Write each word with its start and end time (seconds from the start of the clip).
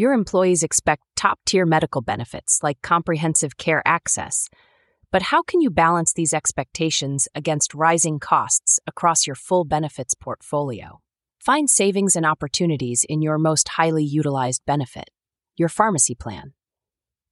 Your 0.00 0.14
employees 0.14 0.62
expect 0.62 1.02
top 1.14 1.38
tier 1.44 1.66
medical 1.66 2.00
benefits 2.00 2.62
like 2.62 2.80
comprehensive 2.80 3.58
care 3.58 3.82
access. 3.84 4.48
But 5.12 5.24
how 5.24 5.42
can 5.42 5.60
you 5.60 5.68
balance 5.68 6.14
these 6.14 6.32
expectations 6.32 7.28
against 7.34 7.74
rising 7.74 8.18
costs 8.18 8.80
across 8.86 9.26
your 9.26 9.36
full 9.36 9.66
benefits 9.66 10.14
portfolio? 10.14 11.02
Find 11.38 11.68
savings 11.68 12.16
and 12.16 12.24
opportunities 12.24 13.04
in 13.10 13.20
your 13.20 13.36
most 13.36 13.68
highly 13.76 14.02
utilized 14.02 14.62
benefit, 14.64 15.10
your 15.58 15.68
pharmacy 15.68 16.14
plan. 16.14 16.54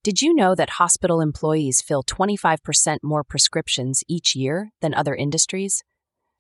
Did 0.05 0.21
you 0.21 0.35
know 0.35 0.55
that 0.55 0.77
hospital 0.77 1.23
employees 1.23 1.81
fill 1.81 2.03
25% 2.03 2.99
more 3.03 3.25
prescriptions 3.25 4.05
each 4.09 4.37
year 4.37 4.73
than 4.83 4.93
other 4.93 5.15
industries? 5.15 5.85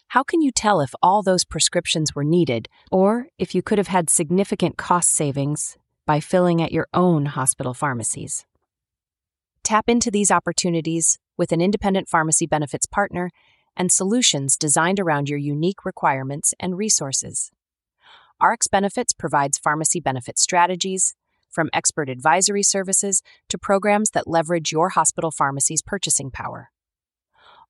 How 0.08 0.24
can 0.24 0.42
you 0.42 0.52
tell 0.52 0.82
if 0.82 0.92
all 1.02 1.22
those 1.22 1.46
prescriptions 1.46 2.14
were 2.14 2.22
needed 2.22 2.68
or 2.92 3.28
if 3.38 3.54
you 3.54 3.62
could 3.62 3.78
have 3.78 3.88
had 3.88 4.10
significant 4.10 4.76
cost 4.76 5.10
savings 5.10 5.78
by 6.08 6.20
filling 6.20 6.62
at 6.62 6.72
your 6.72 6.88
own 6.94 7.26
hospital 7.26 7.74
pharmacies? 7.74 8.46
Tap 9.62 9.90
into 9.90 10.10
these 10.10 10.30
opportunities 10.30 11.18
with 11.36 11.52
an 11.52 11.60
independent 11.60 12.08
pharmacy 12.08 12.46
benefits 12.46 12.86
partner 12.86 13.30
and 13.76 13.92
solutions 13.92 14.56
designed 14.56 14.98
around 14.98 15.28
your 15.28 15.38
unique 15.38 15.84
requirements 15.84 16.54
and 16.58 16.78
resources. 16.78 17.50
RX 18.42 18.68
Benefits 18.68 19.12
provides 19.12 19.58
pharmacy 19.58 20.00
benefit 20.00 20.38
strategies, 20.38 21.14
from 21.50 21.68
expert 21.74 22.08
advisory 22.08 22.62
services 22.62 23.22
to 23.50 23.58
programs 23.58 24.10
that 24.10 24.26
leverage 24.26 24.72
your 24.72 24.90
hospital 24.90 25.30
pharmacy's 25.30 25.82
purchasing 25.82 26.30
power 26.30 26.70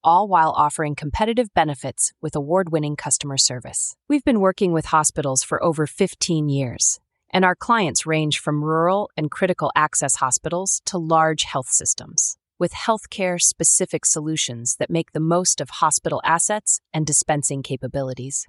all 0.04 0.28
while 0.28 0.52
offering 0.52 0.94
competitive 0.94 1.52
benefits 1.54 2.12
with 2.20 2.36
award 2.36 2.70
winning 2.70 2.96
customer 2.96 3.36
service. 3.36 3.96
We've 4.08 4.24
been 4.24 4.40
working 4.40 4.72
with 4.72 4.86
hospitals 4.86 5.42
for 5.42 5.62
over 5.62 5.86
15 5.86 6.48
years, 6.48 7.00
and 7.30 7.44
our 7.44 7.54
clients 7.54 8.06
range 8.06 8.38
from 8.38 8.64
rural 8.64 9.10
and 9.16 9.30
critical 9.30 9.70
access 9.76 10.16
hospitals 10.16 10.80
to 10.86 10.98
large 10.98 11.44
health 11.44 11.68
systems. 11.68 12.36
With 12.58 12.72
healthcare 12.72 13.40
specific 13.40 14.04
solutions 14.04 14.76
that 14.78 14.90
make 14.90 15.12
the 15.12 15.20
most 15.20 15.60
of 15.60 15.70
hospital 15.70 16.20
assets 16.24 16.80
and 16.92 17.06
dispensing 17.06 17.62
capabilities. 17.62 18.46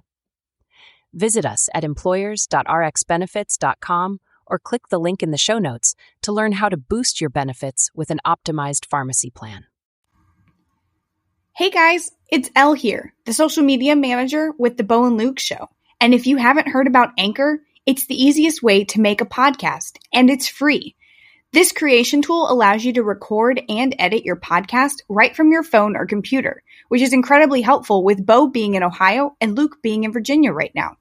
Visit 1.12 1.46
us 1.46 1.68
at 1.74 1.84
employers.rxbenefits.com 1.84 4.20
or 4.46 4.58
click 4.58 4.88
the 4.88 4.98
link 4.98 5.22
in 5.22 5.30
the 5.30 5.38
show 5.38 5.58
notes 5.58 5.94
to 6.22 6.32
learn 6.32 6.52
how 6.52 6.68
to 6.68 6.76
boost 6.76 7.20
your 7.20 7.30
benefits 7.30 7.90
with 7.94 8.10
an 8.10 8.20
optimized 8.26 8.86
pharmacy 8.86 9.30
plan. 9.30 9.66
Hey 11.56 11.70
guys, 11.70 12.10
it's 12.30 12.50
Elle 12.56 12.74
here, 12.74 13.14
the 13.26 13.32
social 13.32 13.62
media 13.62 13.94
manager 13.94 14.52
with 14.58 14.76
the 14.76 14.84
Bo 14.84 15.04
and 15.04 15.16
Luke 15.16 15.38
Show. 15.38 15.68
And 16.00 16.14
if 16.14 16.26
you 16.26 16.36
haven't 16.36 16.68
heard 16.68 16.86
about 16.86 17.10
Anchor, 17.18 17.60
it's 17.86 18.06
the 18.06 18.22
easiest 18.22 18.62
way 18.62 18.84
to 18.84 19.00
make 19.00 19.20
a 19.20 19.26
podcast, 19.26 19.96
and 20.12 20.28
it's 20.28 20.48
free. 20.48 20.96
This 21.52 21.72
creation 21.72 22.22
tool 22.22 22.50
allows 22.50 22.84
you 22.84 22.92
to 22.92 23.02
record 23.02 23.60
and 23.68 23.94
edit 23.98 24.24
your 24.24 24.36
podcast 24.36 25.02
right 25.08 25.34
from 25.34 25.50
your 25.50 25.64
phone 25.64 25.96
or 25.96 26.06
computer, 26.06 26.62
which 26.88 27.02
is 27.02 27.12
incredibly 27.12 27.62
helpful 27.62 28.04
with 28.04 28.24
Bo 28.24 28.46
being 28.46 28.74
in 28.74 28.82
Ohio 28.82 29.34
and 29.40 29.56
Luke 29.56 29.78
being 29.82 30.04
in 30.04 30.12
Virginia 30.12 30.52
right 30.52 30.72
now. 30.74 30.96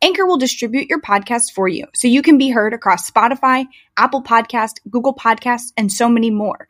Anchor 0.00 0.24
will 0.24 0.38
distribute 0.38 0.88
your 0.88 1.02
podcast 1.02 1.52
for 1.54 1.68
you 1.68 1.86
so 1.94 2.08
you 2.08 2.22
can 2.22 2.38
be 2.38 2.48
heard 2.48 2.72
across 2.72 3.10
Spotify, 3.10 3.66
Apple 3.96 4.22
Podcast, 4.22 4.76
Google 4.88 5.14
Podcasts, 5.14 5.72
and 5.76 5.92
so 5.92 6.08
many 6.08 6.30
more. 6.30 6.68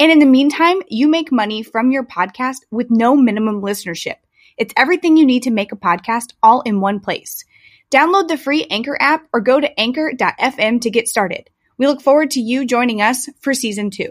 And 0.00 0.10
in 0.10 0.18
the 0.18 0.26
meantime, 0.26 0.80
you 0.88 1.06
make 1.06 1.30
money 1.30 1.62
from 1.62 1.92
your 1.92 2.04
podcast 2.04 2.62
with 2.72 2.90
no 2.90 3.14
minimum 3.14 3.62
listenership. 3.62 4.16
It's 4.56 4.74
everything 4.76 5.16
you 5.16 5.26
need 5.26 5.44
to 5.44 5.52
make 5.52 5.70
a 5.70 5.76
podcast 5.76 6.32
all 6.42 6.62
in 6.62 6.80
one 6.80 6.98
place. 6.98 7.44
Download 7.92 8.26
the 8.26 8.38
free 8.38 8.64
Anchor 8.70 8.96
app 8.98 9.28
or 9.34 9.40
go 9.42 9.60
to 9.60 9.78
anchor.fm 9.78 10.80
to 10.80 10.90
get 10.90 11.08
started. 11.08 11.50
We 11.76 11.86
look 11.86 12.00
forward 12.00 12.30
to 12.32 12.40
you 12.40 12.64
joining 12.64 13.02
us 13.02 13.28
for 13.40 13.52
season 13.52 13.90
two. 13.90 14.08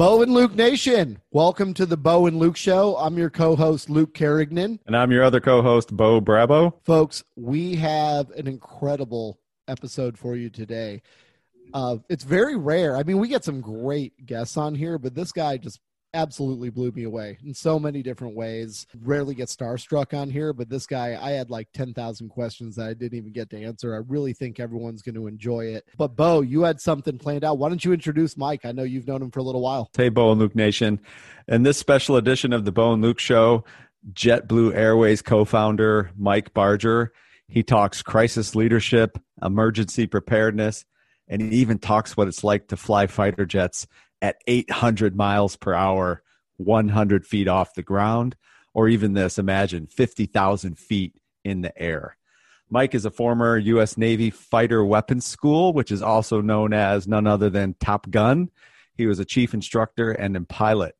Bo 0.00 0.22
and 0.22 0.32
Luke 0.32 0.54
Nation, 0.54 1.20
welcome 1.30 1.74
to 1.74 1.84
the 1.84 1.98
Bo 1.98 2.24
and 2.24 2.38
Luke 2.38 2.56
Show. 2.56 2.96
I'm 2.96 3.18
your 3.18 3.28
co 3.28 3.54
host, 3.54 3.90
Luke 3.90 4.14
Carignan. 4.14 4.80
And 4.86 4.96
I'm 4.96 5.12
your 5.12 5.22
other 5.22 5.40
co 5.40 5.60
host, 5.60 5.94
Bo 5.94 6.22
Brabo. 6.22 6.72
Folks, 6.84 7.22
we 7.36 7.76
have 7.76 8.30
an 8.30 8.46
incredible 8.46 9.38
episode 9.68 10.16
for 10.16 10.36
you 10.36 10.48
today. 10.48 11.02
Uh, 11.74 11.98
it's 12.08 12.24
very 12.24 12.56
rare. 12.56 12.96
I 12.96 13.02
mean, 13.02 13.18
we 13.18 13.28
get 13.28 13.44
some 13.44 13.60
great 13.60 14.24
guests 14.24 14.56
on 14.56 14.74
here, 14.74 14.96
but 14.96 15.14
this 15.14 15.32
guy 15.32 15.58
just 15.58 15.80
absolutely 16.14 16.70
blew 16.70 16.90
me 16.92 17.04
away 17.04 17.38
in 17.44 17.54
so 17.54 17.78
many 17.78 18.02
different 18.02 18.34
ways. 18.34 18.86
Rarely 19.02 19.34
get 19.34 19.48
starstruck 19.48 20.18
on 20.18 20.30
here, 20.30 20.52
but 20.52 20.68
this 20.68 20.86
guy, 20.86 21.18
I 21.20 21.32
had 21.32 21.50
like 21.50 21.68
10,000 21.72 22.28
questions 22.28 22.76
that 22.76 22.88
I 22.88 22.94
didn't 22.94 23.18
even 23.18 23.32
get 23.32 23.50
to 23.50 23.62
answer. 23.62 23.94
I 23.94 23.98
really 24.08 24.32
think 24.32 24.60
everyone's 24.60 25.02
going 25.02 25.14
to 25.14 25.26
enjoy 25.26 25.66
it. 25.66 25.84
But 25.96 26.16
Bo, 26.16 26.40
you 26.40 26.62
had 26.62 26.80
something 26.80 27.18
planned 27.18 27.44
out. 27.44 27.58
Why 27.58 27.68
don't 27.68 27.84
you 27.84 27.92
introduce 27.92 28.36
Mike? 28.36 28.64
I 28.64 28.72
know 28.72 28.82
you've 28.82 29.06
known 29.06 29.22
him 29.22 29.30
for 29.30 29.40
a 29.40 29.44
little 29.44 29.62
while. 29.62 29.90
Hey, 29.96 30.08
Bo 30.08 30.32
and 30.32 30.40
Luke 30.40 30.56
Nation. 30.56 31.00
In 31.48 31.62
this 31.62 31.78
special 31.78 32.16
edition 32.16 32.52
of 32.52 32.64
the 32.64 32.72
Bo 32.72 32.92
and 32.92 33.02
Luke 33.02 33.18
Show, 33.18 33.64
JetBlue 34.12 34.74
Airways 34.74 35.22
co 35.22 35.44
founder 35.44 36.10
Mike 36.16 36.54
Barger. 36.54 37.12
He 37.48 37.62
talks 37.62 38.00
crisis 38.00 38.54
leadership, 38.54 39.18
emergency 39.42 40.06
preparedness, 40.06 40.84
and 41.28 41.42
he 41.42 41.58
even 41.58 41.78
talks 41.78 42.16
what 42.16 42.28
it's 42.28 42.44
like 42.44 42.68
to 42.68 42.76
fly 42.76 43.06
fighter 43.08 43.44
jets 43.44 43.86
at 44.22 44.36
800 44.46 45.16
miles 45.16 45.56
per 45.56 45.72
hour, 45.74 46.22
100 46.58 47.26
feet 47.26 47.48
off 47.48 47.74
the 47.74 47.82
ground, 47.82 48.36
or 48.74 48.88
even 48.88 49.14
this 49.14 49.38
imagine 49.38 49.86
50,000 49.86 50.78
feet 50.78 51.14
in 51.44 51.62
the 51.62 51.76
air. 51.80 52.16
Mike 52.68 52.94
is 52.94 53.04
a 53.04 53.10
former 53.10 53.58
U.S. 53.58 53.96
Navy 53.96 54.30
Fighter 54.30 54.84
Weapons 54.84 55.26
School, 55.26 55.72
which 55.72 55.90
is 55.90 56.02
also 56.02 56.40
known 56.40 56.72
as 56.72 57.08
none 57.08 57.26
other 57.26 57.50
than 57.50 57.74
Top 57.80 58.08
Gun. 58.10 58.50
He 58.96 59.06
was 59.06 59.18
a 59.18 59.24
chief 59.24 59.54
instructor 59.54 60.12
and 60.12 60.36
a 60.36 60.42
pilot. 60.42 60.94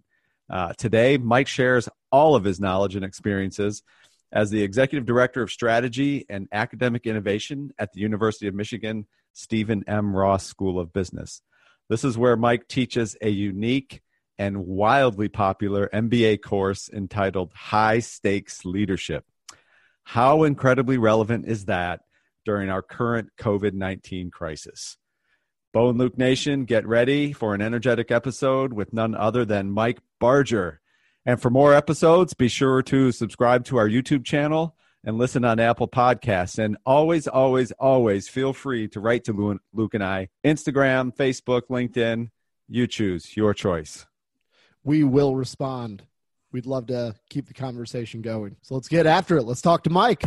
Uh, 0.49 0.73
today, 0.73 1.17
Mike 1.17 1.47
shares 1.47 1.89
all 2.11 2.35
of 2.35 2.43
his 2.43 2.59
knowledge 2.59 2.97
and 2.97 3.05
experiences 3.05 3.85
as 4.33 4.51
the 4.51 4.63
executive 4.63 5.07
director 5.07 5.43
of 5.43 5.51
strategy 5.51 6.27
and 6.29 6.49
academic 6.51 7.07
innovation 7.07 7.73
at 7.79 7.93
the 7.93 8.01
University 8.01 8.49
of 8.49 8.55
Michigan 8.55 9.07
Stephen 9.33 9.85
M. 9.87 10.15
Ross 10.15 10.45
School 10.45 10.81
of 10.81 10.93
Business. 10.93 11.41
This 11.91 12.05
is 12.05 12.17
where 12.17 12.37
Mike 12.37 12.69
teaches 12.69 13.17
a 13.21 13.29
unique 13.29 14.01
and 14.39 14.65
wildly 14.65 15.29
popular 15.29 15.91
MBA 15.93 16.41
course 16.41 16.89
entitled 16.89 17.53
High 17.53 17.99
Stakes 17.99 18.65
Leadership. 18.65 19.25
How 20.05 20.45
incredibly 20.45 20.99
relevant 20.99 21.49
is 21.49 21.65
that 21.65 22.03
during 22.45 22.71
our 22.71 22.81
current 22.81 23.31
COVID 23.41 23.73
19 23.73 24.31
crisis? 24.31 24.99
Bo 25.73 25.89
and 25.89 25.99
Luke 25.99 26.17
Nation, 26.17 26.65
get 26.65 26.87
ready 26.87 27.33
for 27.33 27.57
an 27.57 27.61
energetic 27.61 28.13
episode 28.13 28.73
with 28.73 28.93
none 28.93 29.17
other 29.17 29.45
than 29.45 29.73
Mike 29.73 29.99
Barger. 30.21 30.81
And 31.27 31.43
for 31.43 31.51
more 31.51 31.75
episodes, 31.75 32.35
be 32.35 32.47
sure 32.47 32.83
to 32.83 33.11
subscribe 33.11 33.65
to 33.65 33.79
our 33.79 33.89
YouTube 33.89 34.25
channel 34.25 34.77
and 35.05 35.19
listen 35.19 35.45
on 35.45 35.59
Apple 35.61 35.89
Podcasts. 35.89 36.59
And 36.59 36.77
always, 36.85 37.27
always, 37.27 37.73
always 37.73 38.29
feel 38.29 38.53
free 38.53 38.89
to 38.89 39.01
write 39.01 39.25
to 39.25 39.59
Luke 39.73 39.95
and 39.95 40.05
I 40.05 40.29
Instagram, 40.45 41.15
Facebook, 41.17 41.63
LinkedIn. 41.71 42.29
You 42.69 42.87
choose 42.87 43.37
your 43.37 43.55
choice. 43.55 44.07
We 44.85 45.05
will 45.05 45.35
respond. 45.37 46.05
We'd 46.53 46.67
love 46.67 46.87
to 46.87 47.15
keep 47.29 47.47
the 47.47 47.55
conversation 47.55 48.23
going. 48.23 48.57
So 48.63 48.75
let's 48.75 48.89
get 48.89 49.07
after 49.07 49.37
it. 49.37 49.43
Let's 49.43 49.63
talk 49.63 49.85
to 49.85 49.91
Mike. 49.91 50.23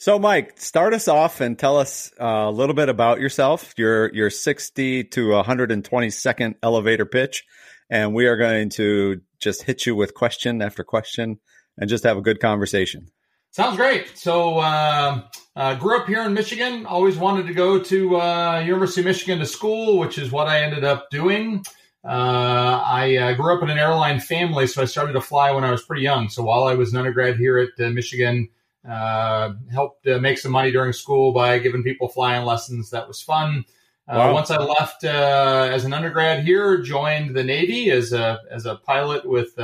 So, 0.00 0.18
Mike, 0.18 0.58
start 0.58 0.94
us 0.94 1.06
off 1.06 1.42
and 1.42 1.58
tell 1.58 1.76
us 1.76 2.10
uh, 2.18 2.24
a 2.24 2.50
little 2.50 2.74
bit 2.74 2.88
about 2.88 3.20
yourself. 3.20 3.74
Your 3.76 4.10
your 4.14 4.30
sixty 4.30 5.04
to 5.04 5.32
one 5.32 5.44
hundred 5.44 5.70
and 5.70 5.84
twenty 5.84 6.08
second 6.08 6.54
elevator 6.62 7.04
pitch, 7.04 7.44
and 7.90 8.14
we 8.14 8.26
are 8.26 8.36
going 8.36 8.70
to 8.70 9.20
just 9.40 9.62
hit 9.62 9.86
you 9.86 9.94
with 9.94 10.14
question 10.14 10.62
after 10.62 10.84
question 10.84 11.38
and 11.76 11.88
just 11.88 12.04
have 12.04 12.16
a 12.16 12.22
good 12.22 12.40
conversation. 12.40 13.08
Sounds 13.50 13.76
great. 13.76 14.16
So, 14.16 14.58
uh, 14.58 15.22
uh, 15.56 15.74
grew 15.76 15.98
up 15.98 16.06
here 16.06 16.22
in 16.22 16.34
Michigan. 16.34 16.86
Always 16.86 17.16
wanted 17.16 17.46
to 17.46 17.54
go 17.54 17.78
to 17.78 18.20
uh, 18.20 18.60
University 18.60 19.00
of 19.00 19.06
Michigan 19.06 19.38
to 19.38 19.46
school, 19.46 19.98
which 19.98 20.18
is 20.18 20.30
what 20.30 20.46
I 20.46 20.62
ended 20.62 20.84
up 20.84 21.08
doing. 21.10 21.64
Uh, 22.04 22.82
I 22.84 23.16
uh, 23.16 23.32
grew 23.34 23.56
up 23.56 23.62
in 23.62 23.70
an 23.70 23.78
airline 23.78 24.20
family, 24.20 24.66
so 24.66 24.82
I 24.82 24.84
started 24.84 25.14
to 25.14 25.20
fly 25.20 25.50
when 25.50 25.64
I 25.64 25.70
was 25.70 25.82
pretty 25.82 26.02
young. 26.02 26.28
So 26.28 26.42
while 26.42 26.64
I 26.64 26.74
was 26.74 26.92
an 26.92 26.98
undergrad 26.98 27.36
here 27.36 27.58
at 27.58 27.70
uh, 27.84 27.90
Michigan, 27.90 28.48
helped 28.84 30.06
make 30.06 30.38
some 30.38 30.52
money 30.52 30.70
during 30.70 30.92
school 30.92 31.32
by 31.32 31.58
giving 31.58 31.82
people 31.82 32.08
flying 32.08 32.44
lessons. 32.44 32.90
That 32.90 33.08
was 33.08 33.20
fun. 33.20 33.64
Wow. 34.08 34.32
Once 34.32 34.50
I 34.50 34.56
left 34.56 35.04
as 35.04 35.84
an 35.84 35.92
undergrad 35.92 36.44
here, 36.44 36.80
joined 36.80 37.36
the 37.36 37.44
Navy 37.44 37.90
as 37.90 38.12
a 38.12 38.40
as 38.50 38.64
a 38.64 38.76
pilot 38.76 39.28
with 39.28 39.58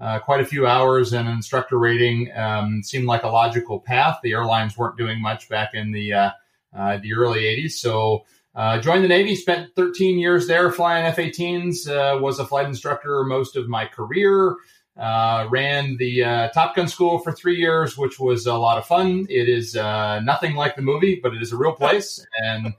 uh, 0.00 0.18
quite 0.18 0.40
a 0.40 0.44
few 0.44 0.66
hours 0.66 1.12
and 1.12 1.28
an 1.28 1.34
instructor 1.34 1.78
rating 1.78 2.30
um, 2.36 2.82
seemed 2.82 3.06
like 3.06 3.22
a 3.22 3.28
logical 3.28 3.80
path. 3.80 4.18
The 4.22 4.32
airlines 4.32 4.76
weren't 4.76 4.96
doing 4.96 5.20
much 5.20 5.48
back 5.48 5.74
in 5.74 5.92
the 5.92 6.12
uh, 6.12 6.30
uh, 6.76 6.98
the 6.98 7.14
early 7.14 7.42
80s, 7.42 7.72
so 7.72 8.24
uh, 8.54 8.80
joined 8.80 9.04
the 9.04 9.08
Navy. 9.08 9.36
Spent 9.36 9.74
13 9.76 10.18
years 10.18 10.46
there 10.46 10.72
flying 10.72 11.06
F-18s. 11.06 11.88
Uh, 11.88 12.20
was 12.20 12.38
a 12.38 12.46
flight 12.46 12.66
instructor 12.66 13.24
most 13.24 13.56
of 13.56 13.68
my 13.68 13.86
career. 13.86 14.56
Uh, 14.96 15.46
ran 15.50 15.96
the 15.96 16.50
Top 16.54 16.76
Gun 16.76 16.86
school 16.86 17.18
for 17.18 17.32
three 17.32 17.56
years, 17.56 17.96
which 17.98 18.20
was 18.20 18.46
a 18.46 18.54
lot 18.54 18.78
of 18.78 18.86
fun. 18.86 19.26
It 19.28 19.48
is 19.48 19.74
nothing 19.74 20.54
like 20.54 20.76
the 20.76 20.82
movie, 20.82 21.18
but 21.22 21.34
it 21.34 21.42
is 21.42 21.52
a 21.52 21.56
real 21.56 21.72
place, 21.72 22.24
and 22.36 22.74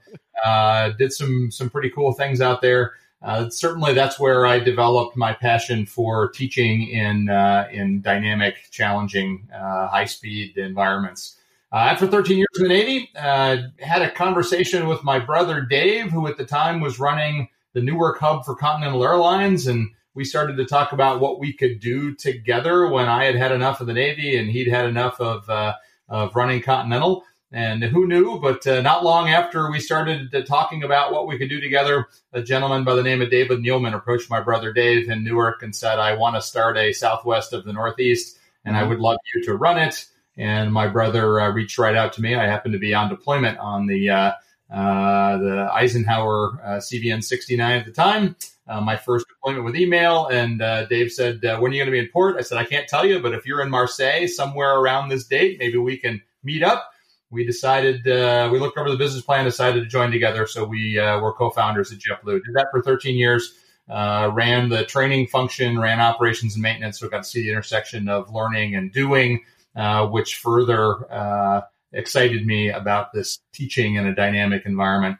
did 0.98 1.12
some 1.12 1.50
some 1.50 1.70
pretty 1.70 1.90
cool 1.90 2.12
things 2.12 2.40
out 2.40 2.60
there 2.60 2.94
uh, 3.22 3.48
certainly 3.48 3.94
that's 3.94 4.20
where 4.20 4.46
I 4.46 4.58
developed 4.58 5.16
my 5.16 5.32
passion 5.32 5.86
for 5.86 6.28
teaching 6.28 6.88
in 6.88 7.28
uh, 7.28 7.66
in 7.72 8.00
dynamic, 8.00 8.68
challenging, 8.70 9.48
uh, 9.54 9.88
high 9.88 10.04
speed 10.04 10.56
environments. 10.58 11.36
Uh, 11.72 11.76
after 11.76 12.06
13 12.06 12.38
years 12.38 12.46
in 12.58 12.62
the 12.62 12.68
Navy, 12.68 13.10
uh, 13.16 13.56
had 13.80 14.02
a 14.02 14.10
conversation 14.10 14.86
with 14.86 15.02
my 15.02 15.18
brother 15.18 15.60
Dave, 15.62 16.10
who 16.12 16.26
at 16.28 16.36
the 16.36 16.44
time 16.44 16.80
was 16.80 17.00
running 17.00 17.48
the 17.72 17.80
Newark 17.80 18.20
hub 18.20 18.44
for 18.44 18.54
Continental 18.54 19.02
Airlines, 19.02 19.66
and 19.66 19.90
we 20.14 20.24
started 20.24 20.56
to 20.56 20.64
talk 20.64 20.92
about 20.92 21.20
what 21.20 21.40
we 21.40 21.52
could 21.52 21.80
do 21.80 22.14
together. 22.14 22.88
When 22.88 23.08
I 23.08 23.24
had 23.24 23.34
had 23.34 23.50
enough 23.50 23.80
of 23.80 23.86
the 23.86 23.92
Navy 23.92 24.36
and 24.36 24.48
he'd 24.48 24.68
had 24.68 24.86
enough 24.86 25.20
of 25.20 25.48
uh, 25.50 25.74
of 26.08 26.36
running 26.36 26.62
Continental. 26.62 27.24
And 27.52 27.82
who 27.84 28.08
knew? 28.08 28.40
But 28.40 28.66
uh, 28.66 28.80
not 28.80 29.04
long 29.04 29.28
after 29.28 29.70
we 29.70 29.78
started 29.78 30.34
uh, 30.34 30.42
talking 30.42 30.82
about 30.82 31.12
what 31.12 31.28
we 31.28 31.38
could 31.38 31.48
do 31.48 31.60
together, 31.60 32.08
a 32.32 32.42
gentleman 32.42 32.82
by 32.82 32.94
the 32.94 33.04
name 33.04 33.22
of 33.22 33.30
David 33.30 33.60
Neeleman 33.60 33.94
approached 33.94 34.28
my 34.28 34.40
brother 34.40 34.72
Dave 34.72 35.08
in 35.08 35.22
Newark 35.22 35.62
and 35.62 35.74
said, 35.74 36.00
I 36.00 36.14
want 36.14 36.34
to 36.34 36.42
start 36.42 36.76
a 36.76 36.92
Southwest 36.92 37.52
of 37.52 37.64
the 37.64 37.72
Northeast, 37.72 38.38
and 38.64 38.76
I 38.76 38.82
would 38.82 38.98
love 38.98 39.18
you 39.34 39.44
to 39.44 39.54
run 39.54 39.78
it. 39.78 40.06
And 40.36 40.72
my 40.72 40.88
brother 40.88 41.40
uh, 41.40 41.50
reached 41.50 41.78
right 41.78 41.94
out 41.94 42.12
to 42.14 42.20
me. 42.20 42.34
I 42.34 42.46
happened 42.46 42.72
to 42.72 42.80
be 42.80 42.92
on 42.92 43.08
deployment 43.08 43.58
on 43.58 43.86
the 43.86 44.10
uh, 44.10 44.32
uh, 44.70 45.38
the 45.38 45.70
Eisenhower 45.72 46.60
uh, 46.64 46.68
CVN 46.78 47.22
69 47.22 47.78
at 47.78 47.86
the 47.86 47.92
time. 47.92 48.34
my 48.66 48.96
first 48.96 49.24
deployment 49.28 49.64
with 49.64 49.76
email, 49.76 50.26
and 50.26 50.58
Dave 50.90 51.12
said, 51.12 51.40
"When 51.42 51.70
are 51.70 51.74
you 51.74 51.78
going 51.78 51.86
to 51.86 51.92
be 51.92 52.00
in 52.00 52.08
port?" 52.12 52.36
I 52.36 52.42
said, 52.42 52.58
"I 52.58 52.64
can't 52.64 52.88
tell 52.88 53.06
you, 53.06 53.20
but 53.20 53.32
if 53.32 53.46
you're 53.46 53.62
in 53.62 53.70
Marseille 53.70 54.26
somewhere 54.26 54.80
around 54.80 55.08
this 55.08 55.24
date, 55.24 55.58
maybe 55.60 55.78
we 55.78 55.96
can 55.96 56.20
meet 56.42 56.64
up." 56.64 56.90
We 57.30 57.44
decided 57.44 58.06
uh, 58.06 58.48
we 58.52 58.58
looked 58.58 58.78
over 58.78 58.90
the 58.90 58.96
business 58.96 59.22
plan, 59.22 59.44
decided 59.44 59.80
to 59.80 59.86
join 59.86 60.10
together. 60.10 60.46
So 60.46 60.64
we 60.64 60.98
uh, 60.98 61.20
were 61.20 61.32
co-founders 61.32 61.92
at 61.92 61.98
JetBlue. 61.98 62.44
Did 62.44 62.54
that 62.54 62.68
for 62.70 62.82
13 62.82 63.16
years. 63.16 63.58
Uh, 63.88 64.30
ran 64.32 64.68
the 64.68 64.84
training 64.84 65.28
function, 65.28 65.78
ran 65.78 66.00
operations 66.00 66.54
and 66.54 66.62
maintenance. 66.62 66.98
So 66.98 67.08
got 67.08 67.24
to 67.24 67.28
see 67.28 67.42
the 67.42 67.50
intersection 67.50 68.08
of 68.08 68.32
learning 68.32 68.74
and 68.74 68.92
doing, 68.92 69.44
uh, 69.76 70.06
which 70.06 70.36
further 70.36 71.12
uh, 71.12 71.62
excited 71.92 72.46
me 72.46 72.70
about 72.70 73.12
this 73.12 73.38
teaching 73.52 73.94
in 73.94 74.06
a 74.06 74.14
dynamic 74.14 74.66
environment. 74.66 75.18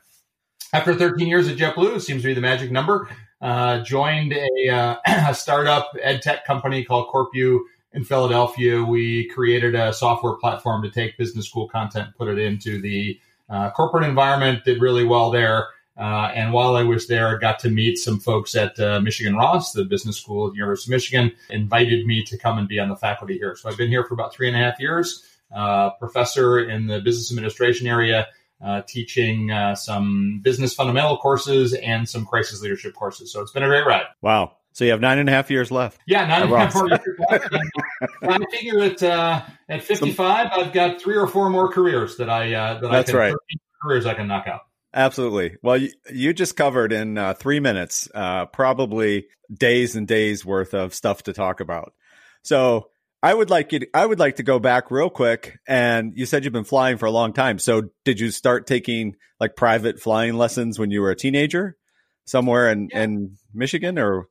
After 0.72 0.94
13 0.94 1.28
years 1.28 1.48
at 1.48 1.56
JetBlue, 1.56 2.00
seems 2.00 2.22
to 2.22 2.28
be 2.28 2.34
the 2.34 2.40
magic 2.40 2.72
number. 2.72 3.08
Uh, 3.40 3.80
joined 3.80 4.32
a, 4.32 4.98
a 5.06 5.34
startup 5.34 5.90
ed 6.02 6.22
tech 6.22 6.44
company 6.44 6.84
called 6.84 7.08
CorpU 7.08 7.60
in 7.96 8.04
Philadelphia, 8.04 8.84
we 8.84 9.26
created 9.28 9.74
a 9.74 9.90
software 9.90 10.34
platform 10.34 10.82
to 10.82 10.90
take 10.90 11.16
business 11.16 11.48
school 11.48 11.66
content, 11.66 12.14
put 12.18 12.28
it 12.28 12.38
into 12.38 12.78
the 12.80 13.18
uh, 13.48 13.70
corporate 13.70 14.04
environment. 14.04 14.64
Did 14.64 14.82
really 14.82 15.04
well 15.04 15.30
there. 15.30 15.68
Uh, 15.98 16.30
and 16.34 16.52
while 16.52 16.76
I 16.76 16.82
was 16.82 17.06
there, 17.06 17.34
I 17.34 17.40
got 17.40 17.58
to 17.60 17.70
meet 17.70 17.96
some 17.96 18.20
folks 18.20 18.54
at 18.54 18.78
uh, 18.78 19.00
Michigan 19.00 19.34
Ross, 19.34 19.72
the 19.72 19.86
business 19.86 20.18
school 20.18 20.46
at 20.46 20.52
the 20.52 20.58
University 20.58 20.92
of 20.92 20.96
Michigan, 20.96 21.32
invited 21.48 22.04
me 22.04 22.22
to 22.24 22.36
come 22.36 22.58
and 22.58 22.68
be 22.68 22.78
on 22.78 22.90
the 22.90 22.96
faculty 22.96 23.38
here. 23.38 23.56
So 23.56 23.70
I've 23.70 23.78
been 23.78 23.88
here 23.88 24.04
for 24.04 24.12
about 24.12 24.34
three 24.34 24.46
and 24.46 24.54
a 24.54 24.60
half 24.60 24.78
years, 24.78 25.24
uh, 25.54 25.90
professor 25.92 26.68
in 26.68 26.86
the 26.86 27.00
business 27.00 27.32
administration 27.32 27.86
area, 27.86 28.26
uh, 28.62 28.82
teaching 28.86 29.50
uh, 29.50 29.74
some 29.74 30.40
business 30.42 30.74
fundamental 30.74 31.16
courses 31.16 31.72
and 31.72 32.06
some 32.06 32.26
crisis 32.26 32.60
leadership 32.60 32.94
courses. 32.94 33.32
So 33.32 33.40
it's 33.40 33.52
been 33.52 33.62
a 33.62 33.68
great 33.68 33.86
ride. 33.86 34.04
Wow. 34.20 34.52
So 34.76 34.84
you 34.84 34.90
have 34.90 35.00
nine 35.00 35.18
and 35.18 35.26
a 35.26 35.32
half 35.32 35.50
years 35.50 35.70
left. 35.70 36.02
Yeah, 36.06 36.26
nine 36.26 36.42
and 36.42 36.52
a 36.52 36.58
half 36.58 36.74
years 36.74 36.90
left. 37.30 37.48
I 38.22 38.38
figure 38.50 38.80
at 38.80 39.02
uh, 39.02 39.42
at 39.70 39.82
fifty 39.82 40.12
five, 40.12 40.48
I've 40.52 40.74
got 40.74 41.00
three 41.00 41.16
or 41.16 41.26
four 41.26 41.48
more 41.48 41.72
careers 41.72 42.18
that 42.18 42.28
I 42.28 42.52
uh, 42.52 42.80
that 42.80 42.90
That's 42.90 43.08
I 43.08 43.12
can, 43.12 43.18
right. 43.18 43.34
careers 43.82 44.04
I 44.04 44.12
can 44.12 44.28
knock 44.28 44.46
out. 44.46 44.60
Absolutely. 44.92 45.56
Well, 45.62 45.78
you, 45.78 45.92
you 46.12 46.34
just 46.34 46.58
covered 46.58 46.92
in 46.92 47.16
uh, 47.16 47.32
three 47.32 47.58
minutes, 47.58 48.10
uh, 48.14 48.44
probably 48.46 49.28
days 49.50 49.96
and 49.96 50.06
days 50.06 50.44
worth 50.44 50.74
of 50.74 50.92
stuff 50.92 51.22
to 51.22 51.32
talk 51.32 51.60
about. 51.60 51.94
So 52.42 52.90
I 53.22 53.32
would 53.32 53.48
like 53.48 53.72
you. 53.72 53.78
To, 53.78 53.86
I 53.94 54.04
would 54.04 54.18
like 54.18 54.36
to 54.36 54.42
go 54.42 54.58
back 54.58 54.90
real 54.90 55.08
quick. 55.08 55.58
And 55.66 56.12
you 56.16 56.26
said 56.26 56.44
you've 56.44 56.52
been 56.52 56.64
flying 56.64 56.98
for 56.98 57.06
a 57.06 57.10
long 57.10 57.32
time. 57.32 57.58
So 57.58 57.84
did 58.04 58.20
you 58.20 58.30
start 58.30 58.66
taking 58.66 59.16
like 59.40 59.56
private 59.56 60.00
flying 60.00 60.34
lessons 60.34 60.78
when 60.78 60.90
you 60.90 61.00
were 61.00 61.12
a 61.12 61.16
teenager, 61.16 61.78
somewhere 62.26 62.70
in 62.70 62.90
yeah. 62.92 63.04
in 63.04 63.38
Michigan, 63.54 63.98
or 63.98 64.28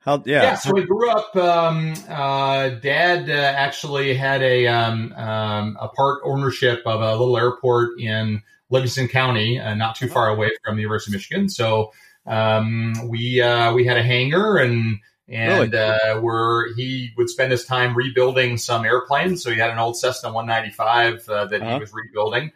how, 0.00 0.22
yeah. 0.24 0.42
yeah. 0.42 0.54
So 0.54 0.72
we 0.72 0.84
grew 0.84 1.10
up. 1.10 1.34
Um, 1.36 1.94
uh, 2.08 2.70
Dad 2.70 3.28
uh, 3.28 3.32
actually 3.32 4.14
had 4.14 4.42
a 4.42 4.66
um, 4.66 5.12
um, 5.14 5.76
a 5.80 5.88
part 5.88 6.20
ownership 6.24 6.82
of 6.86 7.00
a 7.00 7.16
little 7.16 7.36
airport 7.36 8.00
in 8.00 8.42
Livingston 8.70 9.08
County, 9.08 9.58
uh, 9.58 9.74
not 9.74 9.96
too 9.96 10.08
far 10.08 10.28
away 10.28 10.50
from 10.64 10.76
the 10.76 10.82
University 10.82 11.12
of 11.12 11.14
Michigan. 11.14 11.48
So 11.48 11.92
um, 12.26 12.94
we 13.08 13.40
uh, 13.40 13.72
we 13.74 13.84
had 13.84 13.96
a 13.96 14.02
hangar 14.02 14.58
and 14.58 15.00
and 15.28 15.72
really? 15.72 15.78
uh, 15.78 16.20
where 16.20 16.72
he 16.74 17.10
would 17.16 17.28
spend 17.28 17.50
his 17.50 17.64
time 17.64 17.94
rebuilding 17.94 18.56
some 18.56 18.84
airplanes. 18.84 19.42
So 19.42 19.50
he 19.50 19.58
had 19.58 19.70
an 19.70 19.78
old 19.78 19.98
Cessna 19.98 20.32
195 20.32 21.28
uh, 21.28 21.46
that 21.46 21.60
uh-huh. 21.60 21.74
he 21.74 21.80
was 21.80 21.92
rebuilding, 21.92 22.52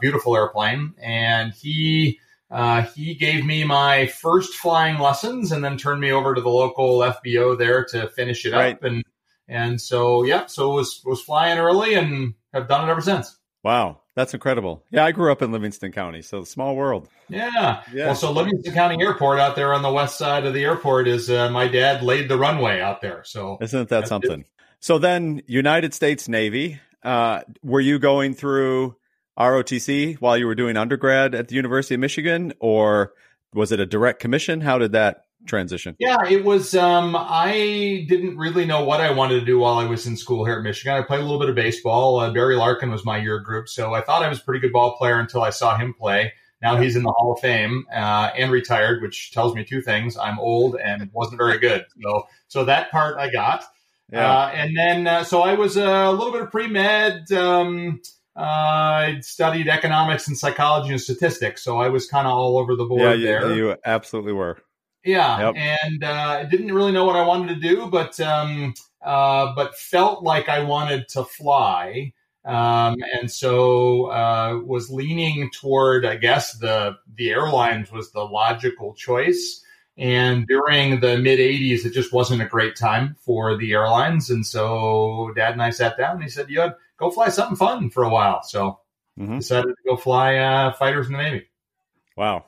beautiful 0.00 0.36
airplane, 0.36 0.92
and 1.00 1.54
he 1.54 2.18
uh, 2.50 2.82
he 2.82 3.14
gave 3.14 3.44
me 3.44 3.64
my 3.64 4.06
first 4.06 4.54
flying 4.54 4.98
lessons 4.98 5.52
and 5.52 5.62
then 5.62 5.76
turned 5.76 6.00
me 6.00 6.10
over 6.10 6.34
to 6.34 6.40
the 6.40 6.48
local 6.48 6.98
FBO 6.98 7.56
there 7.56 7.84
to 7.86 8.08
finish 8.08 8.44
it 8.44 8.52
right. 8.52 8.74
up. 8.74 8.82
And 8.82 9.04
and 9.48 9.80
so 9.80 10.24
yeah, 10.24 10.46
so 10.46 10.74
was 10.74 11.00
was 11.04 11.20
flying 11.20 11.58
early 11.58 11.94
and 11.94 12.34
have 12.52 12.68
done 12.68 12.88
it 12.88 12.90
ever 12.90 13.00
since. 13.00 13.36
Wow, 13.62 14.00
that's 14.14 14.34
incredible. 14.34 14.84
Yeah, 14.90 15.04
I 15.04 15.12
grew 15.12 15.30
up 15.30 15.42
in 15.42 15.52
Livingston 15.52 15.92
County, 15.92 16.22
so 16.22 16.44
small 16.44 16.74
world. 16.74 17.08
Yeah. 17.28 17.82
yeah. 17.92 18.06
Well, 18.06 18.14
so 18.14 18.32
Livingston 18.32 18.72
County 18.72 19.02
Airport 19.02 19.38
out 19.38 19.54
there 19.54 19.74
on 19.74 19.82
the 19.82 19.92
west 19.92 20.16
side 20.16 20.46
of 20.46 20.54
the 20.54 20.64
airport 20.64 21.06
is 21.08 21.30
uh, 21.30 21.50
my 21.50 21.68
dad 21.68 22.02
laid 22.02 22.28
the 22.28 22.38
runway 22.38 22.80
out 22.80 23.00
there. 23.02 23.22
So 23.24 23.58
isn't 23.60 23.90
that 23.90 24.08
something? 24.08 24.40
It. 24.40 24.46
So 24.80 24.98
then, 24.98 25.42
United 25.46 25.94
States 25.94 26.28
Navy. 26.28 26.80
Uh, 27.02 27.40
were 27.62 27.80
you 27.80 27.98
going 27.98 28.34
through 28.34 28.94
ROTC 29.40 30.16
while 30.16 30.36
you 30.36 30.46
were 30.46 30.54
doing 30.54 30.76
undergrad 30.76 31.34
at 31.34 31.48
the 31.48 31.54
University 31.54 31.94
of 31.94 32.00
Michigan, 32.00 32.52
or 32.60 33.14
was 33.54 33.72
it 33.72 33.80
a 33.80 33.86
direct 33.86 34.20
commission? 34.20 34.60
How 34.60 34.78
did 34.78 34.92
that 34.92 35.24
transition? 35.46 35.96
Yeah, 35.98 36.18
it 36.28 36.44
was. 36.44 36.74
Um, 36.74 37.16
I 37.18 38.04
didn't 38.06 38.36
really 38.36 38.66
know 38.66 38.84
what 38.84 39.00
I 39.00 39.10
wanted 39.12 39.40
to 39.40 39.46
do 39.46 39.58
while 39.58 39.78
I 39.78 39.86
was 39.86 40.06
in 40.06 40.16
school 40.16 40.44
here 40.44 40.56
at 40.56 40.62
Michigan. 40.62 40.94
I 40.94 41.02
played 41.02 41.20
a 41.20 41.22
little 41.22 41.40
bit 41.40 41.48
of 41.48 41.54
baseball. 41.54 42.20
Uh, 42.20 42.30
Barry 42.30 42.56
Larkin 42.56 42.90
was 42.90 43.04
my 43.04 43.16
year 43.16 43.40
group, 43.40 43.68
so 43.68 43.94
I 43.94 44.02
thought 44.02 44.22
I 44.22 44.28
was 44.28 44.38
a 44.38 44.42
pretty 44.42 44.60
good 44.60 44.72
ball 44.72 44.96
player 44.96 45.18
until 45.18 45.42
I 45.42 45.50
saw 45.50 45.76
him 45.76 45.94
play. 45.94 46.34
Now 46.60 46.76
he's 46.76 46.94
in 46.94 47.02
the 47.02 47.12
Hall 47.12 47.32
of 47.32 47.40
Fame 47.40 47.86
uh, 47.90 48.30
and 48.36 48.52
retired, 48.52 49.00
which 49.00 49.32
tells 49.32 49.54
me 49.54 49.64
two 49.64 49.80
things: 49.80 50.18
I'm 50.18 50.38
old 50.38 50.76
and 50.76 51.08
wasn't 51.14 51.38
very 51.38 51.58
good. 51.58 51.86
So, 52.02 52.26
so 52.48 52.64
that 52.66 52.90
part 52.90 53.16
I 53.18 53.30
got. 53.30 53.64
Yeah. 54.12 54.30
Uh, 54.30 54.48
and 54.48 54.76
then, 54.76 55.06
uh, 55.06 55.24
so 55.24 55.40
I 55.40 55.54
was 55.54 55.76
a 55.76 56.10
little 56.10 56.32
bit 56.32 56.42
of 56.42 56.50
pre 56.50 56.66
med. 56.66 57.32
Um, 57.32 58.02
uh, 58.36 58.40
I 58.40 59.18
studied 59.22 59.68
economics 59.68 60.28
and 60.28 60.38
psychology 60.38 60.92
and 60.92 61.00
statistics, 61.00 61.62
so 61.62 61.78
I 61.78 61.88
was 61.88 62.06
kind 62.06 62.26
of 62.26 62.32
all 62.32 62.58
over 62.58 62.76
the 62.76 62.84
board 62.84 63.02
yeah, 63.02 63.12
you, 63.12 63.24
there. 63.24 63.54
You 63.54 63.76
absolutely 63.84 64.32
were. 64.32 64.58
Yeah, 65.04 65.52
yep. 65.52 65.54
and 65.82 66.04
uh, 66.04 66.38
I 66.40 66.44
didn't 66.44 66.72
really 66.72 66.92
know 66.92 67.04
what 67.04 67.16
I 67.16 67.26
wanted 67.26 67.54
to 67.54 67.60
do, 67.60 67.86
but 67.86 68.20
um, 68.20 68.74
uh, 69.02 69.54
but 69.54 69.76
felt 69.76 70.22
like 70.22 70.48
I 70.48 70.62
wanted 70.62 71.08
to 71.08 71.24
fly, 71.24 72.12
um, 72.44 72.96
and 73.18 73.30
so 73.30 74.06
uh, 74.06 74.60
was 74.64 74.90
leaning 74.90 75.50
toward, 75.50 76.04
I 76.04 76.16
guess 76.16 76.54
the 76.58 76.96
the 77.16 77.30
airlines 77.30 77.90
was 77.90 78.12
the 78.12 78.24
logical 78.24 78.94
choice. 78.94 79.64
And 79.96 80.46
during 80.46 81.00
the 81.00 81.18
mid 81.18 81.38
80s, 81.38 81.84
it 81.84 81.92
just 81.92 82.10
wasn't 82.10 82.40
a 82.40 82.46
great 82.46 82.74
time 82.74 83.16
for 83.20 83.58
the 83.58 83.72
airlines. 83.72 84.30
And 84.30 84.46
so 84.46 85.30
dad 85.36 85.52
and 85.52 85.62
I 85.62 85.70
sat 85.70 85.98
down 85.98 86.14
and 86.14 86.22
he 86.22 86.30
said, 86.30 86.48
You 86.48 86.70
go 87.00 87.10
fly 87.10 87.28
something 87.30 87.56
fun 87.56 87.90
for 87.90 88.04
a 88.04 88.10
while. 88.10 88.42
So 88.42 88.78
mm-hmm. 89.18 89.38
decided 89.38 89.74
to 89.74 89.88
go 89.88 89.96
fly 89.96 90.36
uh, 90.36 90.72
fighters 90.74 91.06
in 91.06 91.14
the 91.14 91.22
Navy. 91.22 91.46
Wow. 92.16 92.44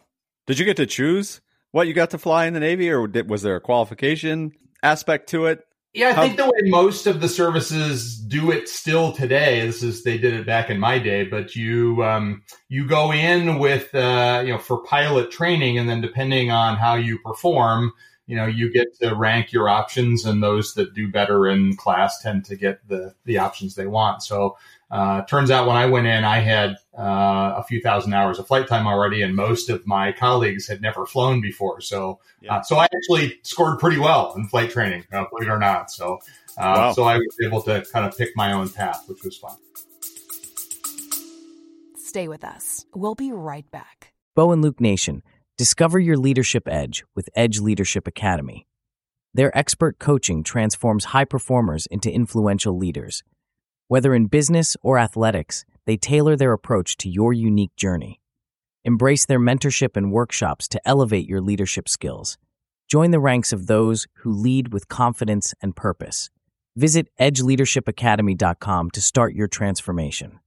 Did 0.47 0.59
you 0.59 0.65
get 0.65 0.77
to 0.77 0.87
choose 0.87 1.41
what 1.71 1.89
you 1.89 1.95
got 1.95 2.11
to 2.11 2.19
fly 2.19 2.47
in 2.47 2.55
the 2.55 2.61
Navy, 2.61 2.91
or 2.91 3.09
did, 3.09 3.29
was 3.29 3.43
there 3.43 3.57
a 3.57 3.61
qualification 3.61 4.53
aspect 4.83 5.31
to 5.31 5.47
it? 5.47 5.67
Yeah, 5.95 6.15
I 6.17 6.27
think 6.27 6.39
the 6.39 6.47
way 6.47 6.71
most 6.71 7.07
of 7.07 7.21
the 7.21 7.29
services 7.29 8.17
do 8.17 8.51
it 8.51 8.67
still 8.67 9.13
today. 9.13 9.67
This 9.67 9.83
is 9.83 10.03
they 10.03 10.17
did 10.17 10.33
it 10.33 10.47
back 10.47 10.71
in 10.71 10.79
my 10.79 10.99
day, 10.99 11.25
but 11.25 11.55
you 11.55 12.03
um, 12.03 12.45
you 12.71 12.87
go 12.87 13.13
in 13.13 13.59
with 13.59 13.95
uh, 13.95 14.43
you 14.45 14.53
know 14.53 14.59
for 14.59 14.83
pilot 14.85 15.31
training, 15.31 15.77
and 15.77 15.91
then 15.91 16.01
depending 16.01 16.51
on 16.51 16.79
how 16.79 16.95
you 16.95 17.19
perform, 17.19 17.93
you 18.27 18.37
know 18.37 18.47
you 18.47 18.73
get 18.73 18.95
to 19.01 19.15
rank 19.15 19.53
your 19.53 19.69
options, 19.69 20.25
and 20.25 20.43
those 20.43 20.75
that 20.75 20.95
do 20.95 21.11
better 21.11 21.49
in 21.49 21.77
class 21.77 22.21
tend 22.21 22.45
to 22.47 22.57
get 22.57 22.87
the 22.89 23.15
the 23.25 23.39
options 23.39 23.75
they 23.75 23.87
want. 23.87 24.23
So 24.23 24.57
uh, 24.93 25.23
turns 25.23 25.51
out 25.51 25.67
when 25.67 25.75
I 25.75 25.87
went 25.87 26.07
in, 26.07 26.23
I 26.23 26.41
had 26.41 26.77
uh, 26.97 27.55
a 27.57 27.65
few 27.67 27.81
thousand 27.81 28.13
hours 28.13 28.39
of 28.39 28.47
flight 28.47 28.69
time 28.69 28.87
already, 28.87 29.23
and 29.23 29.35
most 29.35 29.71
of 29.71 29.87
my 29.87 30.13
colleagues 30.13 30.69
had 30.69 30.83
never 30.83 31.07
flown 31.07 31.41
before. 31.41 31.81
So, 31.81 32.21
yeah. 32.43 32.57
uh, 32.57 32.63
so 32.63 32.77
I 32.77 32.85
actually 32.85 33.39
scored 33.43 33.79
pretty 33.79 33.99
well 33.99 34.35
in 34.37 34.47
flight 34.49 34.71
training, 34.71 35.05
uh, 35.11 35.25
believe 35.31 35.49
it 35.49 35.51
or 35.51 35.59
not. 35.59 35.91
So, 35.91 36.17
uh, 36.59 36.75
wow. 36.77 36.93
so 36.93 37.05
I 37.05 37.17
was 37.17 37.37
able 37.43 37.63
to 37.63 37.83
kind 37.91 38.05
of 38.05 38.17
pick 38.19 38.37
my 38.37 38.53
own 38.53 38.69
path, 38.69 39.05
which 39.07 39.25
was 39.25 39.39
fun. 39.39 39.57
Stay 41.97 42.29
with 42.29 42.45
us. 42.45 42.85
We'll 42.95 43.15
be 43.15 43.33
right 43.33 43.69
back. 43.71 44.13
Bo 44.35 44.53
and 44.53 44.61
Luke 44.61 44.79
Nation, 44.79 45.23
discover 45.63 46.01
your 46.01 46.17
leadership 46.17 46.67
edge 46.67 47.05
with 47.15 47.31
Edge 47.37 47.61
Leadership 47.61 48.09
Academy. 48.09 48.67
Their 49.33 49.57
expert 49.57 49.99
coaching 49.99 50.43
transforms 50.43 51.07
high 51.07 51.25
performers 51.25 51.87
into 51.87 52.13
influential 52.13 52.77
leaders 52.77 53.23
whether 53.93 54.15
in 54.15 54.25
business 54.25 54.75
or 54.81 54.99
athletics, 54.99 55.67
they 55.85 55.99
tailor 55.99 56.35
their 56.35 56.55
approach 56.55 56.97
to 56.97 57.11
your 57.11 57.35
unique 57.35 57.77
journey. 57.77 58.23
Embrace 58.87 59.27
their 59.27 59.39
mentorship 59.39 59.99
and 59.99 60.11
workshops 60.11 60.67
to 60.69 60.81
elevate 60.89 61.29
your 61.29 61.43
leadership 61.43 61.87
skills. 61.91 62.39
Join 62.89 63.11
the 63.11 63.21
ranks 63.21 63.53
of 63.53 63.67
those 63.67 64.07
who 64.21 64.33
lead 64.33 64.73
with 64.73 64.89
confidence 64.89 65.53
and 65.61 65.77
purpose. 65.77 66.31
Visit 66.75 67.09
edgeleadershipacademy.com 67.21 68.91
to 68.93 69.01
start 69.03 69.35
your 69.35 69.47
transformation. 69.47 70.41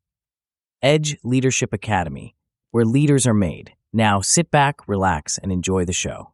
Edge 0.82 1.16
Leadership 1.24 1.72
Academy, 1.72 2.36
where 2.72 2.84
leaders 2.84 3.28
are 3.28 3.36
made. 3.36 3.74
Now 3.96 4.20
sit 4.20 4.52
back, 4.52 4.90
relax, 4.90 5.38
and 5.38 5.54
enjoy 5.54 5.86
the 5.86 5.94
show. 5.94 6.34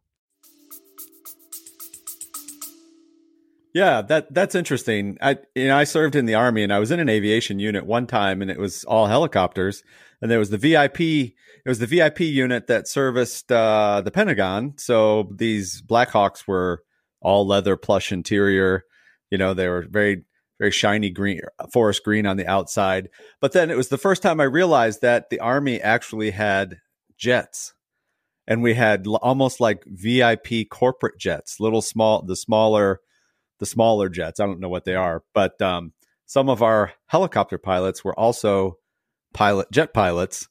Yeah, 3.72 4.02
that 4.02 4.34
that's 4.34 4.56
interesting. 4.56 5.16
I 5.22 5.38
you 5.54 5.68
know 5.68 5.76
I 5.76 5.84
served 5.84 6.16
in 6.16 6.26
the 6.26 6.34
army 6.34 6.64
and 6.64 6.72
I 6.72 6.80
was 6.80 6.90
in 6.90 6.98
an 6.98 7.08
aviation 7.08 7.60
unit 7.60 7.86
one 7.86 8.08
time 8.08 8.42
and 8.42 8.50
it 8.50 8.58
was 8.58 8.82
all 8.82 9.06
helicopters 9.06 9.84
and 10.20 10.28
there 10.28 10.40
was 10.40 10.50
the 10.50 10.58
VIP 10.58 11.00
it 11.00 11.34
was 11.64 11.78
the 11.78 11.86
VIP 11.86 12.20
unit 12.22 12.66
that 12.66 12.88
serviced 12.88 13.52
uh, 13.52 14.02
the 14.04 14.10
Pentagon. 14.10 14.74
So 14.76 15.30
these 15.32 15.82
Blackhawks 15.82 16.48
were 16.48 16.82
all 17.20 17.46
leather 17.46 17.76
plush 17.76 18.10
interior. 18.10 18.82
You 19.30 19.38
know, 19.38 19.54
they 19.54 19.68
were 19.68 19.86
very 19.88 20.24
very 20.58 20.72
shiny 20.72 21.10
green 21.10 21.40
forest 21.72 22.02
green 22.02 22.26
on 22.26 22.36
the 22.36 22.48
outside. 22.48 23.08
But 23.40 23.52
then 23.52 23.70
it 23.70 23.76
was 23.76 23.88
the 23.88 23.98
first 23.98 24.20
time 24.20 24.40
I 24.40 24.44
realized 24.44 25.00
that 25.02 25.30
the 25.30 25.38
army 25.38 25.80
actually 25.80 26.32
had 26.32 26.78
jets. 27.22 27.72
And 28.46 28.62
we 28.62 28.74
had 28.74 29.06
almost 29.06 29.60
like 29.60 29.84
VIP 29.86 30.68
corporate 30.68 31.18
jets, 31.18 31.60
little 31.60 31.80
small 31.80 32.22
the 32.22 32.36
smaller 32.36 33.00
the 33.60 33.66
smaller 33.66 34.08
jets. 34.08 34.40
I 34.40 34.46
don't 34.46 34.58
know 34.58 34.68
what 34.68 34.84
they 34.84 34.96
are, 34.96 35.22
but 35.32 35.62
um, 35.62 35.92
some 36.26 36.48
of 36.48 36.62
our 36.62 36.92
helicopter 37.06 37.58
pilots 37.58 38.04
were 38.04 38.18
also 38.18 38.78
pilot 39.32 39.70
jet 39.70 39.94
pilots. 39.94 40.48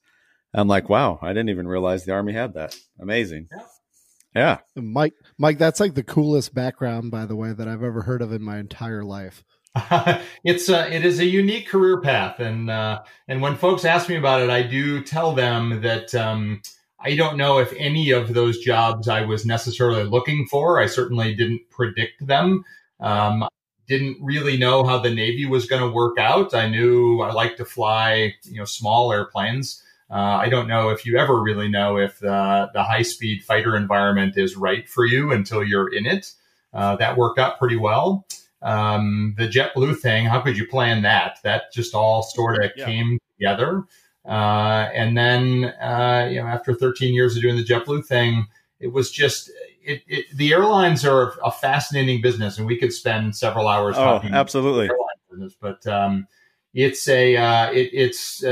I'm 0.54 0.70
like, 0.70 0.88
wow, 0.88 1.20
I 1.22 1.30
didn't 1.30 1.50
even 1.50 1.68
realize 1.68 2.06
the 2.06 2.14
army 2.14 2.32
had 2.32 2.54
that. 2.54 2.76
Amazing. 3.02 3.50
Yeah. 3.52 4.60
yeah. 4.76 4.82
Mike, 4.82 5.14
Mike, 5.38 5.58
that's 5.58 5.82
like 5.82 5.94
the 5.94 6.04
coolest 6.04 6.54
background, 6.54 7.12
by 7.12 7.26
the 7.26 7.36
way, 7.36 7.52
that 7.52 7.68
I've 7.68 7.84
ever 7.84 8.04
heard 8.04 8.22
of 8.22 8.32
in 8.32 8.42
my 8.42 8.58
entire 8.60 9.04
life. 9.04 9.44
it's 10.44 10.70
uh, 10.70 10.90
it 10.92 11.06
is 11.06 11.20
a 11.20 11.26
unique 11.26 11.68
career 11.68 12.02
path, 12.02 12.40
and 12.40 12.70
uh, 12.70 13.02
and 13.28 13.42
when 13.42 13.56
folks 13.56 13.86
ask 13.86 14.10
me 14.10 14.18
about 14.18 14.42
it, 14.42 14.50
I 14.50 14.64
do 14.64 15.02
tell 15.02 15.34
them 15.34 15.82
that 15.82 16.14
um, 16.14 16.62
I 17.00 17.16
don't 17.16 17.38
know 17.38 17.60
if 17.60 17.74
any 17.78 18.12
of 18.12 18.34
those 18.34 18.60
jobs 18.60 19.08
I 19.08 19.22
was 19.22 19.46
necessarily 19.46 20.04
looking 20.04 20.46
for. 20.48 20.82
I 20.82 20.88
certainly 20.88 21.34
didn't 21.36 21.62
predict 21.70 22.28
them, 22.28 22.66
um, 23.00 23.48
didn't 23.88 24.18
really 24.22 24.58
know 24.58 24.84
how 24.84 25.00
the 25.00 25.14
Navy 25.14 25.46
was 25.46 25.66
going 25.66 25.82
to 25.82 25.90
work 25.90 26.18
out. 26.18 26.54
I 26.54 26.68
knew 26.68 27.22
I 27.22 27.32
like 27.32 27.56
to 27.58 27.66
fly, 27.66 28.34
you 28.44 28.58
know, 28.58 28.66
small 28.66 29.14
airplanes. 29.14 29.82
Uh, 30.10 30.40
I 30.42 30.50
don't 30.50 30.68
know 30.68 30.90
if 30.90 31.06
you 31.06 31.18
ever 31.18 31.42
really 31.42 31.70
know 31.70 31.98
if 31.98 32.20
the, 32.20 32.70
the 32.74 32.84
high 32.84 33.02
speed 33.02 33.44
fighter 33.44 33.78
environment 33.78 34.38
is 34.38 34.58
right 34.58 34.88
for 34.88 35.06
you 35.06 35.32
until 35.32 35.64
you're 35.64 35.94
in 35.94 36.06
it. 36.06 36.34
Uh, 36.74 36.98
that 36.98 37.18
worked 37.18 37.40
out 37.40 37.58
pretty 37.58 37.78
well. 37.78 38.26
Um, 38.62 39.36
the 39.38 39.48
JetBlue 39.48 40.00
thing, 40.00 40.26
how 40.26 40.42
could 40.42 40.58
you 40.58 40.68
plan 40.68 41.02
that? 41.02 41.40
That 41.44 41.72
just 41.74 41.96
all 41.96 42.22
sort 42.24 42.64
of 42.64 42.72
yeah. 42.76 42.86
came 42.86 43.20
together. 43.38 43.86
Uh, 44.26 44.90
and 44.94 45.18
then, 45.18 45.74
uh, 45.82 46.30
you 46.32 46.40
know, 46.40 46.48
after 46.48 46.76
13 46.76 47.14
years 47.14 47.36
of 47.36 47.42
doing 47.42 47.58
the 47.58 47.64
JetBlue 47.64 48.06
thing, 48.06 48.48
it 48.80 48.92
was 48.92 49.12
just 49.12 49.50
it, 49.84 50.04
it, 50.08 50.26
the 50.36 50.54
airlines 50.54 51.06
are 51.06 51.34
a 51.44 51.52
fascinating 51.52 52.22
business, 52.22 52.58
and 52.58 52.68
we 52.68 52.78
could 52.78 52.94
spend 52.94 53.36
several 53.36 53.68
hours. 53.68 53.96
Oh, 53.98 54.22
absolutely. 54.32 54.90
Business, 55.30 55.56
but 55.60 55.86
um, 55.88 56.28
it's 56.74 57.08
a 57.08 57.36
uh, 57.38 57.72
it, 57.72 57.90
it's 57.94 58.44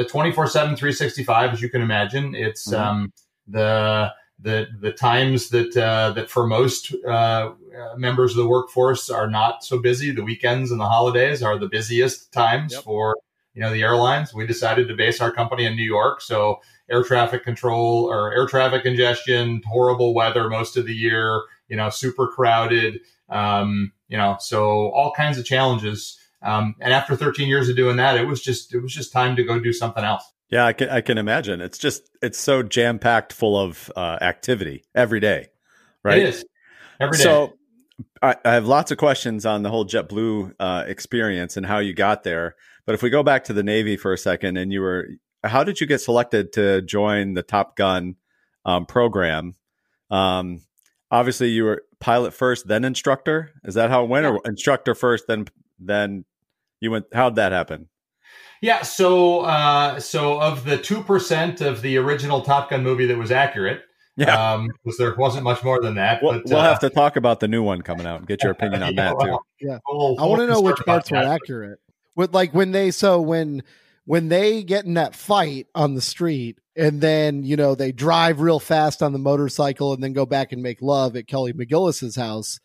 three 0.77 0.91
sixty 0.91 1.23
five. 1.23 1.51
as 1.51 1.61
you 1.61 1.69
can 1.69 1.81
imagine. 1.81 2.35
It's 2.35 2.67
mm-hmm. 2.67 2.81
um, 2.81 3.13
the 3.47 4.11
the 4.39 4.67
the 4.79 4.91
times 4.91 5.49
that 5.49 5.75
uh, 5.77 6.11
that 6.11 6.29
for 6.29 6.47
most 6.47 6.93
uh, 7.07 7.51
members 7.97 8.31
of 8.31 8.37
the 8.37 8.47
workforce 8.47 9.09
are 9.09 9.29
not 9.29 9.63
so 9.63 9.79
busy. 9.79 10.11
The 10.11 10.23
weekends 10.23 10.71
and 10.71 10.79
the 10.79 10.87
holidays 10.87 11.43
are 11.43 11.57
the 11.57 11.67
busiest 11.67 12.31
times 12.31 12.73
yep. 12.73 12.83
for 12.83 13.15
you 13.53 13.61
know 13.61 13.71
the 13.71 13.83
airlines. 13.83 14.33
We 14.33 14.47
decided 14.47 14.87
to 14.87 14.95
base 14.95 15.21
our 15.21 15.31
company 15.31 15.65
in 15.65 15.75
New 15.75 15.83
York, 15.83 16.21
so 16.21 16.61
air 16.89 17.03
traffic 17.03 17.43
control 17.43 18.05
or 18.09 18.33
air 18.33 18.47
traffic 18.47 18.83
congestion, 18.83 19.61
horrible 19.65 20.13
weather 20.13 20.49
most 20.49 20.77
of 20.77 20.85
the 20.85 20.93
year, 20.93 21.43
you 21.67 21.77
know, 21.77 21.89
super 21.89 22.27
crowded, 22.27 22.99
um, 23.29 23.91
you 24.07 24.17
know, 24.17 24.37
so 24.39 24.89
all 24.91 25.11
kinds 25.11 25.37
of 25.37 25.45
challenges. 25.45 26.17
Um, 26.41 26.75
and 26.79 26.93
after 26.93 27.15
13 27.15 27.47
years 27.47 27.69
of 27.69 27.75
doing 27.75 27.97
that, 27.97 28.17
it 28.17 28.25
was 28.25 28.41
just 28.41 28.73
it 28.73 28.79
was 28.79 28.93
just 28.93 29.11
time 29.11 29.35
to 29.35 29.43
go 29.43 29.59
do 29.59 29.73
something 29.73 30.03
else. 30.03 30.23
Yeah, 30.49 30.65
I 30.65 30.73
can 30.73 30.89
I 30.89 31.01
can 31.01 31.17
imagine. 31.17 31.61
It's 31.61 31.77
just 31.77 32.09
it's 32.21 32.39
so 32.39 32.63
jam 32.63 32.97
packed 32.97 33.33
full 33.33 33.57
of 33.57 33.91
uh, 33.95 34.17
activity 34.21 34.83
every 34.95 35.19
day, 35.19 35.49
right? 36.03 36.17
It 36.17 36.29
is 36.29 36.45
every 36.99 37.17
day. 37.17 37.23
So 37.23 37.53
I, 38.21 38.35
I 38.45 38.53
have 38.53 38.65
lots 38.65 38.91
of 38.91 38.97
questions 38.97 39.45
on 39.45 39.63
the 39.63 39.69
whole 39.69 39.85
JetBlue 39.85 40.53
uh, 40.59 40.83
experience 40.87 41.57
and 41.57 41.65
how 41.65 41.79
you 41.79 41.93
got 41.93 42.23
there. 42.23 42.55
But 42.85 42.95
if 42.95 43.03
we 43.03 43.09
go 43.09 43.23
back 43.23 43.43
to 43.45 43.53
the 43.53 43.63
Navy 43.63 43.97
for 43.97 44.13
a 44.13 44.17
second, 44.17 44.57
and 44.57 44.71
you 44.71 44.81
were 44.81 45.07
how 45.43 45.63
did 45.63 45.79
you 45.79 45.87
get 45.87 46.01
selected 46.01 46.53
to 46.53 46.81
join 46.81 47.33
the 47.33 47.43
Top 47.43 47.75
Gun 47.75 48.15
um, 48.65 48.85
program? 48.85 49.55
Um, 50.09 50.61
obviously, 51.11 51.49
you 51.49 51.63
were 51.63 51.83
pilot 51.99 52.33
first, 52.33 52.67
then 52.67 52.83
instructor. 52.83 53.51
Is 53.63 53.75
that 53.75 53.89
how 53.89 54.03
it 54.03 54.09
went, 54.09 54.25
yeah. 54.25 54.31
or 54.31 54.41
instructor 54.45 54.95
first, 54.95 55.25
then 55.27 55.45
then 55.79 56.25
you 56.79 56.91
went? 56.91 57.05
How'd 57.13 57.35
that 57.35 57.51
happen? 57.51 57.89
Yeah, 58.61 58.81
so 58.81 59.41
uh, 59.41 59.99
so 59.99 60.41
of 60.41 60.65
the 60.65 60.77
two 60.77 61.03
percent 61.03 61.61
of 61.61 61.81
the 61.81 61.97
original 61.97 62.41
Top 62.41 62.69
Gun 62.69 62.83
movie 62.83 63.05
that 63.05 63.17
was 63.17 63.31
accurate, 63.31 63.83
yeah, 64.19 64.53
um, 64.53 64.69
because 64.83 64.97
there 64.97 65.15
wasn't 65.15 65.45
much 65.45 65.63
more 65.63 65.81
than 65.81 65.95
that. 65.95 66.21
We'll, 66.21 66.33
but, 66.33 66.45
we'll 66.45 66.59
uh, 66.59 66.63
have 66.63 66.79
to 66.79 66.89
talk 66.89 67.15
about 67.15 67.39
the 67.39 67.47
new 67.47 67.63
one 67.63 67.81
coming 67.81 68.05
out 68.05 68.19
and 68.19 68.27
get 68.27 68.43
your 68.43 68.51
opinion 68.51 68.83
on 68.83 68.93
yeah, 68.95 69.13
that 69.13 69.19
too. 69.19 69.39
Yeah, 69.61 69.79
we'll, 69.87 70.19
I 70.19 70.25
want 70.25 70.41
to 70.41 70.47
know 70.47 70.59
which 70.61 70.77
parts 70.85 71.09
were 71.09 71.17
accurate. 71.17 71.79
With 72.15 72.33
like 72.33 72.53
when 72.53 72.71
they 72.73 72.91
so 72.91 73.21
when 73.21 73.63
when 74.03 74.27
they 74.27 74.63
get 74.63 74.83
in 74.83 74.95
that 74.95 75.15
fight 75.15 75.67
on 75.73 75.93
the 75.93 76.01
street 76.01 76.59
and 76.75 76.99
then 76.99 77.43
you 77.43 77.55
know 77.55 77.75
they 77.75 77.93
drive 77.93 78.41
real 78.41 78.59
fast 78.59 79.01
on 79.01 79.13
the 79.13 79.19
motorcycle 79.19 79.93
and 79.93 80.03
then 80.03 80.11
go 80.11 80.25
back 80.25 80.51
and 80.51 80.61
make 80.61 80.81
love 80.81 81.15
at 81.15 81.27
Kelly 81.27 81.53
McGillis's 81.53 82.17
house, 82.17 82.59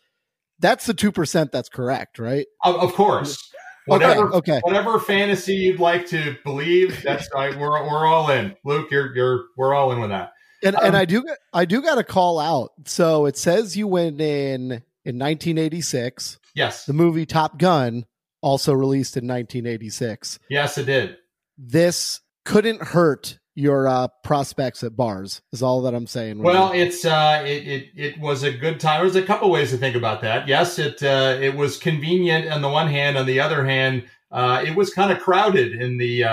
that's 0.59 0.85
the 0.85 0.93
two 0.93 1.11
percent 1.13 1.53
that's 1.53 1.69
correct, 1.69 2.19
right? 2.19 2.47
Of, 2.65 2.75
of 2.75 2.93
course. 2.93 3.51
Whatever, 3.87 4.33
okay, 4.33 4.53
okay. 4.53 4.59
Whatever 4.63 4.99
fantasy 4.99 5.53
you'd 5.53 5.79
like 5.79 6.07
to 6.07 6.35
believe, 6.43 7.03
that's 7.03 7.29
right. 7.35 7.55
We're 7.55 7.83
we're 7.83 8.07
all 8.07 8.31
in. 8.31 8.55
Luke, 8.65 8.89
you're 8.89 9.15
you're 9.15 9.45
we're 9.55 9.75
all 9.75 9.91
in 9.91 10.01
with 10.01 10.09
that. 10.09 10.31
And 10.65 10.75
um, 10.75 10.81
and 10.83 10.97
I 10.97 11.05
do 11.05 11.23
I 11.53 11.63
do 11.63 11.81
got 11.81 11.95
to 11.95 12.03
call 12.03 12.39
out. 12.39 12.71
So 12.85 13.25
it 13.25 13.37
says 13.37 13.77
you 13.77 13.87
went 13.87 14.19
in 14.19 14.83
in 15.05 15.19
1986. 15.19 16.39
Yes. 16.53 16.85
The 16.85 16.93
movie 16.93 17.25
Top 17.25 17.57
Gun 17.57 18.05
also 18.41 18.73
released 18.73 19.15
in 19.15 19.27
1986. 19.27 20.39
Yes, 20.49 20.77
it 20.77 20.85
did 20.85 21.17
this 21.57 22.21
couldn't 22.43 22.81
hurt 22.81 23.39
your 23.57 23.87
uh, 23.87 24.09
prospects 24.23 24.83
at 24.83 24.97
bars 24.97 25.41
is 25.53 25.63
all 25.63 25.81
that 25.83 25.95
I'm 25.95 26.07
saying. 26.07 26.43
Well, 26.43 26.73
it's 26.73 27.05
uh, 27.05 27.41
it, 27.45 27.67
it 27.67 27.89
it 27.95 28.19
was 28.19 28.43
a 28.43 28.51
good 28.51 28.79
time. 28.79 29.01
There's 29.01 29.15
a 29.15 29.23
couple 29.23 29.49
ways 29.49 29.71
to 29.71 29.77
think 29.77 29.95
about 29.95 30.21
that. 30.21 30.47
Yes, 30.47 30.77
it 30.77 31.01
uh, 31.01 31.37
it 31.39 31.55
was 31.55 31.77
convenient 31.77 32.51
on 32.51 32.61
the 32.61 32.69
one 32.69 32.89
hand. 32.89 33.17
On 33.17 33.25
the 33.25 33.39
other 33.39 33.65
hand, 33.65 34.03
uh, 34.31 34.63
it 34.65 34.75
was 34.75 34.93
kind 34.93 35.11
of 35.11 35.19
crowded 35.19 35.81
in 35.81 35.97
the 35.97 36.25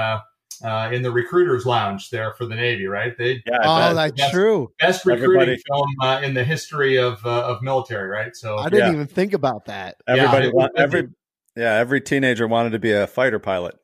uh, 0.64 0.66
uh, 0.66 0.90
in 0.90 1.02
the 1.02 1.10
recruiters 1.10 1.66
lounge 1.66 2.10
there 2.10 2.32
for 2.32 2.46
the 2.46 2.54
Navy, 2.54 2.86
right? 2.86 3.16
They 3.16 3.42
yeah, 3.46 3.58
oh, 3.62 3.94
that's 3.94 4.12
best, 4.12 4.32
true. 4.32 4.72
Best 4.80 5.04
recruiting 5.04 5.40
Everybody. 5.40 5.62
film 5.68 5.88
uh, 6.00 6.20
in 6.22 6.34
the 6.34 6.44
history 6.44 6.96
of 6.96 7.24
uh, 7.24 7.44
of 7.44 7.62
military, 7.62 8.08
right? 8.08 8.34
So 8.34 8.58
I 8.58 8.68
didn't 8.68 8.86
yeah. 8.86 8.92
even 8.92 9.06
think 9.06 9.32
about 9.32 9.66
that. 9.66 9.96
Everybody, 10.06 10.46
yeah, 10.46 10.52
want, 10.52 10.72
every 10.76 11.08
yeah, 11.56 11.74
every 11.74 12.00
teenager 12.00 12.46
wanted 12.48 12.70
to 12.70 12.78
be 12.78 12.92
a 12.92 13.06
fighter 13.06 13.38
pilot. 13.38 13.76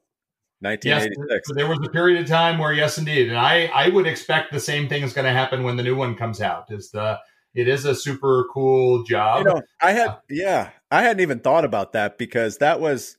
1986. 0.60 1.48
Yes, 1.48 1.56
there 1.56 1.68
was 1.68 1.78
a 1.86 1.90
period 1.90 2.20
of 2.20 2.26
time 2.26 2.58
where, 2.58 2.72
yes, 2.72 2.98
indeed, 2.98 3.28
and 3.28 3.38
I 3.38 3.66
I 3.66 3.90
would 3.90 4.06
expect 4.06 4.52
the 4.52 4.58
same 4.58 4.88
thing 4.88 5.02
is 5.02 5.12
going 5.12 5.26
to 5.26 5.32
happen 5.32 5.62
when 5.62 5.76
the 5.76 5.84
new 5.84 5.94
one 5.94 6.16
comes 6.16 6.40
out. 6.40 6.64
Is 6.70 6.90
the 6.90 7.18
it 7.54 7.68
is 7.68 7.84
a 7.84 7.94
super 7.94 8.44
cool 8.52 9.04
job. 9.04 9.40
You 9.40 9.52
know, 9.52 9.62
I 9.80 9.92
had 9.92 10.16
yeah, 10.28 10.70
I 10.90 11.02
hadn't 11.02 11.20
even 11.20 11.40
thought 11.40 11.64
about 11.64 11.92
that 11.92 12.18
because 12.18 12.58
that 12.58 12.80
was 12.80 13.17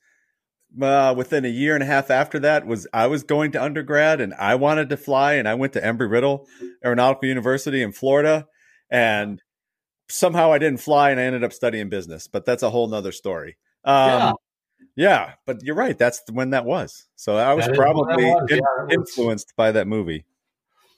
uh, 0.82 1.14
within 1.18 1.46
a 1.46 1.50
year 1.50 1.74
and 1.74 1.84
a 1.84 1.86
half 1.86 2.12
after 2.12 2.40
that 2.40 2.66
was 2.66 2.88
I 2.94 3.08
was 3.08 3.24
going 3.24 3.52
to 3.54 3.64
undergrad 3.64 4.22
and 4.22 4.34
I 4.36 4.56
wanted 4.56 4.90
to 4.90 4.98
fly 4.98 5.34
and 5.34 5.48
I 5.48 5.56
went 5.56 5.74
to 5.74 5.82
Embry 5.82 6.10
Riddle 6.10 6.48
Aeronautical 6.86 7.28
University 7.28 7.82
in 7.82 7.92
Florida 7.92 8.48
and 8.90 9.42
somehow 10.10 10.52
I 10.52 10.58
didn't 10.58 10.82
fly 10.82 11.12
and 11.12 11.20
I 11.20 11.24
ended 11.24 11.44
up 11.44 11.54
studying 11.54 11.90
business, 11.90 12.28
but 12.28 12.46
that's 12.46 12.64
a 12.64 12.70
whole 12.70 12.88
nother 12.88 13.12
story. 13.12 13.58
Um, 13.84 13.96
yeah. 14.06 14.34
yeah. 14.96 15.34
but 15.46 15.64
you're 15.64 15.76
right. 15.76 15.98
That's 15.98 16.22
when 16.32 16.52
that 16.52 16.66
was. 16.66 17.08
So 17.16 17.36
I 17.38 17.54
was 17.54 17.66
that 17.66 17.76
probably 17.76 18.26
was. 18.26 18.52
In, 18.52 18.58
yeah, 18.58 18.96
influenced 18.96 19.54
by 19.56 19.72
that 19.72 19.88
movie. 19.88 20.26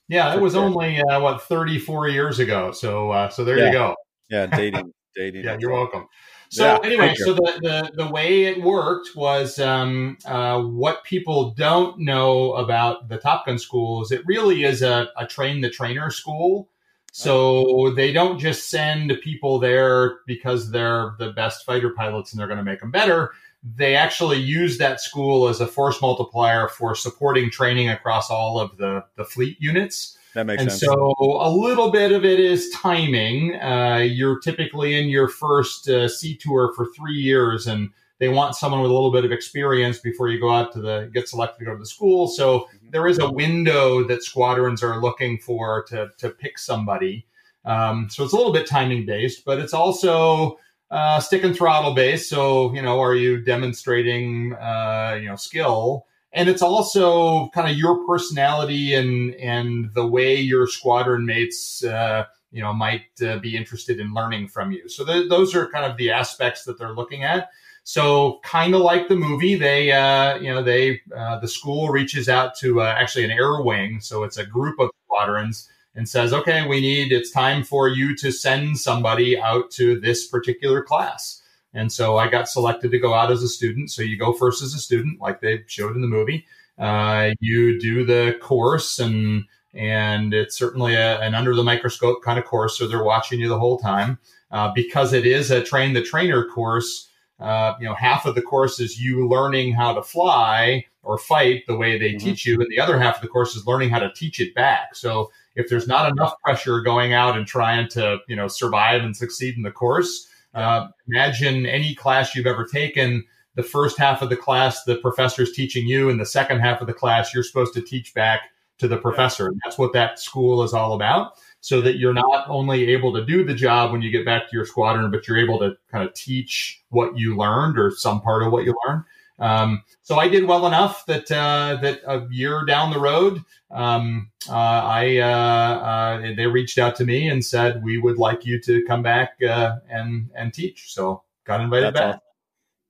Yeah, 0.07 0.33
it 0.35 0.41
was 0.41 0.55
only 0.55 0.99
uh, 0.99 1.21
what 1.21 1.41
34 1.43 2.09
years 2.09 2.39
ago. 2.39 2.71
So 2.73 3.11
uh, 3.11 3.29
so 3.29 3.45
there 3.45 3.57
yeah. 3.57 3.65
you 3.67 3.71
go. 3.71 3.95
Yeah, 4.29 4.45
dating, 4.47 4.91
dating. 5.15 5.45
yeah, 5.45 5.57
you're 5.59 5.71
welcome. 5.71 6.07
So 6.51 6.65
yeah, 6.65 6.79
anyway, 6.84 7.15
so 7.15 7.34
the, 7.34 7.60
the, 7.62 8.03
the 8.03 8.12
way 8.12 8.43
it 8.43 8.62
worked 8.62 9.15
was 9.15 9.58
um, 9.58 10.17
uh, 10.25 10.62
what 10.62 11.01
people 11.05 11.51
don't 11.51 11.98
know 12.00 12.55
about 12.55 13.08
the 13.08 13.17
Top 13.17 13.46
Gun 13.46 13.58
school 13.58 14.03
is 14.03 14.12
it 14.12 14.22
really 14.25 14.65
is 14.65 14.81
a, 14.81 15.08
a 15.17 15.25
train 15.25 15.62
the 15.62 15.70
trainer 15.70 16.10
school. 16.12 16.67
So 17.13 17.93
they 17.96 18.12
don't 18.12 18.38
just 18.38 18.70
send 18.70 19.17
people 19.24 19.60
there 19.60 20.20
because 20.27 20.72
they're 20.72 21.15
the 21.20 21.31
best 21.31 21.65
fighter 21.65 21.91
pilots 21.91 22.34
and 22.34 22.39
they're 22.39 22.48
going 22.48 22.58
to 22.58 22.65
make 22.65 22.81
them 22.81 22.91
better. 22.91 23.31
They 23.63 23.96
actually 23.96 24.39
use 24.39 24.77
that 24.79 25.00
school 25.00 25.48
as 25.48 25.62
a 25.62 25.67
force 25.67 26.01
multiplier 26.01 26.67
for 26.67 26.96
supporting 26.96 27.50
training 27.50 27.89
across 27.89 28.29
all 28.29 28.60
of 28.60 28.75
the, 28.75 29.05
the 29.15 29.24
fleet 29.24 29.55
units. 29.62 30.17
That 30.33 30.45
makes 30.45 30.61
and 30.61 30.71
sense. 30.71 30.83
so 30.83 31.15
a 31.19 31.50
little 31.50 31.91
bit 31.91 32.11
of 32.11 32.23
it 32.23 32.39
is 32.39 32.69
timing. 32.69 33.55
Uh, 33.55 33.97
you're 33.97 34.39
typically 34.39 34.97
in 34.97 35.09
your 35.09 35.27
first 35.27 35.89
uh, 35.89 36.07
sea 36.07 36.38
tour 36.38 36.71
for 36.75 36.88
three 36.95 37.17
years, 37.17 37.67
and 37.67 37.89
they 38.19 38.29
want 38.29 38.55
someone 38.55 38.81
with 38.81 38.91
a 38.91 38.93
little 38.93 39.11
bit 39.11 39.25
of 39.25 39.31
experience 39.31 40.00
before 40.00 40.29
you 40.29 40.39
go 40.39 40.51
out 40.51 40.71
to 40.73 40.81
the 40.81 41.09
get 41.13 41.27
selected 41.27 41.59
to 41.59 41.65
go 41.65 41.73
to 41.73 41.79
the 41.79 41.85
school. 41.85 42.27
So 42.27 42.59
mm-hmm. 42.59 42.91
there 42.91 43.07
is 43.07 43.19
a 43.19 43.29
window 43.29 44.07
that 44.07 44.23
squadrons 44.23 44.81
are 44.83 45.01
looking 45.01 45.38
for 45.39 45.83
to 45.89 46.09
to 46.19 46.29
pick 46.29 46.57
somebody. 46.57 47.25
Um, 47.65 48.07
so 48.09 48.23
it's 48.23 48.33
a 48.33 48.38
little 48.38 48.53
bit 48.53 48.67
timing 48.67 49.05
based, 49.05 49.43
but 49.43 49.59
it's 49.59 49.73
also 49.73 50.57
uh, 50.91 51.19
stick 51.19 51.43
and 51.43 51.55
throttle 51.55 51.93
based. 51.93 52.29
So 52.29 52.73
you 52.73 52.81
know, 52.81 53.01
are 53.01 53.15
you 53.15 53.41
demonstrating 53.41 54.53
uh, 54.53 55.17
you 55.19 55.27
know 55.27 55.35
skill? 55.35 56.05
And 56.33 56.47
it's 56.47 56.61
also 56.61 57.50
kind 57.50 57.69
of 57.69 57.77
your 57.77 58.05
personality 58.05 58.93
and 58.93 59.35
and 59.35 59.93
the 59.93 60.05
way 60.05 60.35
your 60.35 60.67
squadron 60.67 61.25
mates 61.25 61.83
uh, 61.83 62.25
you 62.51 62.61
know 62.61 62.73
might 62.73 63.05
uh, 63.25 63.38
be 63.39 63.55
interested 63.55 64.00
in 64.00 64.13
learning 64.13 64.47
from 64.47 64.71
you. 64.71 64.88
So 64.89 65.05
th- 65.05 65.29
those 65.29 65.55
are 65.55 65.67
kind 65.69 65.85
of 65.85 65.97
the 65.97 66.11
aspects 66.11 66.63
that 66.65 66.77
they're 66.77 66.93
looking 66.93 67.23
at. 67.23 67.50
So 67.83 68.39
kind 68.43 68.75
of 68.75 68.81
like 68.81 69.07
the 69.07 69.15
movie 69.15 69.55
they 69.55 69.91
uh, 69.91 70.38
you 70.38 70.53
know 70.53 70.63
they 70.63 71.01
uh, 71.15 71.39
the 71.39 71.47
school 71.47 71.89
reaches 71.89 72.29
out 72.29 72.55
to 72.59 72.81
uh, 72.81 72.95
actually 72.97 73.25
an 73.25 73.31
air 73.31 73.61
wing. 73.61 74.00
So 74.01 74.23
it's 74.23 74.38
a 74.38 74.45
group 74.45 74.79
of 74.79 74.89
squadrons 75.05 75.69
and 75.95 76.07
says 76.07 76.31
okay 76.33 76.65
we 76.67 76.79
need 76.79 77.11
it's 77.11 77.31
time 77.31 77.63
for 77.63 77.89
you 77.89 78.15
to 78.15 78.31
send 78.31 78.77
somebody 78.77 79.38
out 79.38 79.69
to 79.71 80.00
this 80.00 80.27
particular 80.27 80.81
class 80.81 81.40
and 81.73 81.91
so 81.91 82.17
I 82.17 82.29
got 82.29 82.49
selected 82.49 82.91
to 82.91 82.99
go 82.99 83.13
out 83.13 83.31
as 83.31 83.43
a 83.43 83.47
student. 83.47 83.91
So 83.91 84.01
you 84.01 84.17
go 84.17 84.33
first 84.33 84.61
as 84.61 84.73
a 84.73 84.79
student, 84.79 85.21
like 85.21 85.41
they 85.41 85.63
showed 85.67 85.95
in 85.95 86.01
the 86.01 86.07
movie. 86.07 86.45
Uh, 86.77 87.31
you 87.39 87.79
do 87.79 88.05
the 88.05 88.37
course, 88.41 88.99
and 88.99 89.45
and 89.73 90.33
it's 90.33 90.57
certainly 90.57 90.95
a, 90.95 91.19
an 91.21 91.33
under 91.33 91.55
the 91.55 91.63
microscope 91.63 92.21
kind 92.23 92.37
of 92.37 92.45
course. 92.45 92.77
So 92.77 92.87
they're 92.87 93.03
watching 93.03 93.39
you 93.39 93.47
the 93.47 93.59
whole 93.59 93.77
time 93.77 94.19
uh, 94.51 94.71
because 94.73 95.13
it 95.13 95.25
is 95.25 95.51
a 95.51 95.63
train 95.63 95.93
the 95.93 96.01
trainer 96.01 96.45
course. 96.45 97.07
Uh, 97.39 97.73
you 97.79 97.87
know, 97.87 97.95
half 97.95 98.25
of 98.25 98.35
the 98.35 98.41
course 98.41 98.79
is 98.79 99.01
you 99.01 99.27
learning 99.27 99.73
how 99.73 99.93
to 99.93 100.03
fly 100.03 100.85
or 101.01 101.17
fight 101.17 101.63
the 101.67 101.75
way 101.75 101.98
they 101.98 102.09
mm-hmm. 102.09 102.19
teach 102.19 102.46
you, 102.46 102.59
and 102.59 102.69
the 102.69 102.79
other 102.79 103.00
half 103.00 103.15
of 103.15 103.22
the 103.22 103.27
course 103.27 103.55
is 103.55 103.65
learning 103.65 103.89
how 103.89 104.00
to 104.00 104.11
teach 104.13 104.39
it 104.39 104.53
back. 104.53 104.93
So 104.93 105.31
if 105.55 105.69
there's 105.69 105.87
not 105.87 106.11
enough 106.11 106.35
pressure 106.43 106.81
going 106.81 107.13
out 107.13 107.37
and 107.37 107.48
trying 107.48 107.87
to 107.89 108.19
you 108.27 108.35
know 108.35 108.48
survive 108.48 109.03
and 109.03 109.15
succeed 109.15 109.55
in 109.55 109.63
the 109.63 109.72
course 109.72 110.27
uh, 110.53 110.87
imagine 111.07 111.66
any 111.66 111.96
class 111.96 112.35
you've 112.35 112.48
ever 112.48 112.66
taken. 112.66 113.24
The 113.55 113.64
first 113.64 113.98
half 113.98 114.22
of 114.22 114.29
the 114.29 114.37
class, 114.37 114.83
the 114.83 114.98
professor 114.98 115.44
is 115.44 115.51
teaching 115.51 115.87
you, 115.87 116.09
and 116.09 116.20
the 116.20 116.25
second 116.25 116.59
half 116.59 116.81
of 116.81 116.87
the 116.87 116.94
class, 116.94 117.33
you're 117.33 117.44
supposed 117.44 117.74
to 117.74 117.81
teach 117.81 118.14
back 118.14 118.50
to 118.77 118.87
the 118.87 118.98
professor. 118.98 119.48
And 119.48 119.59
that's 119.64 119.77
what 119.77 119.94
that 119.94 120.20
school 120.20 120.64
is 120.64 120.74
all 120.74 120.94
about. 120.94 121.33
So 121.59 121.79
that 121.81 121.98
you're 121.98 122.14
not 122.14 122.46
only 122.50 122.92
able 122.92 123.14
to 123.14 123.24
do 123.24 123.46
the 123.46 123.53
job 123.53 123.92
when 123.92 124.01
you 124.01 124.09
get 124.09 124.25
back 124.25 124.50
to 124.50 124.55
your 124.55 124.66
squadron, 124.66 125.11
but 125.11 125.27
you're 125.27 125.37
able 125.37 125.59
to 125.59 125.74
kind 125.92 126.07
of 126.07 126.14
teach 126.16 126.81
what 126.90 127.16
you 127.16 127.37
learned 127.37 127.77
or 127.77 127.92
some 127.92 128.20
part 128.22 128.42
of 128.42 128.51
what 128.51 128.66
you 128.66 128.74
learned. 128.87 129.03
Um, 129.41 129.83
so 130.03 130.19
I 130.19 130.27
did 130.27 130.45
well 130.45 130.67
enough 130.67 131.05
that 131.07 131.29
uh, 131.31 131.79
that 131.81 132.01
a 132.05 132.27
year 132.29 132.63
down 132.63 132.91
the 132.91 132.99
road, 132.99 133.41
um, 133.71 134.29
uh, 134.47 134.53
I 134.53 135.17
uh, 135.17 135.27
uh, 135.27 136.35
they 136.35 136.45
reached 136.45 136.77
out 136.77 136.95
to 136.97 137.05
me 137.05 137.27
and 137.27 137.43
said 137.43 137.83
we 137.83 137.97
would 137.97 138.17
like 138.17 138.45
you 138.45 138.61
to 138.61 138.85
come 138.85 139.01
back 139.01 139.33
uh, 139.43 139.77
and 139.89 140.29
and 140.35 140.53
teach. 140.53 140.93
So 140.93 141.23
got 141.43 141.59
invited 141.59 141.87
that's 141.87 141.99
back. 141.99 142.07
Awesome. 142.09 142.21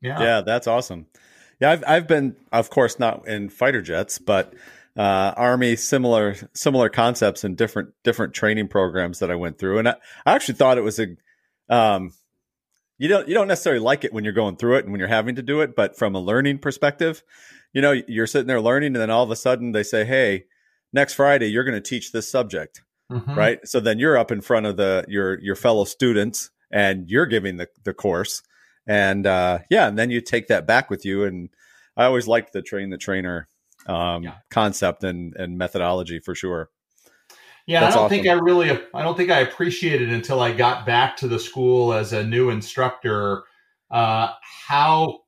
Yeah, 0.02 0.22
yeah, 0.22 0.42
that's 0.42 0.68
awesome. 0.68 1.08
Yeah, 1.62 1.72
I've 1.72 1.84
I've 1.88 2.08
been, 2.08 2.36
of 2.52 2.70
course, 2.70 3.00
not 3.00 3.26
in 3.28 3.50
fighter 3.50 3.82
jets, 3.82 4.20
but 4.20 4.54
uh, 4.98 5.34
army 5.38 5.78
similar 5.78 6.36
similar 6.54 6.90
concepts 6.90 7.46
and 7.46 7.56
different 7.56 7.94
different 8.04 8.34
training 8.34 8.68
programs 8.68 9.20
that 9.20 9.32
I 9.32 9.36
went 9.36 9.58
through, 9.58 9.80
and 9.80 9.88
I, 9.88 9.96
I 10.26 10.34
actually 10.34 10.56
thought 10.56 10.78
it 10.78 10.84
was 10.84 11.00
a 11.00 11.16
um, 11.70 12.12
you 13.02 13.08
don't 13.08 13.28
you 13.28 13.34
don't 13.34 13.48
necessarily 13.48 13.80
like 13.80 14.04
it 14.04 14.14
when 14.14 14.24
you're 14.24 14.32
going 14.32 14.58
through 14.58 14.76
it 14.76 14.84
and 14.84 14.92
when 14.92 15.00
you're 15.00 15.08
having 15.08 15.34
to 15.34 15.42
do 15.42 15.62
it, 15.62 15.76
but 15.76 15.98
from 15.98 16.14
a 16.14 16.20
learning 16.20 16.60
perspective, 16.60 17.24
you 17.74 17.82
know, 17.82 18.00
you're 18.08 18.28
sitting 18.28 18.46
there 18.46 18.62
learning, 18.62 18.94
and 18.94 18.98
then 18.98 19.10
all 19.10 19.24
of 19.24 19.32
a 19.32 19.36
sudden 19.36 19.72
they 19.72 19.82
say, 19.82 20.06
"Hey, 20.06 20.46
next 20.94 21.16
Friday 21.16 21.48
you're 21.48 21.64
going 21.64 21.82
to 21.82 21.90
teach 21.90 22.12
this 22.12 22.30
subject," 22.30 22.84
mm-hmm. 23.12 23.34
right? 23.34 23.60
So 23.68 23.80
then 23.80 23.98
you're 23.98 24.20
up 24.20 24.32
in 24.32 24.40
front 24.40 24.68
of 24.68 24.78
the 24.78 25.04
your 25.08 25.40
your 25.42 25.56
fellow 25.56 25.84
students 25.84 26.52
and 26.72 27.10
you're 27.10 27.26
giving 27.26 27.58
the 27.58 27.70
the 27.84 27.94
course, 27.96 28.44
and 28.86 29.26
uh, 29.26 29.60
yeah, 29.72 29.88
and 29.88 29.98
then 29.98 30.12
you 30.12 30.22
take 30.22 30.46
that 30.50 30.68
back 30.68 30.92
with 30.92 31.04
you. 31.04 31.24
And 31.24 31.50
I 31.98 32.06
always 32.06 32.28
liked 32.28 32.54
the 32.54 32.62
train 32.62 32.92
the 32.92 33.00
trainer 33.00 33.48
um, 33.88 34.26
yeah. 34.26 34.36
concept 34.52 35.04
and 35.04 35.36
and 35.38 35.58
methodology 35.58 36.20
for 36.20 36.36
sure. 36.36 36.70
Yeah, 37.72 37.80
That's 37.80 37.96
I 37.96 38.00
don't 38.00 38.06
awesome. 38.08 38.18
think 38.18 38.28
I 38.28 38.34
really, 38.34 38.70
I 38.94 39.02
don't 39.02 39.16
think 39.16 39.32
I 39.32 39.40
appreciated 39.40 40.12
until 40.12 40.42
I 40.42 40.52
got 40.52 40.86
back 40.86 41.16
to 41.18 41.30
the 41.30 41.40
school 41.40 41.94
as 41.94 42.12
a 42.12 42.22
new 42.22 42.50
instructor 42.50 43.46
uh, 43.92 44.34
how 44.42 45.22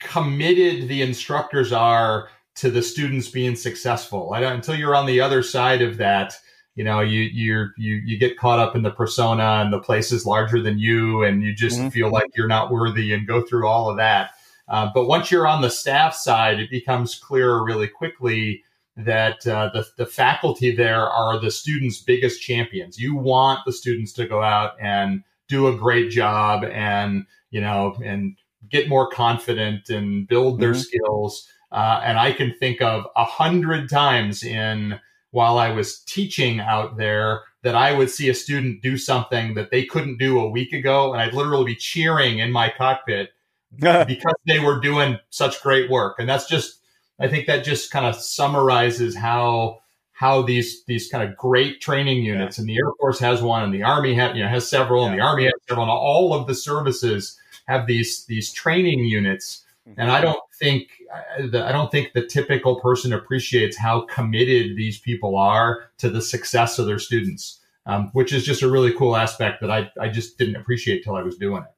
committed 0.00 0.88
the 0.88 1.02
instructors 1.02 1.72
are 1.72 2.30
to 2.56 2.68
the 2.68 2.82
students 2.82 3.28
being 3.28 3.54
successful. 3.54 4.32
I 4.34 4.40
don't, 4.40 4.54
until 4.54 4.74
you're 4.74 4.96
on 4.96 5.06
the 5.06 5.20
other 5.20 5.40
side 5.40 5.82
of 5.82 5.96
that, 5.98 6.36
you 6.74 6.82
know, 6.82 6.98
you 6.98 7.20
you 7.20 7.68
you 7.76 7.94
you 8.04 8.18
get 8.18 8.36
caught 8.38 8.58
up 8.58 8.74
in 8.74 8.82
the 8.82 8.90
persona 8.90 9.62
and 9.62 9.72
the 9.72 9.78
place 9.78 10.10
is 10.10 10.26
larger 10.26 10.60
than 10.60 10.80
you, 10.80 11.22
and 11.22 11.44
you 11.44 11.54
just 11.54 11.78
mm-hmm. 11.78 11.90
feel 11.90 12.10
like 12.10 12.36
you're 12.36 12.48
not 12.48 12.72
worthy 12.72 13.12
and 13.12 13.28
go 13.28 13.40
through 13.40 13.68
all 13.68 13.88
of 13.88 13.98
that. 13.98 14.32
Uh, 14.66 14.90
but 14.92 15.06
once 15.06 15.30
you're 15.30 15.46
on 15.46 15.62
the 15.62 15.70
staff 15.70 16.12
side, 16.12 16.58
it 16.58 16.70
becomes 16.70 17.14
clearer 17.14 17.64
really 17.64 17.86
quickly 17.86 18.64
that 18.96 19.46
uh, 19.46 19.70
the, 19.72 19.86
the 19.98 20.06
faculty 20.06 20.74
there 20.74 21.08
are 21.08 21.40
the 21.40 21.50
students' 21.50 22.00
biggest 22.00 22.40
champions. 22.40 22.98
You 22.98 23.16
want 23.16 23.60
the 23.66 23.72
students 23.72 24.12
to 24.14 24.26
go 24.26 24.42
out 24.42 24.72
and 24.80 25.24
do 25.48 25.66
a 25.66 25.76
great 25.76 26.10
job 26.10 26.64
and, 26.64 27.26
you 27.50 27.60
know, 27.60 27.96
and 28.04 28.36
get 28.70 28.88
more 28.88 29.08
confident 29.08 29.88
and 29.90 30.28
build 30.28 30.60
their 30.60 30.72
mm-hmm. 30.72 30.80
skills. 30.80 31.48
Uh, 31.72 32.00
and 32.04 32.18
I 32.18 32.32
can 32.32 32.54
think 32.58 32.80
of 32.80 33.04
a 33.16 33.24
hundred 33.24 33.90
times 33.90 34.44
in 34.44 35.00
while 35.32 35.58
I 35.58 35.70
was 35.70 36.00
teaching 36.04 36.60
out 36.60 36.96
there 36.96 37.42
that 37.64 37.74
I 37.74 37.92
would 37.92 38.10
see 38.10 38.28
a 38.28 38.34
student 38.34 38.82
do 38.82 38.96
something 38.96 39.54
that 39.54 39.72
they 39.72 39.84
couldn't 39.84 40.18
do 40.18 40.38
a 40.38 40.48
week 40.48 40.72
ago. 40.72 41.12
And 41.12 41.20
I'd 41.20 41.34
literally 41.34 41.64
be 41.64 41.76
cheering 41.76 42.38
in 42.38 42.52
my 42.52 42.72
cockpit 42.76 43.30
because 43.80 44.34
they 44.46 44.60
were 44.60 44.78
doing 44.78 45.18
such 45.30 45.60
great 45.62 45.90
work. 45.90 46.20
And 46.20 46.28
that's 46.28 46.46
just, 46.46 46.78
I 47.18 47.28
think 47.28 47.46
that 47.46 47.64
just 47.64 47.90
kind 47.90 48.06
of 48.06 48.16
summarizes 48.16 49.16
how 49.16 49.80
how 50.12 50.42
these 50.42 50.84
these 50.84 51.08
kind 51.08 51.28
of 51.28 51.36
great 51.36 51.80
training 51.80 52.24
units, 52.24 52.58
yeah. 52.58 52.62
and 52.62 52.68
the 52.68 52.76
Air 52.76 52.90
Force 53.00 53.18
has 53.18 53.42
one, 53.42 53.64
and 53.64 53.74
the 53.74 53.82
Army 53.82 54.14
ha- 54.14 54.32
you 54.32 54.42
know 54.42 54.48
has 54.48 54.68
several, 54.68 55.02
yeah. 55.02 55.10
and 55.10 55.18
the 55.18 55.24
Army 55.24 55.44
has 55.44 55.54
several, 55.68 55.84
and 55.84 55.90
all 55.90 56.34
of 56.34 56.46
the 56.46 56.54
services 56.54 57.38
have 57.66 57.86
these 57.86 58.24
these 58.26 58.52
training 58.52 59.04
units 59.04 59.64
And 59.98 60.10
I 60.10 60.20
don't 60.20 60.40
think 60.58 60.88
I 61.12 61.72
don't 61.72 61.90
think 61.90 62.12
the 62.14 62.26
typical 62.26 62.80
person 62.80 63.12
appreciates 63.12 63.76
how 63.76 64.02
committed 64.06 64.76
these 64.76 64.98
people 64.98 65.36
are 65.36 65.90
to 65.98 66.08
the 66.08 66.22
success 66.22 66.78
of 66.78 66.86
their 66.86 66.98
students, 66.98 67.60
um, 67.84 68.08
which 68.12 68.32
is 68.32 68.44
just 68.44 68.62
a 68.62 68.70
really 68.70 68.94
cool 68.94 69.14
aspect 69.14 69.60
that 69.60 69.70
I 69.70 69.90
I 70.00 70.08
just 70.08 70.38
didn't 70.38 70.56
appreciate 70.56 71.04
till 71.04 71.16
I 71.16 71.22
was 71.22 71.36
doing 71.36 71.62
it. 71.62 71.70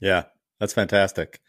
Yeah, 0.00 0.24
that's 0.58 0.72
fantastic. 0.72 1.40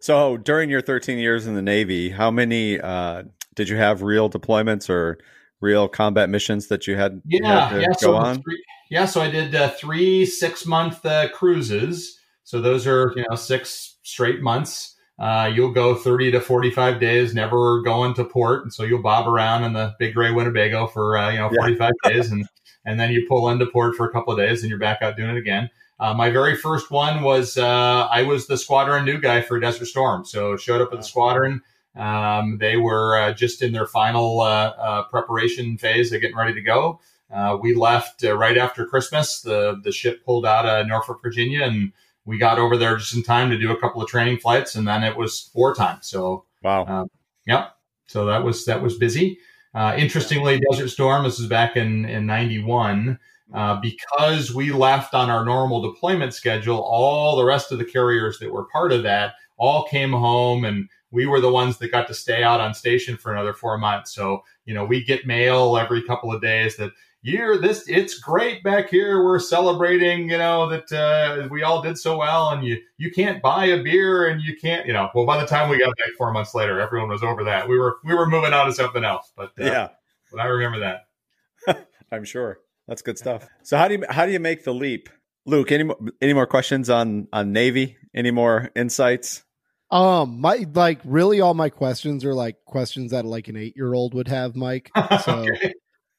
So 0.00 0.36
during 0.36 0.70
your 0.70 0.80
13 0.80 1.18
years 1.18 1.46
in 1.46 1.54
the 1.54 1.62
Navy, 1.62 2.10
how 2.10 2.30
many 2.30 2.80
uh, 2.80 3.24
did 3.54 3.68
you 3.68 3.76
have 3.76 4.02
real 4.02 4.30
deployments 4.30 4.88
or 4.88 5.18
real 5.60 5.88
combat 5.88 6.30
missions 6.30 6.68
that 6.68 6.86
you 6.86 6.96
had? 6.96 7.20
Yeah, 7.24 7.70
you 7.70 7.80
had 7.80 7.82
yeah. 7.82 7.92
so 7.98 8.16
on? 8.16 8.42
Three, 8.42 8.62
yeah, 8.90 9.04
so 9.04 9.20
I 9.20 9.30
did 9.30 9.54
uh, 9.54 9.70
three 9.70 10.24
six 10.24 10.64
month 10.64 11.04
uh, 11.04 11.28
cruises. 11.30 12.18
So 12.44 12.60
those 12.60 12.86
are 12.86 13.12
you 13.16 13.24
know 13.28 13.36
six 13.36 13.96
straight 14.02 14.40
months. 14.40 14.94
Uh, 15.18 15.50
you'll 15.52 15.72
go 15.72 15.96
30 15.96 16.30
to 16.30 16.40
45 16.40 17.00
days, 17.00 17.34
never 17.34 17.82
going 17.82 18.14
to 18.14 18.24
port, 18.24 18.62
and 18.62 18.72
so 18.72 18.84
you'll 18.84 19.02
bob 19.02 19.26
around 19.26 19.64
in 19.64 19.72
the 19.72 19.92
big 19.98 20.14
gray 20.14 20.30
Winnebago 20.30 20.86
for 20.86 21.18
uh, 21.18 21.30
you 21.30 21.38
know 21.38 21.50
45 21.50 21.90
yeah. 22.04 22.10
days, 22.10 22.30
and 22.30 22.46
and 22.84 23.00
then 23.00 23.10
you 23.10 23.26
pull 23.28 23.48
into 23.50 23.66
port 23.66 23.96
for 23.96 24.06
a 24.06 24.12
couple 24.12 24.32
of 24.32 24.38
days, 24.38 24.62
and 24.62 24.70
you're 24.70 24.78
back 24.78 25.02
out 25.02 25.16
doing 25.16 25.30
it 25.30 25.36
again. 25.36 25.68
Uh, 26.00 26.14
my 26.14 26.30
very 26.30 26.56
first 26.56 26.90
one 26.90 27.22
was 27.22 27.58
uh, 27.58 28.06
I 28.10 28.22
was 28.22 28.46
the 28.46 28.56
squadron 28.56 29.04
new 29.04 29.20
guy 29.20 29.42
for 29.42 29.58
Desert 29.58 29.86
Storm, 29.86 30.24
so 30.24 30.56
showed 30.56 30.80
up 30.80 30.92
at 30.92 30.98
the 30.98 31.04
squadron. 31.04 31.60
Um, 31.96 32.58
they 32.58 32.76
were 32.76 33.18
uh, 33.18 33.32
just 33.32 33.62
in 33.62 33.72
their 33.72 33.86
final 33.86 34.40
uh, 34.40 34.74
uh, 34.78 35.02
preparation 35.04 35.76
phase, 35.76 36.10
they're 36.10 36.20
getting 36.20 36.36
ready 36.36 36.54
to 36.54 36.62
go. 36.62 37.00
Uh, 37.34 37.58
we 37.60 37.74
left 37.74 38.22
right 38.22 38.56
after 38.56 38.86
Christmas. 38.86 39.40
The 39.40 39.80
the 39.82 39.92
ship 39.92 40.24
pulled 40.24 40.46
out 40.46 40.64
of 40.64 40.86
Norfolk, 40.86 41.20
Virginia, 41.22 41.64
and 41.64 41.92
we 42.24 42.38
got 42.38 42.58
over 42.58 42.76
there 42.76 42.96
just 42.96 43.14
in 43.14 43.22
time 43.24 43.50
to 43.50 43.58
do 43.58 43.72
a 43.72 43.80
couple 43.80 44.00
of 44.00 44.08
training 44.08 44.38
flights, 44.38 44.76
and 44.76 44.86
then 44.86 45.02
it 45.02 45.16
was 45.16 45.50
wartime. 45.52 45.98
So 46.00 46.44
wow, 46.62 46.86
um, 46.86 47.10
yep. 47.44 47.74
So 48.06 48.24
that 48.26 48.44
was 48.44 48.64
that 48.66 48.80
was 48.80 48.96
busy. 48.96 49.38
interestingly, 49.74 50.60
Desert 50.70 50.88
Storm. 50.88 51.24
This 51.24 51.40
is 51.40 51.48
back 51.48 51.76
in 51.76 52.04
in 52.04 52.24
'91. 52.24 53.18
Uh, 53.54 53.80
because 53.80 54.54
we 54.54 54.70
left 54.70 55.14
on 55.14 55.30
our 55.30 55.44
normal 55.44 55.80
deployment 55.80 56.34
schedule, 56.34 56.80
all 56.80 57.34
the 57.34 57.44
rest 57.44 57.72
of 57.72 57.78
the 57.78 57.84
carriers 57.84 58.38
that 58.38 58.52
were 58.52 58.64
part 58.64 58.92
of 58.92 59.02
that 59.02 59.34
all 59.56 59.88
came 59.88 60.12
home 60.12 60.64
and 60.64 60.88
we 61.10 61.26
were 61.26 61.40
the 61.40 61.50
ones 61.50 61.78
that 61.78 61.90
got 61.90 62.06
to 62.06 62.14
stay 62.14 62.42
out 62.42 62.60
on 62.60 62.74
station 62.74 63.16
for 63.16 63.32
another 63.32 63.54
four 63.54 63.78
months. 63.78 64.14
So, 64.14 64.42
you 64.66 64.74
know, 64.74 64.84
we 64.84 65.02
get 65.02 65.26
mail 65.26 65.78
every 65.78 66.02
couple 66.02 66.32
of 66.32 66.42
days 66.42 66.76
that 66.76 66.92
you're 67.22 67.58
this, 67.58 67.88
it's 67.88 68.18
great 68.18 68.62
back 68.62 68.90
here. 68.90 69.24
We're 69.24 69.38
celebrating, 69.38 70.28
you 70.28 70.38
know, 70.38 70.68
that 70.68 70.92
uh, 70.92 71.48
we 71.50 71.62
all 71.62 71.82
did 71.82 71.98
so 71.98 72.18
well 72.18 72.50
and 72.50 72.64
you, 72.64 72.80
you 72.98 73.10
can't 73.10 73.42
buy 73.42 73.66
a 73.66 73.82
beer 73.82 74.28
and 74.28 74.42
you 74.42 74.56
can't, 74.56 74.86
you 74.86 74.92
know, 74.92 75.08
well, 75.14 75.26
by 75.26 75.40
the 75.40 75.46
time 75.46 75.70
we 75.70 75.78
got 75.78 75.96
back 75.96 76.10
four 76.16 76.32
months 76.32 76.54
later, 76.54 76.80
everyone 76.80 77.08
was 77.08 77.22
over 77.22 77.42
that. 77.44 77.66
We 77.66 77.78
were, 77.78 77.96
we 78.04 78.14
were 78.14 78.28
moving 78.28 78.52
on 78.52 78.66
to 78.66 78.72
something 78.72 79.04
else, 79.04 79.32
but 79.34 79.52
uh, 79.58 79.64
yeah, 79.64 79.88
but 80.30 80.40
I 80.40 80.46
remember 80.46 80.78
that. 80.80 81.86
I'm 82.12 82.24
sure. 82.24 82.60
That's 82.88 83.02
good 83.02 83.18
stuff. 83.18 83.46
So 83.62 83.76
how 83.76 83.86
do 83.86 83.94
you 83.94 84.04
how 84.08 84.24
do 84.24 84.32
you 84.32 84.40
make 84.40 84.64
the 84.64 84.72
leap, 84.72 85.10
Luke? 85.44 85.70
Any 85.70 85.90
any 86.22 86.32
more 86.32 86.46
questions 86.46 86.88
on 86.88 87.28
on 87.32 87.52
Navy? 87.52 87.98
Any 88.14 88.30
more 88.30 88.70
insights? 88.74 89.44
Um, 89.90 90.40
my 90.40 90.66
like 90.74 91.00
really 91.04 91.40
all 91.40 91.54
my 91.54 91.68
questions 91.68 92.24
are 92.24 92.34
like 92.34 92.56
questions 92.66 93.12
that 93.12 93.26
like 93.26 93.48
an 93.48 93.56
eight 93.56 93.74
year 93.76 93.92
old 93.92 94.14
would 94.14 94.28
have, 94.28 94.56
Mike. 94.56 94.90
So, 95.24 95.46
okay. 95.48 95.74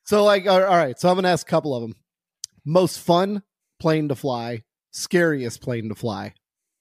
so 0.06 0.24
like 0.24 0.48
all 0.48 0.62
right, 0.62 0.98
so 1.00 1.10
I'm 1.10 1.16
gonna 1.16 1.30
ask 1.30 1.46
a 1.46 1.50
couple 1.50 1.76
of 1.76 1.82
them. 1.82 1.96
Most 2.66 3.00
fun 3.00 3.42
plane 3.80 4.08
to 4.10 4.16
fly, 4.16 4.64
scariest 4.92 5.62
plane 5.62 5.90
to 5.90 5.96
fly. 5.96 6.34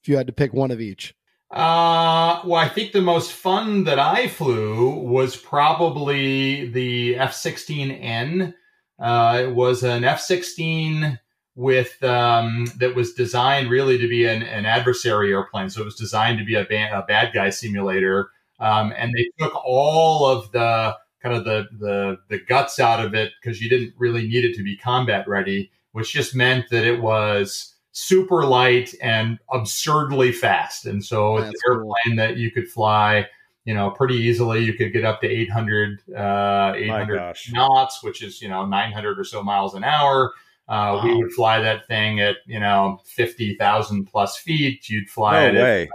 If 0.03 0.09
you 0.09 0.17
had 0.19 0.27
to 0.27 0.33
pick 0.33 0.53
one 0.53 0.71
of 0.71 0.81
each. 0.81 1.15
Uh, 1.51 2.43
well, 2.45 2.61
I 2.61 2.69
think 2.69 2.93
the 2.93 3.01
most 3.01 3.33
fun 3.33 3.85
that 3.85 3.99
I 3.99 4.29
flew 4.29 4.91
was 4.91 5.35
probably 5.35 6.69
the 6.69 7.17
F 7.17 7.33
16N 7.33 8.55
uh, 8.99 9.43
it 9.45 9.55
was 9.55 9.83
an 9.83 10.05
F 10.05 10.21
16 10.21 11.19
with 11.55 12.03
um, 12.05 12.67
that 12.79 12.95
was 12.95 13.15
designed 13.15 13.69
really 13.69 13.99
to 13.99 14.09
be 14.09 14.25
an, 14.25 14.43
an, 14.43 14.65
adversary 14.65 15.33
airplane. 15.33 15.69
So 15.69 15.83
it 15.83 15.85
was 15.85 15.97
designed 15.97 16.39
to 16.39 16.45
be 16.45 16.55
a, 16.55 16.65
ba- 16.65 16.91
a 16.93 17.03
bad 17.03 17.33
guy 17.35 17.51
simulator. 17.51 18.31
Um, 18.61 18.93
and 18.97 19.13
they 19.13 19.29
took 19.39 19.55
all 19.65 20.25
of 20.27 20.53
the 20.53 20.97
kind 21.21 21.35
of 21.35 21.45
the, 21.45 21.67
the, 21.79 22.19
the 22.29 22.39
guts 22.45 22.79
out 22.79 23.05
of 23.05 23.15
it 23.15 23.33
because 23.43 23.61
you 23.61 23.69
didn't 23.69 23.95
really 23.99 24.27
need 24.29 24.45
it 24.45 24.55
to 24.55 24.63
be 24.63 24.77
combat 24.77 25.27
ready, 25.27 25.71
which 25.93 26.13
just 26.13 26.35
meant 26.35 26.67
that 26.71 26.85
it 26.85 27.01
was 27.01 27.75
super 27.91 28.45
light 28.45 28.95
and 29.03 29.39
absurdly 29.53 30.31
fast. 30.31 30.87
And 30.87 31.05
so 31.05 31.41
That's 31.41 31.55
it's 31.55 31.63
an 31.65 31.73
airplane 31.73 31.95
cool. 32.07 32.17
that 32.17 32.37
you 32.37 32.53
could 32.53 32.69
fly 32.69 33.27
you 33.69 33.75
know, 33.75 33.91
pretty 33.91 34.15
easily. 34.15 34.65
You 34.65 34.73
could 34.73 34.95
get 34.95 35.05
up 35.05 35.21
to 35.21 35.29
800, 35.29 36.01
uh, 36.17 36.73
800 36.75 37.37
knots, 37.53 38.03
which 38.03 38.23
is, 38.23 38.41
you 38.41 38.49
know, 38.49 38.65
900 38.65 39.19
or 39.19 39.25
so 39.25 39.43
miles 39.43 39.75
an 39.75 39.85
hour. 39.85 40.33
Uh, 40.71 40.97
wow. 40.97 41.05
We 41.05 41.15
would 41.17 41.33
fly 41.33 41.61
that 41.61 41.87
thing 41.87 42.19
at, 42.19 42.37
you 42.47 42.61
know, 42.61 43.03
50,000 43.05 44.07
plus 44.07 44.39
feet. 44.39 44.89
You'd 44.89 45.11
fly 45.11 45.53
no 45.53 45.63
it. 45.63 45.91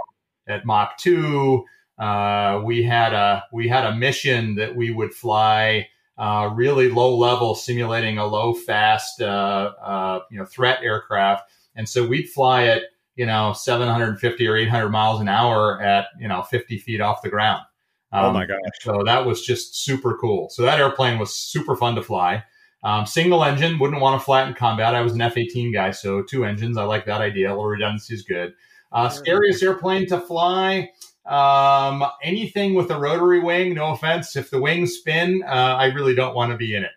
At, 0.47 0.53
at 0.59 0.65
Mach 0.67 0.99
2. 0.99 1.65
Uh, 1.97 2.61
we 2.63 2.83
had 2.83 3.11
a 3.11 3.43
we 3.51 3.67
had 3.67 3.87
a 3.87 3.95
mission 3.95 4.53
that 4.55 4.75
we 4.75 4.91
would 4.91 5.11
fly 5.11 5.87
uh, 6.19 6.51
really 6.53 6.89
low 6.89 7.17
level, 7.17 7.55
simulating 7.55 8.19
a 8.19 8.25
low 8.25 8.53
fast 8.53 9.19
uh, 9.19 9.71
uh, 9.81 10.19
you 10.29 10.37
know 10.37 10.45
threat 10.45 10.79
aircraft, 10.83 11.49
and 11.75 11.89
so 11.89 12.05
we'd 12.05 12.29
fly 12.29 12.63
it 12.63 12.83
you 13.15 13.25
know, 13.25 13.53
750 13.53 14.47
or 14.47 14.55
800 14.55 14.89
miles 14.89 15.21
an 15.21 15.27
hour 15.27 15.81
at, 15.81 16.07
you 16.19 16.27
know, 16.27 16.41
50 16.43 16.77
feet 16.79 17.01
off 17.01 17.21
the 17.21 17.29
ground. 17.29 17.61
Um, 18.11 18.25
oh 18.25 18.31
my 18.31 18.45
gosh. 18.45 18.57
So 18.81 19.01
that 19.05 19.25
was 19.25 19.41
just 19.41 19.83
super 19.83 20.17
cool. 20.17 20.49
So 20.49 20.63
that 20.63 20.79
airplane 20.79 21.19
was 21.19 21.35
super 21.35 21.75
fun 21.75 21.95
to 21.95 22.01
fly. 22.01 22.43
Um, 22.83 23.05
single 23.05 23.43
engine, 23.43 23.79
wouldn't 23.79 24.01
want 24.01 24.19
to 24.19 24.25
fly 24.25 24.45
in 24.45 24.53
combat. 24.53 24.93
I 24.93 25.01
was 25.01 25.13
an 25.13 25.21
F 25.21 25.37
18 25.37 25.71
guy, 25.71 25.91
so 25.91 26.21
two 26.21 26.43
engines. 26.43 26.77
I 26.77 26.83
like 26.83 27.05
that 27.05 27.21
idea. 27.21 27.47
A 27.47 27.51
little 27.51 27.65
redundancy 27.65 28.13
is 28.13 28.23
good. 28.23 28.53
Uh, 28.91 29.09
scariest 29.09 29.63
airplane 29.63 30.05
to 30.07 30.19
fly. 30.19 30.91
Um, 31.25 32.03
anything 32.21 32.73
with 32.73 32.91
a 32.91 32.99
rotary 32.99 33.39
wing, 33.39 33.73
no 33.73 33.93
offense. 33.93 34.35
If 34.35 34.49
the 34.49 34.61
wings 34.61 34.95
spin, 34.95 35.43
uh, 35.47 35.75
I 35.79 35.85
really 35.85 36.13
don't 36.13 36.35
want 36.35 36.51
to 36.51 36.57
be 36.57 36.75
in 36.75 36.83
it. 36.83 36.91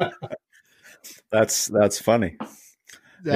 that's 1.30 1.68
that's 1.68 1.98
funny 2.00 2.36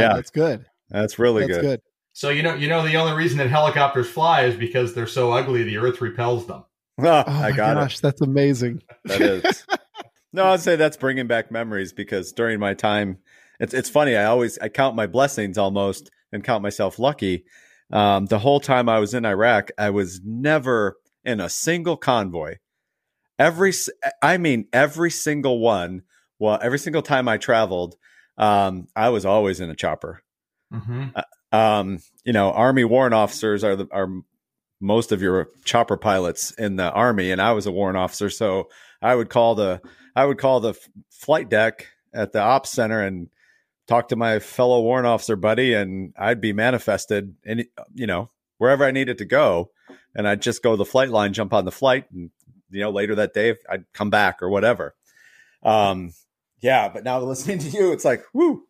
yeah, 0.00 0.14
that's 0.14 0.30
good. 0.30 0.66
That's 0.90 1.18
really 1.18 1.46
that's 1.46 1.58
good. 1.58 1.62
good. 1.62 1.80
So 2.12 2.28
you 2.28 2.42
know, 2.42 2.54
you 2.54 2.68
know, 2.68 2.86
the 2.86 2.96
only 2.96 3.14
reason 3.14 3.38
that 3.38 3.50
helicopters 3.50 4.08
fly 4.08 4.42
is 4.42 4.54
because 4.54 4.94
they're 4.94 5.06
so 5.06 5.32
ugly, 5.32 5.62
the 5.62 5.78
Earth 5.78 6.00
repels 6.00 6.46
them. 6.46 6.64
Oh, 6.98 7.06
oh 7.08 7.24
I 7.26 7.52
got 7.52 7.74
gosh, 7.74 7.96
it. 7.96 8.02
That's 8.02 8.20
amazing. 8.20 8.82
That 9.06 9.20
is. 9.22 9.66
no, 10.34 10.44
I'd 10.44 10.60
say 10.60 10.76
that's 10.76 10.98
bringing 10.98 11.26
back 11.26 11.50
memories 11.50 11.94
because 11.94 12.32
during 12.32 12.60
my 12.60 12.74
time, 12.74 13.16
it's 13.58 13.72
it's 13.72 13.88
funny. 13.88 14.14
I 14.14 14.26
always 14.26 14.58
I 14.58 14.68
count 14.68 14.94
my 14.94 15.06
blessings 15.06 15.56
almost 15.56 16.10
and 16.32 16.44
count 16.44 16.62
myself 16.62 16.98
lucky. 16.98 17.44
Um, 17.90 18.26
the 18.26 18.38
whole 18.38 18.60
time 18.60 18.88
I 18.88 18.98
was 18.98 19.14
in 19.14 19.24
Iraq, 19.24 19.70
I 19.78 19.90
was 19.90 20.20
never 20.24 20.96
in 21.24 21.40
a 21.40 21.48
single 21.48 21.96
convoy. 21.96 22.56
Every, 23.38 23.72
I 24.22 24.38
mean, 24.38 24.66
every 24.72 25.10
single 25.10 25.58
one. 25.60 26.02
Well, 26.38 26.58
every 26.62 26.78
single 26.78 27.02
time 27.02 27.28
I 27.28 27.38
traveled, 27.38 27.96
um, 28.38 28.88
I 28.96 29.10
was 29.10 29.24
always 29.24 29.60
in 29.60 29.70
a 29.70 29.76
chopper. 29.76 30.22
Mm-hmm. 30.72 31.08
Uh, 31.14 31.56
um, 31.56 31.98
you 32.24 32.32
know, 32.32 32.50
Army 32.52 32.84
warrant 32.84 33.14
officers 33.14 33.62
are 33.62 33.76
the, 33.76 33.88
are 33.92 34.08
most 34.80 35.12
of 35.12 35.22
your 35.22 35.50
chopper 35.64 35.96
pilots 35.96 36.50
in 36.52 36.76
the 36.76 36.90
Army, 36.90 37.30
and 37.30 37.40
I 37.40 37.52
was 37.52 37.66
a 37.66 37.72
warrant 37.72 37.98
officer, 37.98 38.30
so 38.30 38.68
I 39.00 39.14
would 39.14 39.30
call 39.30 39.54
the 39.54 39.80
I 40.14 40.26
would 40.26 40.38
call 40.38 40.60
the 40.60 40.70
f- 40.70 40.88
flight 41.10 41.48
deck 41.48 41.86
at 42.12 42.32
the 42.32 42.40
ops 42.40 42.70
center 42.70 43.00
and 43.00 43.28
talk 43.86 44.08
to 44.08 44.16
my 44.16 44.38
fellow 44.38 44.80
warrant 44.82 45.06
officer 45.06 45.36
buddy, 45.36 45.74
and 45.74 46.14
I'd 46.18 46.40
be 46.40 46.52
manifested, 46.52 47.34
and 47.44 47.64
you 47.94 48.06
know, 48.06 48.30
wherever 48.58 48.84
I 48.84 48.90
needed 48.90 49.18
to 49.18 49.24
go, 49.24 49.70
and 50.14 50.26
I'd 50.26 50.42
just 50.42 50.62
go 50.62 50.72
to 50.72 50.76
the 50.76 50.84
flight 50.84 51.10
line, 51.10 51.32
jump 51.32 51.52
on 51.52 51.64
the 51.64 51.72
flight, 51.72 52.10
and 52.10 52.30
you 52.70 52.80
know, 52.80 52.90
later 52.90 53.14
that 53.16 53.34
day 53.34 53.56
I'd 53.68 53.84
come 53.92 54.10
back 54.10 54.42
or 54.42 54.48
whatever. 54.48 54.94
Um, 55.62 56.12
yeah, 56.62 56.88
but 56.88 57.04
now 57.04 57.18
listening 57.20 57.58
to 57.58 57.68
you, 57.68 57.92
it's 57.92 58.04
like, 58.04 58.24
whoo, 58.32 58.64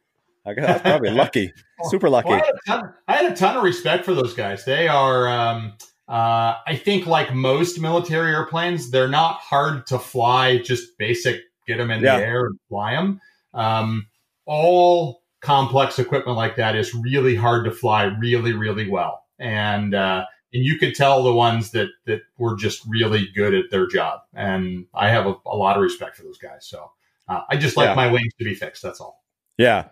I 0.44 0.54
guess 0.54 0.66
that's 0.66 0.82
probably 0.82 1.10
lucky, 1.10 1.52
super 1.84 2.08
lucky. 2.10 2.30
Well, 2.30 2.42
I, 2.42 2.46
had 2.46 2.54
ton, 2.66 2.94
I, 3.06 3.12
had 3.16 3.32
a 3.32 3.36
ton 3.36 3.56
of 3.56 3.62
respect 3.62 4.04
for 4.04 4.14
those 4.14 4.34
guys. 4.34 4.64
They 4.64 4.88
are, 4.88 5.28
um, 5.28 5.74
uh, 6.08 6.56
I 6.66 6.80
think, 6.82 7.06
like 7.06 7.32
most 7.32 7.80
military 7.80 8.32
airplanes, 8.32 8.90
they're 8.90 9.08
not 9.08 9.36
hard 9.36 9.86
to 9.88 9.98
fly. 9.98 10.58
Just 10.58 10.98
basic, 10.98 11.42
get 11.66 11.76
them 11.76 11.90
in 11.90 12.02
yeah. 12.02 12.18
the 12.18 12.26
air 12.26 12.46
and 12.46 12.58
fly 12.68 12.94
them. 12.94 13.20
Um, 13.54 14.06
all 14.46 15.22
complex 15.40 15.98
equipment 15.98 16.36
like 16.36 16.56
that 16.56 16.74
is 16.74 16.94
really 16.94 17.36
hard 17.36 17.64
to 17.66 17.70
fly, 17.70 18.04
really, 18.04 18.52
really 18.52 18.88
well. 18.88 19.24
And 19.38 19.94
uh, 19.94 20.24
and 20.52 20.64
you 20.64 20.78
could 20.78 20.94
tell 20.94 21.22
the 21.22 21.32
ones 21.32 21.70
that 21.72 21.88
that 22.06 22.22
were 22.38 22.56
just 22.56 22.82
really 22.86 23.28
good 23.34 23.54
at 23.54 23.70
their 23.70 23.86
job. 23.86 24.20
And 24.34 24.86
I 24.94 25.10
have 25.10 25.26
a, 25.26 25.34
a 25.46 25.56
lot 25.56 25.76
of 25.76 25.82
respect 25.82 26.16
for 26.16 26.22
those 26.22 26.38
guys. 26.38 26.66
So 26.66 26.90
uh, 27.28 27.40
I 27.50 27.56
just 27.56 27.76
like 27.76 27.88
yeah. 27.88 27.94
my 27.94 28.10
wings 28.10 28.32
to 28.38 28.44
be 28.44 28.54
fixed. 28.54 28.82
That's 28.82 29.00
all. 29.00 29.22
Yeah. 29.58 29.88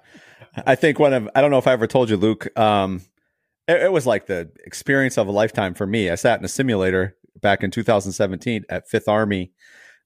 I 0.67 0.75
think 0.75 0.99
one 0.99 1.13
of, 1.13 1.29
I 1.35 1.41
don't 1.41 1.51
know 1.51 1.59
if 1.59 1.67
I 1.67 1.73
ever 1.73 1.87
told 1.87 2.11
you, 2.11 2.17
Luke, 2.17 2.57
um, 2.59 3.03
it, 3.69 3.83
it 3.83 3.93
was 3.93 4.07
like 4.07 4.27
the 4.27 4.51
experience 4.65 5.17
of 5.17 5.29
a 5.29 5.33
lifetime 5.33 5.75
for 5.75 5.87
me. 5.87 6.11
I 6.11 6.15
sat 6.15 6.39
in 6.39 6.45
a 6.45 6.49
simulator 6.49 7.17
back 7.41 7.63
in 7.63 7.71
2017 7.71 8.65
at 8.69 8.89
Fifth 8.89 9.09
Army 9.09 9.53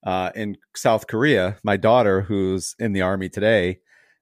uh, 0.04 0.30
in 0.34 0.56
South 0.76 1.06
Korea. 1.06 1.56
My 1.62 1.76
daughter, 1.76 2.22
who's 2.22 2.74
in 2.78 2.92
the 2.92 3.02
army 3.02 3.28
today, 3.28 3.80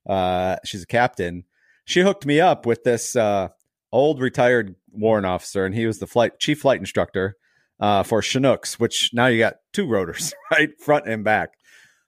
uh, 0.09 0.57
she's 0.65 0.83
a 0.83 0.87
captain. 0.87 1.45
She 1.85 2.01
hooked 2.01 2.27
me 2.27 2.41
up 2.41 2.67
with 2.67 2.85
this 2.85 3.17
uh, 3.17 3.49
old 3.91 4.21
retired 4.21 4.77
warrant 4.91 5.27
officer, 5.27 5.65
and 5.65 5.75
he 5.75 5.87
was 5.87 5.99
the 5.99 6.07
flight 6.07 6.39
chief 6.39 6.61
flight 6.61 6.81
instructor 6.81 7.37
uh, 7.81 8.03
for 8.03 8.23
Chinooks, 8.23 8.79
which 8.79 9.11
now 9.13 9.27
you 9.27 9.39
got 9.39 9.57
two 9.73 9.89
rotors, 9.89 10.33
right, 10.51 10.71
front 10.81 11.09
and 11.09 11.25
back. 11.25 11.55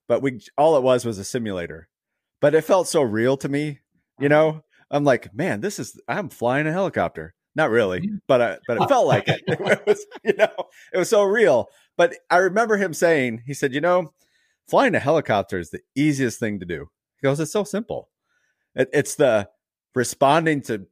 But 0.08 0.22
we 0.22 0.40
all 0.56 0.76
it 0.76 0.82
was 0.82 1.04
was 1.04 1.18
a 1.18 1.24
simulator, 1.24 1.88
but 2.40 2.54
it 2.54 2.62
felt 2.62 2.88
so 2.88 3.02
real 3.02 3.36
to 3.38 3.48
me. 3.48 3.80
You 4.18 4.28
know, 4.28 4.62
I'm 4.90 5.04
like, 5.04 5.34
man, 5.34 5.60
this 5.60 5.78
is 5.78 6.00
I'm 6.08 6.28
flying 6.28 6.66
a 6.66 6.72
helicopter. 6.72 7.34
Not 7.56 7.70
really, 7.70 8.10
but 8.26 8.42
I, 8.42 8.58
but 8.66 8.82
it 8.82 8.88
felt 8.88 9.06
like 9.06 9.28
it. 9.28 9.42
it 9.46 9.82
was, 9.86 10.06
you 10.24 10.34
know, 10.34 10.52
it 10.92 10.98
was 10.98 11.08
so 11.08 11.22
real. 11.22 11.68
But 11.96 12.16
I 12.28 12.38
remember 12.38 12.76
him 12.76 12.92
saying, 12.92 13.42
he 13.46 13.54
said, 13.54 13.72
you 13.72 13.80
know, 13.80 14.12
flying 14.68 14.94
a 14.94 15.00
helicopter 15.00 15.58
is 15.58 15.70
the 15.70 15.80
easiest 15.94 16.40
thing 16.40 16.58
to 16.60 16.66
do. 16.66 16.88
He 17.20 17.26
goes, 17.26 17.38
it's 17.38 17.52
so 17.52 17.62
simple. 17.62 18.08
It, 18.74 18.88
it's 18.92 19.14
the 19.14 19.48
responding 19.94 20.62
to 20.62 20.86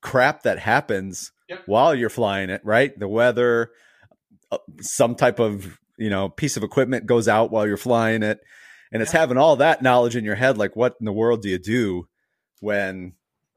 crap 0.00 0.42
that 0.44 0.58
happens 0.58 1.32
yep. 1.48 1.62
while 1.66 1.94
you're 1.94 2.08
flying 2.08 2.48
it, 2.48 2.62
right? 2.64 2.98
The 2.98 3.08
weather, 3.08 3.72
uh, 4.50 4.58
some 4.80 5.14
type 5.14 5.38
of 5.38 5.78
you 5.96 6.10
know 6.10 6.28
piece 6.28 6.56
of 6.56 6.62
equipment 6.62 7.06
goes 7.06 7.28
out 7.28 7.50
while 7.50 7.66
you're 7.66 7.76
flying 7.76 8.22
it, 8.22 8.40
and 8.92 9.02
it's 9.02 9.12
having 9.12 9.36
all 9.36 9.56
that 9.56 9.82
knowledge 9.82 10.16
in 10.16 10.24
your 10.24 10.34
head. 10.34 10.58
Like, 10.58 10.76
what 10.76 10.96
in 11.00 11.06
the 11.06 11.12
world 11.12 11.42
do 11.42 11.48
you 11.48 11.58
do 11.58 12.08
when? 12.60 13.14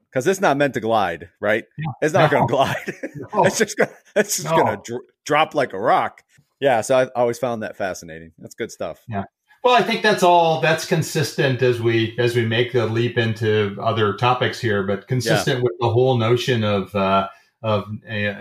Because 0.08 0.26
it's 0.26 0.40
not 0.40 0.56
meant 0.56 0.74
to 0.74 0.80
glide, 0.80 1.30
right? 1.40 1.64
Yeah. 1.78 1.92
It's 2.02 2.12
not 2.12 2.32
no. 2.32 2.38
going 2.38 2.48
to 2.48 2.52
glide. 2.52 2.94
No. 3.32 3.44
it's 3.44 3.58
just 3.58 3.76
gonna, 3.76 3.92
it's 4.16 4.42
just 4.42 4.48
to 4.48 4.80
dr- 4.84 5.02
drop 5.24 5.54
like 5.54 5.72
a 5.72 5.78
rock. 5.78 6.22
Yeah, 6.60 6.80
so 6.80 6.98
I 6.98 7.04
always 7.14 7.38
found 7.38 7.62
that 7.62 7.76
fascinating. 7.76 8.32
That's 8.38 8.56
good 8.56 8.72
stuff. 8.72 9.00
Yeah. 9.08 9.24
Well, 9.62 9.74
I 9.74 9.82
think 9.82 10.02
that's 10.02 10.22
all 10.22 10.60
that's 10.60 10.86
consistent 10.86 11.60
as 11.60 11.80
we 11.80 12.16
as 12.18 12.34
we 12.34 12.46
make 12.46 12.72
the 12.72 12.86
leap 12.86 13.18
into 13.18 13.76
other 13.80 14.14
topics 14.14 14.58
here, 14.58 14.82
but 14.82 15.06
consistent 15.06 15.58
yeah. 15.58 15.62
with 15.62 15.72
the 15.80 15.90
whole 15.90 16.16
notion 16.16 16.64
of 16.64 16.94
uh, 16.94 17.28
of 17.62 17.86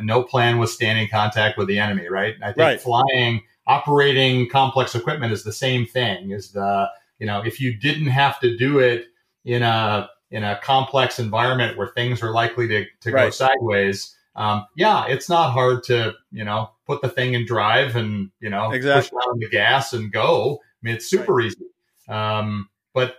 no 0.01 0.23
plan 0.23 0.59
withstanding 0.59 1.09
contact 1.09 1.57
with 1.57 1.67
the 1.67 1.79
enemy, 1.79 2.07
right? 2.07 2.35
I 2.41 2.47
think 2.47 2.57
right. 2.57 2.81
flying, 2.81 3.41
operating 3.69 4.49
complex 4.49 4.95
equipment 4.95 5.31
is 5.31 5.43
the 5.43 5.53
same 5.53 5.85
thing. 5.85 6.31
Is 6.31 6.51
the 6.51 6.89
you 7.19 7.27
know 7.27 7.41
if 7.41 7.61
you 7.61 7.77
didn't 7.77 8.07
have 8.07 8.39
to 8.41 8.57
do 8.57 8.79
it 8.79 9.05
in 9.45 9.61
a 9.61 10.09
in 10.31 10.43
a 10.43 10.59
complex 10.61 11.19
environment 11.19 11.77
where 11.77 11.87
things 11.87 12.21
are 12.21 12.31
likely 12.31 12.67
to, 12.67 12.85
to 13.01 13.11
right. 13.11 13.25
go 13.25 13.29
sideways, 13.29 14.15
um, 14.35 14.65
yeah, 14.75 15.05
it's 15.07 15.29
not 15.29 15.51
hard 15.51 15.83
to 15.83 16.13
you 16.31 16.43
know 16.43 16.71
put 16.85 17.01
the 17.01 17.09
thing 17.09 17.35
in 17.35 17.45
drive 17.45 17.95
and 17.95 18.31
you 18.41 18.49
know 18.49 18.71
exactly. 18.71 19.01
push 19.01 19.25
down 19.25 19.39
the 19.39 19.49
gas 19.49 19.93
and 19.93 20.11
go. 20.11 20.59
I 20.61 20.79
mean, 20.81 20.95
it's 20.95 21.09
super 21.09 21.35
right. 21.35 21.45
easy. 21.45 21.65
Um, 22.07 22.69
but 22.93 23.17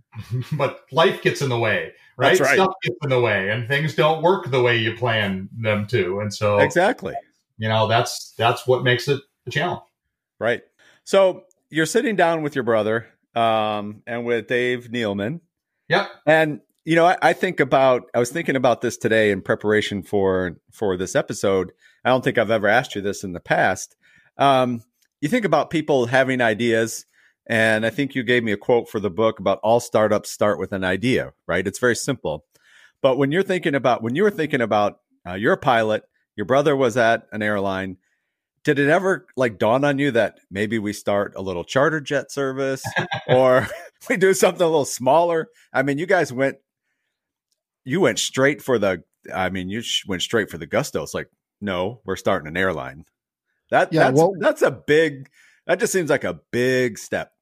but 0.52 0.80
life 0.90 1.22
gets 1.22 1.42
in 1.42 1.48
the 1.48 1.58
way, 1.58 1.92
right? 2.16 2.38
right? 2.40 2.54
Stuff 2.54 2.74
gets 2.82 2.96
in 3.04 3.10
the 3.10 3.20
way, 3.20 3.50
and 3.50 3.68
things 3.68 3.94
don't 3.94 4.22
work 4.22 4.50
the 4.50 4.62
way 4.62 4.76
you 4.76 4.96
plan 4.96 5.48
them 5.56 5.86
to, 5.88 6.18
and 6.20 6.34
so 6.34 6.58
exactly, 6.58 7.14
you 7.58 7.68
know, 7.68 7.86
that's 7.86 8.32
that's 8.36 8.66
what 8.66 8.82
makes 8.82 9.06
it 9.06 9.20
a 9.46 9.50
challenge, 9.50 9.82
right? 10.42 10.62
So 11.04 11.44
you're 11.70 11.86
sitting 11.86 12.16
down 12.16 12.42
with 12.42 12.54
your 12.54 12.64
brother 12.64 13.06
um, 13.34 14.02
and 14.06 14.26
with 14.26 14.48
Dave 14.48 14.88
Neeleman. 14.88 15.40
Yep. 15.88 16.10
And 16.26 16.60
you 16.84 16.96
know, 16.96 17.06
I, 17.06 17.16
I, 17.22 17.32
think 17.32 17.60
about 17.60 18.10
I 18.12 18.18
was 18.18 18.30
thinking 18.30 18.56
about 18.56 18.80
this 18.80 18.96
today 18.96 19.30
in 19.30 19.40
preparation 19.40 20.02
for 20.02 20.56
for 20.72 20.96
this 20.96 21.14
episode. 21.14 21.72
I 22.04 22.10
don't 22.10 22.24
think 22.24 22.38
I've 22.38 22.50
ever 22.50 22.66
asked 22.66 22.94
you 22.94 23.00
this 23.00 23.22
in 23.22 23.32
the 23.32 23.40
past. 23.40 23.96
Um, 24.36 24.82
you 25.20 25.28
think 25.28 25.44
about 25.44 25.70
people 25.70 26.06
having 26.06 26.40
ideas, 26.40 27.06
and 27.46 27.86
I 27.86 27.90
think 27.90 28.16
you 28.16 28.24
gave 28.24 28.42
me 28.42 28.50
a 28.50 28.56
quote 28.56 28.88
for 28.88 28.98
the 28.98 29.10
book 29.10 29.38
about 29.38 29.60
all 29.62 29.78
startups 29.78 30.30
start 30.30 30.58
with 30.58 30.72
an 30.72 30.82
idea, 30.82 31.32
right? 31.46 31.66
It's 31.66 31.78
very 31.78 31.94
simple. 31.94 32.44
But 33.00 33.16
when 33.16 33.30
you're 33.30 33.44
thinking 33.44 33.76
about 33.76 34.02
when 34.02 34.16
you 34.16 34.24
were 34.24 34.30
thinking 34.30 34.60
about 34.60 34.98
uh, 35.26 35.34
you're 35.34 35.52
a 35.52 35.58
pilot, 35.58 36.02
your 36.34 36.46
brother 36.46 36.74
was 36.74 36.96
at 36.96 37.26
an 37.30 37.42
airline. 37.42 37.98
Did 38.64 38.78
it 38.78 38.88
ever 38.88 39.26
like 39.36 39.58
dawn 39.58 39.84
on 39.84 39.98
you 39.98 40.12
that 40.12 40.38
maybe 40.50 40.78
we 40.78 40.92
start 40.92 41.34
a 41.36 41.42
little 41.42 41.64
charter 41.64 42.00
jet 42.00 42.30
service 42.30 42.82
or 43.26 43.66
we 44.08 44.16
do 44.16 44.34
something 44.34 44.62
a 44.62 44.66
little 44.66 44.84
smaller? 44.84 45.48
I 45.72 45.82
mean, 45.82 45.98
you 45.98 46.06
guys 46.06 46.32
went 46.32 46.58
you 47.84 48.00
went 48.00 48.18
straight 48.18 48.62
for 48.62 48.78
the 48.78 49.02
I 49.32 49.50
mean, 49.50 49.68
you 49.68 49.82
went 50.06 50.22
straight 50.22 50.50
for 50.50 50.58
the 50.58 50.66
gusto. 50.66 51.02
It's 51.02 51.14
like, 51.14 51.30
no, 51.60 52.00
we're 52.04 52.16
starting 52.16 52.48
an 52.48 52.56
airline. 52.56 53.04
That 53.70 53.92
yeah, 53.92 54.04
that's 54.04 54.18
well, 54.18 54.34
that's 54.38 54.62
a 54.62 54.70
big. 54.70 55.30
That 55.66 55.80
just 55.80 55.92
seems 55.92 56.10
like 56.10 56.24
a 56.24 56.40
big 56.50 56.98
step. 56.98 57.32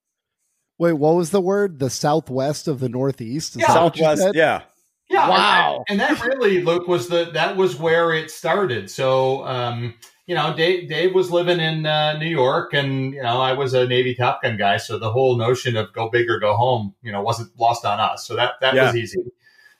Wait, 0.78 0.92
what 0.92 1.14
was 1.14 1.30
the 1.30 1.40
word? 1.40 1.78
The 1.78 1.90
southwest 1.90 2.68
of 2.68 2.80
the 2.80 2.88
northeast. 2.88 3.56
Is 3.56 3.62
yeah. 3.62 3.68
Southwest. 3.68 4.28
Yeah. 4.34 4.62
Yeah. 5.08 5.28
Wow. 5.28 5.84
And 5.88 5.98
that, 5.98 6.10
and 6.10 6.18
that, 6.18 6.26
really, 6.26 6.62
Luke, 6.62 6.86
was 6.86 7.08
the 7.08 7.30
that 7.32 7.56
was 7.56 7.76
where 7.76 8.12
it 8.12 8.30
started. 8.30 8.90
So, 8.90 9.44
um, 9.44 9.94
you 10.30 10.36
know, 10.36 10.54
Dave, 10.54 10.88
Dave 10.88 11.12
was 11.12 11.32
living 11.32 11.58
in 11.58 11.86
uh, 11.86 12.16
New 12.16 12.28
York, 12.28 12.72
and 12.72 13.12
you 13.12 13.20
know, 13.20 13.40
I 13.40 13.52
was 13.52 13.74
a 13.74 13.84
Navy 13.84 14.14
Top 14.14 14.40
Gun 14.40 14.56
guy, 14.56 14.76
so 14.76 14.96
the 14.96 15.10
whole 15.10 15.36
notion 15.36 15.76
of 15.76 15.92
go 15.92 16.08
big 16.08 16.30
or 16.30 16.38
go 16.38 16.54
home, 16.54 16.94
you 17.02 17.10
know, 17.10 17.20
wasn't 17.20 17.50
lost 17.58 17.84
on 17.84 17.98
us. 17.98 18.28
So 18.28 18.36
that 18.36 18.52
that 18.60 18.74
yeah. 18.74 18.86
was 18.86 18.94
easy. 18.94 19.18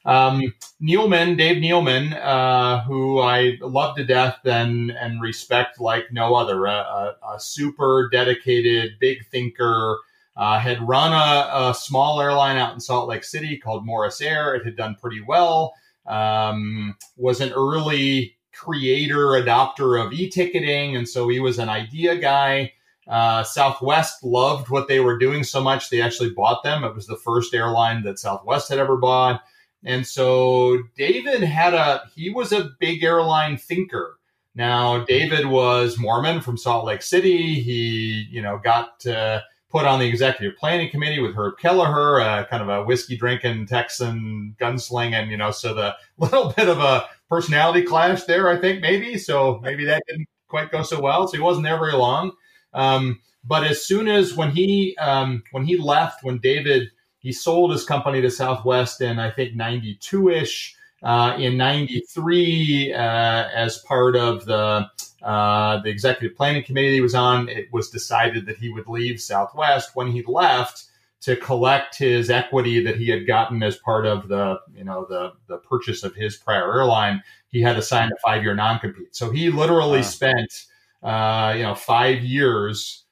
Um, 0.04 0.52
Neeleman, 0.82 1.38
Dave 1.38 1.58
Neeleman, 1.58 2.20
uh, 2.20 2.82
who 2.82 3.20
I 3.20 3.58
love 3.60 3.94
to 3.94 4.04
death 4.04 4.40
and, 4.44 4.90
and 4.90 5.22
respect 5.22 5.80
like 5.80 6.06
no 6.10 6.34
other, 6.34 6.66
a, 6.66 6.72
a, 6.72 7.16
a 7.36 7.38
super 7.38 8.08
dedicated, 8.10 8.98
big 8.98 9.24
thinker, 9.26 9.98
uh, 10.36 10.58
had 10.58 10.82
run 10.82 11.12
a, 11.12 11.68
a, 11.68 11.74
small 11.74 12.20
airline 12.20 12.56
out 12.56 12.74
in 12.74 12.80
Salt 12.80 13.08
Lake 13.08 13.22
City 13.22 13.56
called 13.56 13.86
Morris 13.86 14.20
Air. 14.20 14.56
It 14.56 14.64
had 14.64 14.74
done 14.74 14.96
pretty 15.00 15.20
well. 15.20 15.74
Um, 16.06 16.96
was 17.16 17.40
an 17.40 17.52
early 17.52 18.36
creator, 18.60 19.28
adopter 19.28 20.04
of 20.04 20.12
e-ticketing, 20.12 20.96
and 20.96 21.08
so 21.08 21.28
he 21.28 21.40
was 21.40 21.58
an 21.58 21.68
idea 21.68 22.16
guy. 22.16 22.72
Uh, 23.08 23.42
Southwest 23.42 24.22
loved 24.22 24.68
what 24.68 24.86
they 24.86 25.00
were 25.00 25.18
doing 25.18 25.42
so 25.42 25.60
much 25.60 25.88
they 25.88 26.00
actually 26.00 26.30
bought 26.30 26.62
them. 26.62 26.84
It 26.84 26.94
was 26.94 27.06
the 27.06 27.16
first 27.16 27.54
airline 27.54 28.02
that 28.04 28.18
Southwest 28.18 28.68
had 28.68 28.78
ever 28.78 28.96
bought. 28.96 29.42
And 29.84 30.06
so 30.06 30.78
David 30.96 31.42
had 31.42 31.72
a, 31.74 32.02
he 32.14 32.30
was 32.30 32.52
a 32.52 32.70
big 32.78 33.02
airline 33.02 33.56
thinker. 33.56 34.18
Now, 34.54 35.04
David 35.04 35.46
was 35.46 35.98
Mormon 35.98 36.40
from 36.40 36.58
Salt 36.58 36.84
Lake 36.84 37.02
City. 37.02 37.60
He, 37.60 38.28
you 38.30 38.42
know, 38.42 38.60
got 38.62 39.04
uh, 39.06 39.40
put 39.70 39.86
on 39.86 40.00
the 40.00 40.06
executive 40.06 40.58
planning 40.58 40.90
committee 40.90 41.20
with 41.20 41.34
Herb 41.34 41.58
Kelleher, 41.58 42.20
uh, 42.20 42.44
kind 42.44 42.62
of 42.62 42.68
a 42.68 42.84
whiskey 42.84 43.16
drinking 43.16 43.66
Texan 43.66 44.54
gunslinging, 44.60 45.30
you 45.30 45.36
know, 45.36 45.50
so 45.50 45.72
the 45.72 45.94
little 46.18 46.52
bit 46.52 46.68
of 46.68 46.78
a 46.78 47.08
personality 47.30 47.82
clash 47.82 48.24
there, 48.24 48.50
I 48.50 48.58
think, 48.58 48.82
maybe. 48.82 49.16
So 49.16 49.60
maybe 49.62 49.86
that 49.86 50.02
didn't 50.06 50.28
quite 50.48 50.70
go 50.70 50.82
so 50.82 51.00
well. 51.00 51.26
So 51.26 51.36
he 51.36 51.42
wasn't 51.42 51.64
there 51.64 51.78
very 51.78 51.94
long. 51.94 52.32
Um, 52.74 53.20
but 53.44 53.64
as 53.64 53.86
soon 53.86 54.08
as 54.08 54.34
when 54.34 54.50
he 54.50 54.96
um, 54.98 55.42
when 55.52 55.64
he 55.64 55.78
left, 55.78 56.22
when 56.22 56.38
David 56.38 56.90
he 57.20 57.32
sold 57.32 57.70
his 57.70 57.84
company 57.84 58.20
to 58.22 58.30
Southwest 58.30 59.00
in, 59.00 59.18
I 59.18 59.30
think, 59.30 59.54
92 59.54 60.30
ish. 60.30 60.74
Uh, 61.02 61.34
in 61.38 61.56
93, 61.56 62.92
uh, 62.92 62.98
as 62.98 63.78
part 63.78 64.16
of 64.16 64.44
the, 64.44 64.86
uh, 65.22 65.80
the 65.82 65.88
executive 65.88 66.36
planning 66.36 66.62
committee 66.62 66.94
he 66.94 67.00
was 67.00 67.14
on, 67.14 67.48
it 67.48 67.72
was 67.72 67.88
decided 67.90 68.46
that 68.46 68.58
he 68.58 68.70
would 68.70 68.86
leave 68.86 69.20
Southwest. 69.20 69.90
When 69.94 70.08
he 70.08 70.22
left, 70.22 70.84
to 71.20 71.36
collect 71.36 71.98
his 71.98 72.30
equity 72.30 72.82
that 72.82 72.96
he 72.96 73.08
had 73.10 73.26
gotten 73.26 73.62
as 73.62 73.76
part 73.76 74.06
of 74.06 74.28
the 74.28 74.58
you 74.74 74.84
know 74.84 75.06
the 75.08 75.32
the 75.48 75.58
purchase 75.58 76.02
of 76.02 76.14
his 76.14 76.36
prior 76.36 76.72
airline 76.78 77.22
he 77.48 77.60
had 77.60 77.76
to 77.76 77.82
sign 77.82 78.10
a 78.12 78.16
five 78.24 78.42
year 78.42 78.54
non 78.54 78.78
compete 78.78 79.14
so 79.14 79.30
he 79.30 79.50
literally 79.50 79.98
wow. 79.98 80.04
spent 80.04 80.66
uh, 81.02 81.54
you 81.56 81.62
know 81.62 81.74
five 81.74 82.22
years 82.22 83.04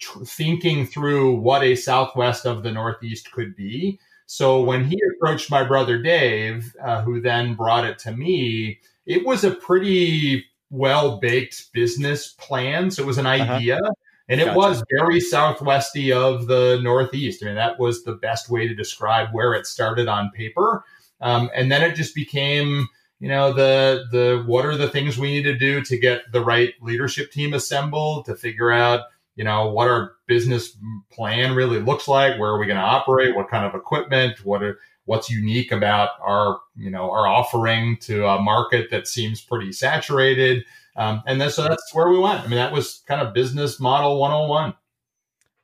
tr- 0.00 0.24
thinking 0.24 0.86
through 0.86 1.34
what 1.36 1.62
a 1.62 1.76
Southwest 1.76 2.46
of 2.46 2.62
the 2.62 2.72
Northeast 2.72 3.30
could 3.30 3.54
be. 3.54 4.00
So 4.26 4.62
when 4.62 4.84
he 4.84 5.00
approached 5.14 5.50
my 5.50 5.64
brother 5.64 6.02
Dave, 6.02 6.74
uh, 6.82 7.02
who 7.02 7.20
then 7.20 7.54
brought 7.54 7.84
it 7.84 7.98
to 8.00 8.12
me, 8.12 8.80
it 9.06 9.26
was 9.26 9.44
a 9.44 9.50
pretty 9.50 10.44
well 10.70 11.18
baked 11.18 11.72
business 11.72 12.28
plan. 12.28 12.90
So 12.90 13.02
it 13.02 13.06
was 13.06 13.18
an 13.18 13.26
uh-huh. 13.26 13.54
idea. 13.54 13.76
Uh-huh. 13.76 13.92
And 14.30 14.40
it 14.40 14.44
gotcha. 14.46 14.56
was 14.56 14.82
very 14.96 15.20
southwesty 15.20 16.12
of 16.12 16.46
the 16.46 16.78
Northeast. 16.82 17.42
I 17.42 17.46
mean, 17.46 17.56
that 17.56 17.78
was 17.78 18.04
the 18.04 18.14
best 18.14 18.48
way 18.48 18.66
to 18.66 18.74
describe 18.74 19.28
where 19.32 19.52
it 19.54 19.66
started 19.66 20.08
on 20.08 20.30
paper. 20.30 20.84
Um, 21.20 21.50
and 21.54 21.70
then 21.70 21.82
it 21.82 21.96
just 21.96 22.14
became, 22.14 22.88
you 23.18 23.28
know, 23.28 23.52
the 23.52 24.04
the 24.10 24.42
what 24.46 24.64
are 24.64 24.76
the 24.76 24.88
things 24.88 25.18
we 25.18 25.32
need 25.32 25.42
to 25.42 25.58
do 25.58 25.82
to 25.82 25.98
get 25.98 26.22
the 26.32 26.42
right 26.42 26.72
leadership 26.80 27.32
team 27.32 27.52
assembled 27.52 28.24
to 28.26 28.34
figure 28.34 28.70
out 28.70 29.02
you 29.36 29.44
know, 29.44 29.70
what 29.70 29.88
our 29.88 30.16
business 30.26 30.76
plan 31.10 31.54
really 31.54 31.80
looks 31.80 32.06
like. 32.06 32.38
Where 32.38 32.50
are 32.50 32.58
we 32.58 32.66
going 32.66 32.76
to 32.76 32.82
operate? 32.82 33.34
What 33.34 33.48
kind 33.48 33.64
of 33.64 33.74
equipment? 33.74 34.44
What 34.44 34.62
are, 34.62 34.78
what's 35.10 35.30
unique 35.30 35.72
about 35.72 36.10
our 36.22 36.60
you 36.76 36.88
know 36.88 37.10
our 37.10 37.26
offering 37.26 37.96
to 38.00 38.26
a 38.26 38.40
market 38.40 38.90
that 38.90 39.08
seems 39.08 39.40
pretty 39.40 39.72
saturated. 39.72 40.64
Um, 40.96 41.22
and 41.26 41.40
then, 41.40 41.50
so 41.50 41.62
that's 41.62 41.94
where 41.94 42.08
we 42.08 42.18
went. 42.18 42.40
I 42.40 42.46
mean, 42.46 42.56
that 42.56 42.72
was 42.72 43.02
kind 43.06 43.20
of 43.20 43.32
business 43.32 43.80
model 43.80 44.18
101. 44.18 44.74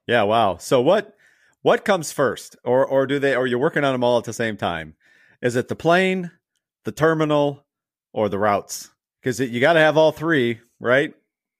Yeah. 0.06 0.22
Wow. 0.22 0.56
So 0.58 0.80
what 0.80 1.16
what 1.62 1.84
comes 1.84 2.12
first, 2.12 2.56
or 2.64 2.86
or 2.86 3.06
do 3.06 3.18
they? 3.18 3.34
Or 3.34 3.46
you're 3.46 3.58
working 3.58 3.84
on 3.84 3.92
them 3.92 4.04
all 4.04 4.18
at 4.18 4.24
the 4.24 4.32
same 4.32 4.56
time? 4.56 4.94
Is 5.42 5.56
it 5.56 5.68
the 5.68 5.76
plane, 5.76 6.30
the 6.84 6.92
terminal, 6.92 7.64
or 8.12 8.28
the 8.28 8.38
routes? 8.38 8.90
Because 9.20 9.40
you 9.40 9.60
got 9.60 9.72
to 9.72 9.80
have 9.80 9.96
all 9.96 10.12
three, 10.12 10.60
right? 10.78 11.12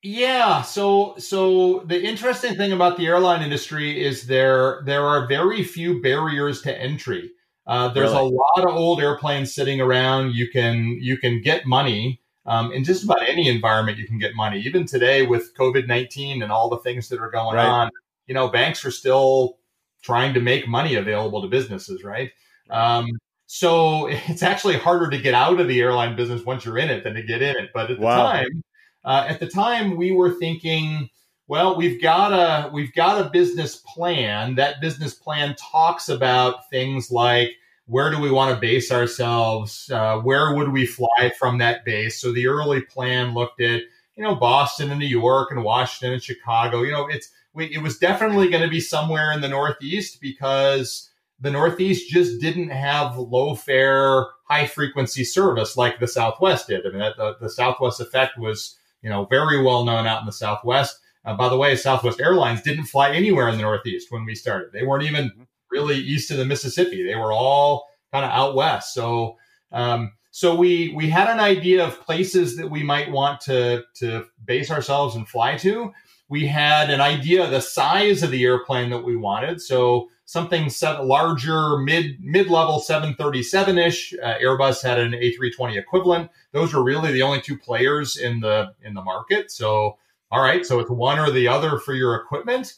Yeah. 0.02 0.62
So 0.62 1.16
so 1.18 1.80
the 1.86 2.00
interesting 2.00 2.54
thing 2.54 2.70
about 2.70 2.96
the 2.96 3.06
airline 3.06 3.42
industry 3.42 4.00
is 4.00 4.28
there 4.28 4.82
there 4.86 5.04
are 5.04 5.26
very 5.26 5.64
few 5.64 6.00
barriers 6.00 6.62
to 6.62 6.80
entry. 6.80 7.32
Uh, 7.66 7.88
there's 7.88 8.12
really? 8.12 8.28
a 8.28 8.60
lot 8.60 8.68
of 8.68 8.76
old 8.76 9.00
airplanes 9.00 9.52
sitting 9.52 9.80
around. 9.80 10.34
You 10.34 10.48
can 10.48 10.98
you 11.00 11.16
can 11.16 11.42
get 11.42 11.66
money 11.66 12.22
um, 12.46 12.72
in 12.72 12.84
just 12.84 13.04
about 13.04 13.22
any 13.28 13.48
environment. 13.48 13.98
You 13.98 14.06
can 14.06 14.18
get 14.18 14.34
money. 14.34 14.60
Even 14.60 14.86
today 14.86 15.26
with 15.26 15.54
COVID 15.56 15.86
nineteen 15.86 16.42
and 16.42 16.52
all 16.52 16.68
the 16.68 16.78
things 16.78 17.08
that 17.08 17.20
are 17.20 17.30
going 17.30 17.56
right. 17.56 17.66
on, 17.66 17.90
you 18.26 18.34
know, 18.34 18.48
banks 18.48 18.84
are 18.84 18.90
still 18.90 19.58
trying 20.02 20.34
to 20.34 20.40
make 20.40 20.68
money 20.68 20.94
available 20.94 21.42
to 21.42 21.48
businesses, 21.48 22.04
right? 22.04 22.30
Um, 22.70 23.08
so 23.46 24.06
it's 24.10 24.42
actually 24.42 24.76
harder 24.78 25.10
to 25.10 25.18
get 25.18 25.34
out 25.34 25.60
of 25.60 25.68
the 25.68 25.80
airline 25.80 26.16
business 26.16 26.44
once 26.44 26.64
you're 26.64 26.78
in 26.78 26.90
it 26.90 27.04
than 27.04 27.14
to 27.14 27.22
get 27.22 27.42
in 27.42 27.56
it. 27.56 27.70
But 27.74 27.90
at 27.90 27.98
the 27.98 28.04
wow. 28.04 28.32
time, 28.32 28.62
uh, 29.04 29.24
at 29.28 29.40
the 29.40 29.46
time, 29.46 29.96
we 29.96 30.10
were 30.10 30.34
thinking, 30.34 31.08
well, 31.48 31.76
we've 31.76 32.02
got 32.02 32.32
a 32.32 32.70
we've 32.72 32.92
got 32.94 33.24
a 33.24 33.30
business 33.30 33.76
plan. 33.76 34.56
That 34.56 34.80
business 34.80 35.14
plan 35.14 35.54
talks 35.56 36.08
about 36.08 36.68
things 36.70 37.10
like 37.10 37.50
where 37.86 38.10
do 38.10 38.20
we 38.20 38.30
want 38.30 38.54
to 38.54 38.60
base 38.60 38.90
ourselves? 38.90 39.90
Uh, 39.90 40.18
where 40.18 40.54
would 40.54 40.72
we 40.72 40.86
fly 40.86 41.32
from 41.38 41.58
that 41.58 41.84
base? 41.84 42.20
So 42.20 42.32
the 42.32 42.46
early 42.46 42.80
plan 42.80 43.34
looked 43.34 43.60
at 43.60 43.82
you 44.16 44.22
know 44.22 44.34
Boston 44.34 44.90
and 44.90 45.00
New 45.00 45.06
York 45.06 45.50
and 45.50 45.64
Washington 45.64 46.14
and 46.14 46.22
Chicago. 46.22 46.82
You 46.82 46.92
know, 46.92 47.06
it's 47.06 47.30
we, 47.54 47.66
it 47.66 47.82
was 47.82 47.98
definitely 47.98 48.48
going 48.48 48.62
to 48.62 48.68
be 48.68 48.80
somewhere 48.80 49.32
in 49.32 49.40
the 49.40 49.48
Northeast 49.48 50.20
because 50.20 51.10
the 51.40 51.50
Northeast 51.50 52.10
just 52.10 52.40
didn't 52.40 52.70
have 52.70 53.18
low 53.18 53.54
fare, 53.54 54.26
high 54.48 54.66
frequency 54.66 55.24
service 55.24 55.76
like 55.76 56.00
the 56.00 56.08
Southwest 56.08 56.68
did. 56.68 56.86
I 56.86 56.90
mean, 56.90 56.98
that, 56.98 57.16
the, 57.16 57.36
the 57.40 57.50
Southwest 57.50 58.00
effect 58.00 58.38
was 58.38 58.78
you 59.06 59.10
know, 59.10 59.24
very 59.26 59.62
well 59.62 59.84
known 59.84 60.04
out 60.04 60.20
in 60.20 60.26
the 60.26 60.32
Southwest. 60.32 60.98
Uh, 61.24 61.36
by 61.36 61.48
the 61.48 61.56
way, 61.56 61.76
Southwest 61.76 62.20
Airlines 62.20 62.62
didn't 62.62 62.86
fly 62.86 63.12
anywhere 63.12 63.48
in 63.48 63.56
the 63.56 63.62
Northeast 63.62 64.10
when 64.10 64.24
we 64.24 64.34
started. 64.34 64.72
They 64.72 64.84
weren't 64.84 65.04
even 65.04 65.26
mm-hmm. 65.26 65.42
Really 65.76 65.96
east 65.96 66.30
of 66.30 66.38
the 66.38 66.44
Mississippi. 66.44 67.04
They 67.04 67.16
were 67.16 67.32
all 67.32 67.88
kind 68.12 68.24
of 68.24 68.30
out 68.30 68.54
west. 68.54 68.94
So, 68.94 69.36
um, 69.72 70.12
so 70.30 70.54
we 70.54 70.92
we 70.94 71.08
had 71.10 71.28
an 71.28 71.40
idea 71.40 71.84
of 71.84 72.00
places 72.00 72.56
that 72.56 72.70
we 72.70 72.82
might 72.82 73.10
want 73.10 73.40
to 73.42 73.84
to 73.96 74.24
base 74.44 74.70
ourselves 74.70 75.14
and 75.14 75.28
fly 75.28 75.56
to. 75.58 75.92
We 76.28 76.46
had 76.46 76.90
an 76.90 77.00
idea 77.00 77.44
of 77.44 77.50
the 77.50 77.60
size 77.60 78.22
of 78.22 78.30
the 78.30 78.44
airplane 78.44 78.90
that 78.90 79.04
we 79.04 79.16
wanted. 79.16 79.60
So 79.60 80.08
something 80.24 80.68
set 80.70 81.04
larger, 81.04 81.78
mid 81.78 82.16
mid 82.20 82.48
level 82.48 82.80
737 82.80 83.78
ish. 83.78 84.14
Uh, 84.14 84.34
Airbus 84.42 84.82
had 84.82 84.98
an 84.98 85.12
A320 85.12 85.76
equivalent. 85.76 86.30
Those 86.52 86.74
were 86.74 86.82
really 86.82 87.12
the 87.12 87.22
only 87.22 87.40
two 87.40 87.58
players 87.58 88.16
in 88.16 88.40
the 88.40 88.72
in 88.82 88.94
the 88.94 89.02
market. 89.02 89.50
So 89.50 89.98
all 90.30 90.42
right, 90.42 90.66
so 90.66 90.80
it's 90.80 90.90
one 90.90 91.18
or 91.18 91.30
the 91.30 91.48
other 91.48 91.78
for 91.78 91.94
your 91.94 92.16
equipment, 92.16 92.74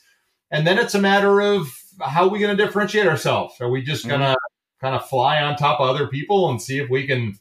and 0.50 0.66
then 0.66 0.78
it's 0.78 0.94
a 0.94 1.00
matter 1.00 1.40
of 1.40 1.72
how 2.00 2.24
are 2.24 2.28
we 2.28 2.38
going 2.38 2.56
to 2.56 2.64
differentiate 2.64 3.06
ourselves? 3.06 3.54
Are 3.60 3.70
we 3.70 3.82
just 3.82 4.06
going 4.06 4.20
to 4.20 4.26
mm-hmm. 4.26 4.86
kind 4.86 4.94
of 4.94 5.08
fly 5.08 5.42
on 5.42 5.56
top 5.56 5.80
of 5.80 5.88
other 5.88 6.08
people 6.08 6.50
and 6.50 6.60
see 6.60 6.78
if 6.78 6.88
we 6.90 7.06
can 7.06 7.38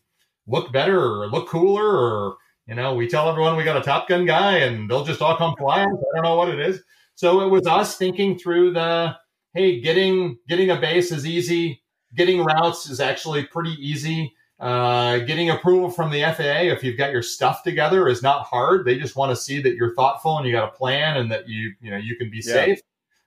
look 0.48 0.72
better 0.72 1.00
or 1.00 1.28
look 1.28 1.48
cooler 1.48 1.86
or 1.86 2.38
you 2.67 2.76
know, 2.76 2.93
we 2.93 3.08
tell 3.08 3.30
everyone 3.30 3.56
we 3.56 3.63
got 3.63 3.78
a 3.78 3.82
Top 3.82 4.10
Gun 4.10 4.26
guy 4.26 4.58
and 4.58 4.89
they'll 4.89 5.06
just 5.06 5.22
all 5.22 5.38
come 5.38 5.56
fly. 5.56 5.84
I 5.84 5.86
don't 5.86 6.24
know 6.24 6.36
what 6.36 6.50
it 6.50 6.60
is. 6.60 6.82
So 7.15 7.41
it 7.41 7.48
was 7.50 7.65
us 7.65 7.98
thinking 7.98 8.38
through 8.38 8.74
the 8.74 9.15
hey, 9.54 9.80
getting 9.80 10.38
getting 10.48 10.70
a 10.70 10.80
base 10.80 11.12
is 11.12 11.26
easy. 11.26 11.82
Getting 12.15 12.43
routes 12.43 12.89
is 12.89 13.00
actually 13.00 13.46
pretty 13.46 13.76
easy. 13.80 14.34
Uh, 14.60 15.20
getting 15.20 15.50
approval 15.50 15.89
from 15.89 16.12
the 16.12 16.22
FAA 16.22 16.74
if 16.74 16.84
you've 16.84 16.98
got 16.98 17.12
your 17.12 17.22
stuff 17.22 17.63
together 17.63 18.08
is 18.08 18.22
not 18.22 18.43
hard. 18.43 18.86
They 18.86 18.98
just 18.98 19.15
want 19.15 19.30
to 19.30 19.36
see 19.36 19.62
that 19.62 19.76
you're 19.76 19.96
thoughtful 19.96 20.38
and 20.38 20.46
you 20.46 20.52
got 20.52 20.67
a 20.67 20.72
plan 20.72 21.17
and 21.17 21.32
that 21.32 21.48
you 21.48 21.74
you 21.80 21.89
know 21.89 21.98
you 21.98 22.17
can 22.17 22.30
be 22.30 22.41
yeah. 22.43 22.54
safe. 22.54 22.80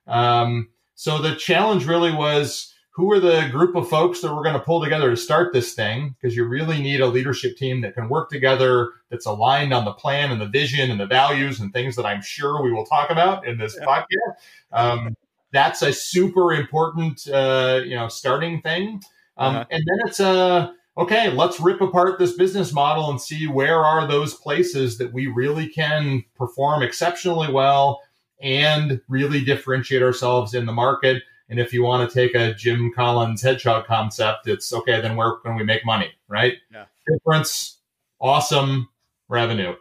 Um, 0.07 0.69
so 1.01 1.17
the 1.17 1.33
challenge 1.33 1.87
really 1.87 2.13
was 2.13 2.75
who 2.91 3.11
are 3.11 3.19
the 3.19 3.47
group 3.49 3.75
of 3.75 3.89
folks 3.89 4.21
that 4.21 4.31
we're 4.31 4.43
going 4.43 4.53
to 4.53 4.59
pull 4.59 4.83
together 4.83 5.09
to 5.09 5.17
start 5.17 5.51
this 5.51 5.73
thing 5.73 6.13
because 6.21 6.35
you 6.35 6.45
really 6.45 6.79
need 6.79 7.01
a 7.01 7.07
leadership 7.07 7.57
team 7.57 7.81
that 7.81 7.95
can 7.95 8.07
work 8.07 8.29
together 8.29 8.91
that's 9.09 9.25
aligned 9.25 9.73
on 9.73 9.83
the 9.83 9.93
plan 9.93 10.31
and 10.31 10.39
the 10.39 10.45
vision 10.45 10.91
and 10.91 10.99
the 10.99 11.07
values 11.07 11.59
and 11.59 11.73
things 11.73 11.95
that 11.95 12.05
i'm 12.05 12.21
sure 12.21 12.61
we 12.61 12.71
will 12.71 12.85
talk 12.85 13.09
about 13.09 13.47
in 13.47 13.57
this 13.57 13.75
yeah. 13.79 13.85
podcast 13.87 14.35
um, 14.73 15.17
that's 15.51 15.81
a 15.81 15.91
super 15.91 16.53
important 16.53 17.27
uh, 17.29 17.81
you 17.83 17.95
know 17.95 18.07
starting 18.07 18.61
thing 18.61 19.01
um, 19.37 19.55
uh-huh. 19.55 19.65
and 19.71 19.83
then 19.87 20.07
it's 20.07 20.19
a 20.19 20.27
uh, 20.27 20.71
okay 20.99 21.31
let's 21.31 21.59
rip 21.59 21.81
apart 21.81 22.19
this 22.19 22.33
business 22.33 22.71
model 22.73 23.09
and 23.09 23.19
see 23.19 23.47
where 23.47 23.83
are 23.83 24.05
those 24.05 24.35
places 24.35 24.99
that 24.99 25.11
we 25.11 25.25
really 25.25 25.67
can 25.67 26.23
perform 26.37 26.83
exceptionally 26.83 27.51
well 27.51 28.01
and 28.41 29.01
really 29.07 29.43
differentiate 29.43 30.01
ourselves 30.01 30.53
in 30.53 30.65
the 30.65 30.71
market 30.71 31.23
and 31.49 31.59
if 31.59 31.73
you 31.73 31.83
want 31.83 32.09
to 32.09 32.13
take 32.13 32.35
a 32.35 32.53
jim 32.53 32.91
collins 32.95 33.41
hedgehog 33.41 33.85
concept 33.85 34.47
it's 34.47 34.73
okay 34.73 34.99
then 35.01 35.15
where 35.15 35.33
can 35.37 35.55
we 35.55 35.63
make 35.63 35.85
money 35.85 36.11
right 36.27 36.55
yeah. 36.71 36.85
difference 37.07 37.79
awesome 38.19 38.89
revenue 39.29 39.73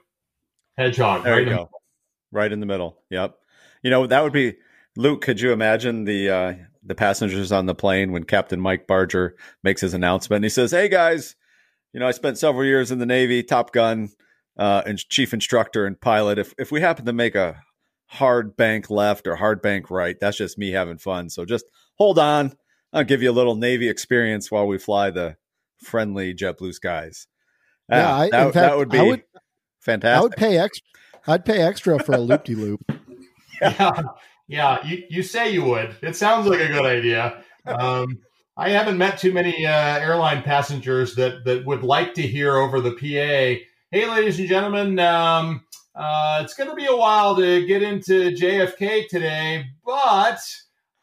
hedgehog 0.77 1.25
there 1.25 1.35
right 1.35 1.47
you 1.47 1.55
go 1.55 1.71
right 2.33 2.53
in 2.53 2.61
the 2.61 2.67
middle 2.67 2.99
yep 3.11 3.37
you 3.83 3.91
know 3.91 4.07
that 4.07 4.23
would 4.23 4.33
be 4.33 4.55
Luke, 4.97 5.21
could 5.21 5.41
you 5.41 5.53
imagine 5.53 6.05
the 6.05 6.29
uh, 6.29 6.55
the 6.83 6.95
passengers 6.95 7.53
on 7.53 7.67
the 7.67 7.75
plane 7.75 8.13
when 8.13 8.25
Captain 8.25 8.61
Mike 8.61 8.87
Barger 8.87 9.37
makes 9.63 9.81
his 9.81 9.95
announcement? 9.95 10.39
And 10.39 10.45
he 10.45 10.51
says, 10.51 10.73
"Hey 10.73 10.89
guys, 10.89 11.37
you 11.93 12.01
know 12.01 12.09
I 12.09 12.11
spent 12.11 12.39
several 12.39 12.65
years 12.65 12.91
in 12.91 12.99
the 12.99 13.07
Navy, 13.07 13.43
Top 13.43 13.73
Gun, 13.73 14.11
uh, 14.59 14.83
and 14.85 14.99
chief 14.99 15.33
instructor 15.33 15.87
and 15.87 16.01
pilot. 16.01 16.39
If 16.39 16.55
if 16.59 16.73
we 16.73 16.81
happen 16.81 17.07
to 17.07 17.13
make 17.13 17.35
a 17.35 17.63
hard 18.11 18.57
bank 18.57 18.91
left 18.91 19.27
or 19.27 19.37
hard 19.37 19.63
bank 19.63 19.91
right, 19.91 20.19
that's 20.21 20.37
just 20.37 20.59
me 20.59 20.73
having 20.73 20.99
fun. 20.99 21.31
So 21.31 21.45
just 21.45 21.65
hold 21.95 22.19
on. 22.19 22.53
I'll 22.93 23.05
give 23.05 23.23
you 23.23 23.31
a 23.31 23.33
little 23.33 23.55
Navy 23.55 23.89
experience 23.89 24.51
while 24.51 24.67
we 24.67 24.79
fly 24.79 25.11
the 25.11 25.37
friendly 25.79 26.35
JetBlue 26.35 26.75
skies. 26.75 27.29
Uh, 27.91 27.97
yeah, 27.97 28.15
I, 28.15 28.31
that, 28.31 28.45
fact, 28.45 28.55
that, 28.55 28.77
would 28.77 28.89
be 28.89 29.01
would, 29.01 29.23
fantastic. 29.81 30.19
I 30.19 30.23
would 30.23 30.33
pay 30.33 30.59
extra. 30.59 30.87
I'd 31.27 31.45
pay 31.45 31.63
extra 31.63 32.03
for 32.03 32.13
a 32.13 32.19
loop 32.19 32.45
de 32.45 32.55
loop. 32.55 32.81
Yeah, 33.61 34.03
yeah, 34.49 34.87
you, 34.87 35.05
you 35.09 35.23
say 35.23 35.53
you 35.53 35.65
would. 35.65 35.95
It 36.03 36.17
sounds 36.17 36.47
like 36.47 36.61
a 36.61 36.69
good 36.69 36.87
idea. 36.87 37.45
Um, 37.67 38.19
I 38.57 38.71
haven't 38.71 38.99
met 38.99 39.19
too 39.19 39.33
many 39.33 39.67
uh, 39.67 39.99
airline 39.99 40.43
passengers 40.43 41.15
that 41.15 41.45
that 41.45 41.65
would 41.67 41.83
like 41.83 42.15
to 42.15 42.23
hear 42.23 42.57
over 42.57 42.81
the 42.81 42.93
PA. 42.93 43.63
Hey, 43.93 44.09
ladies 44.09 44.39
and 44.39 44.49
gentlemen, 44.49 44.99
um, 44.99 45.65
uh, 45.95 46.41
it's 46.43 46.55
going 46.55 46.71
to 46.71 46.77
be 46.77 46.87
a 46.87 46.97
while 46.97 47.37
to 47.37 47.67
get 47.67 47.83
into 47.83 48.31
JFK 48.31 49.09
today, 49.09 49.67
but 49.85 50.41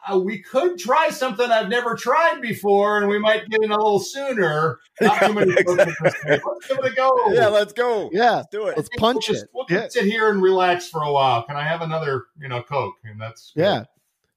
uh, 0.08 0.18
we 0.18 0.42
could 0.42 0.78
try 0.78 1.10
something 1.10 1.50
I've 1.50 1.70
never 1.70 1.96
tried 1.96 2.42
before, 2.42 2.98
and 2.98 3.08
we 3.08 3.20
might 3.20 3.50
get 3.50 3.62
in 3.64 3.72
a 3.72 3.76
little 3.76 4.00
sooner. 4.00 4.80
Not 5.02 5.22
too 5.22 5.34
many 5.34 5.52
folks. 5.64 5.94
Let's 6.02 6.68
give 6.68 6.80
it 6.80 6.86
a 6.86 6.96
go. 6.96 7.32
Yeah, 7.32 7.48
let's 7.48 7.74
go. 7.74 8.10
Yeah, 8.14 8.36
let's 8.36 8.48
do 8.50 8.68
it. 8.68 8.78
Let's 8.78 8.90
punch 8.98 9.30
we'll 9.30 9.38
it. 9.38 9.50
We'll 9.54 9.66
yeah. 9.70 9.88
sit 9.90 10.06
here 10.06 10.30
and 10.32 10.42
relax 10.42 10.88
for 10.88 11.02
a 11.02 11.12
while. 11.12 11.44
Can 11.44 11.58
I 11.58 11.64
have 11.64 11.82
another, 11.82 12.26
you 12.40 12.48
know, 12.48 12.62
Coke? 12.62 12.96
And 13.04 13.20
that's 13.20 13.52
yeah. 13.56 13.84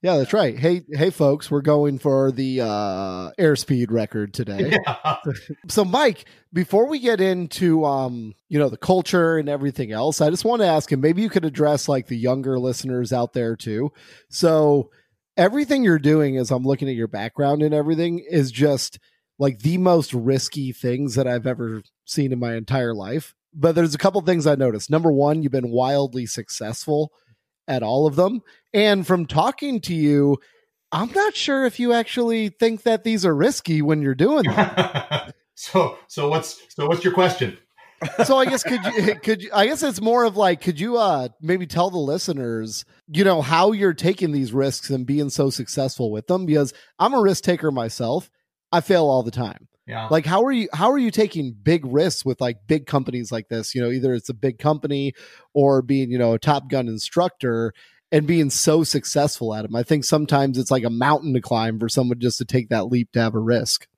Yeah, 0.02 0.16
that's 0.16 0.32
right. 0.32 0.58
Hey, 0.58 0.82
hey, 0.90 1.10
folks, 1.10 1.50
we're 1.50 1.60
going 1.60 1.98
for 1.98 2.32
the 2.32 2.62
uh, 2.62 3.32
airspeed 3.38 3.90
record 3.90 4.32
today. 4.32 4.78
Yeah. 4.86 5.16
so, 5.68 5.84
Mike, 5.84 6.24
before 6.54 6.88
we 6.88 6.98
get 7.00 7.20
into 7.20 7.84
um, 7.84 8.34
you 8.48 8.58
know, 8.58 8.70
the 8.70 8.78
culture 8.78 9.36
and 9.36 9.46
everything 9.46 9.92
else, 9.92 10.22
I 10.22 10.30
just 10.30 10.46
want 10.46 10.62
to 10.62 10.66
ask 10.66 10.90
him. 10.90 11.02
Maybe 11.02 11.20
you 11.20 11.28
could 11.28 11.44
address 11.44 11.86
like 11.86 12.06
the 12.06 12.16
younger 12.16 12.58
listeners 12.58 13.12
out 13.12 13.34
there 13.34 13.56
too. 13.56 13.92
So, 14.30 14.90
everything 15.36 15.84
you're 15.84 15.98
doing 15.98 16.38
as 16.38 16.50
I'm 16.50 16.64
looking 16.64 16.88
at 16.88 16.94
your 16.94 17.08
background 17.08 17.62
and 17.62 17.74
everything 17.74 18.24
is 18.26 18.50
just 18.50 18.98
like 19.38 19.58
the 19.58 19.76
most 19.76 20.14
risky 20.14 20.72
things 20.72 21.14
that 21.14 21.26
I've 21.26 21.46
ever 21.46 21.82
seen 22.06 22.32
in 22.32 22.38
my 22.38 22.54
entire 22.54 22.94
life. 22.94 23.34
But 23.52 23.74
there's 23.74 23.94
a 23.94 23.98
couple 23.98 24.20
things 24.22 24.46
I 24.46 24.54
noticed. 24.54 24.90
Number 24.90 25.12
one, 25.12 25.42
you've 25.42 25.52
been 25.52 25.70
wildly 25.70 26.24
successful 26.24 27.12
at 27.68 27.82
all 27.82 28.06
of 28.06 28.16
them. 28.16 28.42
And 28.72 29.06
from 29.06 29.26
talking 29.26 29.80
to 29.82 29.94
you, 29.94 30.38
I'm 30.92 31.10
not 31.12 31.36
sure 31.36 31.64
if 31.64 31.78
you 31.78 31.92
actually 31.92 32.48
think 32.48 32.82
that 32.82 33.04
these 33.04 33.24
are 33.24 33.34
risky 33.34 33.82
when 33.82 34.02
you're 34.02 34.14
doing 34.14 34.44
them. 34.44 35.32
so 35.54 35.98
so 36.08 36.28
what's 36.28 36.60
so 36.68 36.86
what's 36.86 37.04
your 37.04 37.14
question? 37.14 37.58
so 38.24 38.38
I 38.38 38.46
guess 38.46 38.62
could 38.62 38.84
you 38.84 39.14
could 39.22 39.42
you, 39.42 39.50
I 39.52 39.66
guess 39.66 39.82
it's 39.82 40.00
more 40.00 40.24
of 40.24 40.36
like 40.36 40.60
could 40.60 40.80
you 40.80 40.96
uh 40.96 41.28
maybe 41.40 41.66
tell 41.66 41.90
the 41.90 41.98
listeners 41.98 42.84
you 43.08 43.24
know 43.24 43.42
how 43.42 43.72
you're 43.72 43.92
taking 43.92 44.32
these 44.32 44.52
risks 44.52 44.90
and 44.90 45.06
being 45.06 45.28
so 45.28 45.50
successful 45.50 46.10
with 46.10 46.26
them 46.26 46.46
because 46.46 46.72
I'm 46.98 47.14
a 47.14 47.20
risk 47.20 47.44
taker 47.44 47.70
myself 47.70 48.30
I 48.72 48.80
fail 48.80 49.06
all 49.06 49.22
the 49.22 49.30
time. 49.30 49.68
Yeah. 49.90 50.06
Like 50.08 50.24
how 50.24 50.44
are 50.44 50.52
you 50.52 50.68
how 50.72 50.92
are 50.92 50.98
you 50.98 51.10
taking 51.10 51.52
big 51.52 51.84
risks 51.84 52.24
with 52.24 52.40
like 52.40 52.58
big 52.68 52.86
companies 52.86 53.32
like 53.32 53.48
this? 53.48 53.74
You 53.74 53.82
know, 53.82 53.90
either 53.90 54.14
it's 54.14 54.28
a 54.28 54.34
big 54.34 54.60
company 54.60 55.14
or 55.52 55.82
being, 55.82 56.12
you 56.12 56.18
know, 56.18 56.32
a 56.32 56.38
top 56.38 56.70
gun 56.70 56.86
instructor 56.86 57.72
and 58.12 58.24
being 58.24 58.50
so 58.50 58.84
successful 58.84 59.52
at 59.52 59.62
them. 59.62 59.74
I 59.74 59.82
think 59.82 60.04
sometimes 60.04 60.58
it's 60.58 60.70
like 60.70 60.84
a 60.84 60.90
mountain 60.90 61.34
to 61.34 61.40
climb 61.40 61.80
for 61.80 61.88
someone 61.88 62.20
just 62.20 62.38
to 62.38 62.44
take 62.44 62.68
that 62.68 62.84
leap 62.84 63.10
to 63.12 63.20
have 63.20 63.34
a 63.34 63.40
risk. 63.40 63.88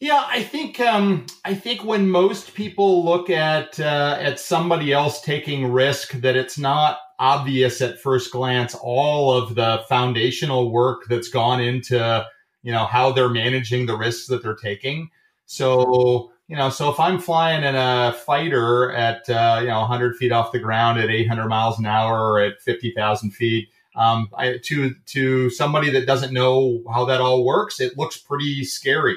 Yeah, 0.00 0.22
I 0.28 0.42
think 0.42 0.78
um, 0.80 1.24
I 1.46 1.54
think 1.54 1.82
when 1.82 2.10
most 2.10 2.52
people 2.54 3.02
look 3.02 3.30
at 3.30 3.80
uh, 3.80 4.18
at 4.20 4.38
somebody 4.38 4.92
else 4.92 5.22
taking 5.22 5.72
risk, 5.72 6.12
that 6.12 6.36
it's 6.36 6.58
not 6.58 6.98
obvious 7.18 7.80
at 7.80 8.00
first 8.00 8.32
glance 8.32 8.74
all 8.74 9.32
of 9.32 9.54
the 9.54 9.82
foundational 9.88 10.70
work 10.70 11.04
that's 11.08 11.28
gone 11.28 11.60
into 11.62 12.26
you 12.62 12.72
know 12.72 12.84
how 12.84 13.12
they're 13.12 13.28
managing 13.28 13.86
the 13.86 13.96
risks 13.96 14.26
that 14.28 14.42
they're 14.42 14.54
taking. 14.54 15.10
So 15.46 16.32
you 16.48 16.56
know, 16.56 16.68
so 16.70 16.90
if 16.90 16.98
I'm 16.98 17.20
flying 17.20 17.62
in 17.62 17.76
a 17.76 18.12
fighter 18.26 18.92
at 18.92 19.28
uh, 19.28 19.58
you 19.60 19.68
know 19.68 19.80
100 19.80 20.16
feet 20.16 20.32
off 20.32 20.52
the 20.52 20.58
ground 20.58 20.98
at 20.98 21.10
800 21.10 21.48
miles 21.48 21.78
an 21.78 21.86
hour 21.86 22.32
or 22.32 22.40
at 22.40 22.60
50,000 22.60 23.30
feet, 23.30 23.68
um, 23.96 24.28
I, 24.36 24.58
to 24.64 24.94
to 25.06 25.50
somebody 25.50 25.90
that 25.90 26.06
doesn't 26.06 26.32
know 26.32 26.82
how 26.92 27.04
that 27.06 27.20
all 27.20 27.44
works, 27.44 27.80
it 27.80 27.96
looks 27.96 28.16
pretty 28.16 28.64
scary. 28.64 29.16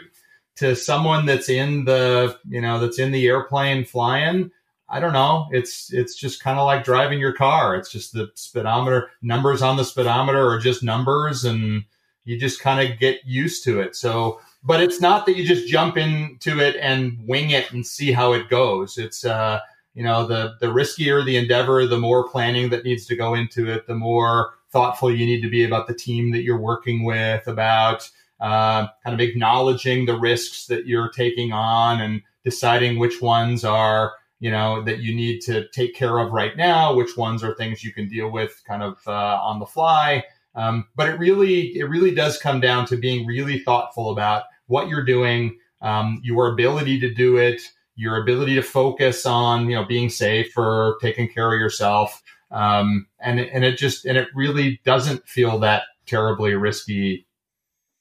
To 0.58 0.76
someone 0.76 1.26
that's 1.26 1.50
in 1.50 1.86
the 1.86 2.38
you 2.48 2.62
know 2.62 2.80
that's 2.80 3.00
in 3.00 3.12
the 3.12 3.28
airplane 3.28 3.86
flying 3.86 4.52
i 4.94 5.00
don't 5.00 5.14
know. 5.14 5.48
It's 5.52 5.92
it's 5.92 6.16
just 6.16 6.44
kind 6.44 6.60
of 6.60 6.66
like 6.66 6.84
driving 6.84 7.20
your 7.20 7.34
car. 7.34 7.76
It's 7.76 7.92
just 7.92 8.14
the 8.14 8.30
speedometer 8.36 9.10
numbers 9.24 9.64
on 9.64 9.76
the 9.76 9.84
speedometer 9.84 10.48
are 10.48 10.60
just 10.60 10.84
numbers 10.84 11.46
and 11.46 11.84
you 12.26 12.40
just 12.40 12.62
kind 12.62 12.92
of 12.92 13.00
get 13.00 13.20
used 13.26 13.64
to 13.66 13.80
it. 13.80 13.96
So 13.96 14.40
but 14.66 14.82
it's 14.82 15.02
not 15.02 15.26
that 15.26 15.36
you 15.36 15.46
just 15.46 15.68
jump 15.68 15.98
into 15.98 16.60
it 16.60 16.78
and 16.80 17.18
wing 17.28 17.50
it 17.50 17.72
and 17.74 17.86
see 17.86 18.14
how 18.14 18.32
it 18.34 18.50
goes. 18.50 18.98
It's 18.98 19.26
uh 19.26 19.60
you 19.94 20.04
know 20.04 20.26
the 20.26 20.56
the 20.60 20.68
riskier 20.68 21.26
the 21.26 21.38
endeavor 21.38 21.86
the 21.86 21.98
more 21.98 22.28
planning 22.28 22.70
that 22.70 22.84
needs 22.84 23.06
to 23.06 23.16
go 23.16 23.34
into 23.34 23.72
it 23.72 23.88
the 23.88 23.96
more 23.96 24.54
thoughtful 24.72 25.12
you 25.14 25.26
need 25.26 25.42
to 25.42 25.50
be 25.50 25.64
about 25.64 25.88
the 25.88 25.94
team 25.94 26.32
that 26.32 26.44
you're 26.44 26.60
working 26.60 27.04
with 27.04 27.48
about 27.48 28.10
uh, 28.40 28.88
kind 29.04 29.14
of 29.14 29.20
acknowledging 29.22 30.06
the 30.06 30.20
risks 30.20 30.66
that 30.66 30.86
you're 30.86 31.10
taking 31.10 31.54
on 31.54 32.02
and 32.02 32.22
deciding 32.44 33.00
which 33.00 33.22
ones 33.22 33.64
are 33.64 34.14
you 34.40 34.50
know 34.50 34.82
that 34.84 35.00
you 35.00 35.16
need 35.16 35.40
to 35.40 35.68
take 35.70 35.96
care 35.96 36.18
of 36.18 36.32
right 36.32 36.58
now 36.58 36.94
which 36.94 37.16
ones 37.16 37.44
are 37.44 37.54
things 37.54 37.84
you 37.84 37.94
can 37.94 38.08
deal 38.10 38.30
with 38.32 38.62
kind 38.68 38.84
of 38.84 38.98
uh, 39.08 39.40
on 39.42 39.60
the 39.60 39.66
fly 39.66 40.24
um, 40.56 40.86
but 40.96 41.10
it 41.10 41.20
really 41.20 41.78
it 41.78 41.86
really 41.86 42.14
does 42.14 42.38
come 42.38 42.60
down 42.60 42.86
to 42.86 42.98
being 42.98 43.26
really 43.26 43.60
thoughtful 43.60 44.12
about 44.12 44.44
what 44.68 44.88
you're 44.88 45.06
doing 45.06 45.58
um, 45.82 46.20
your 46.24 46.52
ability 46.52 47.00
to 47.00 47.14
do 47.14 47.38
it 47.38 47.62
your 47.96 48.22
ability 48.22 48.56
to 48.56 48.64
focus 48.64 49.26
on 49.26 49.70
you 49.70 49.76
know 49.76 49.86
being 49.86 50.10
safe 50.10 50.58
or 50.58 50.98
taking 51.02 51.28
care 51.28 51.54
of 51.54 51.60
yourself 51.60 52.22
um, 52.52 53.08
and 53.20 53.40
and 53.40 53.64
it 53.64 53.78
just 53.78 54.06
and 54.06 54.18
it 54.18 54.28
really 54.36 54.80
doesn't 54.86 55.28
feel 55.28 55.60
that 55.60 55.84
terribly 56.06 56.54
risky 56.54 57.28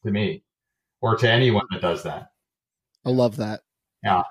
to 0.05 0.11
me 0.11 0.43
or 1.01 1.17
to 1.17 1.31
anyone 1.31 1.67
that 1.71 1.81
does 1.81 2.03
that. 2.03 2.33
I 3.05 3.11
love 3.11 3.37
that. 3.37 3.61
Yeah. 4.05 4.23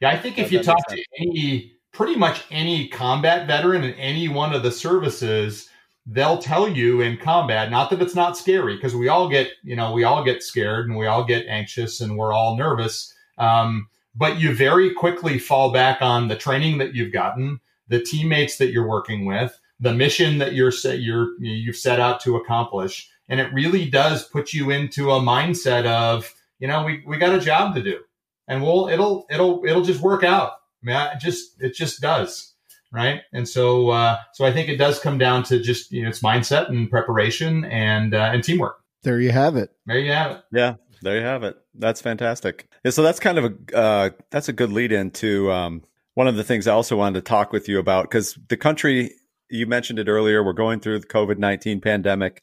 Yeah. 0.00 0.10
I 0.10 0.18
think 0.18 0.38
if 0.38 0.52
you 0.52 0.62
talk 0.62 0.86
to 0.88 1.04
any, 1.18 1.72
pretty 1.92 2.16
much 2.16 2.44
any 2.50 2.88
combat 2.88 3.46
veteran 3.46 3.84
in 3.84 3.94
any 3.94 4.28
one 4.28 4.54
of 4.54 4.62
the 4.62 4.70
services, 4.72 5.68
they'll 6.06 6.38
tell 6.38 6.68
you 6.68 7.00
in 7.00 7.16
combat, 7.16 7.70
not 7.70 7.90
that 7.90 8.02
it's 8.02 8.14
not 8.14 8.36
scary, 8.36 8.74
because 8.74 8.94
we 8.94 9.08
all 9.08 9.28
get, 9.28 9.50
you 9.62 9.76
know, 9.76 9.92
we 9.92 10.04
all 10.04 10.24
get 10.24 10.42
scared 10.42 10.88
and 10.88 10.96
we 10.96 11.06
all 11.06 11.24
get 11.24 11.46
anxious 11.46 12.00
and 12.00 12.16
we're 12.16 12.32
all 12.32 12.56
nervous. 12.56 13.14
Um, 13.38 13.88
but 14.14 14.40
you 14.40 14.54
very 14.54 14.92
quickly 14.92 15.38
fall 15.38 15.72
back 15.72 16.02
on 16.02 16.28
the 16.28 16.36
training 16.36 16.78
that 16.78 16.94
you've 16.94 17.12
gotten, 17.12 17.60
the 17.88 18.00
teammates 18.00 18.56
that 18.58 18.72
you're 18.72 18.88
working 18.88 19.24
with, 19.24 19.58
the 19.78 19.94
mission 19.94 20.38
that 20.38 20.54
you're 20.54 20.72
set, 20.72 21.00
you're 21.00 21.40
you've 21.40 21.76
set 21.76 22.00
out 22.00 22.20
to 22.20 22.36
accomplish, 22.36 23.08
and 23.28 23.40
it 23.40 23.52
really 23.52 23.88
does 23.88 24.26
put 24.26 24.52
you 24.52 24.70
into 24.70 25.10
a 25.10 25.20
mindset 25.20 25.86
of, 25.86 26.34
you 26.58 26.66
know, 26.66 26.84
we, 26.84 27.02
we 27.06 27.16
got 27.16 27.34
a 27.34 27.40
job 27.40 27.74
to 27.74 27.82
do 27.82 28.00
and 28.48 28.62
we'll, 28.62 28.88
it'll, 28.88 29.26
it'll, 29.30 29.64
it'll 29.64 29.84
just 29.84 30.00
work 30.02 30.24
out. 30.24 30.54
I 30.82 30.86
mean, 30.86 31.20
just, 31.20 31.62
it 31.62 31.74
just 31.74 32.00
does. 32.00 32.49
Right. 32.92 33.20
And 33.32 33.48
so, 33.48 33.90
uh, 33.90 34.16
so 34.34 34.44
I 34.44 34.52
think 34.52 34.68
it 34.68 34.76
does 34.76 34.98
come 34.98 35.16
down 35.16 35.44
to 35.44 35.60
just, 35.60 35.92
you 35.92 36.02
know, 36.02 36.08
it's 36.08 36.20
mindset 36.20 36.68
and 36.68 36.90
preparation 36.90 37.64
and, 37.66 38.14
uh, 38.14 38.30
and 38.32 38.42
teamwork. 38.42 38.80
There 39.02 39.20
you 39.20 39.30
have 39.30 39.56
it. 39.56 39.70
There 39.86 39.98
you 39.98 40.12
have 40.12 40.32
it. 40.32 40.44
Yeah. 40.52 40.74
There 41.02 41.16
you 41.16 41.24
have 41.24 41.44
it. 41.44 41.56
That's 41.74 42.00
fantastic. 42.00 42.66
Yeah, 42.84 42.90
so 42.90 43.02
that's 43.02 43.20
kind 43.20 43.38
of 43.38 43.44
a, 43.44 43.76
uh, 43.76 44.10
that's 44.30 44.48
a 44.48 44.52
good 44.52 44.72
lead 44.72 44.92
into, 44.92 45.50
um, 45.52 45.82
one 46.14 46.26
of 46.26 46.36
the 46.36 46.44
things 46.44 46.66
I 46.66 46.72
also 46.72 46.96
wanted 46.96 47.24
to 47.24 47.28
talk 47.28 47.52
with 47.52 47.68
you 47.68 47.78
about 47.78 48.04
because 48.04 48.36
the 48.48 48.56
country, 48.56 49.12
you 49.48 49.66
mentioned 49.66 49.98
it 50.00 50.08
earlier, 50.08 50.42
we're 50.42 50.52
going 50.52 50.80
through 50.80 50.98
the 50.98 51.06
COVID 51.06 51.38
19 51.38 51.80
pandemic 51.80 52.42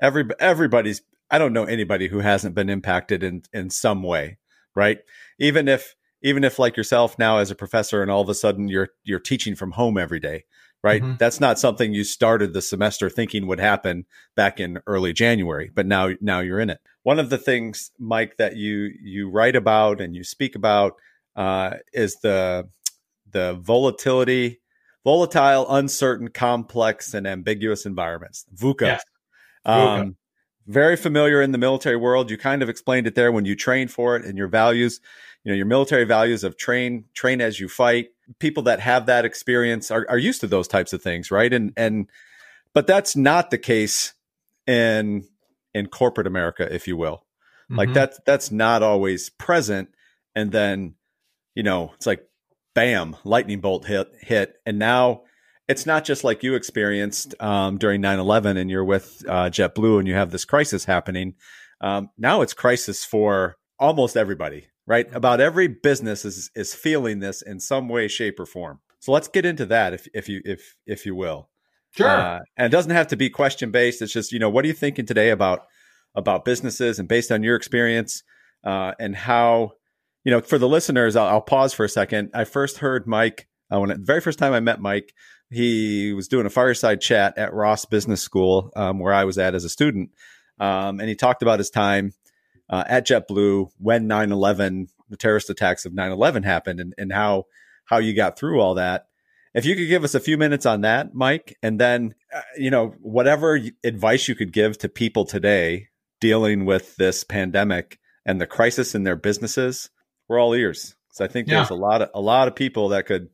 every 0.00 0.24
everybody's 0.38 1.02
I 1.30 1.38
don't 1.38 1.52
know 1.52 1.64
anybody 1.64 2.08
who 2.08 2.20
hasn't 2.20 2.54
been 2.54 2.68
impacted 2.68 3.22
in 3.22 3.42
in 3.52 3.70
some 3.70 4.02
way, 4.02 4.38
right? 4.74 4.98
Even 5.38 5.68
if 5.68 5.94
even 6.24 6.42
if 6.42 6.58
like 6.58 6.76
yourself 6.76 7.16
now 7.18 7.38
as 7.38 7.52
a 7.52 7.54
professor 7.54 8.02
and 8.02 8.10
all 8.10 8.22
of 8.22 8.28
a 8.28 8.34
sudden 8.34 8.66
you're 8.66 8.88
you're 9.04 9.20
teaching 9.20 9.54
from 9.54 9.72
home 9.72 9.96
every 9.96 10.18
day, 10.18 10.44
right? 10.82 11.02
Mm-hmm. 11.02 11.16
That's 11.18 11.38
not 11.38 11.58
something 11.58 11.92
you 11.92 12.02
started 12.02 12.52
the 12.52 12.62
semester 12.62 13.08
thinking 13.08 13.46
would 13.46 13.60
happen 13.60 14.06
back 14.34 14.58
in 14.58 14.80
early 14.86 15.12
January, 15.12 15.70
but 15.72 15.86
now 15.86 16.10
now 16.20 16.40
you're 16.40 16.58
in 16.58 16.70
it. 16.70 16.80
One 17.04 17.20
of 17.20 17.28
the 17.28 17.38
things, 17.38 17.92
Mike, 17.98 18.38
that 18.38 18.56
you 18.56 18.90
you 19.02 19.30
write 19.30 19.54
about 19.54 20.00
and 20.00 20.16
you 20.16 20.24
speak 20.24 20.56
about 20.56 20.94
uh, 21.36 21.74
is 21.92 22.16
the 22.16 22.68
the 23.30 23.58
volatility, 23.60 24.60
volatile, 25.04 25.66
uncertain, 25.68 26.28
complex, 26.28 27.12
and 27.12 27.26
ambiguous 27.26 27.84
environments. 27.84 28.46
VUCA. 28.56 28.80
Yes. 28.80 29.04
Um, 29.66 30.16
very 30.66 30.96
familiar 30.96 31.42
in 31.42 31.52
the 31.52 31.58
military 31.58 31.96
world. 31.96 32.30
You 32.30 32.38
kind 32.38 32.62
of 32.62 32.70
explained 32.70 33.06
it 33.06 33.14
there 33.14 33.30
when 33.30 33.44
you 33.44 33.54
train 33.54 33.88
for 33.88 34.16
it 34.16 34.24
and 34.24 34.38
your 34.38 34.48
values, 34.48 35.00
you 35.44 35.52
know, 35.52 35.56
your 35.56 35.66
military 35.66 36.04
values 36.04 36.42
of 36.42 36.56
train, 36.56 37.04
train 37.14 37.40
as 37.40 37.60
you 37.60 37.68
fight. 37.68 38.08
People 38.38 38.62
that 38.64 38.80
have 38.80 39.06
that 39.06 39.24
experience 39.24 39.90
are, 39.90 40.06
are 40.08 40.18
used 40.18 40.40
to 40.40 40.46
those 40.46 40.66
types 40.66 40.92
of 40.92 41.02
things, 41.02 41.30
right? 41.30 41.52
And 41.52 41.72
and 41.76 42.08
but 42.72 42.86
that's 42.86 43.14
not 43.14 43.50
the 43.50 43.58
case 43.58 44.14
in 44.66 45.28
in 45.74 45.86
corporate 45.88 46.26
America, 46.26 46.72
if 46.74 46.88
you 46.88 46.96
will. 46.96 47.24
Mm-hmm. 47.64 47.76
Like 47.76 47.92
that's 47.92 48.18
that's 48.24 48.50
not 48.50 48.82
always 48.82 49.28
present. 49.30 49.90
And 50.34 50.50
then, 50.50 50.94
you 51.54 51.62
know, 51.62 51.92
it's 51.94 52.06
like 52.06 52.26
bam, 52.74 53.16
lightning 53.24 53.60
bolt 53.60 53.84
hit 53.86 54.08
hit. 54.20 54.54
And 54.64 54.78
now 54.78 55.22
it's 55.68 55.86
not 55.86 56.04
just 56.04 56.24
like 56.24 56.42
you 56.42 56.54
experienced 56.54 57.34
um, 57.40 57.78
during 57.78 58.02
9-11 58.02 58.58
and 58.58 58.70
you're 58.70 58.84
with 58.84 59.24
uh, 59.28 59.50
jetblue 59.50 59.98
and 59.98 60.08
you 60.08 60.14
have 60.14 60.30
this 60.30 60.44
crisis 60.44 60.84
happening 60.84 61.34
um, 61.80 62.10
now 62.18 62.42
it's 62.42 62.54
crisis 62.54 63.04
for 63.04 63.56
almost 63.78 64.16
everybody 64.16 64.66
right? 64.86 65.06
About 65.12 65.40
every 65.40 65.68
business 65.68 66.24
is 66.24 66.50
is 66.54 66.74
feeling 66.74 67.20
this 67.20 67.42
in 67.42 67.60
some 67.60 67.88
way 67.88 68.08
shape 68.08 68.38
or 68.38 68.46
form. 68.46 68.80
So 69.00 69.12
let's 69.12 69.28
get 69.28 69.44
into 69.44 69.66
that 69.66 69.94
if 69.94 70.06
if 70.14 70.28
you 70.28 70.40
if 70.44 70.76
if 70.86 71.06
you 71.06 71.14
will. 71.14 71.48
Sure. 71.92 72.08
Uh, 72.08 72.40
and 72.56 72.66
it 72.66 72.76
doesn't 72.76 72.90
have 72.90 73.06
to 73.08 73.16
be 73.16 73.30
question 73.30 73.70
based. 73.70 74.02
It's 74.02 74.12
just 74.12 74.32
you 74.32 74.38
know 74.38 74.50
what 74.50 74.64
are 74.64 74.68
you 74.68 74.74
thinking 74.74 75.06
today 75.06 75.30
about 75.30 75.66
about 76.14 76.44
businesses 76.44 76.98
and 76.98 77.08
based 77.08 77.32
on 77.32 77.42
your 77.42 77.56
experience 77.56 78.22
uh, 78.64 78.92
and 78.98 79.14
how 79.14 79.72
you 80.24 80.30
know 80.30 80.40
for 80.40 80.58
the 80.58 80.68
listeners 80.68 81.16
I'll, 81.16 81.26
I'll, 81.26 81.40
pause 81.40 81.74
for 81.74 81.84
a 81.84 81.88
second. 81.88 82.30
I 82.34 82.44
first 82.44 82.78
heard 82.78 83.06
mike 83.06 83.48
uh, 83.72 83.80
when 83.80 83.90
the 83.90 83.98
very 83.98 84.20
first 84.20 84.38
time 84.38 84.52
i 84.52 84.60
met 84.60 84.80
mike 84.80 85.12
he 85.50 86.12
was 86.12 86.28
doing 86.28 86.46
a 86.46 86.50
fireside 86.50 87.00
chat 87.00 87.38
at 87.38 87.52
Ross 87.52 87.84
Business 87.84 88.20
School, 88.20 88.72
um, 88.76 88.98
where 88.98 89.14
I 89.14 89.24
was 89.24 89.38
at 89.38 89.54
as 89.54 89.64
a 89.64 89.68
student. 89.68 90.10
Um, 90.58 91.00
and 91.00 91.08
he 91.08 91.14
talked 91.14 91.42
about 91.42 91.58
his 91.58 91.70
time 91.70 92.12
uh, 92.68 92.84
at 92.86 93.06
JetBlue 93.06 93.70
when 93.78 94.06
9 94.06 94.32
11, 94.32 94.88
the 95.08 95.16
terrorist 95.16 95.50
attacks 95.50 95.84
of 95.84 95.94
9 95.94 96.10
11 96.10 96.42
happened, 96.42 96.80
and, 96.80 96.94
and 96.98 97.12
how, 97.12 97.44
how 97.84 97.98
you 97.98 98.14
got 98.14 98.38
through 98.38 98.60
all 98.60 98.74
that. 98.74 99.06
If 99.54 99.64
you 99.64 99.76
could 99.76 99.88
give 99.88 100.02
us 100.02 100.14
a 100.14 100.20
few 100.20 100.36
minutes 100.36 100.66
on 100.66 100.80
that, 100.80 101.14
Mike, 101.14 101.56
and 101.62 101.80
then, 101.80 102.14
uh, 102.34 102.40
you 102.56 102.70
know, 102.70 102.94
whatever 103.00 103.60
advice 103.84 104.26
you 104.26 104.34
could 104.34 104.52
give 104.52 104.78
to 104.78 104.88
people 104.88 105.24
today 105.24 105.88
dealing 106.20 106.64
with 106.64 106.96
this 106.96 107.22
pandemic 107.22 107.98
and 108.26 108.40
the 108.40 108.46
crisis 108.46 108.94
in 108.94 109.04
their 109.04 109.14
businesses, 109.14 109.90
we're 110.28 110.40
all 110.40 110.54
ears. 110.54 110.96
So 111.12 111.24
I 111.24 111.28
think 111.28 111.46
yeah. 111.46 111.56
there's 111.56 111.70
a 111.70 111.74
lot 111.74 112.02
of 112.02 112.10
a 112.14 112.20
lot 112.20 112.48
of 112.48 112.56
people 112.56 112.88
that 112.88 113.06
could 113.06 113.28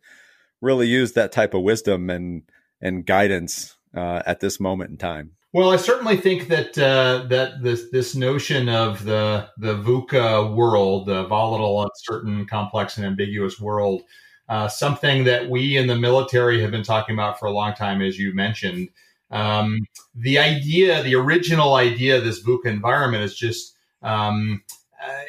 really 0.61 0.87
use 0.87 1.13
that 1.13 1.33
type 1.33 1.55
of 1.55 1.63
wisdom 1.63 2.11
and 2.11 2.43
and 2.81 3.07
guidance 3.07 3.77
uh, 3.97 4.23
at 4.27 4.41
this 4.41 4.61
moment 4.61 4.91
in 4.91 4.97
time. 4.99 5.33
Well, 5.53 5.71
I 5.71 5.77
certainly 5.77 6.17
think 6.17 6.47
that 6.49 6.79
uh, 6.79 7.27
that 7.29 7.61
this 7.61 7.91
this 7.91 8.15
notion 8.15 8.69
of 8.69 9.05
the 9.05 9.49
the 9.59 9.75
VUCA 9.75 10.55
world, 10.55 11.07
the 11.07 11.25
volatile, 11.27 11.83
uncertain, 11.83 12.47
complex, 12.47 12.97
and 12.97 13.07
ambiguous 13.07 13.59
world, 13.59 14.03
uh, 14.49 14.69
something 14.69 15.25
that 15.25 15.51
we 15.51 15.77
in 15.77 15.89
the 15.89 15.97
military 15.97 16.61
have 16.63 16.71
been 16.71 16.85
talking 16.85 17.17
about 17.17 17.39
for 17.39 17.47
a 17.47 17.51
long 17.53 17.75
time, 17.75 18.01
as 18.01 18.17
you 18.17 18.33
mentioned. 18.33 18.91
Um, 19.33 19.81
the 20.15 20.39
idea, 20.39 21.03
the 21.03 21.17
original 21.17 21.75
idea 21.75 22.19
of 22.19 22.25
this 22.25 22.43
VUCA 22.45 22.67
environment 22.67 23.25
is 23.25 23.35
just 23.37 23.75
um, 24.03 24.63
uh, 25.05 25.23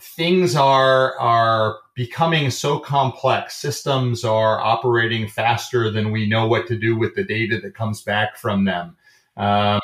things 0.00 0.56
are 0.56 1.18
are 1.18 1.76
becoming 1.94 2.50
so 2.50 2.78
complex. 2.78 3.56
Systems 3.56 4.24
are 4.24 4.60
operating 4.60 5.28
faster 5.28 5.90
than 5.90 6.10
we 6.10 6.26
know 6.26 6.46
what 6.46 6.66
to 6.68 6.76
do 6.76 6.96
with 6.96 7.14
the 7.14 7.24
data 7.24 7.60
that 7.60 7.74
comes 7.74 8.00
back 8.00 8.38
from 8.38 8.64
them. 8.64 8.96
Um, 9.38 9.80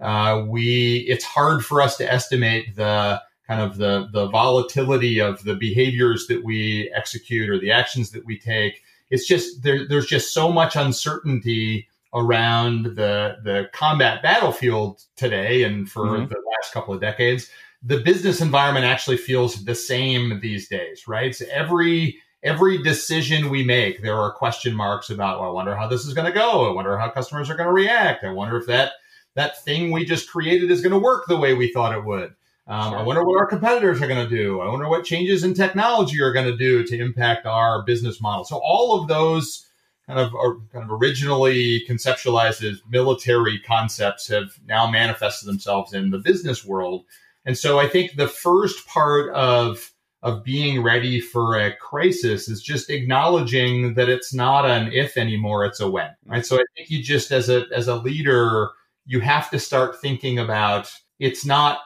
uh, 0.00 0.44
we 0.46 1.06
it's 1.08 1.24
hard 1.24 1.64
for 1.64 1.80
us 1.80 1.96
to 1.98 2.12
estimate 2.12 2.76
the 2.76 3.20
kind 3.46 3.60
of 3.60 3.76
the 3.78 4.08
the 4.12 4.28
volatility 4.28 5.20
of 5.20 5.42
the 5.44 5.54
behaviors 5.54 6.26
that 6.26 6.44
we 6.44 6.90
execute 6.94 7.48
or 7.48 7.58
the 7.58 7.70
actions 7.70 8.10
that 8.10 8.24
we 8.26 8.38
take. 8.38 8.82
It's 9.10 9.26
just 9.26 9.62
there, 9.62 9.86
there's 9.86 10.06
just 10.06 10.34
so 10.34 10.50
much 10.50 10.76
uncertainty 10.76 11.88
around 12.14 12.86
the 12.96 13.36
the 13.44 13.68
combat 13.72 14.22
battlefield 14.22 15.02
today 15.16 15.62
and 15.62 15.88
for 15.88 16.04
mm-hmm. 16.04 16.26
the 16.26 16.42
last 16.60 16.72
couple 16.72 16.94
of 16.94 17.00
decades 17.00 17.50
the 17.86 18.00
business 18.00 18.40
environment 18.40 18.84
actually 18.84 19.16
feels 19.16 19.64
the 19.64 19.74
same 19.74 20.40
these 20.40 20.68
days, 20.68 21.06
right? 21.06 21.34
So 21.34 21.44
every 21.50 22.18
every 22.42 22.82
decision 22.82 23.50
we 23.50 23.64
make, 23.64 24.02
there 24.02 24.16
are 24.16 24.32
question 24.32 24.74
marks 24.74 25.10
about. 25.10 25.40
Well, 25.40 25.50
I 25.50 25.52
wonder 25.52 25.76
how 25.76 25.88
this 25.88 26.06
is 26.06 26.14
going 26.14 26.26
to 26.26 26.38
go. 26.38 26.70
I 26.70 26.74
wonder 26.74 26.96
how 26.98 27.10
customers 27.10 27.50
are 27.50 27.56
going 27.56 27.68
to 27.68 27.72
react. 27.72 28.24
I 28.24 28.30
wonder 28.30 28.56
if 28.56 28.66
that 28.66 28.92
that 29.34 29.62
thing 29.64 29.90
we 29.90 30.04
just 30.04 30.30
created 30.30 30.70
is 30.70 30.80
going 30.80 30.92
to 30.92 30.98
work 30.98 31.26
the 31.26 31.36
way 31.36 31.54
we 31.54 31.70
thought 31.70 31.94
it 31.94 32.04
would. 32.04 32.34
Um, 32.68 32.94
I 32.94 33.02
wonder 33.02 33.24
what 33.24 33.38
our 33.38 33.46
competitors 33.46 34.02
are 34.02 34.08
going 34.08 34.28
to 34.28 34.34
do. 34.34 34.60
I 34.60 34.68
wonder 34.68 34.88
what 34.88 35.04
changes 35.04 35.44
in 35.44 35.54
technology 35.54 36.20
are 36.20 36.32
going 36.32 36.46
to 36.50 36.56
do 36.56 36.84
to 36.84 36.98
impact 36.98 37.46
our 37.46 37.84
business 37.84 38.20
model. 38.20 38.44
So 38.44 38.56
all 38.56 39.00
of 39.00 39.08
those 39.08 39.66
kind 40.06 40.18
of 40.18 40.34
are 40.34 40.56
kind 40.72 40.84
of 40.84 40.90
originally 40.90 41.84
conceptualized 41.88 42.68
as 42.68 42.80
military 42.88 43.60
concepts 43.60 44.28
have 44.28 44.58
now 44.66 44.90
manifested 44.90 45.48
themselves 45.48 45.92
in 45.92 46.10
the 46.10 46.18
business 46.18 46.64
world. 46.64 47.04
And 47.44 47.56
so 47.56 47.78
I 47.78 47.88
think 47.88 48.16
the 48.16 48.28
first 48.28 48.86
part 48.88 49.32
of 49.32 49.92
of 50.26 50.42
being 50.42 50.82
ready 50.82 51.20
for 51.20 51.56
a 51.56 51.74
crisis 51.76 52.48
is 52.48 52.60
just 52.60 52.90
acknowledging 52.90 53.94
that 53.94 54.08
it's 54.08 54.34
not 54.34 54.66
an 54.66 54.92
if 54.92 55.16
anymore, 55.16 55.64
it's 55.64 55.78
a 55.78 55.88
when. 55.88 56.10
Right. 56.26 56.44
So 56.44 56.56
I 56.56 56.64
think 56.76 56.90
you 56.90 57.00
just 57.00 57.30
as 57.30 57.48
a 57.48 57.64
as 57.72 57.86
a 57.86 57.94
leader, 57.94 58.70
you 59.04 59.20
have 59.20 59.48
to 59.50 59.60
start 59.60 60.00
thinking 60.00 60.40
about 60.40 60.90
it's 61.20 61.46
not 61.46 61.78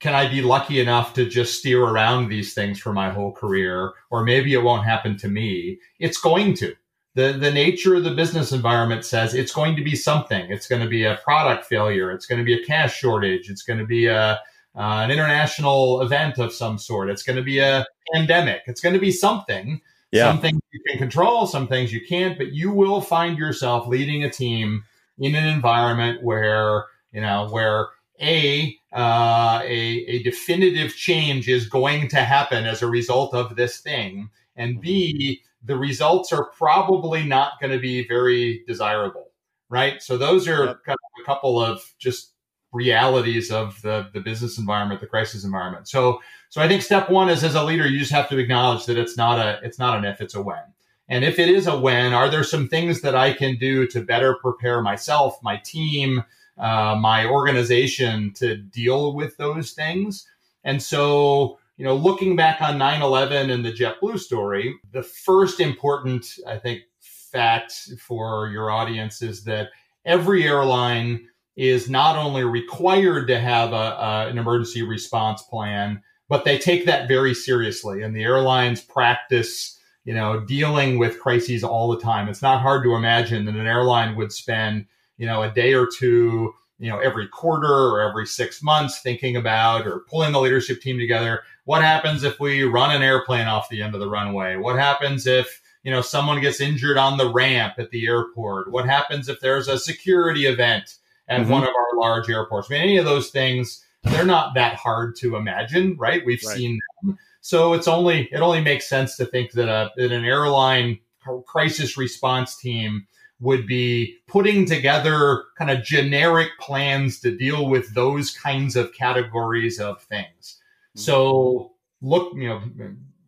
can 0.00 0.14
I 0.14 0.26
be 0.26 0.40
lucky 0.40 0.80
enough 0.80 1.12
to 1.14 1.28
just 1.28 1.58
steer 1.58 1.84
around 1.84 2.28
these 2.28 2.54
things 2.54 2.80
for 2.80 2.94
my 2.94 3.10
whole 3.10 3.30
career? 3.30 3.92
Or 4.10 4.24
maybe 4.24 4.54
it 4.54 4.62
won't 4.62 4.84
happen 4.84 5.16
to 5.18 5.28
me. 5.28 5.78
It's 6.00 6.18
going 6.18 6.54
to. 6.54 6.74
The, 7.14 7.34
the 7.34 7.52
nature 7.52 7.94
of 7.94 8.04
the 8.04 8.14
business 8.14 8.52
environment 8.52 9.04
says 9.04 9.34
it's 9.34 9.52
going 9.52 9.76
to 9.76 9.84
be 9.84 9.94
something. 9.94 10.50
It's 10.50 10.66
going 10.66 10.82
to 10.82 10.88
be 10.88 11.04
a 11.04 11.20
product 11.22 11.66
failure. 11.66 12.10
It's 12.10 12.26
going 12.26 12.40
to 12.40 12.44
be 12.44 12.54
a 12.54 12.64
cash 12.64 12.96
shortage. 12.96 13.50
It's 13.50 13.62
going 13.62 13.78
to 13.78 13.84
be 13.84 14.06
a, 14.06 14.40
uh, 14.74 15.00
an 15.04 15.10
international 15.10 16.00
event 16.00 16.38
of 16.38 16.52
some 16.52 16.78
sort. 16.78 17.10
It's 17.10 17.22
going 17.22 17.36
to 17.36 17.42
be 17.42 17.58
a 17.58 17.84
pandemic. 18.12 18.62
It's 18.66 18.80
going 18.80 18.94
to 18.94 19.00
be 19.00 19.12
something. 19.12 19.80
Yeah. 20.10 20.30
Some 20.30 20.40
things 20.40 20.60
you 20.72 20.80
can 20.86 20.98
control, 20.98 21.46
some 21.46 21.68
things 21.68 21.92
you 21.92 22.06
can't, 22.06 22.36
but 22.36 22.52
you 22.52 22.70
will 22.70 23.00
find 23.00 23.38
yourself 23.38 23.86
leading 23.86 24.24
a 24.24 24.30
team 24.30 24.84
in 25.18 25.34
an 25.34 25.46
environment 25.46 26.22
where, 26.22 26.84
you 27.12 27.20
know, 27.20 27.48
where 27.50 27.88
a, 28.20 28.76
uh, 28.92 29.60
a, 29.64 29.68
a 29.68 30.22
definitive 30.22 30.94
change 30.94 31.48
is 31.48 31.66
going 31.66 32.08
to 32.08 32.16
happen 32.16 32.66
as 32.66 32.82
a 32.82 32.86
result 32.86 33.34
of 33.34 33.56
this 33.56 33.78
thing. 33.78 34.28
And 34.54 34.80
B, 34.80 35.42
the 35.64 35.76
results 35.76 36.32
are 36.32 36.50
probably 36.58 37.24
not 37.24 37.52
going 37.60 37.72
to 37.72 37.78
be 37.78 38.06
very 38.06 38.64
desirable. 38.66 39.30
Right. 39.70 40.02
So 40.02 40.18
those 40.18 40.46
are 40.46 40.66
yep. 40.66 40.84
kind 40.84 40.98
of 40.98 41.22
a 41.22 41.24
couple 41.24 41.58
of 41.58 41.82
just 41.98 42.32
realities 42.72 43.50
of 43.50 43.80
the, 43.82 44.08
the 44.12 44.20
business 44.20 44.58
environment, 44.58 45.00
the 45.00 45.06
crisis 45.06 45.44
environment. 45.44 45.88
So, 45.88 46.20
so 46.48 46.60
I 46.60 46.68
think 46.68 46.82
step 46.82 47.10
one 47.10 47.28
is 47.28 47.44
as 47.44 47.54
a 47.54 47.64
leader, 47.64 47.86
you 47.86 47.98
just 47.98 48.12
have 48.12 48.28
to 48.30 48.38
acknowledge 48.38 48.86
that 48.86 48.98
it's 48.98 49.16
not 49.16 49.38
a, 49.38 49.60
it's 49.62 49.78
not 49.78 49.98
an 49.98 50.04
if, 50.04 50.20
it's 50.20 50.34
a 50.34 50.42
when. 50.42 50.62
And 51.08 51.24
if 51.24 51.38
it 51.38 51.48
is 51.48 51.66
a 51.66 51.78
when, 51.78 52.14
are 52.14 52.30
there 52.30 52.44
some 52.44 52.68
things 52.68 53.02
that 53.02 53.14
I 53.14 53.32
can 53.32 53.56
do 53.56 53.86
to 53.88 54.00
better 54.00 54.36
prepare 54.36 54.80
myself, 54.80 55.38
my 55.42 55.58
team, 55.58 56.24
uh, 56.58 56.96
my 56.98 57.26
organization 57.26 58.32
to 58.34 58.56
deal 58.56 59.14
with 59.14 59.36
those 59.36 59.72
things? 59.72 60.26
And 60.64 60.82
so, 60.82 61.58
you 61.76 61.84
know, 61.84 61.94
looking 61.94 62.36
back 62.36 62.62
on 62.62 62.78
9 62.78 63.02
11 63.02 63.50
and 63.50 63.64
the 63.64 63.72
JetBlue 63.72 64.18
story, 64.18 64.74
the 64.92 65.02
first 65.02 65.60
important, 65.60 66.38
I 66.46 66.58
think, 66.58 66.82
fact 67.00 67.72
for 67.98 68.48
your 68.48 68.70
audience 68.70 69.22
is 69.22 69.42
that 69.44 69.70
every 70.04 70.44
airline 70.44 71.26
is 71.56 71.90
not 71.90 72.16
only 72.16 72.44
required 72.44 73.26
to 73.28 73.38
have 73.38 73.72
a, 73.72 73.74
a, 73.74 74.26
an 74.28 74.38
emergency 74.38 74.82
response 74.82 75.42
plan, 75.42 76.02
but 76.28 76.44
they 76.44 76.58
take 76.58 76.86
that 76.86 77.08
very 77.08 77.34
seriously. 77.34 78.02
And 78.02 78.16
the 78.16 78.22
airlines 78.22 78.80
practice, 78.80 79.78
you 80.04 80.14
know, 80.14 80.40
dealing 80.40 80.98
with 80.98 81.20
crises 81.20 81.62
all 81.62 81.90
the 81.90 82.00
time. 82.00 82.28
It's 82.28 82.42
not 82.42 82.62
hard 82.62 82.82
to 82.84 82.94
imagine 82.94 83.44
that 83.44 83.54
an 83.54 83.66
airline 83.66 84.16
would 84.16 84.32
spend, 84.32 84.86
you 85.18 85.26
know, 85.26 85.42
a 85.42 85.50
day 85.50 85.74
or 85.74 85.86
two, 85.86 86.54
you 86.78 86.88
know, 86.88 86.98
every 87.00 87.28
quarter 87.28 87.66
or 87.66 88.00
every 88.00 88.26
six 88.26 88.62
months 88.62 89.00
thinking 89.00 89.36
about 89.36 89.86
or 89.86 90.04
pulling 90.08 90.32
the 90.32 90.40
leadership 90.40 90.80
team 90.80 90.98
together. 90.98 91.42
What 91.64 91.82
happens 91.82 92.24
if 92.24 92.40
we 92.40 92.64
run 92.64 92.96
an 92.96 93.02
airplane 93.02 93.46
off 93.46 93.68
the 93.68 93.82
end 93.82 93.94
of 93.94 94.00
the 94.00 94.08
runway? 94.08 94.56
What 94.56 94.78
happens 94.78 95.26
if 95.26 95.60
you 95.82 95.90
know 95.90 96.00
someone 96.00 96.40
gets 96.40 96.60
injured 96.60 96.96
on 96.96 97.18
the 97.18 97.32
ramp 97.32 97.74
at 97.78 97.90
the 97.90 98.06
airport 98.06 98.70
what 98.70 98.86
happens 98.86 99.28
if 99.28 99.40
there's 99.40 99.66
a 99.66 99.78
security 99.78 100.46
event 100.46 100.98
at 101.32 101.40
mm-hmm. 101.42 101.50
one 101.50 101.62
of 101.62 101.68
our 101.68 101.98
large 101.98 102.28
airports. 102.28 102.70
I 102.70 102.74
mean, 102.74 102.82
any 102.82 102.96
of 102.98 103.04
those 103.04 103.30
things, 103.30 103.84
they're 104.02 104.24
not 104.24 104.54
that 104.54 104.74
hard 104.76 105.16
to 105.16 105.36
imagine, 105.36 105.96
right? 105.96 106.24
We've 106.24 106.42
right. 106.44 106.56
seen 106.56 106.78
them. 107.02 107.18
So 107.40 107.72
it's 107.72 107.88
only 107.88 108.28
it 108.32 108.40
only 108.40 108.60
makes 108.60 108.88
sense 108.88 109.16
to 109.16 109.26
think 109.26 109.52
that 109.52 109.68
a 109.68 109.90
that 109.96 110.12
an 110.12 110.24
airline 110.24 110.98
crisis 111.46 111.96
response 111.96 112.56
team 112.56 113.06
would 113.40 113.66
be 113.66 114.18
putting 114.28 114.66
together 114.66 115.44
kind 115.58 115.70
of 115.70 115.82
generic 115.82 116.48
plans 116.60 117.18
to 117.20 117.36
deal 117.36 117.68
with 117.68 117.92
those 117.94 118.30
kinds 118.30 118.76
of 118.76 118.92
categories 118.94 119.80
of 119.80 120.00
things. 120.02 120.60
Mm-hmm. 120.90 121.00
So 121.00 121.72
look, 122.00 122.32
you 122.34 122.48
know, 122.48 122.62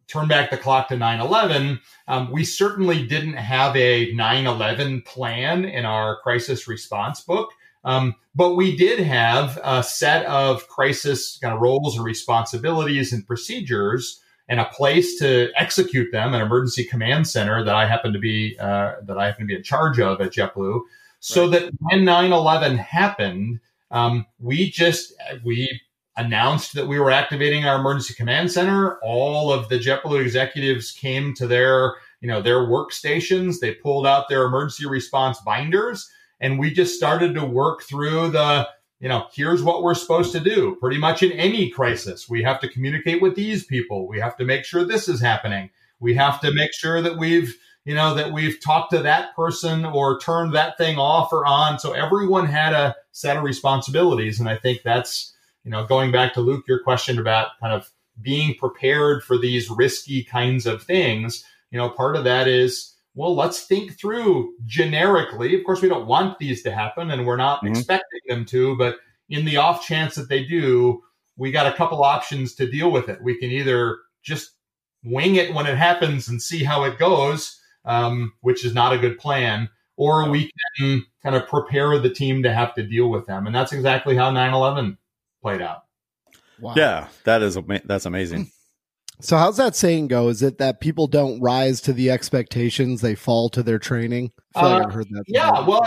turn 0.07 0.29
back 0.29 0.51
the 0.51 0.57
clock 0.57 0.89
to 0.89 0.97
9-11 0.97 1.81
um, 2.07 2.31
we 2.31 2.45
certainly 2.45 3.07
didn't 3.07 3.35
have 3.35 3.75
a 3.77 4.13
9-11 4.15 5.05
plan 5.05 5.65
in 5.65 5.85
our 5.85 6.21
crisis 6.21 6.69
response 6.69 7.21
book 7.21 7.51
um, 7.85 8.15
but 8.35 8.55
we 8.55 8.77
did 8.77 8.99
have 9.01 9.59
a 9.63 9.83
set 9.83 10.25
of 10.27 10.67
crisis 10.69 11.39
kind 11.39 11.55
of 11.55 11.61
roles 11.61 11.97
and 11.97 12.05
responsibilities 12.05 13.13
and 13.13 13.27
procedures 13.27 14.21
and 14.49 14.61
a 14.61 14.67
place 14.67 15.19
to 15.19 15.51
execute 15.57 16.13
them, 16.13 16.35
an 16.35 16.43
emergency 16.43 16.85
command 16.85 17.27
center 17.27 17.65
that 17.65 17.75
I 17.75 17.87
happen 17.87 18.13
to 18.13 18.19
be 18.19 18.57
uh, 18.59 18.95
that 19.03 19.19
I 19.19 19.27
happen 19.27 19.43
to 19.43 19.47
be 19.47 19.57
in 19.57 19.63
charge 19.63 20.01
of 20.01 20.21
at 20.21 20.33
JetBlue. 20.33 20.81
So 21.21 21.43
right. 21.43 21.53
that 21.53 21.73
when 21.79 22.01
9/11 22.01 22.79
happened, 22.79 23.61
um, 23.91 24.27
we 24.39 24.71
just 24.71 25.15
we 25.45 25.81
announced 26.17 26.75
that 26.75 26.87
we 26.87 26.99
were 26.99 27.11
activating 27.11 27.65
our 27.65 27.79
emergency 27.79 28.15
command 28.15 28.53
center. 28.53 28.99
All 28.99 29.53
of 29.53 29.69
the 29.69 29.79
JetBlue 29.79 30.23
executives 30.23 30.93
came 30.93 31.35
to 31.35 31.47
their 31.47 31.95
you 32.21 32.29
know 32.29 32.43
their 32.43 32.61
workstations. 32.61 33.61
They 33.61 33.75
pulled 33.75 34.07
out 34.07 34.29
their 34.29 34.45
emergency 34.45 34.87
response 34.87 35.41
binders 35.41 36.11
and 36.45 36.59
we 36.59 36.71
just 36.71 36.95
started 36.95 37.35
to 37.35 37.45
work 37.45 37.83
through 37.83 38.29
the 38.29 38.69
you 39.01 39.09
know 39.09 39.27
here's 39.33 39.63
what 39.63 39.83
we're 39.83 39.95
supposed 39.95 40.31
to 40.33 40.41
do. 40.41 40.77
Pretty 40.79 40.99
much 40.99 41.23
in 41.23 41.33
any 41.33 41.71
crisis 41.71 42.29
we 42.29 42.43
have 42.43 42.61
to 42.61 42.69
communicate 42.69 43.23
with 43.23 43.35
these 43.35 43.65
people. 43.65 44.07
We 44.07 44.21
have 44.21 44.37
to 44.37 44.45
make 44.45 44.65
sure 44.65 44.85
this 44.85 45.09
is 45.09 45.21
happening. 45.21 45.71
We 46.01 46.15
have 46.15 46.41
to 46.43 46.53
make 46.53 46.75
sure 46.75 47.01
that 47.01 47.17
we've 47.17 47.57
you 47.87 47.95
know 47.95 48.15
that 48.15 48.33
we've 48.33 48.61
talked 48.61 48.93
to 48.93 49.03
that 49.03 49.35
person 49.35 49.87
or 49.87 50.21
turned 50.21 50.55
that 50.55 50.77
thing 50.77 50.99
off 50.99 51.33
or 51.33 51.47
on. 51.47 51.79
So 51.79 51.93
everyone 51.93 52.47
had 52.47 52.75
a 52.75 52.95
set 53.13 53.37
of 53.39 53.43
responsibilities. 53.43 54.39
And 54.39 54.49
i 54.49 54.57
think 54.57 54.83
that's 54.83 55.35
you 55.65 55.71
know 55.71 55.87
going 55.87 56.13
back 56.13 56.35
to 56.35 56.41
luke 56.41 56.65
your 56.69 56.83
question 56.83 57.19
about 57.19 57.59
kind 57.61 57.73
of 57.73 57.91
being 58.21 58.55
prepared 58.55 59.25
for 59.25 59.39
these 59.39 59.71
risky 59.71 60.23
kinds 60.23 60.67
of 60.67 60.83
things 60.83 61.45
you 61.71 61.79
know 61.79 61.89
part 61.89 62.15
of 62.15 62.25
that 62.25 62.47
is 62.47 62.94
well, 63.15 63.35
let's 63.35 63.63
think 63.63 63.99
through 63.99 64.55
generically. 64.67 65.57
Of 65.57 65.65
course, 65.65 65.81
we 65.81 65.89
don't 65.89 66.07
want 66.07 66.39
these 66.39 66.63
to 66.65 66.73
happen 66.73 67.11
and 67.11 67.27
we're 67.27 67.37
not 67.37 67.59
mm-hmm. 67.59 67.69
expecting 67.69 68.21
them 68.29 68.45
to, 68.47 68.77
but 68.77 68.99
in 69.29 69.45
the 69.45 69.57
off 69.57 69.87
chance 69.87 70.15
that 70.17 70.29
they 70.29 70.45
do, 70.45 71.03
we 71.37 71.51
got 71.51 71.73
a 71.73 71.77
couple 71.77 72.03
options 72.03 72.55
to 72.57 72.71
deal 72.71 72.91
with 72.91 73.09
it. 73.09 73.23
We 73.23 73.39
can 73.39 73.51
either 73.51 73.99
just 74.23 74.53
wing 75.05 75.37
it 75.37 75.55
when 75.55 75.67
it 75.67 75.77
happens 75.77 76.29
and 76.29 76.43
see 76.43 76.65
how 76.65 76.85
it 76.85 76.99
goes, 76.99 77.61
um, 77.85 78.33
which 78.41 78.65
is 78.65 78.75
not 78.75 78.93
a 78.93 78.99
good 78.99 79.19
plan, 79.19 79.69
or 79.97 80.29
we 80.29 80.51
can 80.77 81.05
kind 81.23 81.37
of 81.37 81.47
prepare 81.47 81.99
the 81.99 82.11
team 82.11 82.43
to 82.43 82.53
have 82.53 82.75
to 82.75 82.83
deal 82.83 83.11
with 83.11 83.27
them. 83.27 83.47
And 83.47 83.55
that's 83.55 83.73
exactly 83.73 84.17
how 84.17 84.31
9 84.31 84.55
11 84.55 84.99
played 85.43 85.63
out. 85.63 85.85
Wow. 86.61 86.75
Yeah, 86.77 87.09
that 87.25 87.43
is 87.43 87.59
that's 87.85 88.07
amazing. 88.07 88.51
So 89.21 89.37
how's 89.37 89.57
that 89.57 89.77
saying 89.77 90.09
go? 90.09 90.29
Is 90.29 90.43
it 90.43 90.59
that 90.59 90.81
people 90.81 91.07
don't 91.07 91.41
rise 91.41 91.81
to 91.83 91.93
the 91.93 92.11
expectations; 92.11 93.01
they 93.01 93.15
fall 93.15 93.49
to 93.51 93.63
their 93.63 93.79
training? 93.79 94.33
I 94.55 94.61
uh, 94.61 94.79
like 94.81 94.93
heard 94.93 95.09
that. 95.11 95.25
Yeah, 95.29 95.67
well, 95.67 95.87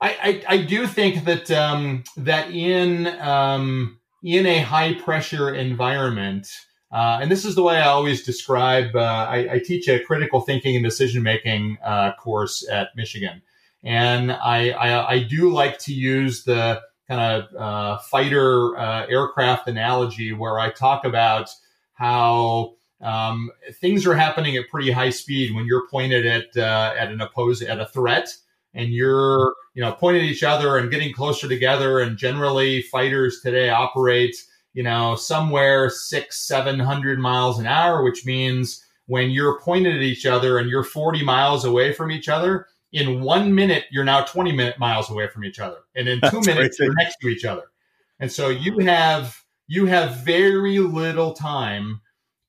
I, 0.00 0.42
I, 0.48 0.54
I 0.54 0.56
do 0.58 0.86
think 0.86 1.24
that 1.24 1.50
um, 1.50 2.04
that 2.16 2.50
in 2.50 3.06
um, 3.20 3.98
in 4.22 4.46
a 4.46 4.60
high 4.60 4.94
pressure 4.94 5.54
environment, 5.54 6.48
uh, 6.92 7.18
and 7.20 7.30
this 7.30 7.44
is 7.44 7.54
the 7.54 7.62
way 7.62 7.78
I 7.78 7.88
always 7.88 8.24
describe. 8.24 8.94
Uh, 8.94 9.00
I, 9.00 9.54
I, 9.54 9.58
teach 9.58 9.88
a 9.88 10.00
critical 10.00 10.40
thinking 10.40 10.76
and 10.76 10.84
decision 10.84 11.22
making 11.22 11.78
uh, 11.84 12.12
course 12.14 12.66
at 12.70 12.88
Michigan, 12.96 13.42
and 13.82 14.30
I, 14.32 14.70
I, 14.70 15.12
I, 15.12 15.22
do 15.22 15.50
like 15.50 15.78
to 15.80 15.92
use 15.92 16.44
the 16.44 16.80
kind 17.08 17.20
of 17.42 17.54
uh, 17.56 17.98
fighter 17.98 18.76
uh, 18.78 19.06
aircraft 19.06 19.66
analogy 19.68 20.32
where 20.32 20.58
I 20.58 20.70
talk 20.70 21.04
about 21.04 21.50
how 21.98 22.74
um, 23.00 23.50
things 23.80 24.06
are 24.06 24.14
happening 24.14 24.56
at 24.56 24.68
pretty 24.68 24.90
high 24.92 25.10
speed 25.10 25.54
when 25.54 25.66
you're 25.66 25.88
pointed 25.88 26.24
at 26.24 26.56
uh, 26.56 26.94
at 26.96 27.10
an 27.10 27.20
oppose 27.20 27.60
at 27.60 27.80
a 27.80 27.86
threat 27.86 28.32
and 28.74 28.90
you're 28.90 29.52
you 29.74 29.82
know 29.82 29.92
pointing 29.92 30.22
at 30.22 30.28
each 30.28 30.44
other 30.44 30.78
and 30.78 30.90
getting 30.90 31.12
closer 31.12 31.48
together. 31.48 31.98
And 31.98 32.16
generally 32.16 32.82
fighters 32.82 33.40
today 33.40 33.70
operate 33.70 34.36
you 34.74 34.84
know 34.84 35.16
somewhere 35.16 35.90
six 35.90 36.46
seven 36.46 36.78
hundred 36.78 37.18
miles 37.18 37.58
an 37.58 37.66
hour 37.66 38.04
which 38.04 38.24
means 38.24 38.84
when 39.06 39.30
you're 39.30 39.58
pointed 39.60 39.96
at 39.96 40.02
each 40.02 40.26
other 40.26 40.58
and 40.58 40.68
you're 40.68 40.84
40 40.84 41.24
miles 41.24 41.64
away 41.64 41.92
from 41.92 42.12
each 42.12 42.28
other 42.28 42.66
in 42.92 43.22
one 43.22 43.54
minute 43.54 43.84
you're 43.90 44.04
now 44.04 44.22
20 44.22 44.52
minute 44.52 44.78
miles 44.78 45.10
away 45.10 45.26
from 45.28 45.44
each 45.44 45.58
other. 45.58 45.78
And 45.96 46.06
in 46.06 46.20
two 46.20 46.28
That's 46.30 46.46
minutes 46.46 46.76
crazy. 46.76 46.84
you're 46.84 46.94
next 46.94 47.16
to 47.22 47.28
each 47.28 47.44
other. 47.44 47.64
And 48.20 48.30
so 48.30 48.50
you 48.50 48.78
have 48.78 49.42
you 49.68 49.86
have 49.86 50.16
very 50.24 50.78
little 50.78 51.32
time 51.32 52.00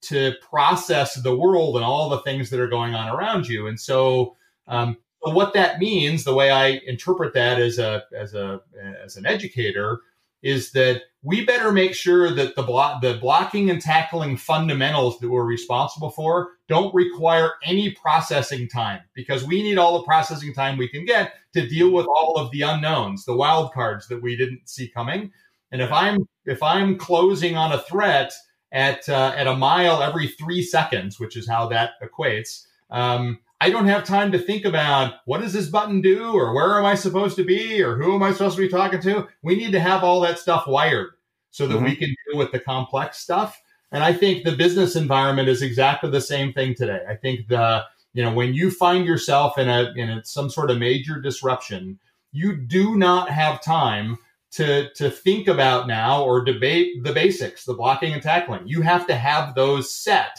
to 0.02 0.34
process 0.42 1.16
the 1.16 1.36
world 1.36 1.76
and 1.76 1.86
all 1.86 2.10
the 2.10 2.22
things 2.22 2.50
that 2.50 2.60
are 2.60 2.68
going 2.68 2.96
on 2.96 3.10
around 3.10 3.48
you 3.48 3.68
and 3.68 3.80
so 3.80 4.36
um, 4.68 4.98
what 5.22 5.54
that 5.54 5.80
means, 5.80 6.24
the 6.24 6.34
way 6.34 6.52
I 6.52 6.80
interpret 6.86 7.34
that 7.34 7.60
as 7.60 7.78
a 7.80 8.04
as 8.16 8.34
a 8.34 8.62
as 9.04 9.18
an 9.18 9.26
educator, 9.26 10.02
is 10.42 10.72
that 10.72 11.02
we 11.22 11.44
better 11.44 11.72
make 11.74 11.94
sure 11.94 12.34
that 12.34 12.56
the 12.56 12.64
block 12.64 13.02
the 13.02 13.16
blocking 13.16 13.70
and 13.70 13.82
tackling 13.82 14.38
fundamentals 14.38 15.20
that 15.20 15.30
we're 15.30 15.44
responsible 15.44 16.12
for 16.12 16.52
don't 16.70 16.94
require 16.96 17.54
any 17.66 17.92
processing 17.92 18.70
time 18.70 19.02
because 19.14 19.44
we 19.44 19.62
need 19.62 19.78
all 19.78 19.98
the 19.98 20.06
processing 20.06 20.54
time 20.54 20.78
we 20.78 20.88
can 20.88 21.04
get 21.04 21.34
to 21.54 21.68
deal 21.68 21.92
with 21.92 22.06
all 22.06 22.38
of 22.38 22.52
the 22.52 22.62
unknowns, 22.62 23.26
the 23.26 23.36
wild 23.36 23.74
cards 23.74 24.08
that 24.08 24.22
we 24.22 24.38
didn't 24.38 24.62
see 24.70 24.88
coming. 24.88 25.32
And 25.72 25.82
if 25.82 25.92
I'm 25.92 26.28
if 26.46 26.64
I'm 26.64 26.98
closing 26.98 27.56
on 27.56 27.72
a 27.72 27.82
threat 27.82 28.34
at 28.72 29.08
uh, 29.10 29.34
at 29.36 29.48
a 29.48 29.56
mile 29.56 30.02
every 30.02 30.28
three 30.28 30.62
seconds, 30.62 31.20
which 31.20 31.36
is 31.36 31.48
how 31.48 31.68
that 31.70 31.92
equates. 32.04 32.66
Um, 32.90 33.40
I 33.62 33.70
don't 33.70 33.88
have 33.88 34.06
time 34.06 34.32
to 34.32 34.40
think 34.40 34.64
about 34.64 35.16
what 35.26 35.42
does 35.42 35.52
this 35.52 35.68
button 35.68 36.02
do 36.02 36.32
or 36.32 36.54
where 36.54 36.80
am 36.80 36.86
I 36.86 36.96
supposed 36.96 37.36
to 37.36 37.44
be 37.44 37.84
or 37.84 37.98
who 37.98 38.16
am 38.16 38.24
I 38.24 38.32
supposed 38.32 38.56
to 38.56 38.62
be 38.62 38.70
talking 38.70 39.02
to. 39.02 39.28
We 39.44 39.56
need 39.56 39.74
to 39.74 39.82
have 39.82 40.04
all 40.04 40.22
that 40.22 40.40
stuff 40.40 40.66
wired 40.66 41.10
so 41.52 41.68
that 41.68 41.76
mm-hmm. 41.76 41.86
we 41.86 41.96
can 41.96 42.08
deal 42.08 42.38
with 42.38 42.52
the 42.52 42.60
complex 42.60 43.18
stuff. 43.18 43.62
And 43.92 44.04
I 44.04 44.14
think 44.14 44.44
the 44.44 44.56
business 44.56 44.96
environment 44.96 45.50
is 45.50 45.62
exactly 45.62 46.10
the 46.10 46.22
same 46.22 46.54
thing 46.54 46.74
today. 46.76 47.02
I 47.10 47.16
think 47.16 47.48
the 47.48 47.84
you 48.14 48.24
know 48.24 48.34
when 48.34 48.54
you 48.54 48.72
find 48.72 49.06
yourself 49.06 49.58
in 49.58 49.68
a 49.68 49.92
in 49.96 50.10
a, 50.10 50.24
some 50.24 50.50
sort 50.50 50.72
of 50.72 50.78
major 50.78 51.20
disruption, 51.20 52.00
you 52.32 52.56
do 52.56 52.96
not 52.96 53.30
have 53.30 53.62
time 53.62 54.18
to 54.52 54.90
to 54.94 55.10
think 55.10 55.48
about 55.48 55.88
now 55.88 56.24
or 56.24 56.44
debate 56.44 57.04
the 57.04 57.14
basics, 57.14 57.66
the 57.66 57.74
blocking 57.74 58.14
and 58.14 58.22
tackling. 58.22 58.68
You 58.68 58.82
have 58.82 59.06
to 59.08 59.16
have 59.16 59.56
those 59.56 59.94
set 59.94 60.38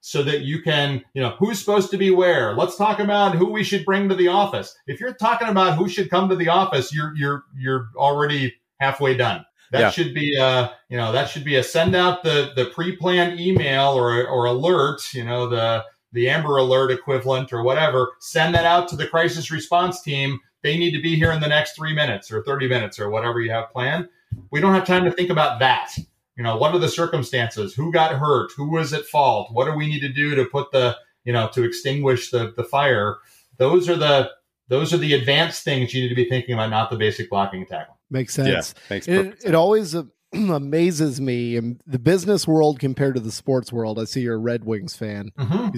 so 0.00 0.22
that 0.24 0.40
you 0.40 0.60
can, 0.62 1.02
you 1.14 1.22
know, 1.22 1.36
who's 1.38 1.60
supposed 1.60 1.90
to 1.92 1.96
be 1.96 2.10
where. 2.10 2.54
Let's 2.54 2.76
talk 2.76 2.98
about 2.98 3.36
who 3.36 3.46
we 3.46 3.62
should 3.62 3.84
bring 3.84 4.08
to 4.08 4.16
the 4.16 4.28
office. 4.28 4.74
If 4.86 4.98
you're 4.98 5.14
talking 5.14 5.48
about 5.48 5.78
who 5.78 5.88
should 5.88 6.10
come 6.10 6.28
to 6.28 6.36
the 6.36 6.48
office, 6.48 6.94
you're 6.94 7.14
you're 7.16 7.44
you're 7.56 7.88
already 7.96 8.54
halfway 8.80 9.16
done. 9.16 9.44
That 9.70 9.80
yeah. 9.80 9.90
should 9.90 10.12
be 10.12 10.36
a, 10.36 10.74
you 10.90 10.98
know, 10.98 11.12
that 11.12 11.30
should 11.30 11.44
be 11.44 11.56
a 11.56 11.62
send 11.62 11.94
out 11.94 12.22
the 12.22 12.52
the 12.56 12.66
pre-planned 12.66 13.40
email 13.40 13.90
or 13.90 14.26
or 14.26 14.46
alert, 14.46 15.02
you 15.14 15.24
know, 15.24 15.48
the 15.48 15.84
the 16.12 16.28
Amber 16.28 16.58
Alert 16.58 16.90
equivalent 16.90 17.52
or 17.52 17.62
whatever. 17.62 18.12
Send 18.20 18.54
that 18.54 18.66
out 18.66 18.88
to 18.88 18.96
the 18.96 19.06
crisis 19.06 19.50
response 19.50 20.02
team. 20.02 20.38
They 20.62 20.78
need 20.78 20.92
to 20.92 21.02
be 21.02 21.16
here 21.16 21.32
in 21.32 21.40
the 21.40 21.48
next 21.48 21.74
three 21.76 21.94
minutes 21.94 22.30
or 22.30 22.42
30 22.42 22.68
minutes 22.68 22.98
or 22.98 23.10
whatever 23.10 23.40
you 23.40 23.50
have 23.50 23.70
planned. 23.70 24.08
We 24.50 24.60
don't 24.60 24.74
have 24.74 24.86
time 24.86 25.04
to 25.04 25.10
think 25.10 25.30
about 25.30 25.58
that. 25.60 25.92
You 26.36 26.42
know, 26.42 26.56
what 26.56 26.74
are 26.74 26.78
the 26.78 26.88
circumstances? 26.88 27.74
Who 27.74 27.92
got 27.92 28.18
hurt? 28.18 28.52
Who 28.56 28.70
was 28.70 28.92
at 28.92 29.04
fault? 29.04 29.52
What 29.52 29.66
do 29.66 29.76
we 29.76 29.86
need 29.86 30.00
to 30.00 30.08
do 30.08 30.34
to 30.34 30.44
put 30.46 30.70
the, 30.72 30.96
you 31.24 31.32
know, 31.32 31.48
to 31.52 31.62
extinguish 31.62 32.30
the, 32.30 32.54
the 32.56 32.64
fire? 32.64 33.18
Those 33.58 33.88
are 33.88 33.96
the 33.96 34.30
those 34.68 34.94
are 34.94 34.98
the 34.98 35.12
advanced 35.12 35.64
things 35.64 35.92
you 35.92 36.02
need 36.02 36.08
to 36.08 36.14
be 36.14 36.28
thinking 36.28 36.54
about, 36.54 36.70
not 36.70 36.88
the 36.88 36.96
basic 36.96 37.28
blocking 37.28 37.60
and 37.60 37.68
tackling. 37.68 37.98
Makes 38.10 38.34
sense. 38.34 38.74
Yeah, 38.74 38.94
makes 38.94 39.08
it, 39.08 39.22
sense. 39.22 39.44
it 39.44 39.54
always 39.54 39.94
uh, 39.94 40.04
amazes 40.32 41.20
me 41.20 41.56
in 41.56 41.80
the 41.86 41.98
business 41.98 42.48
world 42.48 42.78
compared 42.78 43.14
to 43.16 43.20
the 43.20 43.32
sports 43.32 43.70
world. 43.72 43.98
I 43.98 44.04
see 44.04 44.22
you're 44.22 44.36
a 44.36 44.38
Red 44.38 44.64
Wings 44.64 44.96
fan. 44.96 45.30
Mm-hmm. 45.38 45.68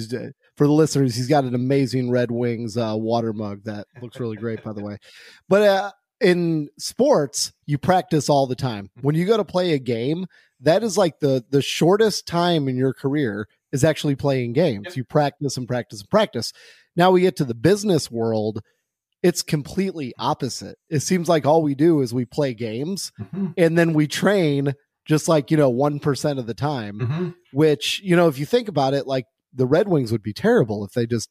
For 0.56 0.66
the 0.66 0.72
listeners, 0.72 1.16
he's 1.16 1.26
got 1.26 1.44
an 1.44 1.54
amazing 1.54 2.10
Red 2.10 2.30
Wings 2.30 2.76
uh, 2.76 2.94
water 2.96 3.32
mug 3.32 3.64
that 3.64 3.86
looks 4.00 4.20
really 4.20 4.36
great, 4.36 4.62
by 4.62 4.72
the 4.72 4.84
way. 4.84 4.98
But 5.48 5.62
uh, 5.62 5.90
in 6.20 6.68
sports, 6.78 7.52
you 7.66 7.76
practice 7.76 8.28
all 8.28 8.46
the 8.46 8.54
time. 8.54 8.90
When 9.00 9.16
you 9.16 9.26
go 9.26 9.36
to 9.36 9.44
play 9.44 9.72
a 9.72 9.78
game, 9.78 10.26
that 10.60 10.82
is 10.82 10.96
like 10.96 11.18
the 11.20 11.44
the 11.50 11.62
shortest 11.62 12.26
time 12.26 12.68
in 12.68 12.76
your 12.76 12.94
career 12.94 13.48
is 13.72 13.84
actually 13.84 14.14
playing 14.14 14.52
games. 14.52 14.84
Yep. 14.86 14.96
You 14.96 15.04
practice 15.04 15.56
and 15.56 15.66
practice 15.66 16.00
and 16.00 16.10
practice. 16.10 16.52
Now 16.96 17.10
we 17.10 17.22
get 17.22 17.36
to 17.36 17.44
the 17.44 17.54
business 17.54 18.10
world, 18.10 18.62
it's 19.22 19.42
completely 19.42 20.12
opposite. 20.18 20.78
It 20.88 21.00
seems 21.00 21.28
like 21.28 21.44
all 21.44 21.62
we 21.62 21.74
do 21.74 22.00
is 22.02 22.14
we 22.14 22.24
play 22.24 22.54
games 22.54 23.10
mm-hmm. 23.20 23.48
and 23.56 23.76
then 23.76 23.94
we 23.94 24.06
train 24.06 24.74
just 25.06 25.28
like, 25.28 25.50
you 25.50 25.56
know, 25.56 25.72
1% 25.72 26.38
of 26.38 26.46
the 26.46 26.54
time, 26.54 26.98
mm-hmm. 26.98 27.28
which, 27.52 28.00
you 28.04 28.16
know, 28.16 28.28
if 28.28 28.38
you 28.38 28.46
think 28.46 28.68
about 28.68 28.94
it, 28.94 29.06
like 29.06 29.26
the 29.54 29.66
Red 29.66 29.88
Wings 29.88 30.12
would 30.12 30.22
be 30.22 30.32
terrible 30.32 30.84
if 30.84 30.92
they 30.92 31.06
just 31.06 31.28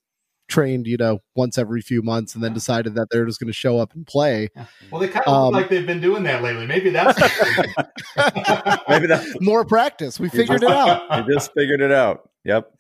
trained, 0.47 0.88
you 0.88 0.97
know, 0.97 1.19
once 1.36 1.57
every 1.57 1.82
few 1.82 2.01
months 2.01 2.36
and 2.36 2.43
then 2.43 2.53
decided 2.53 2.95
that 2.95 3.07
they're 3.09 3.26
just 3.26 3.39
going 3.39 3.47
to 3.47 3.53
show 3.53 3.80
up 3.80 3.93
and 3.93 4.05
play. 4.05 4.49
Well, 4.91 5.01
they 5.01 5.07
kind 5.07 5.26
of 5.26 5.34
um, 5.34 5.45
look 5.45 5.53
like 5.53 5.69
they've 5.69 5.88
been 5.88 6.01
doing 6.01 6.24
that 6.24 6.43
lately. 6.43 6.65
Maybe 6.65 6.89
that's 6.89 7.19
maybe 8.88 9.07
that's 9.07 9.36
more 9.41 9.65
practice. 9.65 10.19
We 10.19 10.30
figured 10.30 10.63
it 10.63 10.69
out. 10.69 11.26
We 11.28 11.34
just 11.34 11.53
figured 11.53 11.82
it 11.82 11.91
out. 11.91 12.30
Yep. 12.43 12.71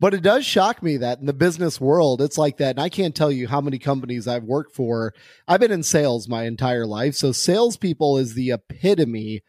But 0.00 0.12
it 0.12 0.22
does 0.22 0.44
shock 0.44 0.82
me 0.82 0.98
that 0.98 1.20
in 1.20 1.26
the 1.26 1.32
business 1.32 1.80
world, 1.80 2.20
it's 2.20 2.36
like 2.36 2.58
that. 2.58 2.70
And 2.70 2.80
I 2.80 2.88
can't 2.88 3.14
tell 3.14 3.30
you 3.30 3.48
how 3.48 3.60
many 3.60 3.78
companies 3.78 4.28
I've 4.28 4.42
worked 4.42 4.74
for. 4.74 5.14
I've 5.48 5.60
been 5.60 5.70
in 5.70 5.82
sales 5.82 6.28
my 6.28 6.44
entire 6.44 6.86
life. 6.86 7.14
So 7.14 7.32
salespeople 7.32 8.18
is 8.18 8.34
the 8.34 8.50
epitome 8.50 9.42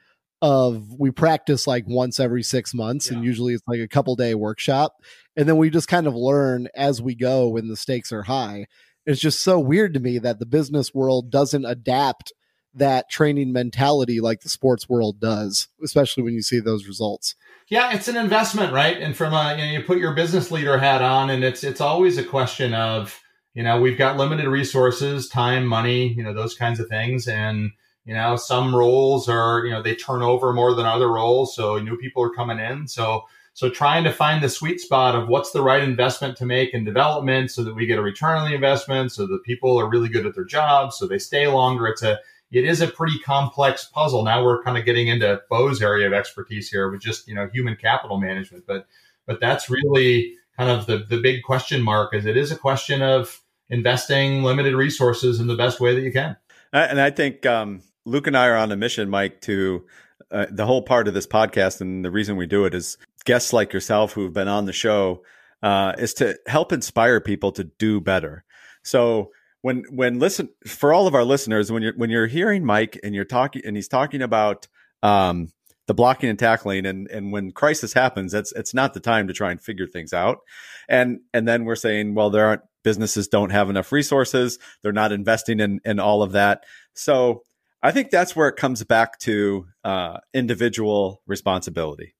of 0.45 0.93
we 0.99 1.09
practice 1.09 1.65
like 1.65 1.85
once 1.87 2.19
every 2.19 2.43
six 2.43 2.71
months 2.71 3.09
yeah. 3.09 3.17
and 3.17 3.25
usually 3.25 3.55
it's 3.55 3.67
like 3.67 3.79
a 3.79 3.87
couple 3.87 4.15
day 4.15 4.35
workshop 4.35 4.97
and 5.35 5.49
then 5.49 5.57
we 5.57 5.71
just 5.71 5.87
kind 5.87 6.05
of 6.05 6.13
learn 6.13 6.67
as 6.75 7.01
we 7.01 7.15
go 7.15 7.47
when 7.47 7.67
the 7.67 7.75
stakes 7.75 8.11
are 8.11 8.21
high. 8.21 8.67
It's 9.07 9.19
just 9.19 9.41
so 9.41 9.59
weird 9.59 9.95
to 9.95 9.99
me 9.99 10.19
that 10.19 10.37
the 10.37 10.45
business 10.45 10.93
world 10.93 11.31
doesn't 11.31 11.65
adapt 11.65 12.31
that 12.75 13.09
training 13.09 13.53
mentality 13.53 14.21
like 14.21 14.41
the 14.41 14.49
sports 14.49 14.87
world 14.87 15.19
does 15.19 15.69
especially 15.83 16.21
when 16.21 16.35
you 16.35 16.43
see 16.43 16.59
those 16.59 16.85
results. 16.85 17.33
Yeah 17.67 17.95
it's 17.95 18.07
an 18.07 18.15
investment 18.15 18.71
right? 18.71 19.01
And 19.01 19.17
from 19.17 19.33
a 19.33 19.55
you 19.57 19.65
know 19.65 19.71
you 19.71 19.81
put 19.81 19.97
your 19.97 20.13
business 20.13 20.51
leader 20.51 20.77
hat 20.77 21.01
on 21.01 21.31
and 21.31 21.43
it's 21.43 21.63
it's 21.63 21.81
always 21.81 22.19
a 22.19 22.23
question 22.23 22.75
of 22.75 23.19
you 23.55 23.63
know 23.63 23.81
we've 23.81 23.97
got 23.97 24.17
limited 24.17 24.47
resources 24.47 25.27
time 25.27 25.65
money 25.65 26.09
you 26.13 26.21
know 26.21 26.35
those 26.35 26.53
kinds 26.53 26.79
of 26.79 26.87
things 26.87 27.27
and 27.27 27.71
you 28.05 28.13
know, 28.13 28.35
some 28.35 28.75
roles 28.75 29.27
are, 29.27 29.65
you 29.65 29.71
know, 29.71 29.81
they 29.81 29.95
turn 29.95 30.21
over 30.21 30.53
more 30.53 30.73
than 30.75 30.85
other 30.85 31.11
roles. 31.11 31.55
So 31.55 31.79
new 31.79 31.97
people 31.97 32.23
are 32.23 32.29
coming 32.29 32.59
in. 32.59 32.87
So, 32.87 33.23
so 33.53 33.69
trying 33.69 34.03
to 34.03 34.11
find 34.11 34.43
the 34.43 34.49
sweet 34.49 34.79
spot 34.79 35.15
of 35.15 35.27
what's 35.27 35.51
the 35.51 35.63
right 35.63 35.81
investment 35.81 36.37
to 36.37 36.45
make 36.45 36.73
in 36.73 36.83
development 36.83 37.51
so 37.51 37.63
that 37.63 37.73
we 37.73 37.85
get 37.85 37.97
a 37.97 38.01
return 38.01 38.37
on 38.37 38.47
the 38.47 38.55
investment, 38.55 39.11
so 39.11 39.25
that 39.25 39.43
people 39.43 39.77
are 39.79 39.89
really 39.89 40.09
good 40.09 40.25
at 40.25 40.35
their 40.35 40.45
jobs, 40.45 40.97
so 40.97 41.07
they 41.07 41.17
stay 41.17 41.47
longer. 41.47 41.87
It's 41.87 42.03
a, 42.03 42.19
it 42.51 42.63
is 42.63 42.81
a 42.81 42.87
pretty 42.87 43.17
complex 43.19 43.85
puzzle. 43.85 44.23
Now 44.23 44.43
we're 44.43 44.61
kind 44.61 44.77
of 44.77 44.85
getting 44.85 45.07
into 45.07 45.41
Bo's 45.49 45.81
area 45.81 46.05
of 46.05 46.13
expertise 46.13 46.69
here 46.69 46.91
with 46.91 47.01
just, 47.01 47.27
you 47.27 47.33
know, 47.33 47.49
human 47.51 47.75
capital 47.75 48.19
management. 48.19 48.65
But, 48.67 48.87
but 49.25 49.39
that's 49.39 49.69
really 49.69 50.35
kind 50.59 50.69
of 50.69 50.85
the, 50.85 50.99
the 51.09 51.19
big 51.19 51.41
question 51.43 51.81
mark 51.81 52.13
is 52.13 52.25
it 52.25 52.37
is 52.37 52.51
a 52.51 52.57
question 52.57 53.01
of 53.01 53.41
investing 53.69 54.43
limited 54.43 54.75
resources 54.75 55.39
in 55.39 55.47
the 55.47 55.55
best 55.55 55.79
way 55.79 55.95
that 55.95 56.01
you 56.01 56.11
can. 56.11 56.37
And 56.71 56.99
I 56.99 57.09
think 57.09 57.45
um, 57.45 57.81
Luke 58.05 58.27
and 58.27 58.37
I 58.37 58.47
are 58.47 58.57
on 58.57 58.71
a 58.71 58.77
mission, 58.77 59.09
Mike, 59.09 59.41
to 59.41 59.85
uh, 60.31 60.45
the 60.51 60.65
whole 60.65 60.83
part 60.83 61.07
of 61.07 61.13
this 61.13 61.27
podcast, 61.27 61.81
and 61.81 62.05
the 62.05 62.11
reason 62.11 62.35
we 62.35 62.45
do 62.45 62.65
it 62.65 62.73
is 62.73 62.97
guests 63.25 63.51
like 63.51 63.73
yourself 63.73 64.13
who've 64.13 64.33
been 64.33 64.47
on 64.47 64.65
the 64.65 64.73
show 64.73 65.23
uh, 65.63 65.93
is 65.97 66.13
to 66.15 66.37
help 66.47 66.71
inspire 66.71 67.19
people 67.19 67.51
to 67.51 67.63
do 67.63 67.99
better. 67.99 68.43
So 68.83 69.31
when 69.61 69.83
when 69.89 70.19
listen 70.19 70.49
for 70.67 70.93
all 70.93 71.07
of 71.07 71.15
our 71.15 71.23
listeners, 71.23 71.71
when 71.71 71.81
you're 71.81 71.95
when 71.95 72.11
you're 72.11 72.27
hearing 72.27 72.63
Mike 72.63 72.99
and 73.03 73.15
you're 73.15 73.25
talking 73.25 73.63
and 73.65 73.75
he's 73.75 73.87
talking 73.87 74.21
about 74.21 74.67
um, 75.01 75.49
the 75.87 75.95
blocking 75.95 76.29
and 76.29 76.37
tackling, 76.37 76.85
and 76.85 77.07
and 77.09 77.31
when 77.31 77.51
crisis 77.51 77.93
happens, 77.93 78.31
that's 78.31 78.51
it's 78.51 78.75
not 78.75 78.93
the 78.93 78.99
time 78.99 79.27
to 79.27 79.33
try 79.33 79.49
and 79.49 79.59
figure 79.59 79.87
things 79.87 80.13
out. 80.13 80.39
And 80.87 81.21
and 81.33 81.47
then 81.47 81.65
we're 81.65 81.75
saying, 81.75 82.13
well, 82.13 82.29
there 82.29 82.45
aren't 82.45 82.61
businesses 82.83 83.27
don't 83.27 83.49
have 83.49 83.71
enough 83.71 83.91
resources, 83.91 84.59
they're 84.83 84.91
not 84.91 85.11
investing 85.11 85.59
in 85.59 85.81
in 85.83 85.99
all 85.99 86.21
of 86.21 86.33
that. 86.33 86.63
So 86.93 87.41
I 87.85 87.91
think 87.91 88.09
that's 88.09 88.35
where 88.35 88.47
it 88.47 88.55
comes 88.55 88.83
back 88.83 89.19
to 89.19 89.67
uh, 89.83 90.17
individual 90.33 91.21
responsibility, 91.27 92.15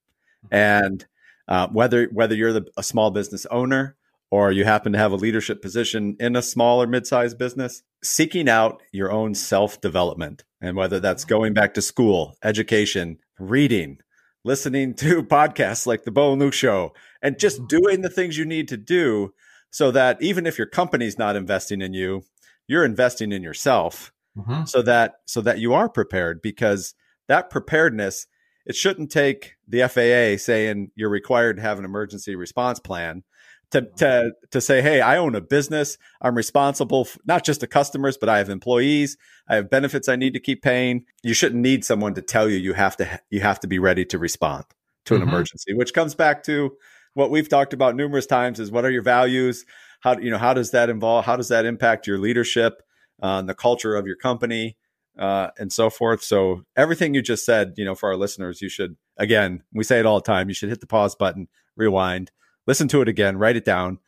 and 0.48 1.04
uh, 1.48 1.66
whether 1.66 2.04
whether 2.12 2.36
you're 2.36 2.52
the, 2.52 2.66
a 2.76 2.84
small 2.84 3.10
business 3.10 3.46
owner 3.46 3.96
or 4.30 4.52
you 4.52 4.64
happen 4.64 4.92
to 4.92 4.98
have 4.98 5.10
a 5.10 5.16
leadership 5.16 5.60
position 5.60 6.16
in 6.20 6.36
a 6.36 6.42
small 6.42 6.80
or 6.80 6.86
mid-sized 6.86 7.36
business, 7.36 7.82
seeking 8.00 8.48
out 8.48 8.80
your 8.92 9.10
own 9.10 9.34
self-development, 9.34 10.44
and 10.60 10.76
whether 10.76 11.00
that's 11.00 11.24
going 11.24 11.52
back 11.52 11.74
to 11.74 11.82
school, 11.82 12.36
education, 12.44 13.18
reading, 13.40 13.98
listening 14.44 14.94
to 14.94 15.20
podcasts 15.24 15.84
like 15.84 16.04
the 16.04 16.12
Bo 16.12 16.30
and 16.30 16.40
Luke 16.40 16.54
Show, 16.54 16.94
and 17.20 17.40
just 17.40 17.66
doing 17.66 18.02
the 18.02 18.10
things 18.10 18.38
you 18.38 18.44
need 18.44 18.68
to 18.68 18.76
do 18.76 19.34
so 19.72 19.90
that 19.90 20.22
even 20.22 20.46
if 20.46 20.58
your 20.58 20.68
company's 20.68 21.18
not 21.18 21.34
investing 21.34 21.82
in 21.82 21.92
you, 21.92 22.22
you're 22.68 22.84
investing 22.84 23.32
in 23.32 23.42
yourself 23.42 24.12
mm-hmm. 24.36 24.64
so 24.64 24.82
that 24.82 25.16
so 25.26 25.40
that 25.40 25.58
you 25.58 25.72
are 25.74 25.88
prepared 25.88 26.42
because 26.42 26.94
that 27.28 27.50
preparedness 27.50 28.26
it 28.66 28.74
shouldn't 28.74 29.12
take 29.12 29.54
the 29.68 29.88
FAA 29.88 30.42
saying 30.42 30.90
you're 30.96 31.08
required 31.08 31.56
to 31.56 31.62
have 31.62 31.78
an 31.78 31.84
emergency 31.84 32.34
response 32.34 32.80
plan 32.80 33.22
to 33.70 33.82
to 33.96 34.32
to 34.50 34.60
say 34.60 34.82
hey 34.82 35.00
I 35.00 35.16
own 35.16 35.34
a 35.34 35.40
business. 35.40 35.98
I'm 36.20 36.34
responsible 36.34 37.06
for 37.06 37.18
not 37.26 37.44
just 37.44 37.60
to 37.60 37.66
customers 37.66 38.16
but 38.16 38.28
I 38.28 38.38
have 38.38 38.48
employees. 38.48 39.16
I 39.48 39.56
have 39.56 39.70
benefits 39.70 40.08
I 40.08 40.16
need 40.16 40.34
to 40.34 40.40
keep 40.40 40.62
paying. 40.62 41.04
You 41.22 41.34
shouldn't 41.34 41.62
need 41.62 41.84
someone 41.84 42.14
to 42.14 42.22
tell 42.22 42.48
you 42.48 42.58
you 42.58 42.74
have 42.74 42.96
to 42.98 43.20
you 43.30 43.40
have 43.40 43.60
to 43.60 43.66
be 43.66 43.78
ready 43.78 44.04
to 44.06 44.18
respond 44.18 44.64
to 45.06 45.14
an 45.14 45.20
mm-hmm. 45.20 45.30
emergency 45.30 45.74
which 45.74 45.94
comes 45.94 46.14
back 46.14 46.42
to 46.44 46.72
what 47.14 47.30
we've 47.30 47.48
talked 47.48 47.72
about 47.72 47.96
numerous 47.96 48.26
times 48.26 48.60
is 48.60 48.70
what 48.70 48.84
are 48.84 48.90
your 48.90 49.02
values? 49.02 49.64
How 50.00 50.18
you 50.18 50.30
know 50.30 50.38
how 50.38 50.54
does 50.54 50.70
that 50.72 50.90
involve 50.90 51.24
how 51.24 51.36
does 51.36 51.48
that 51.48 51.64
impact 51.64 52.06
your 52.06 52.18
leadership 52.18 52.82
uh, 53.22 53.42
the 53.42 53.54
culture 53.54 53.96
of 53.96 54.06
your 54.06 54.16
company, 54.16 54.76
uh, 55.18 55.48
and 55.58 55.72
so 55.72 55.90
forth. 55.90 56.22
So 56.22 56.62
everything 56.76 57.14
you 57.14 57.22
just 57.22 57.44
said, 57.44 57.74
you 57.76 57.84
know, 57.84 57.94
for 57.94 58.08
our 58.08 58.16
listeners, 58.16 58.60
you 58.60 58.68
should 58.68 58.96
again, 59.16 59.62
we 59.72 59.84
say 59.84 59.98
it 59.98 60.06
all 60.06 60.20
the 60.20 60.26
time. 60.26 60.48
You 60.48 60.54
should 60.54 60.68
hit 60.68 60.80
the 60.80 60.86
pause 60.86 61.14
button, 61.14 61.48
rewind, 61.76 62.30
listen 62.66 62.88
to 62.88 63.02
it 63.02 63.08
again, 63.08 63.38
write 63.38 63.56
it 63.56 63.64
down, 63.64 63.98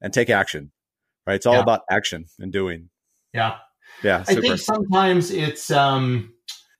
and 0.00 0.12
take 0.12 0.30
action. 0.30 0.72
Right? 1.26 1.34
It's 1.34 1.46
all 1.46 1.54
yeah. 1.54 1.62
about 1.62 1.82
action 1.90 2.26
and 2.38 2.52
doing. 2.52 2.90
Yeah. 3.34 3.56
Yeah. 4.02 4.22
Super. 4.22 4.38
I 4.38 4.42
think 4.42 4.58
sometimes 4.58 5.30
it's 5.30 5.70
um, 5.70 6.32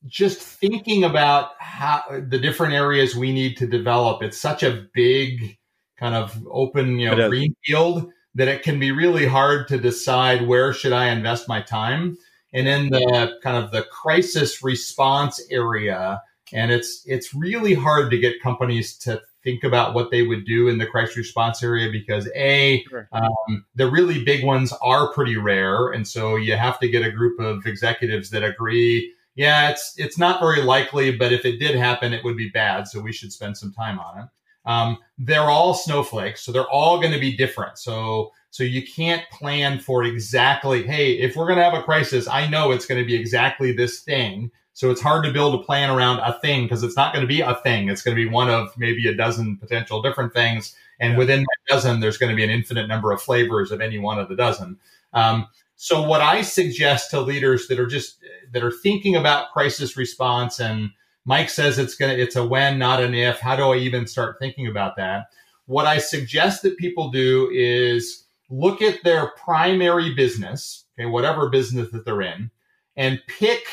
just 0.06 0.38
thinking 0.38 1.04
about 1.04 1.50
how 1.58 2.02
the 2.08 2.38
different 2.38 2.74
areas 2.74 3.14
we 3.14 3.32
need 3.32 3.56
to 3.58 3.66
develop. 3.66 4.22
It's 4.22 4.38
such 4.38 4.62
a 4.62 4.86
big 4.94 5.58
kind 5.98 6.14
of 6.14 6.38
open, 6.50 6.98
you 6.98 7.10
know, 7.10 7.28
green 7.28 7.54
field 7.64 8.10
that 8.38 8.46
it 8.46 8.62
can 8.62 8.78
be 8.78 8.92
really 8.92 9.26
hard 9.26 9.66
to 9.66 9.78
decide 9.78 10.46
where 10.46 10.72
should 10.72 10.92
I 10.92 11.08
invest 11.08 11.48
my 11.48 11.60
time. 11.60 12.16
And 12.52 12.68
in 12.68 12.88
the 12.88 13.36
kind 13.42 13.62
of 13.62 13.72
the 13.72 13.82
crisis 13.82 14.62
response 14.62 15.44
area, 15.50 16.22
and 16.52 16.70
it's 16.70 17.02
it's 17.04 17.34
really 17.34 17.74
hard 17.74 18.10
to 18.10 18.18
get 18.18 18.40
companies 18.40 18.96
to 18.98 19.20
think 19.44 19.64
about 19.64 19.92
what 19.92 20.10
they 20.10 20.22
would 20.22 20.46
do 20.46 20.68
in 20.68 20.78
the 20.78 20.86
crisis 20.86 21.16
response 21.16 21.62
area 21.62 21.90
because 21.90 22.28
a 22.34 22.84
sure. 22.88 23.08
um, 23.12 23.66
the 23.74 23.90
really 23.90 24.24
big 24.24 24.44
ones 24.44 24.72
are 24.80 25.12
pretty 25.12 25.36
rare, 25.36 25.88
and 25.88 26.06
so 26.08 26.36
you 26.36 26.56
have 26.56 26.78
to 26.78 26.88
get 26.88 27.04
a 27.04 27.10
group 27.10 27.38
of 27.40 27.66
executives 27.66 28.30
that 28.30 28.44
agree. 28.44 29.12
Yeah, 29.34 29.70
it's 29.70 29.94
it's 29.98 30.16
not 30.16 30.40
very 30.40 30.62
likely, 30.62 31.14
but 31.14 31.32
if 31.32 31.44
it 31.44 31.58
did 31.58 31.74
happen, 31.74 32.14
it 32.14 32.24
would 32.24 32.36
be 32.36 32.48
bad. 32.48 32.88
So 32.88 33.00
we 33.00 33.12
should 33.12 33.32
spend 33.32 33.58
some 33.58 33.72
time 33.72 33.98
on 33.98 34.20
it. 34.20 34.28
Um, 34.68 34.98
they're 35.18 35.50
all 35.50 35.74
snowflakes, 35.74 36.42
so 36.42 36.52
they're 36.52 36.70
all 36.70 37.00
going 37.00 37.12
to 37.12 37.18
be 37.18 37.36
different. 37.36 37.78
So 37.78 38.32
so 38.50 38.64
you 38.64 38.82
can't 38.86 39.28
plan 39.30 39.78
for 39.78 40.04
exactly, 40.04 40.82
hey, 40.82 41.12
if 41.12 41.36
we're 41.36 41.46
going 41.46 41.58
to 41.58 41.64
have 41.64 41.74
a 41.74 41.82
crisis, 41.82 42.26
I 42.26 42.46
know 42.46 42.70
it's 42.70 42.86
going 42.86 43.00
to 43.00 43.06
be 43.06 43.14
exactly 43.14 43.72
this 43.72 44.00
thing. 44.00 44.50
So 44.72 44.90
it's 44.90 45.00
hard 45.00 45.24
to 45.24 45.32
build 45.32 45.54
a 45.54 45.64
plan 45.64 45.90
around 45.90 46.20
a 46.20 46.38
thing 46.40 46.64
because 46.64 46.82
it's 46.82 46.96
not 46.96 47.12
going 47.12 47.22
to 47.22 47.28
be 47.28 47.40
a 47.40 47.56
thing. 47.56 47.88
It's 47.88 48.00
going 48.00 48.16
to 48.16 48.22
be 48.22 48.30
one 48.30 48.48
of 48.48 48.72
maybe 48.78 49.06
a 49.08 49.14
dozen 49.14 49.56
potential 49.56 50.00
different 50.00 50.32
things. 50.32 50.74
And 51.00 51.12
yeah. 51.12 51.18
within 51.18 51.40
that 51.40 51.74
dozen, 51.74 52.00
there's 52.00 52.16
going 52.16 52.30
to 52.30 52.36
be 52.36 52.44
an 52.44 52.50
infinite 52.50 52.86
number 52.86 53.12
of 53.12 53.20
flavors 53.20 53.70
of 53.70 53.80
any 53.80 53.98
one 53.98 54.18
of 54.18 54.28
the 54.28 54.36
dozen. 54.36 54.78
Um, 55.12 55.48
so 55.76 56.02
what 56.02 56.20
I 56.20 56.42
suggest 56.42 57.10
to 57.10 57.20
leaders 57.20 57.68
that 57.68 57.78
are 57.78 57.86
just 57.86 58.18
that 58.52 58.64
are 58.64 58.72
thinking 58.72 59.14
about 59.14 59.52
crisis 59.52 59.96
response 59.96 60.58
and 60.58 60.90
Mike 61.28 61.50
says 61.50 61.78
it's 61.78 61.94
gonna 61.94 62.14
it's 62.14 62.36
a 62.36 62.46
when, 62.46 62.78
not 62.78 63.02
an 63.02 63.12
if. 63.12 63.38
How 63.38 63.54
do 63.54 63.64
I 63.64 63.76
even 63.76 64.06
start 64.06 64.38
thinking 64.40 64.66
about 64.66 64.96
that? 64.96 65.26
What 65.66 65.84
I 65.84 65.98
suggest 65.98 66.62
that 66.62 66.78
people 66.78 67.10
do 67.10 67.50
is 67.52 68.24
look 68.48 68.80
at 68.80 69.04
their 69.04 69.32
primary 69.32 70.14
business, 70.14 70.86
okay, 70.98 71.04
whatever 71.04 71.50
business 71.50 71.90
that 71.90 72.06
they're 72.06 72.22
in, 72.22 72.50
and 72.96 73.20
pick 73.28 73.66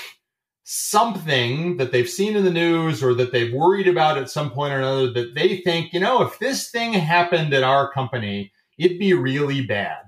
something 0.65 1.77
that 1.77 1.93
they've 1.93 2.09
seen 2.09 2.35
in 2.35 2.43
the 2.43 2.51
news 2.51 3.01
or 3.01 3.13
that 3.13 3.31
they've 3.31 3.53
worried 3.53 3.87
about 3.87 4.17
at 4.17 4.29
some 4.29 4.51
point 4.51 4.73
or 4.73 4.79
another 4.79 5.13
that 5.13 5.33
they 5.33 5.59
think, 5.61 5.93
you 5.93 6.01
know, 6.01 6.23
if 6.23 6.37
this 6.39 6.69
thing 6.69 6.91
happened 6.91 7.53
at 7.53 7.63
our 7.63 7.89
company, 7.89 8.51
it'd 8.77 8.99
be 8.99 9.13
really 9.13 9.65
bad. 9.65 9.99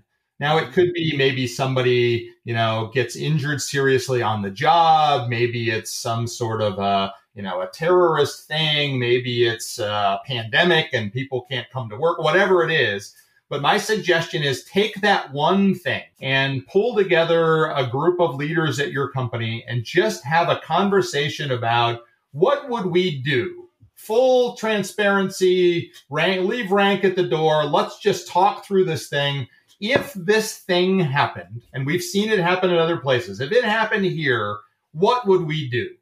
Now 0.42 0.58
it 0.58 0.74
could 0.74 0.92
be 0.94 1.16
maybe 1.16 1.48
somebody, 1.48 2.30
you 2.44 2.54
know, 2.54 2.92
gets 2.94 3.16
injured 3.16 3.62
seriously 3.62 4.22
on 4.22 4.42
the 4.42 4.52
job. 4.52 5.30
Maybe 5.30 5.70
it's 5.70 5.94
some 5.96 6.28
sort 6.28 6.62
of 6.62 6.78
a, 6.78 7.14
you 7.38 7.44
know, 7.44 7.62
a 7.62 7.68
terrorist 7.68 8.48
thing. 8.48 8.98
Maybe 8.98 9.46
it's 9.46 9.78
a 9.78 10.20
pandemic 10.26 10.90
and 10.92 11.14
people 11.14 11.46
can't 11.50 11.70
come 11.70 11.88
to 11.90 11.96
work, 11.96 12.18
whatever 12.18 12.64
it 12.64 12.72
is. 12.72 13.16
But 13.48 13.62
my 13.62 13.78
suggestion 13.78 14.42
is 14.42 14.66
take 14.66 14.96
that 15.02 15.32
one 15.32 15.76
thing 15.76 16.02
and 16.20 16.66
pull 16.66 16.96
together 16.96 17.68
a 17.68 17.88
group 17.88 18.20
of 18.20 18.36
leaders 18.36 18.80
at 18.80 18.92
your 18.92 19.10
company 19.12 19.64
and 19.68 19.84
just 19.86 20.24
have 20.26 20.50
a 20.50 20.60
conversation 20.60 21.52
about 21.52 22.02
what 22.32 22.70
would 22.70 22.88
we 22.88 23.22
do? 23.22 23.70
Full 23.94 24.56
transparency, 24.56 25.92
rank, 26.10 26.50
leave 26.50 26.72
rank 26.72 27.06
at 27.06 27.16
the 27.16 27.28
door. 27.28 27.66
Let's 27.66 28.00
just 28.00 28.28
talk 28.28 28.66
through 28.66 28.86
this 28.86 29.10
thing. 29.10 29.48
If 29.80 30.12
this 30.14 30.58
thing 30.58 31.00
happened, 31.00 31.62
and 31.72 31.86
we've 31.86 32.04
seen 32.04 32.30
it 32.30 32.40
happen 32.40 32.72
in 32.72 32.78
other 32.78 32.98
places, 32.98 33.40
if 33.40 33.52
it 33.52 33.64
happened 33.64 34.06
here, 34.06 34.58
what 34.94 35.28
would 35.28 35.44
we 35.44 35.70
do? 35.70 35.97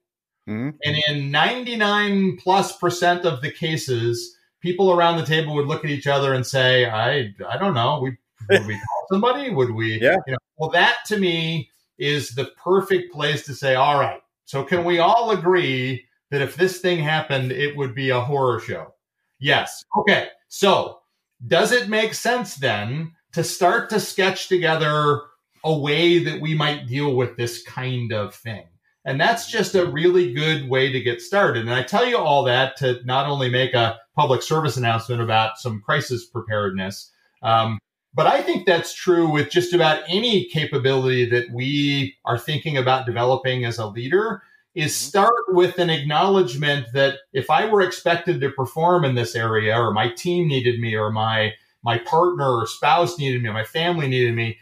Mm-hmm. 0.47 0.77
And 0.83 0.97
in 1.07 1.31
99 1.31 2.37
plus 2.37 2.77
percent 2.77 3.25
of 3.25 3.41
the 3.41 3.51
cases, 3.51 4.35
people 4.61 4.91
around 4.91 5.17
the 5.17 5.25
table 5.25 5.55
would 5.55 5.67
look 5.67 5.83
at 5.83 5.91
each 5.91 6.07
other 6.07 6.33
and 6.33 6.45
say, 6.45 6.85
I, 6.85 7.33
I 7.47 7.57
don't 7.57 7.73
know. 7.73 8.01
We, 8.01 8.17
would 8.49 8.67
we 8.67 8.73
call 8.73 9.07
somebody? 9.11 9.49
Would 9.49 9.71
we? 9.71 9.99
Yeah. 10.01 10.17
You 10.27 10.33
know, 10.33 10.37
well, 10.57 10.69
that 10.71 10.97
to 11.07 11.17
me 11.17 11.69
is 11.97 12.31
the 12.31 12.51
perfect 12.63 13.13
place 13.13 13.45
to 13.45 13.53
say, 13.53 13.75
all 13.75 13.99
right. 13.99 14.21
So 14.45 14.63
can 14.63 14.83
we 14.83 14.99
all 14.99 15.31
agree 15.31 16.05
that 16.29 16.41
if 16.41 16.55
this 16.55 16.79
thing 16.79 16.99
happened, 16.99 17.51
it 17.51 17.75
would 17.75 17.95
be 17.95 18.09
a 18.11 18.21
horror 18.21 18.59
show? 18.59 18.93
Yes. 19.39 19.83
Okay. 19.97 20.29
So 20.47 20.99
does 21.45 21.71
it 21.71 21.89
make 21.89 22.13
sense 22.13 22.55
then 22.55 23.13
to 23.33 23.43
start 23.43 23.89
to 23.89 23.99
sketch 23.99 24.47
together 24.47 25.21
a 25.63 25.77
way 25.77 26.23
that 26.23 26.39
we 26.39 26.53
might 26.53 26.87
deal 26.87 27.15
with 27.15 27.35
this 27.35 27.63
kind 27.63 28.13
of 28.13 28.35
thing? 28.35 28.65
And 29.05 29.21
that's 29.21 29.49
just 29.49 29.75
a 29.75 29.85
really 29.85 30.33
good 30.33 30.67
way 30.67 30.91
to 30.91 30.99
get 30.99 31.21
started. 31.21 31.61
And 31.61 31.73
I 31.73 31.83
tell 31.83 32.05
you 32.05 32.17
all 32.17 32.43
that 32.45 32.75
to 32.77 32.99
not 33.05 33.27
only 33.27 33.49
make 33.49 33.75
a 33.75 33.99
public 34.15 34.41
service 34.41 34.77
announcement 34.77 35.21
about 35.21 35.59
some 35.59 35.81
crisis 35.81 36.25
preparedness, 36.25 37.11
um, 37.43 37.77
but 38.15 38.27
I 38.27 38.41
think 38.41 38.65
that's 38.65 38.93
true 38.93 39.29
with 39.29 39.51
just 39.51 39.73
about 39.73 40.01
any 40.07 40.45
capability 40.45 41.29
that 41.29 41.51
we 41.51 42.15
are 42.25 42.39
thinking 42.39 42.77
about 42.77 43.05
developing 43.05 43.65
as 43.65 43.77
a 43.77 43.87
leader 43.87 44.41
is 44.73 44.91
mm-hmm. 44.91 45.09
start 45.09 45.43
with 45.49 45.77
an 45.77 45.89
acknowledgement 45.89 46.87
that 46.93 47.19
if 47.33 47.49
I 47.49 47.67
were 47.67 47.81
expected 47.81 48.41
to 48.41 48.49
perform 48.51 49.05
in 49.05 49.15
this 49.15 49.35
area 49.35 49.77
or 49.77 49.91
my 49.91 50.09
team 50.09 50.47
needed 50.47 50.79
me 50.79 50.95
or 50.95 51.11
my 51.11 51.53
my 51.83 51.99
partner 51.99 52.49
or 52.49 52.65
spouse 52.65 53.19
needed 53.19 53.43
me 53.43 53.49
or 53.49 53.53
my 53.53 53.63
family 53.63 54.07
needed 54.07 54.33
me, 54.33 54.57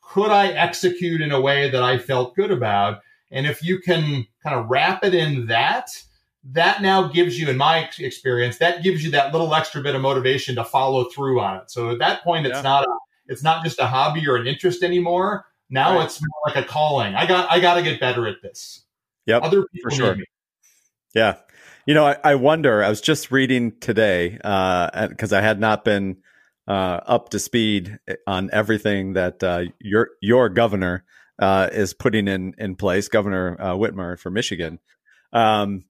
could 0.00 0.30
I 0.30 0.48
execute 0.48 1.20
in 1.20 1.30
a 1.30 1.40
way 1.40 1.68
that 1.68 1.82
I 1.82 1.98
felt 1.98 2.34
good 2.34 2.50
about? 2.50 3.00
And 3.34 3.46
if 3.46 3.62
you 3.62 3.80
can 3.80 4.26
kind 4.42 4.56
of 4.56 4.70
wrap 4.70 5.04
it 5.04 5.12
in 5.12 5.46
that, 5.48 5.90
that 6.52 6.80
now 6.80 7.08
gives 7.08 7.38
you, 7.38 7.48
in 7.50 7.56
my 7.56 7.88
experience, 7.98 8.58
that 8.58 8.82
gives 8.82 9.04
you 9.04 9.10
that 9.10 9.32
little 9.32 9.52
extra 9.54 9.82
bit 9.82 9.94
of 9.94 10.02
motivation 10.02 10.54
to 10.54 10.64
follow 10.64 11.04
through 11.10 11.40
on 11.40 11.56
it. 11.58 11.70
So 11.70 11.90
at 11.90 11.98
that 11.98 12.22
point, 12.22 12.46
it's 12.46 12.56
yeah. 12.56 12.62
not 12.62 12.84
a, 12.84 12.98
it's 13.26 13.42
not 13.42 13.64
just 13.64 13.78
a 13.80 13.86
hobby 13.86 14.26
or 14.28 14.36
an 14.36 14.46
interest 14.46 14.82
anymore. 14.82 15.46
Now 15.68 15.96
right. 15.96 16.04
it's 16.04 16.20
more 16.20 16.40
like 16.46 16.56
a 16.56 16.66
calling. 16.66 17.14
I 17.14 17.26
got 17.26 17.50
I 17.50 17.58
got 17.58 17.74
to 17.74 17.82
get 17.82 17.98
better 17.98 18.28
at 18.28 18.42
this. 18.42 18.84
Yep, 19.26 19.42
other 19.42 19.64
people 19.72 19.90
for 19.90 19.96
sure. 19.96 20.16
Yeah, 21.14 21.36
you 21.86 21.94
know, 21.94 22.06
I, 22.06 22.16
I, 22.22 22.34
wonder. 22.34 22.84
I 22.84 22.88
was 22.90 23.00
just 23.00 23.30
reading 23.30 23.72
today 23.80 24.30
because 24.30 25.32
uh, 25.32 25.38
I 25.38 25.40
had 25.40 25.58
not 25.58 25.84
been 25.84 26.18
uh, 26.68 27.00
up 27.06 27.30
to 27.30 27.38
speed 27.38 27.98
on 28.26 28.50
everything 28.52 29.14
that 29.14 29.42
uh, 29.42 29.64
your 29.80 30.10
your 30.20 30.50
governor 30.50 31.04
uh, 31.38 31.68
is 31.72 31.94
putting 31.94 32.28
in 32.28 32.54
in 32.58 32.76
place, 32.76 33.08
Governor 33.08 33.56
uh, 33.60 33.74
Whitmer 33.74 34.18
for 34.18 34.30
Michigan. 34.30 34.78
Um, 35.32 35.84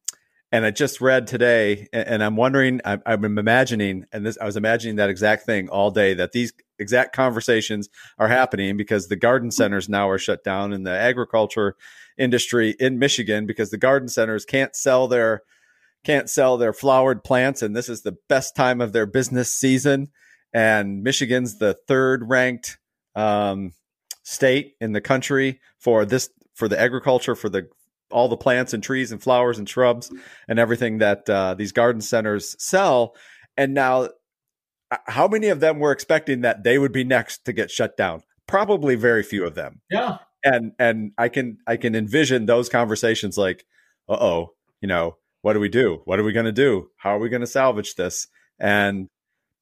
And 0.52 0.64
I 0.64 0.70
just 0.70 1.00
read 1.00 1.26
today, 1.26 1.88
and 1.92 2.22
I'm 2.22 2.36
wondering, 2.36 2.80
I'm, 2.84 3.02
I'm 3.04 3.24
imagining, 3.24 4.04
and 4.12 4.24
this, 4.24 4.38
I 4.40 4.44
was 4.44 4.56
imagining 4.56 4.96
that 4.96 5.10
exact 5.10 5.46
thing 5.46 5.68
all 5.68 5.90
day 5.90 6.14
that 6.14 6.30
these 6.30 6.52
exact 6.78 7.12
conversations 7.12 7.88
are 8.18 8.28
happening 8.28 8.76
because 8.76 9.08
the 9.08 9.16
garden 9.16 9.50
centers 9.50 9.88
now 9.88 10.08
are 10.08 10.18
shut 10.18 10.44
down 10.44 10.72
in 10.72 10.84
the 10.84 10.92
agriculture 10.92 11.74
industry 12.16 12.76
in 12.78 13.00
Michigan 13.00 13.46
because 13.46 13.70
the 13.70 13.78
garden 13.78 14.08
centers 14.08 14.44
can't 14.44 14.76
sell 14.76 15.08
their 15.08 15.42
can't 16.04 16.30
sell 16.30 16.56
their 16.56 16.72
flowered 16.72 17.24
plants 17.24 17.62
and 17.62 17.74
this 17.74 17.88
is 17.88 18.02
the 18.02 18.16
best 18.28 18.54
time 18.54 18.80
of 18.80 18.92
their 18.92 19.06
business 19.06 19.52
season 19.52 20.08
and 20.52 21.02
Michigan's 21.02 21.58
the 21.58 21.74
third 21.88 22.28
ranked 22.28 22.78
um, 23.16 23.72
state 24.24 24.74
in 24.80 24.92
the 24.92 25.00
country 25.00 25.60
for 25.78 26.04
this 26.04 26.30
for 26.54 26.66
the 26.66 26.80
agriculture 26.80 27.36
for 27.36 27.48
the 27.48 27.68
all 28.10 28.28
the 28.28 28.36
plants 28.36 28.72
and 28.72 28.82
trees 28.82 29.12
and 29.12 29.22
flowers 29.22 29.58
and 29.58 29.68
shrubs 29.68 30.12
and 30.48 30.58
everything 30.58 30.98
that 30.98 31.28
uh, 31.28 31.54
these 31.54 31.72
garden 31.72 32.00
centers 32.00 32.54
sell. 32.62 33.14
And 33.56 33.74
now 33.74 34.08
uh, 34.90 34.96
how 35.06 35.28
many 35.28 35.48
of 35.48 35.60
them 35.60 35.78
were 35.78 35.92
expecting 35.92 36.42
that 36.42 36.64
they 36.64 36.78
would 36.78 36.92
be 36.92 37.04
next 37.04 37.44
to 37.44 37.52
get 37.52 37.70
shut 37.70 37.96
down? 37.96 38.22
Probably 38.46 38.96
very 38.96 39.22
few 39.22 39.44
of 39.44 39.54
them. 39.54 39.80
Yeah. 39.90 40.18
And 40.42 40.72
and 40.78 41.12
i 41.16 41.30
can 41.30 41.56
i 41.66 41.78
can 41.78 41.94
envision 41.94 42.44
those 42.44 42.68
conversations 42.68 43.38
like 43.38 43.64
uh-oh 44.10 44.52
you 44.82 44.88
know 44.88 45.16
what 45.44 45.52
do 45.52 45.60
we 45.60 45.68
do? 45.68 46.00
What 46.06 46.18
are 46.18 46.24
we 46.24 46.32
going 46.32 46.46
to 46.46 46.52
do? 46.52 46.88
How 46.96 47.16
are 47.16 47.18
we 47.18 47.28
going 47.28 47.42
to 47.42 47.46
salvage 47.46 47.96
this? 47.96 48.28
And 48.58 49.10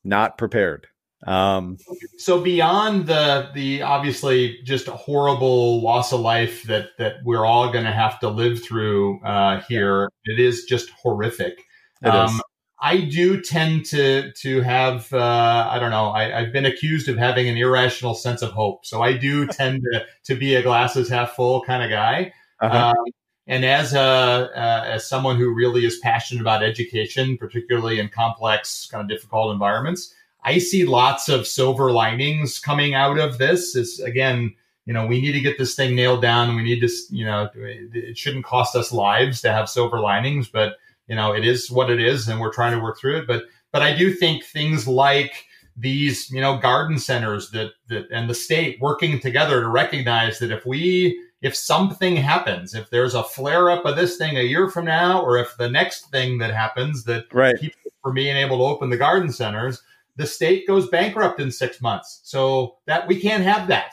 not 0.04 0.38
prepared. 0.38 0.86
Um, 1.26 1.78
so 2.18 2.40
beyond 2.40 3.06
the 3.06 3.50
the 3.54 3.82
obviously 3.82 4.58
just 4.64 4.88
horrible 4.88 5.80
loss 5.80 6.12
of 6.12 6.20
life 6.20 6.64
that 6.64 6.90
that 6.98 7.16
we're 7.24 7.44
all 7.44 7.70
going 7.72 7.84
to 7.84 7.92
have 7.92 8.18
to 8.20 8.28
live 8.28 8.62
through 8.62 9.20
uh, 9.22 9.60
here, 9.68 10.10
it 10.24 10.40
is 10.40 10.64
just 10.64 10.90
horrific. 10.90 11.62
Um, 12.04 12.40
I 12.80 13.02
do 13.02 13.40
tend 13.40 13.84
to 13.86 14.32
to 14.32 14.60
have 14.62 15.12
uh, 15.12 15.68
I 15.70 15.78
don't 15.78 15.92
know 15.92 16.10
I, 16.10 16.42
have 16.42 16.52
been 16.52 16.66
accused 16.66 17.08
of 17.08 17.16
having 17.16 17.48
an 17.48 17.56
irrational 17.56 18.14
sense 18.14 18.42
of 18.42 18.50
hope, 18.50 18.84
so 18.84 19.02
I 19.02 19.16
do 19.16 19.46
tend 19.48 19.82
to 19.92 20.04
to 20.24 20.34
be 20.34 20.56
a 20.56 20.62
glasses 20.62 21.08
half 21.08 21.32
full 21.36 21.62
kind 21.62 21.84
of 21.84 21.90
guy. 21.90 22.32
Uh-huh. 22.60 22.88
Um, 22.88 23.12
and 23.46 23.64
as 23.64 23.94
a 23.94 24.00
uh, 24.00 24.84
as 24.86 25.08
someone 25.08 25.36
who 25.36 25.54
really 25.54 25.84
is 25.84 26.00
passionate 26.00 26.40
about 26.40 26.64
education, 26.64 27.36
particularly 27.38 28.00
in 28.00 28.08
complex, 28.08 28.88
kind 28.90 29.02
of 29.02 29.08
difficult 29.08 29.52
environments, 29.52 30.12
I 30.42 30.58
see 30.58 30.84
lots 30.84 31.28
of 31.28 31.46
silver 31.46 31.92
linings 31.92 32.58
coming 32.58 32.94
out 32.94 33.18
of 33.18 33.38
this. 33.38 33.76
Is 33.76 34.00
again, 34.00 34.54
you 34.86 34.92
know, 34.92 35.06
we 35.06 35.20
need 35.20 35.32
to 35.32 35.40
get 35.40 35.58
this 35.58 35.74
thing 35.74 35.94
nailed 35.94 36.22
down. 36.22 36.56
We 36.56 36.62
need 36.62 36.80
to, 36.80 36.88
you 37.10 37.24
know, 37.24 37.48
it 37.54 38.18
shouldn't 38.18 38.44
cost 38.44 38.74
us 38.74 38.92
lives 38.92 39.40
to 39.42 39.52
have 39.52 39.68
silver 39.68 40.00
linings, 40.00 40.48
but 40.48 40.76
you 41.06 41.16
know, 41.16 41.34
it 41.34 41.44
is 41.44 41.70
what 41.70 41.90
it 41.90 42.00
is, 42.00 42.28
and 42.28 42.40
we're 42.40 42.52
trying 42.52 42.76
to 42.76 42.82
work 42.82 42.98
through 42.98 43.18
it. 43.18 43.26
But 43.26 43.44
but 43.72 43.82
I 43.82 43.96
do 43.96 44.12
think 44.12 44.44
things 44.44 44.86
like 44.86 45.46
these, 45.76 46.30
you 46.30 46.40
know, 46.40 46.58
garden 46.58 46.98
centers 46.98 47.50
that 47.50 47.72
that 47.88 48.06
and 48.12 48.28
the 48.28 48.34
state 48.34 48.80
working 48.80 49.20
together 49.20 49.60
to 49.60 49.68
recognize 49.68 50.38
that 50.38 50.50
if 50.50 50.66
we 50.66 51.20
if 51.42 51.56
something 51.56 52.16
happens, 52.16 52.74
if 52.74 52.88
there's 52.90 53.14
a 53.14 53.24
flare 53.24 53.68
up 53.70 53.84
of 53.84 53.96
this 53.96 54.16
thing 54.16 54.38
a 54.38 54.42
year 54.42 54.70
from 54.70 54.84
now, 54.84 55.20
or 55.20 55.38
if 55.38 55.56
the 55.56 55.68
next 55.68 56.10
thing 56.10 56.38
that 56.38 56.54
happens 56.54 57.04
that 57.04 57.26
right. 57.32 57.58
keeps 57.58 57.76
from 58.02 58.14
being 58.14 58.36
able 58.36 58.58
to 58.58 58.64
open 58.64 58.90
the 58.90 58.96
garden 58.96 59.30
centers, 59.30 59.82
the 60.16 60.26
state 60.26 60.66
goes 60.66 60.88
bankrupt 60.88 61.40
in 61.40 61.50
six 61.50 61.80
months. 61.80 62.20
So 62.24 62.76
that 62.86 63.06
we 63.06 63.20
can't 63.20 63.44
have 63.44 63.68
that. 63.68 63.92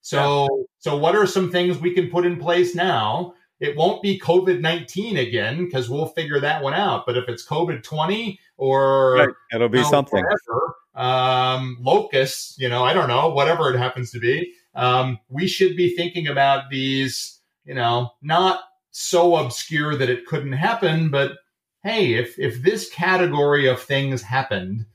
So 0.00 0.42
yeah. 0.42 0.64
so 0.78 0.96
what 0.96 1.16
are 1.16 1.26
some 1.26 1.50
things 1.50 1.78
we 1.78 1.94
can 1.94 2.10
put 2.10 2.26
in 2.26 2.38
place 2.38 2.74
now? 2.74 3.34
It 3.60 3.76
won't 3.76 4.02
be 4.02 4.18
COVID 4.18 4.60
nineteen 4.60 5.16
again 5.16 5.64
because 5.64 5.90
we'll 5.90 6.06
figure 6.06 6.40
that 6.40 6.62
one 6.62 6.74
out. 6.74 7.04
But 7.06 7.16
if 7.16 7.28
it's 7.28 7.46
COVID 7.46 7.82
twenty 7.82 8.38
or 8.56 9.14
right. 9.14 9.28
it'll 9.54 9.68
be 9.68 9.78
you 9.78 9.84
know, 9.84 9.90
something. 9.90 10.24
Whatever, 10.24 10.76
um, 10.94 11.78
locusts, 11.80 12.56
you 12.58 12.68
know, 12.68 12.84
I 12.84 12.94
don't 12.94 13.08
know, 13.08 13.28
whatever 13.28 13.72
it 13.72 13.78
happens 13.78 14.10
to 14.12 14.18
be 14.18 14.54
um, 14.74 15.18
we 15.28 15.46
should 15.46 15.76
be 15.76 15.94
thinking 15.94 16.26
about 16.26 16.70
these, 16.70 17.40
you 17.64 17.74
know, 17.74 18.10
not 18.22 18.60
so 18.90 19.36
obscure 19.36 19.96
that 19.96 20.10
it 20.10 20.26
couldn't 20.26 20.52
happen, 20.52 21.10
but 21.10 21.32
hey, 21.82 22.14
if 22.14 22.38
if 22.38 22.62
this 22.62 22.90
category 22.90 23.66
of 23.68 23.80
things 23.80 24.22
happened, 24.22 24.86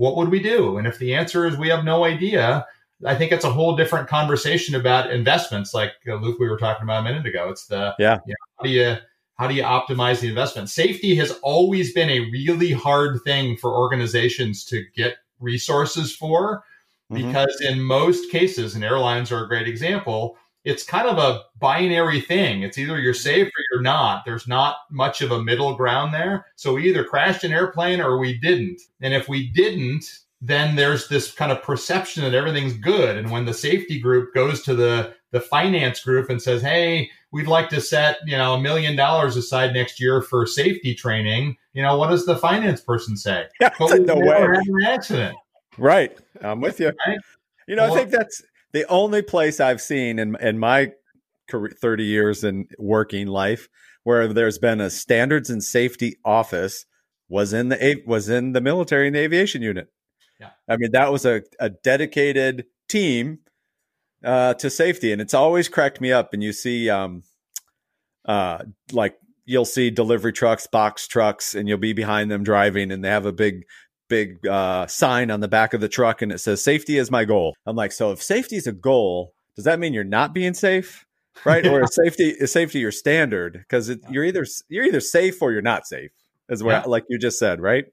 what 0.00 0.16
would 0.16 0.30
we 0.30 0.40
do? 0.40 0.78
And 0.78 0.86
if 0.86 0.98
the 0.98 1.14
answer 1.14 1.46
is 1.46 1.58
we 1.58 1.68
have 1.68 1.84
no 1.84 2.04
idea, 2.06 2.66
I 3.04 3.14
think 3.14 3.32
it's 3.32 3.44
a 3.44 3.52
whole 3.52 3.76
different 3.76 4.08
conversation 4.08 4.74
about 4.74 5.10
investments, 5.12 5.74
like 5.74 5.92
uh, 6.08 6.14
Luke 6.14 6.38
we 6.40 6.48
were 6.48 6.56
talking 6.56 6.84
about 6.84 7.00
a 7.00 7.04
minute 7.04 7.26
ago. 7.26 7.50
It's 7.50 7.66
the 7.66 7.94
yeah, 7.98 8.16
you 8.24 8.32
know, 8.32 8.46
how 8.56 8.64
do 8.64 8.70
you 8.70 8.96
how 9.36 9.46
do 9.46 9.54
you 9.54 9.62
optimize 9.62 10.20
the 10.20 10.28
investment? 10.28 10.70
Safety 10.70 11.14
has 11.16 11.32
always 11.42 11.92
been 11.92 12.08
a 12.08 12.30
really 12.30 12.72
hard 12.72 13.20
thing 13.24 13.58
for 13.58 13.76
organizations 13.76 14.64
to 14.66 14.82
get 14.96 15.16
resources 15.38 16.16
for 16.16 16.64
mm-hmm. 17.12 17.26
because 17.26 17.60
in 17.60 17.82
most 17.82 18.30
cases, 18.30 18.74
and 18.74 18.82
airlines 18.82 19.30
are 19.30 19.44
a 19.44 19.48
great 19.48 19.68
example, 19.68 20.38
it's 20.64 20.82
kind 20.82 21.08
of 21.08 21.18
a 21.18 21.42
binary 21.58 22.20
thing. 22.20 22.62
It's 22.62 22.78
either 22.78 22.98
you're 22.98 23.14
mm-hmm. 23.14 23.20
safe 23.20 23.46
or 23.46 23.64
you're 23.72 23.82
not. 23.82 24.24
There's 24.24 24.46
not 24.46 24.76
much 24.90 25.22
of 25.22 25.30
a 25.30 25.42
middle 25.42 25.74
ground 25.74 26.12
there. 26.12 26.46
So 26.56 26.74
we 26.74 26.88
either 26.88 27.04
crashed 27.04 27.44
an 27.44 27.52
airplane 27.52 28.00
or 28.00 28.18
we 28.18 28.38
didn't. 28.38 28.80
And 29.00 29.14
if 29.14 29.28
we 29.28 29.48
didn't, 29.48 30.04
then 30.42 30.76
there's 30.76 31.08
this 31.08 31.32
kind 31.32 31.52
of 31.52 31.62
perception 31.62 32.22
that 32.22 32.34
everything's 32.34 32.74
good. 32.74 33.16
And 33.16 33.30
when 33.30 33.44
the 33.44 33.54
safety 33.54 34.00
group 34.00 34.34
goes 34.34 34.62
to 34.62 34.74
the 34.74 35.14
the 35.32 35.40
finance 35.40 36.00
group 36.00 36.28
and 36.28 36.42
says, 36.42 36.60
"Hey, 36.60 37.08
we'd 37.30 37.46
like 37.46 37.68
to 37.68 37.80
set 37.80 38.18
you 38.26 38.36
know 38.36 38.54
a 38.54 38.60
million 38.60 38.96
dollars 38.96 39.36
aside 39.36 39.74
next 39.74 40.00
year 40.00 40.22
for 40.22 40.46
safety 40.46 40.94
training," 40.94 41.56
you 41.72 41.82
know, 41.82 41.96
what 41.96 42.10
does 42.10 42.26
the 42.26 42.36
finance 42.36 42.80
person 42.80 43.16
say? 43.16 43.46
Yeah, 43.60 43.70
no 43.78 44.16
way. 44.16 44.40
Had 44.40 44.50
an 44.50 44.82
accident. 44.84 45.36
Right. 45.78 46.16
I'm 46.40 46.60
with 46.60 46.80
you. 46.80 46.92
Right? 47.06 47.18
You 47.68 47.76
know, 47.76 47.84
well, 47.84 47.94
I 47.94 47.96
think 47.98 48.10
that's 48.10 48.42
the 48.72 48.86
only 48.88 49.22
place 49.22 49.60
I've 49.60 49.80
seen 49.80 50.18
in 50.18 50.36
in 50.40 50.58
my 50.58 50.92
career, 51.48 51.72
30 51.80 52.04
years 52.04 52.44
in 52.44 52.68
working 52.78 53.26
life 53.26 53.68
where 54.04 54.28
there's 54.32 54.58
been 54.58 54.80
a 54.80 54.90
standards 54.90 55.50
and 55.50 55.62
safety 55.62 56.16
office 56.24 56.86
was 57.28 57.52
in 57.52 57.68
the 57.68 58.02
was 58.06 58.28
in 58.28 58.52
the 58.52 58.60
military 58.60 59.06
and 59.06 59.16
the 59.16 59.20
aviation 59.20 59.62
unit. 59.62 59.88
Yeah. 60.40 60.50
I 60.68 60.76
mean, 60.76 60.92
that 60.92 61.12
was 61.12 61.26
a, 61.26 61.42
a 61.58 61.70
dedicated 61.70 62.66
team 62.88 63.40
uh, 64.24 64.54
to 64.54 64.70
safety, 64.70 65.12
and 65.12 65.20
it's 65.20 65.34
always 65.34 65.68
cracked 65.68 66.00
me 66.00 66.12
up. 66.12 66.32
And 66.32 66.42
you 66.42 66.52
see, 66.52 66.88
um, 66.88 67.22
uh, 68.24 68.64
like 68.92 69.16
you'll 69.44 69.64
see 69.64 69.90
delivery 69.90 70.32
trucks, 70.32 70.66
box 70.66 71.06
trucks, 71.06 71.54
and 71.54 71.68
you'll 71.68 71.78
be 71.78 71.92
behind 71.92 72.30
them 72.30 72.42
driving, 72.42 72.90
and 72.90 73.04
they 73.04 73.08
have 73.08 73.26
a 73.26 73.32
big 73.32 73.64
big 74.10 74.46
uh, 74.46 74.86
sign 74.86 75.30
on 75.30 75.40
the 75.40 75.48
back 75.48 75.72
of 75.72 75.80
the 75.80 75.88
truck 75.88 76.20
and 76.20 76.30
it 76.30 76.38
says 76.38 76.62
safety 76.62 76.98
is 76.98 77.10
my 77.10 77.24
goal. 77.24 77.56
I'm 77.64 77.76
like, 77.76 77.92
so 77.92 78.10
if 78.10 78.22
safety 78.22 78.56
is 78.56 78.66
a 78.66 78.72
goal, 78.72 79.32
does 79.56 79.64
that 79.64 79.78
mean 79.78 79.94
you're 79.94 80.04
not 80.04 80.34
being 80.34 80.52
safe? 80.52 81.06
Right. 81.46 81.64
yeah. 81.64 81.70
Or 81.70 81.84
is 81.84 81.94
safety 82.04 82.28
is 82.28 82.52
safety 82.52 82.80
your 82.80 82.92
standard? 82.92 83.54
Because 83.54 83.90
you're 84.10 84.24
either 84.24 84.44
you're 84.68 84.84
either 84.84 85.00
safe 85.00 85.40
or 85.40 85.52
you're 85.52 85.62
not 85.62 85.86
safe, 85.86 86.10
is 86.50 86.62
what 86.62 86.72
yeah. 86.72 86.82
like 86.86 87.04
you 87.08 87.18
just 87.18 87.38
said, 87.38 87.60
right? 87.60 87.86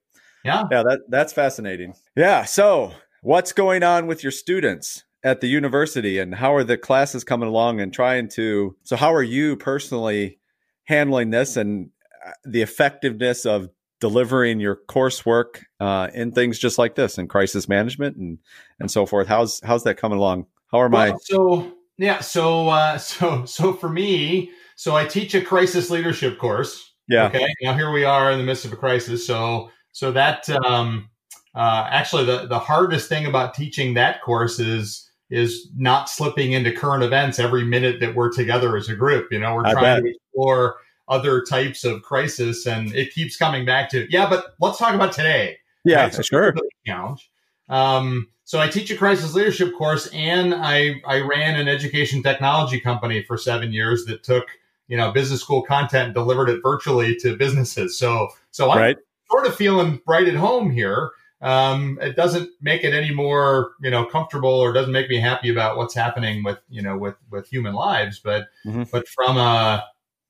Yeah. 0.43 0.63
Yeah, 0.69 0.83
that 0.83 0.99
that's 1.07 1.31
fascinating. 1.31 1.93
Yeah. 2.17 2.43
So 2.43 2.91
what's 3.21 3.53
going 3.53 3.83
on 3.83 4.07
with 4.07 4.23
your 4.23 4.31
students 4.31 5.05
at 5.23 5.41
the 5.41 5.47
university 5.47 6.19
and 6.19 6.35
how 6.35 6.55
are 6.55 6.63
the 6.63 6.77
classes 6.77 7.23
coming 7.23 7.49
along 7.49 7.79
and 7.79 7.93
trying 7.93 8.29
to 8.29 8.75
so 8.83 8.95
how 8.95 9.13
are 9.13 9.23
you 9.23 9.55
personally 9.55 10.39
handling 10.85 11.29
this 11.29 11.57
and 11.57 11.89
uh, 12.25 12.31
the 12.45 12.61
effectiveness 12.61 13.45
of 13.45 13.69
delivering 13.99 14.59
your 14.59 14.79
coursework 14.87 15.63
uh, 15.79 16.09
in 16.13 16.31
things 16.31 16.59
just 16.59 16.77
like 16.77 16.95
this 16.95 17.17
in 17.17 17.27
crisis 17.27 17.67
management 17.67 18.17
and 18.17 18.39
and 18.79 18.91
so 18.91 19.05
forth. 19.05 19.27
How's 19.27 19.59
how's 19.61 19.83
that 19.83 19.95
coming 19.95 20.17
along? 20.17 20.45
How 20.71 20.79
are 20.79 20.89
my 20.89 21.13
so 21.23 21.73
yeah 21.97 22.19
so 22.19 22.69
uh, 22.69 22.97
so 22.97 23.45
so 23.45 23.73
for 23.73 23.89
me 23.89 24.51
so 24.75 24.95
I 24.95 25.05
teach 25.05 25.33
a 25.33 25.41
crisis 25.41 25.89
leadership 25.89 26.37
course. 26.37 26.93
Yeah. 27.07 27.25
Okay. 27.27 27.47
Now 27.61 27.73
here 27.73 27.91
we 27.91 28.03
are 28.03 28.31
in 28.31 28.37
the 28.37 28.45
midst 28.45 28.65
of 28.65 28.73
a 28.73 28.77
crisis. 28.77 29.25
So 29.25 29.71
so 29.91 30.11
that 30.11 30.49
um, 30.49 31.09
uh, 31.55 31.87
actually 31.89 32.25
the 32.25 32.47
the 32.47 32.59
hardest 32.59 33.09
thing 33.09 33.25
about 33.25 33.53
teaching 33.53 33.95
that 33.95 34.21
course 34.21 34.59
is 34.59 35.09
is 35.29 35.69
not 35.75 36.09
slipping 36.09 36.53
into 36.53 36.71
current 36.71 37.03
events 37.03 37.39
every 37.39 37.63
minute 37.63 37.99
that 37.99 38.15
we're 38.15 38.31
together 38.31 38.77
as 38.77 38.87
a 38.87 38.95
group. 38.95 39.27
You 39.31 39.39
know, 39.39 39.55
we're 39.55 39.65
I 39.65 39.73
trying 39.73 39.83
bet. 39.83 40.03
to 40.03 40.09
explore 40.09 40.77
other 41.07 41.41
types 41.41 41.83
of 41.83 42.01
crisis, 42.01 42.65
and 42.65 42.93
it 42.95 43.13
keeps 43.13 43.37
coming 43.37 43.65
back 43.65 43.89
to 43.91 44.07
yeah. 44.09 44.29
But 44.29 44.55
let's 44.59 44.77
talk 44.77 44.93
about 44.93 45.11
today. 45.11 45.57
Yeah, 45.83 46.03
right? 46.03 46.13
so 46.13 46.21
sure. 46.21 46.53
Challenge. 46.85 47.29
Um, 47.69 48.29
so 48.43 48.59
I 48.59 48.69
teach 48.69 48.89
a 48.91 48.95
crisis 48.95 49.33
leadership 49.33 49.75
course, 49.77 50.07
and 50.13 50.53
I 50.55 51.01
I 51.05 51.19
ran 51.19 51.59
an 51.59 51.67
education 51.67 52.23
technology 52.23 52.79
company 52.79 53.23
for 53.23 53.37
seven 53.37 53.73
years 53.73 54.05
that 54.05 54.23
took 54.23 54.47
you 54.87 54.97
know 54.97 55.11
business 55.11 55.41
school 55.41 55.63
content 55.63 56.05
and 56.05 56.13
delivered 56.13 56.49
it 56.49 56.61
virtually 56.63 57.15
to 57.17 57.35
businesses. 57.35 57.97
So 57.97 58.29
so 58.51 58.71
I'm 58.71 58.77
right. 58.77 58.97
sort 59.29 59.47
of 59.47 59.55
feeling 59.55 59.99
right 60.07 60.27
at 60.27 60.35
home 60.35 60.71
here. 60.71 61.11
Um, 61.41 61.99
it 62.01 62.15
doesn't 62.15 62.49
make 62.61 62.83
it 62.83 62.93
any 62.93 63.13
more 63.13 63.71
you 63.81 63.91
know 63.91 64.05
comfortable 64.05 64.49
or 64.49 64.73
doesn't 64.73 64.93
make 64.93 65.09
me 65.09 65.19
happy 65.19 65.49
about 65.49 65.77
what's 65.77 65.93
happening 65.93 66.43
with 66.43 66.59
you 66.69 66.81
know 66.81 66.97
with 66.97 67.15
with 67.29 67.49
human 67.49 67.73
lives, 67.73 68.19
but 68.19 68.47
mm-hmm. 68.65 68.83
but 68.91 69.07
from 69.09 69.37
a 69.37 69.83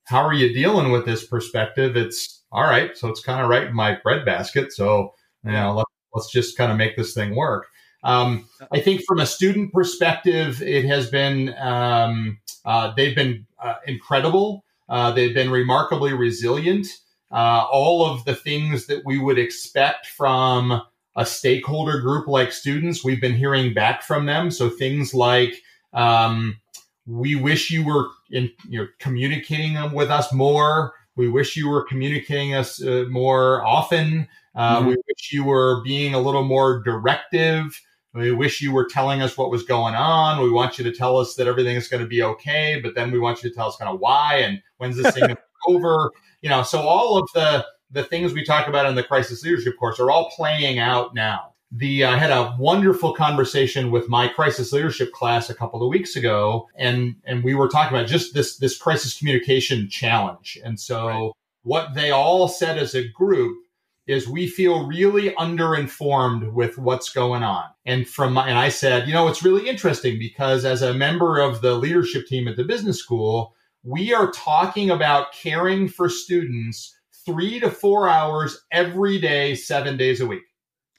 how 0.07 0.25
are 0.25 0.33
you 0.33 0.53
dealing 0.53 0.91
with 0.91 1.05
this 1.05 1.27
perspective? 1.27 1.97
It's 1.97 2.41
all 2.51 2.63
right. 2.63 2.97
So 2.97 3.09
it's 3.09 3.21
kind 3.21 3.41
of 3.41 3.49
right 3.49 3.67
in 3.67 3.75
my 3.75 3.97
breadbasket. 4.01 4.71
So, 4.71 5.13
you 5.43 5.51
know, 5.51 5.73
let, 5.73 5.85
let's 6.13 6.31
just 6.31 6.57
kind 6.57 6.71
of 6.71 6.77
make 6.77 6.95
this 6.95 7.13
thing 7.13 7.35
work. 7.35 7.67
Um, 8.03 8.47
I 8.71 8.79
think 8.79 9.01
from 9.05 9.19
a 9.19 9.25
student 9.25 9.73
perspective, 9.73 10.61
it 10.61 10.85
has 10.85 11.09
been, 11.09 11.53
um, 11.57 12.39
uh, 12.63 12.93
they've 12.95 13.15
been 13.15 13.45
uh, 13.61 13.75
incredible. 13.85 14.63
Uh, 14.87 15.11
they've 15.11 15.35
been 15.35 15.51
remarkably 15.51 16.13
resilient. 16.13 16.87
Uh, 17.29 17.65
all 17.69 18.05
of 18.09 18.23
the 18.23 18.35
things 18.35 18.87
that 18.87 19.03
we 19.05 19.19
would 19.19 19.37
expect 19.37 20.05
from 20.05 20.81
a 21.17 21.25
stakeholder 21.25 21.99
group 21.99 22.27
like 22.27 22.53
students, 22.53 23.03
we've 23.03 23.19
been 23.19 23.35
hearing 23.35 23.73
back 23.73 24.03
from 24.03 24.25
them. 24.25 24.51
So 24.51 24.69
things 24.69 25.13
like, 25.13 25.61
um, 25.93 26.61
we 27.05 27.35
wish 27.35 27.71
you 27.71 27.83
were 27.83 28.07
in, 28.32 28.51
you 28.67 28.80
know, 28.80 28.88
communicating 28.99 29.91
with 29.93 30.09
us 30.09 30.32
more. 30.34 30.93
We 31.15 31.30
wish 31.30 31.55
you 31.55 31.69
were 31.69 31.84
communicating 31.84 32.53
us 32.53 32.82
uh, 32.82 33.05
more 33.09 33.65
often. 33.65 34.28
Uh, 34.55 34.80
mm-hmm. 34.80 34.89
We 34.89 34.95
wish 34.95 35.32
you 35.32 35.43
were 35.43 35.84
being 35.84 36.13
a 36.13 36.19
little 36.19 36.43
more 36.43 36.82
directive. 36.84 37.82
We 38.13 38.32
wish 38.32 38.61
you 38.61 38.71
were 38.71 38.88
telling 38.88 39.21
us 39.21 39.38
what 39.38 39.51
was 39.51 39.63
going 39.63 39.93
on. 39.93 40.41
We 40.41 40.49
want 40.49 40.78
you 40.78 40.84
to 40.86 40.91
tell 40.91 41.17
us 41.17 41.36
that 41.36 41.47
everything 41.47 41.75
is 41.75 41.88
going 41.88 42.01
to 42.01 42.09
be 42.09 42.23
okay, 42.23 42.80
but 42.82 42.95
then 42.95 43.11
we 43.11 43.19
want 43.19 43.43
you 43.43 43.49
to 43.49 43.55
tell 43.55 43.67
us 43.67 43.78
kind 43.78 43.91
of 43.91 43.99
why 43.99 44.38
and 44.38 44.61
when's 44.78 44.97
this 44.97 45.13
thing 45.13 45.36
over. 45.67 46.11
You 46.41 46.51
know, 46.51 46.61
so 46.61 46.80
all 46.82 47.17
of 47.17 47.28
the 47.34 47.65
the 47.89 48.03
things 48.03 48.32
we 48.32 48.43
talk 48.43 48.67
about 48.67 48.86
in 48.86 48.93
the 48.93 49.03
crisis 49.03 49.43
leadership 49.43 49.75
course 49.80 49.99
are 49.99 50.11
all 50.11 50.30
playing 50.30 50.78
out 50.78 51.15
now. 51.15 51.53
The 51.72 52.05
uh, 52.05 52.11
I 52.11 52.18
had 52.18 52.32
a 52.32 52.55
wonderful 52.57 53.13
conversation 53.13 53.91
with 53.91 54.07
my 54.07 54.28
crisis 54.28 54.72
leadership 54.72 55.11
class 55.11 55.49
a 55.49 55.55
couple 55.55 55.84
of 55.84 55.89
weeks 55.89 56.15
ago, 56.15 56.68
and 56.76 57.15
and 57.26 57.43
we 57.43 57.55
were 57.55 57.68
talking 57.68 57.97
about 57.97 58.07
just 58.07 58.34
this 58.34 58.57
this 58.57 58.78
crisis 58.78 59.18
communication 59.18 59.89
challenge. 59.89 60.57
And 60.63 60.80
so 60.80 61.07
right. 61.07 61.32
what 61.63 61.93
they 61.93 62.11
all 62.11 62.47
said 62.47 62.78
as 62.78 62.95
a 62.95 63.07
group 63.09 63.57
is 64.07 64.28
we 64.28 64.47
feel 64.47 64.88
really 64.88 65.32
underinformed 65.32 66.53
with 66.53 66.78
what's 66.78 67.09
going 67.09 67.43
on. 67.43 67.65
And 67.86 68.07
from 68.07 68.34
my, 68.34 68.47
and 68.47 68.57
I 68.57 68.70
said, 68.70 69.05
you 69.05 69.13
know, 69.13 69.28
it's 69.28 69.43
really 69.43 69.68
interesting 69.68 70.18
because 70.18 70.63
as 70.63 70.82
a 70.82 70.93
member 70.93 71.39
of 71.39 71.61
the 71.61 71.76
leadership 71.76 72.26
team 72.26 72.47
at 72.47 72.55
the 72.55 72.63
business 72.63 72.99
school, 72.99 73.53
we 73.84 74.13
are 74.13 74.32
talking 74.32 74.89
about 74.89 75.34
caring 75.34 75.89
for 75.89 76.07
students 76.07 76.95
three 77.26 77.59
to 77.59 77.70
four 77.70 78.07
hours 78.07 78.65
every 78.72 79.20
day, 79.20 79.53
seven 79.55 79.97
days 79.97 80.22
a 80.22 80.26
week. 80.26 80.43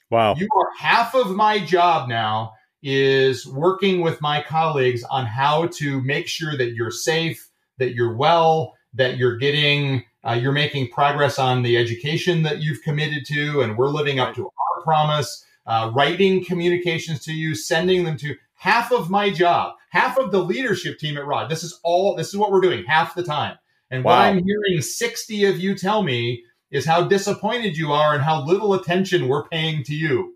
Wow. 0.09 0.35
You 0.35 0.47
are 0.55 0.69
half 0.77 1.15
of 1.15 1.35
my 1.35 1.59
job 1.59 2.09
now 2.09 2.53
is 2.81 3.45
working 3.45 4.01
with 4.01 4.21
my 4.21 4.41
colleagues 4.41 5.03
on 5.03 5.25
how 5.25 5.67
to 5.67 6.01
make 6.01 6.27
sure 6.27 6.57
that 6.57 6.73
you're 6.73 6.91
safe, 6.91 7.49
that 7.77 7.93
you're 7.93 8.15
well, 8.15 8.75
that 8.93 9.17
you're 9.17 9.37
getting 9.37 10.03
uh, 10.27 10.33
you're 10.33 10.51
making 10.51 10.89
progress 10.89 11.39
on 11.39 11.63
the 11.63 11.77
education 11.77 12.43
that 12.43 12.59
you've 12.59 12.81
committed 12.81 13.25
to, 13.25 13.61
and 13.61 13.77
we're 13.77 13.87
living 13.87 14.19
up 14.19 14.35
to 14.35 14.45
our 14.45 14.83
promise. 14.83 15.45
Uh, 15.65 15.91
writing 15.93 16.43
communications 16.43 17.23
to 17.23 17.31
you, 17.31 17.53
sending 17.53 18.03
them 18.03 18.17
to 18.17 18.35
half 18.55 18.91
of 18.91 19.09
my 19.09 19.29
job, 19.29 19.75
half 19.91 20.17
of 20.17 20.31
the 20.31 20.43
leadership 20.43 20.97
team 20.97 21.15
at 21.15 21.25
Ross. 21.25 21.47
This 21.47 21.63
is 21.63 21.79
all. 21.83 22.15
This 22.15 22.29
is 22.29 22.37
what 22.37 22.51
we're 22.51 22.61
doing 22.61 22.83
half 22.85 23.13
the 23.13 23.23
time. 23.23 23.57
And 23.91 24.03
wow. 24.03 24.13
what 24.13 24.25
I'm 24.25 24.43
hearing 24.43 24.81
60 24.81 25.45
of 25.45 25.59
you 25.59 25.75
tell 25.75 26.03
me 26.03 26.43
is 26.71 26.85
how 26.85 27.07
disappointed 27.07 27.77
you 27.77 27.91
are 27.91 28.13
and 28.13 28.23
how 28.23 28.43
little 28.45 28.73
attention 28.73 29.27
we're 29.27 29.47
paying 29.47 29.83
to 29.83 29.95
you. 29.95 30.35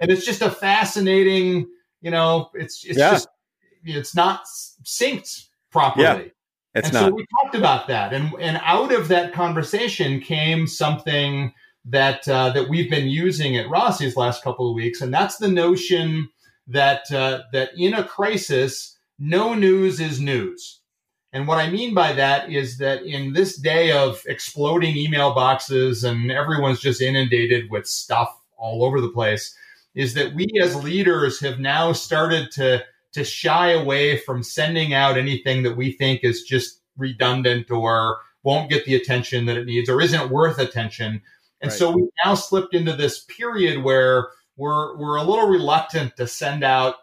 And 0.00 0.10
it's 0.10 0.26
just 0.26 0.42
a 0.42 0.50
fascinating, 0.50 1.68
you 2.00 2.10
know, 2.10 2.50
it's 2.54 2.84
it's 2.84 2.98
yeah. 2.98 3.12
just 3.12 3.28
it's 3.84 4.14
not 4.14 4.44
synced 4.84 5.48
properly. 5.70 6.04
Yeah. 6.04 6.22
It's 6.74 6.88
and 6.88 6.94
not. 6.94 7.08
So 7.08 7.14
we 7.14 7.26
talked 7.42 7.54
about 7.54 7.86
that, 7.88 8.12
and 8.12 8.34
and 8.40 8.60
out 8.64 8.92
of 8.92 9.08
that 9.08 9.32
conversation 9.32 10.20
came 10.20 10.66
something 10.66 11.54
that 11.84 12.26
uh, 12.26 12.50
that 12.50 12.68
we've 12.68 12.90
been 12.90 13.08
using 13.08 13.56
at 13.56 13.68
Rossi's 13.68 14.16
last 14.16 14.42
couple 14.42 14.68
of 14.68 14.74
weeks, 14.74 15.00
and 15.00 15.14
that's 15.14 15.36
the 15.36 15.48
notion 15.48 16.28
that 16.66 17.10
uh, 17.12 17.42
that 17.52 17.70
in 17.76 17.94
a 17.94 18.02
crisis, 18.02 18.98
no 19.18 19.54
news 19.54 20.00
is 20.00 20.20
news. 20.20 20.80
And 21.34 21.48
what 21.48 21.58
I 21.58 21.68
mean 21.68 21.94
by 21.94 22.12
that 22.12 22.48
is 22.50 22.78
that 22.78 23.02
in 23.02 23.32
this 23.32 23.56
day 23.56 23.90
of 23.90 24.22
exploding 24.26 24.96
email 24.96 25.34
boxes 25.34 26.04
and 26.04 26.30
everyone's 26.30 26.78
just 26.78 27.02
inundated 27.02 27.68
with 27.70 27.88
stuff 27.88 28.40
all 28.56 28.84
over 28.84 29.00
the 29.00 29.08
place, 29.08 29.52
is 29.96 30.14
that 30.14 30.32
we 30.32 30.46
as 30.62 30.76
leaders 30.76 31.40
have 31.40 31.58
now 31.58 31.92
started 31.92 32.52
to 32.52 32.84
to 33.14 33.24
shy 33.24 33.72
away 33.72 34.16
from 34.16 34.42
sending 34.44 34.94
out 34.94 35.18
anything 35.18 35.64
that 35.64 35.76
we 35.76 35.92
think 35.92 36.20
is 36.22 36.42
just 36.42 36.80
redundant 36.96 37.70
or 37.70 38.18
won't 38.44 38.70
get 38.70 38.84
the 38.84 38.94
attention 38.94 39.46
that 39.46 39.56
it 39.56 39.66
needs 39.66 39.88
or 39.88 40.00
isn't 40.00 40.30
worth 40.30 40.58
attention. 40.58 41.22
And 41.60 41.70
right. 41.70 41.78
so 41.78 41.92
we've 41.92 42.08
now 42.24 42.34
slipped 42.34 42.74
into 42.74 42.92
this 42.92 43.24
period 43.24 43.82
where 43.82 44.28
we're 44.56 44.96
we're 44.96 45.16
a 45.16 45.24
little 45.24 45.48
reluctant 45.48 46.16
to 46.16 46.28
send 46.28 46.62
out 46.62 46.94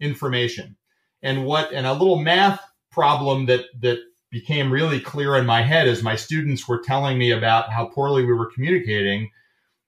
information. 0.00 0.76
And 1.22 1.44
what 1.44 1.72
and 1.72 1.86
a 1.86 1.92
little 1.92 2.18
math 2.18 2.60
problem 2.96 3.44
that 3.44 3.66
that 3.78 3.98
became 4.30 4.72
really 4.72 5.00
clear 5.00 5.36
in 5.36 5.44
my 5.44 5.60
head 5.60 5.86
as 5.86 6.02
my 6.02 6.16
students 6.16 6.66
were 6.66 6.82
telling 6.82 7.18
me 7.18 7.30
about 7.30 7.70
how 7.70 7.84
poorly 7.86 8.24
we 8.24 8.32
were 8.32 8.50
communicating 8.50 9.30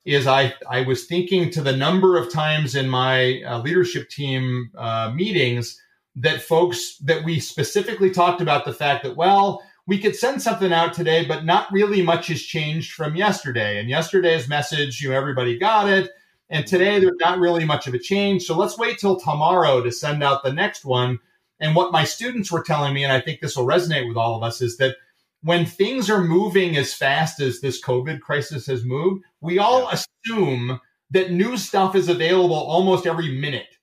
is 0.04 0.26
I, 0.26 0.54
I 0.70 0.82
was 0.82 1.06
thinking 1.06 1.50
to 1.50 1.62
the 1.62 1.76
number 1.76 2.18
of 2.18 2.32
times 2.32 2.74
in 2.74 2.88
my 2.88 3.42
uh, 3.42 3.60
leadership 3.60 4.10
team 4.10 4.70
uh, 4.76 5.10
meetings 5.14 5.80
that 6.16 6.42
folks 6.42 6.98
that 6.98 7.24
we 7.24 7.40
specifically 7.40 8.10
talked 8.10 8.40
about 8.40 8.64
the 8.64 8.72
fact 8.72 9.04
that, 9.04 9.16
well, 9.16 9.62
we 9.86 9.98
could 9.98 10.14
send 10.14 10.42
something 10.42 10.72
out 10.72 10.92
today, 10.92 11.24
but 11.24 11.46
not 11.46 11.72
really 11.72 12.02
much 12.02 12.28
has 12.28 12.42
changed 12.42 12.92
from 12.92 13.16
yesterday. 13.16 13.78
And 13.78 13.88
yesterday's 13.88 14.48
message, 14.48 15.00
you 15.00 15.10
know, 15.10 15.16
everybody 15.16 15.58
got 15.58 15.88
it. 15.88 16.10
And 16.50 16.66
today 16.66 16.98
there's 17.00 17.16
not 17.20 17.38
really 17.38 17.64
much 17.64 17.86
of 17.86 17.94
a 17.94 17.98
change. 17.98 18.44
So 18.44 18.56
let's 18.56 18.78
wait 18.78 18.98
till 18.98 19.18
tomorrow 19.18 19.82
to 19.82 19.90
send 19.92 20.22
out 20.22 20.42
the 20.42 20.52
next 20.52 20.84
one. 20.84 21.18
And 21.60 21.74
what 21.74 21.92
my 21.92 22.04
students 22.04 22.52
were 22.52 22.62
telling 22.62 22.94
me, 22.94 23.04
and 23.04 23.12
I 23.12 23.20
think 23.20 23.40
this 23.40 23.56
will 23.56 23.66
resonate 23.66 24.06
with 24.06 24.16
all 24.16 24.36
of 24.36 24.42
us, 24.42 24.60
is 24.60 24.76
that 24.76 24.96
when 25.42 25.66
things 25.66 26.10
are 26.10 26.22
moving 26.22 26.76
as 26.76 26.94
fast 26.94 27.40
as 27.40 27.60
this 27.60 27.82
COVID 27.82 28.20
crisis 28.20 28.66
has 28.66 28.84
moved, 28.84 29.24
we 29.40 29.58
all 29.58 29.82
yeah. 29.82 29.98
assume 30.24 30.80
that 31.10 31.32
new 31.32 31.56
stuff 31.56 31.94
is 31.94 32.08
available 32.08 32.54
almost 32.54 33.06
every 33.06 33.38
minute. 33.38 33.76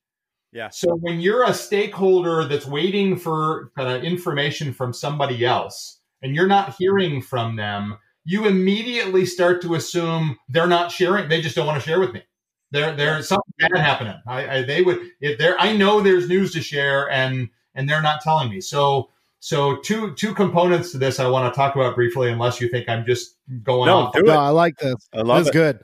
Yeah. 0.51 0.69
So 0.69 0.95
when 0.95 1.19
you're 1.19 1.43
a 1.43 1.53
stakeholder 1.53 2.45
that's 2.45 2.65
waiting 2.65 3.17
for 3.17 3.71
kind 3.77 3.89
of 3.89 4.03
information 4.03 4.73
from 4.73 4.93
somebody 4.93 5.45
else 5.45 5.99
and 6.21 6.33
you're 6.33 6.47
not 6.47 6.75
hearing 6.77 7.21
from 7.21 7.57
them, 7.57 7.97
you 8.23 8.47
immediately 8.47 9.25
start 9.25 9.61
to 9.63 9.75
assume 9.75 10.37
they're 10.49 10.67
not 10.67 10.91
sharing. 10.91 11.29
They 11.29 11.41
just 11.41 11.55
don't 11.55 11.67
want 11.67 11.81
to 11.81 11.87
share 11.87 11.99
with 11.99 12.13
me. 12.13 12.23
There, 12.71 12.95
there's 12.95 13.27
something 13.27 13.53
bad 13.59 13.77
happening. 13.77 14.15
I, 14.27 14.57
I 14.57 14.61
they 14.63 14.81
would 14.81 14.99
if 15.21 15.37
there. 15.37 15.59
I 15.59 15.75
know 15.77 16.01
there's 16.01 16.27
news 16.27 16.53
to 16.53 16.61
share, 16.61 17.09
and 17.09 17.49
and 17.75 17.87
they're 17.87 18.01
not 18.01 18.21
telling 18.21 18.49
me. 18.49 18.61
So 18.61 19.09
so 19.39 19.77
two 19.77 20.15
two 20.15 20.33
components 20.33 20.91
to 20.91 20.97
this 20.97 21.19
I 21.19 21.27
want 21.27 21.53
to 21.53 21.55
talk 21.55 21.75
about 21.75 21.95
briefly, 21.95 22.31
unless 22.31 22.59
you 22.59 22.67
think 22.67 22.89
I'm 22.89 23.05
just 23.05 23.35
going 23.63 23.87
no, 23.87 23.97
off. 23.97 24.13
Do 24.13 24.21
it. 24.21 24.25
No, 24.25 24.39
I 24.39 24.49
like 24.49 24.77
this. 24.77 24.95
I 25.13 25.21
love 25.21 25.39
this 25.39 25.49
it. 25.49 25.53
good. 25.53 25.79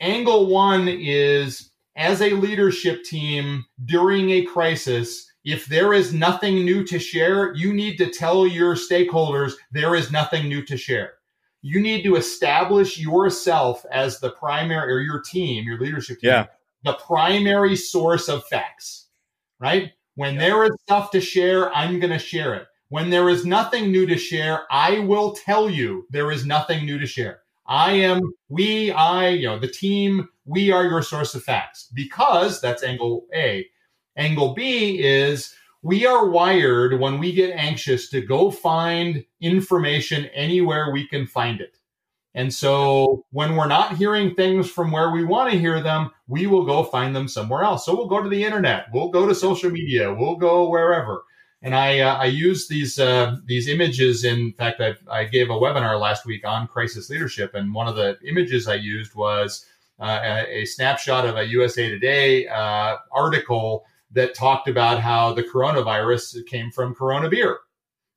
Angle 0.00 0.48
one 0.48 0.88
is 0.88 1.70
as 1.96 2.20
a 2.20 2.30
leadership 2.30 3.04
team 3.04 3.64
during 3.84 4.30
a 4.30 4.42
crisis, 4.42 5.30
if 5.44 5.66
there 5.66 5.92
is 5.92 6.12
nothing 6.12 6.64
new 6.64 6.84
to 6.84 6.98
share, 6.98 7.54
you 7.54 7.72
need 7.72 7.98
to 7.98 8.10
tell 8.10 8.46
your 8.46 8.74
stakeholders 8.74 9.52
there 9.70 9.94
is 9.94 10.10
nothing 10.10 10.48
new 10.48 10.64
to 10.64 10.76
share. 10.76 11.14
You 11.62 11.80
need 11.80 12.02
to 12.02 12.16
establish 12.16 12.98
yourself 12.98 13.86
as 13.90 14.18
the 14.18 14.30
primary 14.30 14.92
or 14.92 14.98
your 15.00 15.20
team, 15.20 15.64
your 15.64 15.78
leadership 15.78 16.20
team, 16.20 16.30
yeah. 16.30 16.46
the 16.82 16.94
primary 16.94 17.76
source 17.76 18.28
of 18.28 18.44
facts, 18.46 19.06
right? 19.60 19.92
When 20.16 20.34
yeah. 20.34 20.40
there 20.40 20.64
is 20.64 20.72
stuff 20.82 21.10
to 21.12 21.20
share, 21.20 21.74
I'm 21.74 22.00
going 22.00 22.12
to 22.12 22.18
share 22.18 22.54
it. 22.54 22.66
When 22.88 23.10
there 23.10 23.28
is 23.28 23.44
nothing 23.44 23.90
new 23.90 24.06
to 24.06 24.16
share, 24.16 24.62
I 24.70 25.00
will 25.00 25.32
tell 25.32 25.68
you 25.68 26.06
there 26.10 26.30
is 26.30 26.46
nothing 26.46 26.84
new 26.84 26.98
to 26.98 27.06
share. 27.06 27.40
I 27.66 27.92
am, 27.92 28.20
we, 28.48 28.92
I, 28.92 29.28
you 29.28 29.46
know, 29.46 29.58
the 29.58 29.68
team, 29.68 30.28
we 30.44 30.70
are 30.70 30.84
your 30.84 31.02
source 31.02 31.34
of 31.34 31.42
facts 31.42 31.88
because 31.94 32.60
that's 32.60 32.82
angle 32.82 33.26
A. 33.34 33.66
Angle 34.16 34.54
B 34.54 35.00
is 35.00 35.54
we 35.82 36.06
are 36.06 36.28
wired 36.28 37.00
when 37.00 37.18
we 37.18 37.32
get 37.32 37.56
anxious 37.56 38.08
to 38.10 38.20
go 38.20 38.50
find 38.50 39.24
information 39.40 40.26
anywhere 40.26 40.90
we 40.92 41.08
can 41.08 41.26
find 41.26 41.60
it. 41.60 41.78
And 42.34 42.52
so 42.52 43.24
when 43.30 43.56
we're 43.56 43.66
not 43.66 43.96
hearing 43.96 44.34
things 44.34 44.68
from 44.68 44.90
where 44.90 45.10
we 45.10 45.24
want 45.24 45.52
to 45.52 45.58
hear 45.58 45.82
them, 45.82 46.10
we 46.26 46.46
will 46.46 46.64
go 46.64 46.82
find 46.84 47.14
them 47.14 47.28
somewhere 47.28 47.62
else. 47.62 47.84
So 47.84 47.94
we'll 47.94 48.08
go 48.08 48.22
to 48.22 48.28
the 48.28 48.44
internet, 48.44 48.86
we'll 48.92 49.10
go 49.10 49.26
to 49.26 49.34
social 49.34 49.70
media, 49.70 50.12
we'll 50.12 50.36
go 50.36 50.68
wherever. 50.68 51.24
And 51.62 51.74
I, 51.74 52.00
uh, 52.00 52.16
I 52.16 52.26
use 52.26 52.68
these 52.68 52.98
uh, 52.98 53.36
these 53.46 53.68
images. 53.68 54.24
In 54.24 54.52
fact, 54.52 54.82
I, 54.82 54.94
I 55.10 55.24
gave 55.24 55.48
a 55.48 55.54
webinar 55.54 55.98
last 55.98 56.26
week 56.26 56.46
on 56.46 56.66
crisis 56.66 57.08
leadership, 57.08 57.54
and 57.54 57.72
one 57.72 57.88
of 57.88 57.96
the 57.96 58.18
images 58.26 58.68
I 58.68 58.74
used 58.74 59.14
was 59.14 59.64
uh, 59.98 60.20
a, 60.22 60.60
a, 60.60 60.64
snapshot 60.66 61.24
of 61.24 61.36
a 61.36 61.46
USA 61.46 61.88
Today 61.88 62.46
uh, 62.48 62.96
article 63.12 63.86
that 64.10 64.34
talked 64.34 64.68
about 64.68 65.00
how 65.00 65.32
the 65.32 65.42
coronavirus 65.42 66.44
came 66.46 66.70
from 66.70 66.94
Corona 66.94 67.30
beer. 67.30 67.60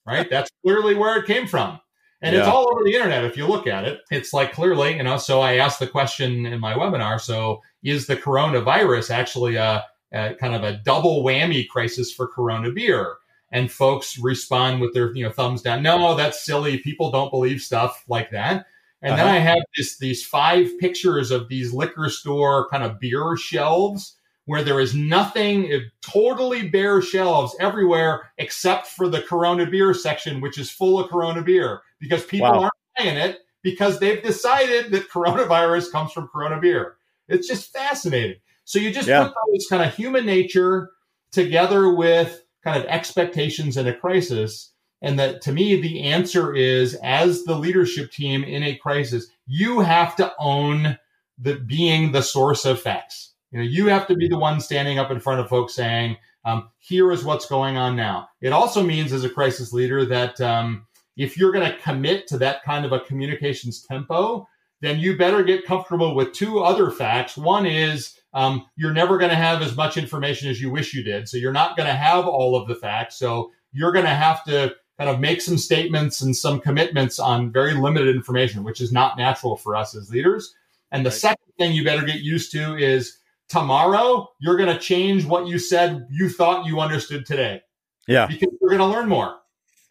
Right, 0.05 0.29
that's 0.29 0.51
clearly 0.61 0.95
where 0.95 1.17
it 1.17 1.25
came 1.25 1.47
from. 1.47 1.79
And 2.21 2.33
yeah. 2.33 2.39
it's 2.39 2.47
all 2.47 2.67
over 2.71 2.83
the 2.83 2.93
internet 2.93 3.25
if 3.25 3.37
you 3.37 3.45
look 3.45 3.67
at 3.67 3.85
it. 3.85 4.01
It's 4.09 4.33
like 4.33 4.51
clearly, 4.51 4.95
you 4.97 5.03
know, 5.03 5.17
so 5.17 5.41
I 5.41 5.55
asked 5.57 5.79
the 5.79 5.87
question 5.87 6.45
in 6.45 6.59
my 6.59 6.73
webinar. 6.73 7.21
So 7.21 7.61
is 7.83 8.07
the 8.07 8.17
coronavirus 8.17 9.11
actually 9.11 9.55
a, 9.55 9.85
a 10.11 10.33
kind 10.35 10.55
of 10.55 10.63
a 10.63 10.77
double 10.77 11.23
whammy 11.23 11.67
crisis 11.67 12.11
for 12.11 12.27
Corona 12.27 12.71
beer? 12.71 13.17
And 13.51 13.71
folks 13.71 14.17
respond 14.17 14.81
with 14.81 14.93
their, 14.93 15.15
you 15.15 15.23
know, 15.23 15.31
thumbs 15.31 15.61
down. 15.61 15.83
No, 15.83 16.15
that's 16.15 16.43
silly. 16.43 16.79
People 16.79 17.11
don't 17.11 17.31
believe 17.31 17.61
stuff 17.61 18.03
like 18.09 18.31
that. 18.31 18.65
And 19.01 19.13
uh-huh. 19.13 19.23
then 19.23 19.35
I 19.35 19.37
have 19.37 19.59
this, 19.77 19.97
these 19.99 20.25
five 20.25 20.67
pictures 20.79 21.29
of 21.29 21.47
these 21.47 21.71
liquor 21.71 22.09
store 22.09 22.67
kind 22.69 22.83
of 22.83 22.99
beer 22.99 23.37
shelves 23.37 24.15
where 24.45 24.63
there 24.63 24.79
is 24.79 24.95
nothing, 24.95 25.69
totally 26.01 26.67
bare 26.69 27.01
shelves 27.01 27.55
everywhere 27.59 28.31
except 28.37 28.87
for 28.87 29.07
the 29.07 29.21
Corona 29.21 29.65
beer 29.69 29.93
section, 29.93 30.41
which 30.41 30.57
is 30.57 30.71
full 30.71 30.99
of 30.99 31.09
Corona 31.09 31.41
beer 31.41 31.81
because 31.99 32.25
people 32.25 32.49
wow. 32.49 32.59
aren't 32.59 32.73
buying 32.97 33.17
it 33.17 33.39
because 33.63 33.99
they've 33.99 34.23
decided 34.23 34.91
that 34.91 35.09
coronavirus 35.09 35.91
comes 35.91 36.11
from 36.11 36.27
Corona 36.27 36.59
beer. 36.59 36.97
It's 37.27 37.47
just 37.47 37.73
fascinating. 37.73 38.37
So 38.63 38.79
you 38.79 38.91
just 38.91 39.07
yeah. 39.07 39.23
put 39.23 39.33
those 39.51 39.67
kind 39.69 39.83
of 39.83 39.95
human 39.95 40.25
nature 40.25 40.91
together 41.31 41.93
with 41.93 42.43
kind 42.63 42.81
of 42.81 42.87
expectations 42.89 43.77
in 43.77 43.87
a 43.87 43.93
crisis. 43.93 44.71
And 45.01 45.19
that 45.19 45.41
to 45.43 45.51
me, 45.51 45.79
the 45.79 46.03
answer 46.03 46.53
is 46.53 46.95
as 47.03 47.43
the 47.43 47.57
leadership 47.57 48.11
team 48.11 48.43
in 48.43 48.63
a 48.63 48.75
crisis, 48.75 49.27
you 49.45 49.81
have 49.81 50.15
to 50.17 50.33
own 50.39 50.97
the 51.37 51.55
being 51.55 52.11
the 52.11 52.23
source 52.23 52.65
of 52.65 52.81
facts 52.81 53.33
you 53.51 53.59
know, 53.59 53.65
you 53.65 53.87
have 53.87 54.07
to 54.07 54.15
be 54.15 54.27
the 54.27 54.37
one 54.37 54.59
standing 54.59 54.99
up 54.99 55.11
in 55.11 55.19
front 55.19 55.39
of 55.39 55.49
folks 55.49 55.73
saying, 55.73 56.17
um, 56.43 56.69
"Here 56.79 57.11
is 57.11 57.23
what's 57.23 57.45
going 57.45 57.77
on 57.77 57.95
now." 57.95 58.29
It 58.41 58.51
also 58.51 58.83
means, 58.83 59.13
as 59.13 59.23
a 59.23 59.29
crisis 59.29 59.71
leader, 59.71 60.05
that 60.05 60.39
um, 60.41 60.85
if 61.17 61.37
you're 61.37 61.51
going 61.51 61.69
to 61.69 61.77
commit 61.79 62.27
to 62.27 62.37
that 62.37 62.63
kind 62.63 62.85
of 62.85 62.91
a 62.91 62.99
communications 63.01 63.81
tempo, 63.81 64.47
then 64.81 64.99
you 64.99 65.17
better 65.17 65.43
get 65.43 65.65
comfortable 65.65 66.15
with 66.15 66.33
two 66.33 66.59
other 66.59 66.91
facts. 66.91 67.35
One 67.35 67.65
is 67.65 68.13
um, 68.33 68.65
you're 68.75 68.93
never 68.93 69.17
going 69.17 69.31
to 69.31 69.35
have 69.35 69.61
as 69.61 69.75
much 69.75 69.97
information 69.97 70.49
as 70.49 70.61
you 70.61 70.69
wish 70.69 70.93
you 70.93 71.03
did, 71.03 71.27
so 71.27 71.37
you're 71.37 71.51
not 71.51 71.75
going 71.75 71.87
to 71.87 71.95
have 71.95 72.27
all 72.27 72.55
of 72.55 72.67
the 72.67 72.75
facts. 72.75 73.17
So 73.17 73.51
you're 73.71 73.91
going 73.91 74.05
to 74.05 74.11
have 74.11 74.43
to 74.45 74.75
kind 74.99 75.09
of 75.09 75.19
make 75.19 75.41
some 75.41 75.57
statements 75.57 76.21
and 76.21 76.35
some 76.35 76.59
commitments 76.59 77.19
on 77.19 77.51
very 77.51 77.73
limited 77.73 78.15
information, 78.15 78.63
which 78.63 78.81
is 78.81 78.91
not 78.91 79.17
natural 79.17 79.57
for 79.57 79.75
us 79.75 79.95
as 79.95 80.09
leaders. 80.09 80.53
And 80.91 81.05
the 81.05 81.09
right. 81.09 81.19
second 81.19 81.53
thing 81.57 81.73
you 81.73 81.83
better 81.83 82.05
get 82.05 82.21
used 82.21 82.51
to 82.51 82.75
is 82.77 83.17
tomorrow 83.49 84.29
you're 84.39 84.57
going 84.57 84.73
to 84.73 84.79
change 84.79 85.25
what 85.25 85.47
you 85.47 85.59
said 85.59 86.07
you 86.11 86.29
thought 86.29 86.65
you 86.65 86.79
understood 86.79 87.25
today. 87.25 87.61
Yeah. 88.07 88.27
Because 88.27 88.49
you're 88.61 88.69
going 88.69 88.79
to 88.79 88.85
learn 88.85 89.09
more. 89.09 89.37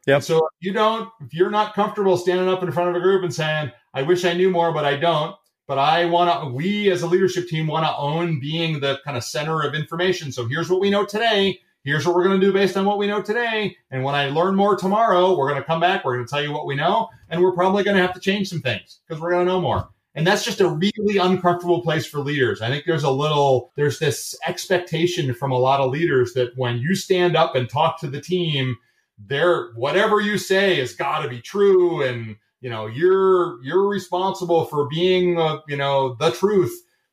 Yeah. 0.06 0.20
So 0.20 0.36
if 0.36 0.52
you 0.60 0.72
don't, 0.72 1.10
if 1.20 1.34
you're 1.34 1.50
not 1.50 1.74
comfortable 1.74 2.16
standing 2.16 2.48
up 2.48 2.62
in 2.62 2.70
front 2.70 2.90
of 2.90 2.96
a 2.96 3.00
group 3.00 3.24
and 3.24 3.34
saying, 3.34 3.72
I 3.92 4.02
wish 4.02 4.24
I 4.24 4.34
knew 4.34 4.50
more, 4.50 4.72
but 4.72 4.84
I 4.84 4.96
don't, 4.96 5.34
but 5.66 5.78
I 5.78 6.04
want 6.04 6.42
to, 6.42 6.50
we 6.54 6.90
as 6.90 7.02
a 7.02 7.08
leadership 7.08 7.48
team 7.48 7.66
want 7.66 7.84
to 7.84 7.96
own 7.96 8.38
being 8.38 8.78
the 8.80 9.00
kind 9.04 9.16
of 9.16 9.24
center 9.24 9.62
of 9.62 9.74
information. 9.74 10.30
So 10.30 10.46
here's 10.46 10.70
what 10.70 10.80
we 10.80 10.90
know 10.90 11.04
today. 11.04 11.58
Here's 11.82 12.06
what 12.06 12.14
we're 12.14 12.24
going 12.24 12.40
to 12.40 12.46
do 12.46 12.52
based 12.52 12.76
on 12.76 12.84
what 12.84 12.98
we 12.98 13.06
know 13.06 13.22
today. 13.22 13.76
And 13.90 14.02
when 14.02 14.14
I 14.14 14.28
learn 14.28 14.56
more 14.56 14.76
tomorrow, 14.76 15.36
we're 15.36 15.48
going 15.48 15.60
to 15.60 15.66
come 15.66 15.80
back. 15.80 16.04
We're 16.04 16.16
going 16.16 16.26
to 16.26 16.30
tell 16.30 16.42
you 16.42 16.52
what 16.52 16.66
we 16.66 16.74
know. 16.74 17.08
And 17.28 17.42
we're 17.42 17.54
probably 17.54 17.84
going 17.84 17.96
to 17.96 18.02
have 18.02 18.14
to 18.14 18.20
change 18.20 18.48
some 18.48 18.60
things 18.60 19.00
because 19.06 19.20
we're 19.20 19.30
going 19.30 19.46
to 19.46 19.52
know 19.52 19.60
more. 19.60 19.88
And 20.14 20.26
that's 20.26 20.44
just 20.44 20.60
a 20.60 20.68
really 20.68 21.18
uncomfortable 21.18 21.82
place 21.82 22.06
for 22.06 22.20
leaders. 22.20 22.62
I 22.62 22.70
think 22.70 22.86
there's 22.86 23.04
a 23.04 23.10
little, 23.10 23.72
there's 23.76 23.98
this 23.98 24.34
expectation 24.48 25.34
from 25.34 25.52
a 25.52 25.58
lot 25.58 25.80
of 25.80 25.90
leaders 25.90 26.32
that 26.32 26.56
when 26.56 26.78
you 26.78 26.94
stand 26.94 27.36
up 27.36 27.54
and 27.54 27.68
talk 27.68 28.00
to 28.00 28.08
the 28.08 28.20
team, 28.20 28.76
there, 29.18 29.72
whatever 29.74 30.20
you 30.20 30.38
say 30.38 30.76
has 30.76 30.94
got 30.94 31.22
to 31.22 31.28
be 31.28 31.40
true. 31.40 32.02
And, 32.02 32.36
you 32.60 32.70
know, 32.70 32.86
you're, 32.86 33.62
you're 33.64 33.88
responsible 33.88 34.64
for 34.66 34.88
being, 34.88 35.38
uh, 35.38 35.58
you 35.68 35.76
know, 35.76 36.14
the 36.14 36.30
truth. 36.30 36.72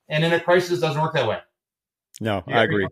And 0.09 0.23
in 0.23 0.33
a 0.33 0.39
crisis, 0.39 0.79
doesn't 0.79 1.01
work 1.01 1.13
that 1.13 1.27
way. 1.27 1.39
No, 2.19 2.43
I 2.47 2.63
agree. 2.63 2.87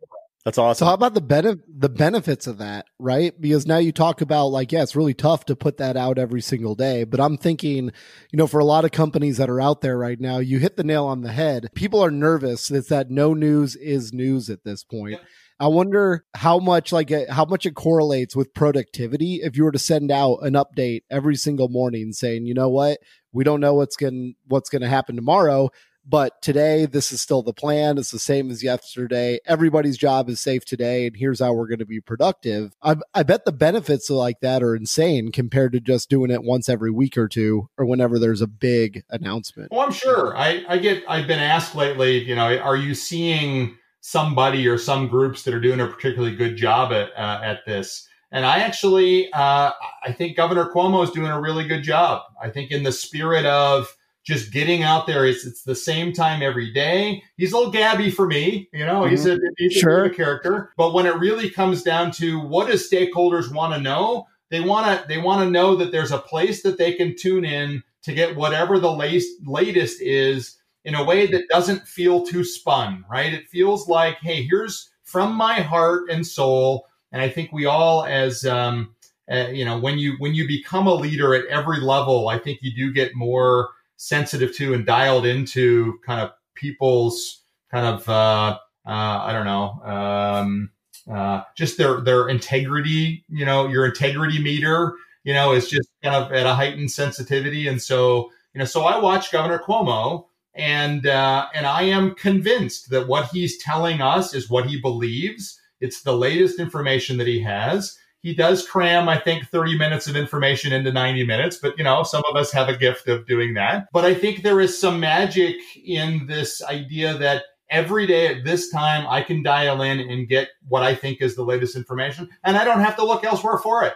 That's 0.45 0.57
awesome. 0.57 0.79
So 0.79 0.85
how 0.87 0.95
about 0.95 1.13
the 1.13 1.21
benef- 1.21 1.61
the 1.67 1.89
benefits 1.89 2.47
of 2.47 2.57
that, 2.57 2.87
right? 2.97 3.39
Because 3.39 3.67
now 3.67 3.77
you 3.77 3.91
talk 3.91 4.21
about 4.21 4.47
like, 4.47 4.71
yeah, 4.71 4.81
it's 4.81 4.95
really 4.95 5.13
tough 5.13 5.45
to 5.45 5.55
put 5.55 5.77
that 5.77 5.95
out 5.95 6.17
every 6.17 6.41
single 6.41 6.73
day. 6.73 7.03
But 7.03 7.19
I'm 7.19 7.37
thinking, 7.37 7.91
you 8.31 8.37
know, 8.37 8.47
for 8.47 8.59
a 8.59 8.65
lot 8.65 8.83
of 8.83 8.91
companies 8.91 9.37
that 9.37 9.51
are 9.51 9.61
out 9.61 9.81
there 9.81 9.99
right 9.99 10.19
now, 10.19 10.39
you 10.39 10.57
hit 10.57 10.77
the 10.77 10.83
nail 10.83 11.05
on 11.05 11.21
the 11.21 11.31
head. 11.31 11.69
People 11.75 12.03
are 12.03 12.09
nervous. 12.09 12.71
It's 12.71 12.89
that 12.89 13.11
no 13.11 13.35
news 13.35 13.75
is 13.75 14.13
news 14.13 14.49
at 14.49 14.63
this 14.63 14.83
point. 14.83 15.19
Yeah. 15.19 15.27
I 15.61 15.67
wonder 15.67 16.25
how 16.33 16.57
much 16.57 16.91
like 16.91 17.11
how 17.29 17.45
much 17.45 17.67
it 17.67 17.75
correlates 17.75 18.35
with 18.35 18.51
productivity 18.55 19.35
if 19.35 19.55
you 19.55 19.63
were 19.63 19.71
to 19.71 19.77
send 19.77 20.09
out 20.09 20.39
an 20.41 20.53
update 20.53 21.03
every 21.11 21.35
single 21.35 21.69
morning 21.69 22.13
saying, 22.13 22.47
you 22.47 22.55
know 22.55 22.67
what, 22.67 22.97
we 23.31 23.43
don't 23.43 23.61
know 23.61 23.75
what's 23.75 23.95
going 23.95 24.33
what's 24.47 24.71
going 24.71 24.81
to 24.81 24.87
happen 24.87 25.15
tomorrow, 25.15 25.69
but 26.03 26.41
today, 26.41 26.87
this 26.87 27.11
is 27.11 27.21
still 27.21 27.43
the 27.43 27.53
plan. 27.53 27.99
It's 27.99 28.09
the 28.09 28.17
same 28.17 28.49
as 28.49 28.63
yesterday. 28.63 29.39
Everybody's 29.45 29.99
job 29.99 30.29
is 30.29 30.39
safe 30.39 30.65
today, 30.65 31.05
and 31.05 31.15
here's 31.15 31.39
how 31.39 31.53
we're 31.53 31.67
going 31.67 31.77
to 31.77 31.85
be 31.85 32.01
productive. 32.01 32.73
I, 32.81 32.95
I 33.13 33.21
bet 33.21 33.45
the 33.45 33.51
benefits 33.51 34.09
like 34.09 34.39
that 34.41 34.63
are 34.63 34.75
insane 34.75 35.31
compared 35.31 35.73
to 35.73 35.79
just 35.79 36.09
doing 36.09 36.31
it 36.31 36.43
once 36.43 36.69
every 36.69 36.89
week 36.89 37.19
or 37.19 37.27
two, 37.27 37.69
or 37.77 37.85
whenever 37.85 38.17
there's 38.17 38.41
a 38.41 38.47
big 38.47 39.03
announcement. 39.11 39.69
Well, 39.71 39.81
I'm 39.81 39.91
sure. 39.91 40.35
I, 40.35 40.65
I 40.67 40.79
get. 40.79 41.03
I've 41.07 41.27
been 41.27 41.39
asked 41.39 41.75
lately. 41.75 42.23
You 42.23 42.33
know, 42.33 42.57
are 42.57 42.77
you 42.77 42.95
seeing 42.95 43.77
somebody 44.01 44.67
or 44.67 44.77
some 44.77 45.07
groups 45.07 45.43
that 45.43 45.53
are 45.53 45.61
doing 45.61 45.79
a 45.79 45.87
particularly 45.87 46.35
good 46.35 46.57
job 46.57 46.91
at 46.91 47.09
uh, 47.17 47.41
at 47.43 47.65
this? 47.65 48.07
And 48.33 48.45
I 48.45 48.59
actually, 48.59 49.31
uh, 49.33 49.71
I 50.03 50.11
think 50.13 50.37
Governor 50.37 50.71
Cuomo 50.71 51.03
is 51.03 51.11
doing 51.11 51.31
a 51.31 51.41
really 51.41 51.67
good 51.67 51.83
job. 51.83 52.21
I 52.41 52.49
think 52.49 52.71
in 52.71 52.83
the 52.83 52.91
spirit 52.91 53.45
of 53.45 53.93
just 54.23 54.51
getting 54.51 54.83
out 54.83 55.07
there. 55.07 55.25
It's, 55.25 55.45
it's 55.45 55.63
the 55.63 55.75
same 55.75 56.13
time 56.13 56.41
every 56.41 56.71
day. 56.71 57.23
He's 57.37 57.53
a 57.53 57.57
little 57.57 57.71
gabby 57.71 58.11
for 58.11 58.27
me, 58.27 58.69
you 58.71 58.85
know, 58.85 59.01
mm-hmm. 59.01 59.11
he's 59.11 59.25
a, 59.25 59.37
he's 59.57 59.73
sure. 59.73 60.05
a 60.05 60.13
character. 60.13 60.73
But 60.77 60.93
when 60.93 61.05
it 61.05 61.17
really 61.17 61.49
comes 61.49 61.83
down 61.83 62.11
to 62.13 62.39
what 62.39 62.67
do 62.67 62.73
stakeholders 62.73 63.53
want 63.53 63.73
to 63.73 63.81
know, 63.81 64.27
they 64.49 64.59
want 64.59 65.01
to, 65.01 65.07
they 65.07 65.17
want 65.17 65.43
to 65.43 65.49
know 65.49 65.75
that 65.75 65.91
there's 65.91 66.11
a 66.11 66.19
place 66.19 66.61
that 66.63 66.77
they 66.77 66.93
can 66.93 67.15
tune 67.17 67.45
in 67.45 67.83
to 68.03 68.13
get 68.13 68.35
whatever 68.35 68.79
the 68.79 68.91
latest, 68.91 69.29
latest 69.45 70.01
is 70.01 70.57
in 70.85 70.95
a 70.95 71.03
way 71.03 71.27
that 71.27 71.47
doesn't 71.49 71.87
feel 71.87 72.25
too 72.25 72.43
spun, 72.43 73.05
right? 73.09 73.33
It 73.33 73.47
feels 73.47 73.87
like, 73.87 74.17
hey, 74.17 74.43
here's 74.43 74.89
from 75.03 75.35
my 75.35 75.61
heart 75.61 76.09
and 76.09 76.25
soul. 76.25 76.87
And 77.11 77.21
I 77.21 77.29
think 77.29 77.51
we 77.51 77.65
all, 77.65 78.05
as, 78.05 78.45
um, 78.45 78.95
uh, 79.31 79.47
you 79.51 79.63
know, 79.63 79.79
when 79.79 79.97
you 79.97 80.15
when 80.19 80.33
you 80.33 80.47
become 80.47 80.87
a 80.87 80.93
leader 80.93 81.33
at 81.35 81.45
every 81.45 81.79
level, 81.79 82.27
I 82.27 82.37
think 82.37 82.59
you 82.61 82.73
do 82.75 82.91
get 82.91 83.15
more 83.15 83.69
sensitive 83.97 84.55
to 84.55 84.73
and 84.73 84.85
dialed 84.85 85.25
into 85.25 85.99
kind 86.05 86.19
of 86.19 86.31
people's 86.55 87.43
kind 87.69 87.85
of 87.85 88.09
uh, 88.09 88.57
uh, 88.85 88.89
I 88.89 89.31
don't 89.31 89.45
know 89.45 89.79
um, 89.85 90.71
uh, 91.09 91.43
just 91.55 91.77
their 91.77 92.01
their 92.01 92.27
integrity. 92.27 93.23
You 93.29 93.45
know, 93.45 93.67
your 93.67 93.85
integrity 93.85 94.41
meter. 94.41 94.95
You 95.23 95.35
know, 95.35 95.53
is 95.53 95.69
just 95.69 95.87
kind 96.03 96.15
of 96.15 96.31
at 96.31 96.47
a 96.47 96.53
heightened 96.55 96.89
sensitivity, 96.89 97.67
and 97.67 97.79
so 97.79 98.31
you 98.53 98.59
know, 98.59 98.65
so 98.65 98.83
I 98.83 98.97
watch 98.99 99.31
Governor 99.31 99.59
Cuomo, 99.59 100.25
and 100.53 101.05
uh, 101.05 101.47
and 101.53 101.65
I 101.65 101.83
am 101.83 102.15
convinced 102.15 102.89
that 102.89 103.07
what 103.07 103.27
he's 103.27 103.57
telling 103.57 104.01
us 104.01 104.33
is 104.33 104.49
what 104.49 104.65
he 104.65 104.79
believes. 104.79 105.59
It's 105.79 106.01
the 106.01 106.15
latest 106.15 106.59
information 106.59 107.17
that 107.17 107.27
he 107.27 107.41
has 107.41 107.97
he 108.21 108.35
does 108.35 108.67
cram, 108.67 109.09
I 109.09 109.17
think, 109.17 109.47
30 109.47 109.77
minutes 109.77 110.07
of 110.07 110.15
information 110.15 110.71
into 110.71 110.91
90 110.91 111.25
minutes, 111.25 111.57
but 111.57 111.77
you 111.77 111.83
know, 111.83 112.03
some 112.03 112.23
of 112.29 112.35
us 112.35 112.51
have 112.51 112.69
a 112.69 112.77
gift 112.77 113.07
of 113.07 113.25
doing 113.25 113.55
that. 113.55 113.87
But 113.91 114.05
I 114.05 114.13
think 114.13 114.43
there 114.43 114.61
is 114.61 114.79
some 114.79 114.99
magic 114.99 115.55
in 115.83 116.27
this 116.27 116.63
idea 116.63 117.17
that 117.17 117.45
every 117.69 118.05
day 118.05 118.27
at 118.27 118.43
this 118.43 118.69
time 118.69 119.07
I 119.07 119.23
can 119.23 119.41
dial 119.41 119.81
in 119.81 119.99
and 119.99 120.27
get 120.27 120.49
what 120.67 120.83
I 120.83 120.93
think 120.93 121.21
is 121.21 121.35
the 121.35 121.43
latest 121.43 121.75
information, 121.75 122.29
and 122.43 122.57
I 122.57 122.63
don't 122.63 122.81
have 122.81 122.95
to 122.97 123.05
look 123.05 123.23
elsewhere 123.23 123.57
for 123.57 123.85
it. 123.85 123.93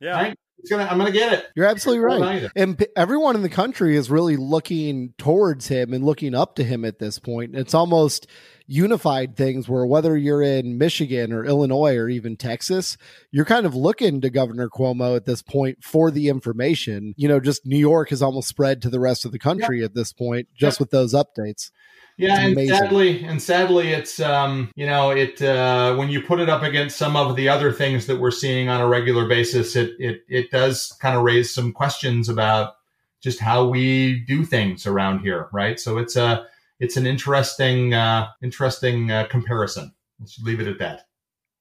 Yeah. 0.00 0.12
Right? 0.12 0.38
It's 0.58 0.70
gonna, 0.70 0.84
I'm 0.84 0.98
going 0.98 1.12
to 1.12 1.18
get 1.18 1.32
it. 1.32 1.46
You're 1.54 1.66
absolutely 1.66 2.04
right. 2.04 2.50
And 2.56 2.78
p- 2.78 2.86
everyone 2.96 3.36
in 3.36 3.42
the 3.42 3.48
country 3.48 3.96
is 3.96 4.10
really 4.10 4.36
looking 4.36 5.12
towards 5.18 5.68
him 5.68 5.92
and 5.92 6.04
looking 6.04 6.34
up 6.34 6.56
to 6.56 6.64
him 6.64 6.84
at 6.84 6.98
this 6.98 7.18
point. 7.18 7.54
It's 7.54 7.74
almost 7.74 8.26
unified 8.66 9.36
things 9.36 9.68
where 9.68 9.86
whether 9.86 10.16
you're 10.16 10.42
in 10.42 10.78
Michigan 10.78 11.32
or 11.32 11.44
Illinois 11.44 11.96
or 11.96 12.08
even 12.08 12.36
Texas, 12.36 12.96
you're 13.30 13.44
kind 13.44 13.66
of 13.66 13.74
looking 13.74 14.20
to 14.20 14.30
Governor 14.30 14.68
Cuomo 14.68 15.16
at 15.16 15.24
this 15.24 15.42
point 15.42 15.82
for 15.82 16.10
the 16.10 16.28
information. 16.28 17.14
You 17.16 17.28
know, 17.28 17.40
just 17.40 17.66
New 17.66 17.78
York 17.78 18.10
has 18.10 18.22
almost 18.22 18.48
spread 18.48 18.82
to 18.82 18.90
the 18.90 19.00
rest 19.00 19.24
of 19.24 19.32
the 19.32 19.38
country 19.38 19.84
at 19.84 19.94
this 19.94 20.12
point, 20.12 20.48
just 20.56 20.80
with 20.80 20.90
those 20.90 21.14
updates. 21.14 21.70
Yeah, 22.18 22.40
and 22.40 22.68
sadly, 22.68 23.24
and 23.24 23.42
sadly, 23.42 23.88
it's 23.92 24.20
um, 24.20 24.70
you 24.74 24.86
know, 24.86 25.10
it 25.10 25.40
uh, 25.42 25.94
when 25.96 26.08
you 26.08 26.22
put 26.22 26.40
it 26.40 26.48
up 26.48 26.62
against 26.62 26.96
some 26.96 27.14
of 27.14 27.36
the 27.36 27.48
other 27.50 27.72
things 27.72 28.06
that 28.06 28.18
we're 28.18 28.30
seeing 28.30 28.70
on 28.70 28.80
a 28.80 28.88
regular 28.88 29.28
basis, 29.28 29.76
it 29.76 29.92
it 29.98 30.22
it 30.26 30.50
does 30.50 30.96
kind 31.00 31.14
of 31.14 31.24
raise 31.24 31.52
some 31.52 31.72
questions 31.72 32.30
about 32.30 32.76
just 33.22 33.38
how 33.38 33.66
we 33.66 34.24
do 34.26 34.44
things 34.44 34.86
around 34.86 35.20
here, 35.20 35.48
right? 35.52 35.78
So 35.78 35.98
it's 35.98 36.16
a 36.16 36.46
it's 36.80 36.96
an 36.96 37.06
interesting 37.06 37.94
uh, 37.94 38.28
interesting 38.42 39.10
uh, 39.10 39.26
comparison. 39.26 39.92
Let's 40.20 40.38
leave 40.40 40.60
it 40.60 40.68
at 40.68 40.78
that. 40.78 41.02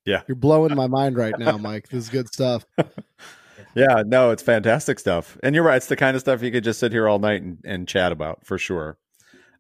Yeah, 0.06 0.22
you're 0.28 0.36
blowing 0.36 0.76
my 0.76 0.88
mind 0.88 1.18
right 1.18 1.38
now, 1.38 1.58
Mike. 1.58 1.90
This 1.90 2.06
is 2.06 2.10
good 2.10 2.28
stuff. 2.32 2.66
Yeah, 3.76 4.04
no, 4.06 4.32
it's 4.32 4.42
fantastic 4.42 5.00
stuff. 5.00 5.38
And 5.44 5.54
you're 5.54 5.64
right. 5.64 5.76
It's 5.76 5.88
the 5.88 5.98
kind 5.98 6.16
of 6.16 6.22
stuff 6.22 6.42
you 6.42 6.50
could 6.50 6.64
just 6.64 6.80
sit 6.80 6.94
here 6.94 7.10
all 7.10 7.20
night 7.20 7.42
and, 7.42 7.58
and 7.66 7.88
chat 7.88 8.14
about 8.14 8.46
for 8.46 8.58
sure. 8.58 8.98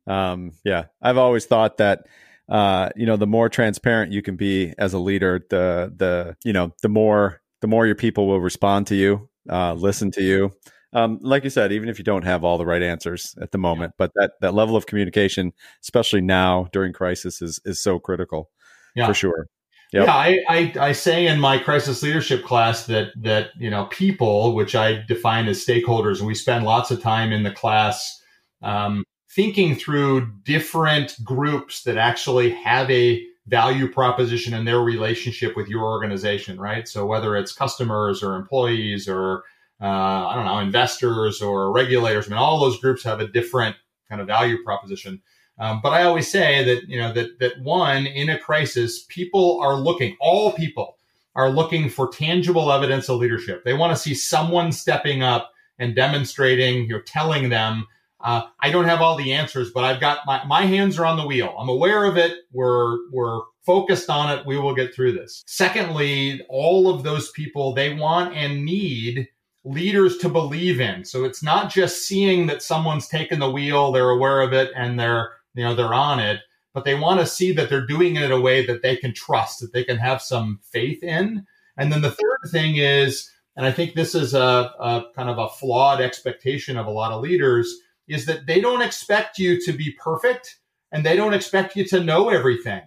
Um, 0.07 0.53
yeah, 0.63 0.85
I've 1.01 1.17
always 1.17 1.45
thought 1.45 1.77
that, 1.77 2.07
uh, 2.47 2.89
you 2.95 3.05
know, 3.05 3.17
the 3.17 3.27
more 3.27 3.49
transparent 3.49 4.13
you 4.13 4.21
can 4.21 4.37
be 4.37 4.73
as 4.77 4.93
a 4.93 4.99
leader, 4.99 5.45
the, 5.49 5.93
the, 5.95 6.37
you 6.45 6.53
know, 6.53 6.73
the 6.81 6.87
more, 6.87 7.41
the 7.59 7.67
more 7.67 7.85
your 7.85 7.95
people 7.95 8.27
will 8.27 8.39
respond 8.39 8.87
to 8.87 8.95
you, 8.95 9.29
uh, 9.49 9.73
listen 9.73 10.11
to 10.11 10.23
you. 10.23 10.51
Um, 10.95 11.19
like 11.21 11.43
you 11.43 11.49
said, 11.49 11.73
even 11.73 11.89
if 11.89 11.97
you 11.97 12.05
don't 12.05 12.23
have 12.23 12.45
all 12.45 12.57
the 12.57 12.65
right 12.65 12.81
answers 12.81 13.35
at 13.41 13.51
the 13.51 13.57
moment, 13.57 13.93
but 13.97 14.11
that, 14.15 14.31
that 14.39 14.53
level 14.53 14.77
of 14.77 14.85
communication, 14.85 15.51
especially 15.83 16.21
now 16.21 16.69
during 16.71 16.93
crisis 16.93 17.41
is, 17.41 17.59
is 17.65 17.81
so 17.81 17.99
critical 17.99 18.49
yeah. 18.95 19.05
for 19.05 19.13
sure. 19.13 19.47
Yep. 19.91 20.07
Yeah, 20.07 20.13
I, 20.13 20.39
I, 20.49 20.73
I 20.79 20.91
say 20.93 21.27
in 21.27 21.39
my 21.39 21.57
crisis 21.57 22.01
leadership 22.01 22.43
class 22.43 22.85
that 22.87 23.09
that 23.21 23.49
you 23.57 23.69
know 23.69 23.85
people, 23.85 24.55
which 24.55 24.73
I 24.75 25.03
define 25.07 25.47
as 25.47 25.63
stakeholders, 25.63 26.19
and 26.19 26.27
we 26.27 26.35
spend 26.35 26.65
lots 26.65 26.91
of 26.91 27.01
time 27.01 27.31
in 27.31 27.43
the 27.43 27.51
class 27.51 28.21
um, 28.61 29.03
thinking 29.29 29.75
through 29.75 30.31
different 30.43 31.15
groups 31.23 31.83
that 31.83 31.97
actually 31.97 32.51
have 32.51 32.89
a 32.89 33.23
value 33.47 33.91
proposition 33.91 34.53
in 34.53 34.65
their 34.65 34.79
relationship 34.79 35.55
with 35.55 35.67
your 35.67 35.83
organization, 35.83 36.59
right? 36.59 36.87
So 36.87 37.05
whether 37.05 37.35
it's 37.35 37.53
customers 37.53 38.23
or 38.23 38.35
employees 38.35 39.07
or 39.07 39.43
uh, 39.81 39.85
I 39.85 40.35
don't 40.35 40.45
know 40.45 40.59
investors 40.59 41.41
or 41.41 41.71
regulators, 41.71 42.27
I 42.27 42.29
mean 42.29 42.39
all 42.39 42.59
those 42.59 42.79
groups 42.79 43.03
have 43.03 43.19
a 43.19 43.27
different 43.27 43.75
kind 44.09 44.21
of 44.21 44.27
value 44.27 44.63
proposition. 44.63 45.21
Um, 45.57 45.79
but 45.81 45.93
I 45.93 46.03
always 46.03 46.29
say 46.29 46.63
that 46.65 46.87
you 46.87 46.99
know 46.99 47.13
that 47.13 47.39
that 47.39 47.59
one 47.61 48.05
in 48.05 48.29
a 48.29 48.39
crisis, 48.39 49.05
people 49.07 49.59
are 49.61 49.75
looking. 49.75 50.17
All 50.19 50.51
people 50.51 50.97
are 51.35 51.49
looking 51.49 51.89
for 51.89 52.07
tangible 52.07 52.71
evidence 52.71 53.09
of 53.09 53.19
leadership. 53.19 53.63
They 53.63 53.73
want 53.73 53.95
to 53.95 54.01
see 54.01 54.13
someone 54.13 54.71
stepping 54.71 55.23
up 55.23 55.51
and 55.79 55.95
demonstrating. 55.95 56.87
You're 56.87 57.01
telling 57.01 57.49
them, 57.49 57.87
uh, 58.21 58.43
I 58.61 58.71
don't 58.71 58.85
have 58.85 59.01
all 59.01 59.15
the 59.15 59.33
answers, 59.33 59.71
but 59.71 59.83
I've 59.83 60.01
got 60.01 60.19
my 60.25 60.43
my 60.45 60.63
hands 60.63 60.99
are 60.99 61.05
on 61.05 61.17
the 61.17 61.25
wheel. 61.27 61.55
I'm 61.57 61.69
aware 61.69 62.05
of 62.05 62.17
it. 62.17 62.33
We're 62.51 63.09
we're 63.11 63.41
focused 63.65 64.09
on 64.09 64.37
it. 64.37 64.45
We 64.45 64.57
will 64.57 64.75
get 64.75 64.93
through 64.93 65.13
this. 65.13 65.43
Secondly, 65.47 66.45
all 66.49 66.93
of 66.93 67.03
those 67.03 67.31
people 67.31 67.73
they 67.73 67.93
want 67.93 68.35
and 68.35 68.65
need 68.65 69.27
leaders 69.65 70.17
to 70.19 70.29
believe 70.29 70.79
in. 70.79 71.03
So 71.03 71.25
it's 71.25 71.43
not 71.43 71.69
just 71.69 72.07
seeing 72.07 72.47
that 72.47 72.61
someone's 72.61 73.07
taken 73.07 73.39
the 73.39 73.51
wheel, 73.51 73.91
they're 73.91 74.09
aware 74.09 74.41
of 74.41 74.53
it, 74.53 74.71
and 74.75 74.99
they're 74.99 75.33
you 75.55 75.63
know 75.63 75.73
they're 75.73 75.93
on 75.93 76.19
it 76.19 76.41
but 76.73 76.83
they 76.83 76.93
want 76.93 77.21
to 77.21 77.25
see 77.25 77.53
that 77.53 77.69
they're 77.69 77.87
doing 77.87 78.17
it 78.17 78.23
in 78.23 78.31
a 78.33 78.39
way 78.39 78.65
that 78.65 78.81
they 78.81 78.97
can 78.97 79.13
trust 79.13 79.61
that 79.61 79.71
they 79.71 79.83
can 79.83 79.97
have 79.97 80.21
some 80.21 80.59
faith 80.61 81.01
in 81.01 81.45
and 81.77 81.91
then 81.91 82.01
the 82.01 82.11
third 82.11 82.51
thing 82.51 82.75
is 82.75 83.31
and 83.55 83.65
i 83.65 83.71
think 83.71 83.93
this 83.93 84.13
is 84.13 84.33
a, 84.33 84.71
a 84.79 85.05
kind 85.15 85.29
of 85.29 85.39
a 85.39 85.49
flawed 85.49 86.01
expectation 86.01 86.77
of 86.77 86.85
a 86.85 86.91
lot 86.91 87.11
of 87.11 87.21
leaders 87.21 87.73
is 88.07 88.25
that 88.27 88.45
they 88.45 88.61
don't 88.61 88.83
expect 88.83 89.39
you 89.39 89.59
to 89.59 89.71
be 89.71 89.91
perfect 89.99 90.59
and 90.91 91.03
they 91.03 91.15
don't 91.15 91.33
expect 91.33 91.75
you 91.75 91.85
to 91.85 92.03
know 92.03 92.29
everything 92.29 92.81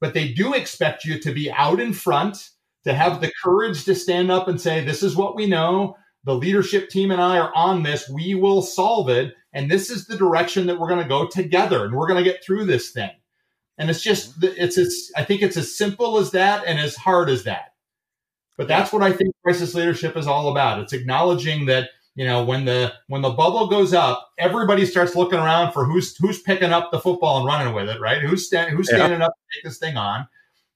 but 0.00 0.14
they 0.14 0.28
do 0.28 0.54
expect 0.54 1.04
you 1.04 1.20
to 1.20 1.32
be 1.32 1.50
out 1.52 1.78
in 1.78 1.92
front 1.92 2.50
to 2.82 2.92
have 2.92 3.20
the 3.20 3.32
courage 3.42 3.84
to 3.84 3.94
stand 3.94 4.30
up 4.30 4.48
and 4.48 4.60
say 4.60 4.82
this 4.82 5.02
is 5.02 5.16
what 5.16 5.36
we 5.36 5.46
know 5.46 5.96
the 6.24 6.34
leadership 6.34 6.88
team 6.88 7.10
and 7.10 7.20
I 7.20 7.38
are 7.38 7.54
on 7.54 7.82
this. 7.82 8.08
We 8.08 8.34
will 8.34 8.62
solve 8.62 9.08
it. 9.08 9.34
And 9.52 9.70
this 9.70 9.90
is 9.90 10.06
the 10.06 10.16
direction 10.16 10.66
that 10.66 10.78
we're 10.78 10.88
going 10.88 11.02
to 11.02 11.08
go 11.08 11.26
together 11.26 11.84
and 11.84 11.94
we're 11.94 12.08
going 12.08 12.22
to 12.22 12.28
get 12.28 12.42
through 12.42 12.64
this 12.64 12.90
thing. 12.90 13.10
And 13.78 13.90
it's 13.90 14.02
just, 14.02 14.34
it's, 14.42 14.78
as, 14.78 15.10
I 15.16 15.24
think 15.24 15.42
it's 15.42 15.56
as 15.56 15.76
simple 15.76 16.18
as 16.18 16.30
that 16.30 16.64
and 16.66 16.78
as 16.78 16.96
hard 16.96 17.28
as 17.28 17.44
that. 17.44 17.74
But 18.56 18.68
that's 18.68 18.92
what 18.92 19.02
I 19.02 19.12
think 19.12 19.34
crisis 19.42 19.74
leadership 19.74 20.16
is 20.16 20.26
all 20.26 20.50
about. 20.50 20.80
It's 20.80 20.92
acknowledging 20.92 21.66
that, 21.66 21.90
you 22.14 22.24
know, 22.24 22.44
when 22.44 22.64
the, 22.64 22.92
when 23.08 23.22
the 23.22 23.30
bubble 23.30 23.66
goes 23.66 23.92
up, 23.92 24.30
everybody 24.38 24.86
starts 24.86 25.16
looking 25.16 25.40
around 25.40 25.72
for 25.72 25.84
who's, 25.84 26.16
who's 26.16 26.40
picking 26.40 26.72
up 26.72 26.92
the 26.92 27.00
football 27.00 27.38
and 27.38 27.46
running 27.46 27.74
with 27.74 27.88
it, 27.88 28.00
right? 28.00 28.22
Who's 28.22 28.46
standing, 28.46 28.76
who's 28.76 28.88
standing 28.88 29.18
yeah. 29.18 29.26
up 29.26 29.32
to 29.32 29.56
take 29.56 29.64
this 29.64 29.78
thing 29.78 29.96
on. 29.96 30.28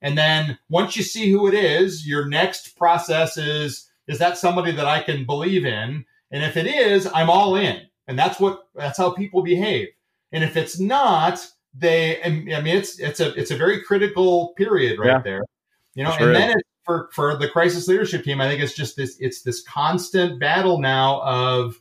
And 0.02 0.18
then 0.18 0.58
once 0.68 0.96
you 0.96 1.04
see 1.04 1.30
who 1.30 1.46
it 1.46 1.54
is, 1.54 2.06
your 2.06 2.28
next 2.28 2.76
process 2.76 3.36
is, 3.36 3.87
is 4.08 4.18
that 4.18 4.38
somebody 4.38 4.72
that 4.72 4.86
I 4.86 5.02
can 5.02 5.24
believe 5.24 5.64
in? 5.64 6.04
And 6.30 6.42
if 6.42 6.56
it 6.56 6.66
is, 6.66 7.06
I'm 7.14 7.30
all 7.30 7.54
in. 7.54 7.82
And 8.06 8.18
that's 8.18 8.40
what 8.40 8.64
that's 8.74 8.98
how 8.98 9.10
people 9.10 9.42
behave. 9.42 9.88
And 10.32 10.42
if 10.42 10.56
it's 10.56 10.80
not, 10.80 11.46
they 11.74 12.22
I 12.22 12.30
mean 12.30 12.76
it's 12.76 12.98
it's 12.98 13.20
a 13.20 13.34
it's 13.34 13.50
a 13.50 13.56
very 13.56 13.82
critical 13.82 14.54
period 14.56 14.98
right 14.98 15.08
yeah. 15.08 15.22
there. 15.22 15.42
You 15.94 16.04
know, 16.04 16.12
sure 16.12 16.28
and 16.28 16.36
then 16.36 16.56
for 16.84 17.10
for 17.12 17.36
the 17.36 17.48
crisis 17.48 17.86
leadership 17.86 18.24
team, 18.24 18.40
I 18.40 18.48
think 18.48 18.62
it's 18.62 18.74
just 18.74 18.96
this 18.96 19.16
it's 19.20 19.42
this 19.42 19.62
constant 19.62 20.40
battle 20.40 20.80
now 20.80 21.20
of 21.22 21.78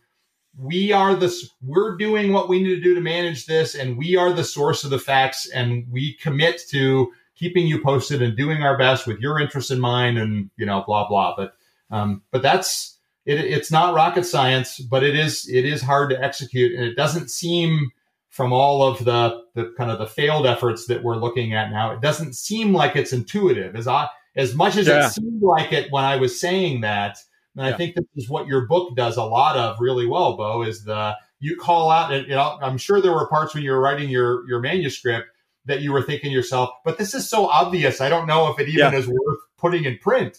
we 0.57 0.91
are 0.91 1.15
this 1.15 1.49
we're 1.61 1.95
doing 1.95 2.33
what 2.33 2.49
we 2.49 2.61
need 2.61 2.75
to 2.75 2.81
do 2.81 2.95
to 2.95 3.01
manage 3.01 3.45
this 3.45 3.75
and 3.75 3.97
we 3.97 4.15
are 4.15 4.33
the 4.33 4.43
source 4.43 4.83
of 4.83 4.89
the 4.89 4.99
facts 4.99 5.47
and 5.51 5.85
we 5.91 6.13
commit 6.15 6.61
to 6.69 7.11
keeping 7.35 7.67
you 7.67 7.81
posted 7.81 8.23
and 8.23 8.35
doing 8.35 8.63
our 8.63 8.75
best 8.75 9.05
with 9.05 9.19
your 9.19 9.39
interest 9.39 9.69
in 9.69 9.79
mind 9.79 10.17
and 10.17 10.49
you 10.57 10.65
know 10.65 10.83
blah 10.87 11.07
blah 11.07 11.35
but 11.37 11.53
um, 11.91 12.21
but 12.31 12.41
that's 12.41 12.97
it, 13.25 13.39
it's 13.39 13.71
not 13.71 13.93
rocket 13.93 14.25
science, 14.25 14.79
but 14.79 15.03
it 15.03 15.15
is 15.15 15.47
it 15.49 15.65
is 15.65 15.81
hard 15.81 16.09
to 16.11 16.23
execute, 16.23 16.73
and 16.73 16.83
it 16.83 16.95
doesn't 16.95 17.29
seem 17.29 17.91
from 18.37 18.53
all 18.53 18.83
of 18.83 19.03
the 19.03 19.41
the 19.55 19.73
kind 19.77 19.89
of 19.89 19.97
the 19.97 20.05
failed 20.05 20.45
efforts 20.45 20.85
that 20.85 21.03
we're 21.03 21.15
looking 21.15 21.53
at 21.55 21.71
now, 21.71 21.91
it 21.91 22.01
doesn't 22.01 22.35
seem 22.35 22.71
like 22.71 22.95
it's 22.95 23.11
intuitive 23.11 23.75
as 23.75 23.87
I, 23.87 24.07
as 24.35 24.53
much 24.53 24.77
as 24.77 24.87
yeah. 24.87 25.07
it 25.07 25.09
seemed 25.09 25.41
like 25.41 25.73
it 25.73 25.91
when 25.91 26.03
I 26.03 26.17
was 26.17 26.39
saying 26.39 26.81
that. 26.81 27.17
And 27.55 27.65
yeah. 27.65 27.73
I 27.73 27.77
think 27.77 27.95
this 27.95 28.05
is 28.15 28.29
what 28.29 28.45
your 28.45 28.67
book 28.67 28.95
does 28.95 29.17
a 29.17 29.23
lot 29.23 29.57
of 29.57 29.79
really 29.79 30.05
well, 30.05 30.37
Bo, 30.37 30.61
is 30.61 30.83
the 30.83 31.15
you 31.39 31.57
call 31.57 31.89
out. 31.89 32.11
You 32.11 32.35
know, 32.35 32.59
I'm 32.61 32.77
sure 32.77 33.01
there 33.01 33.11
were 33.11 33.27
parts 33.27 33.55
when 33.55 33.63
you 33.63 33.71
were 33.71 33.81
writing 33.81 34.09
your 34.09 34.47
your 34.47 34.59
manuscript 34.59 35.29
that 35.65 35.81
you 35.81 35.91
were 35.91 36.03
thinking 36.03 36.31
yourself, 36.31 36.69
but 36.85 36.99
this 36.99 37.15
is 37.15 37.27
so 37.27 37.47
obvious. 37.47 38.01
I 38.01 38.07
don't 38.07 38.27
know 38.27 38.51
if 38.51 38.59
it 38.59 38.69
even 38.69 38.93
yeah. 38.93 38.99
is 38.99 39.07
worth 39.07 39.39
putting 39.57 39.85
in 39.85 39.97
print. 39.97 40.37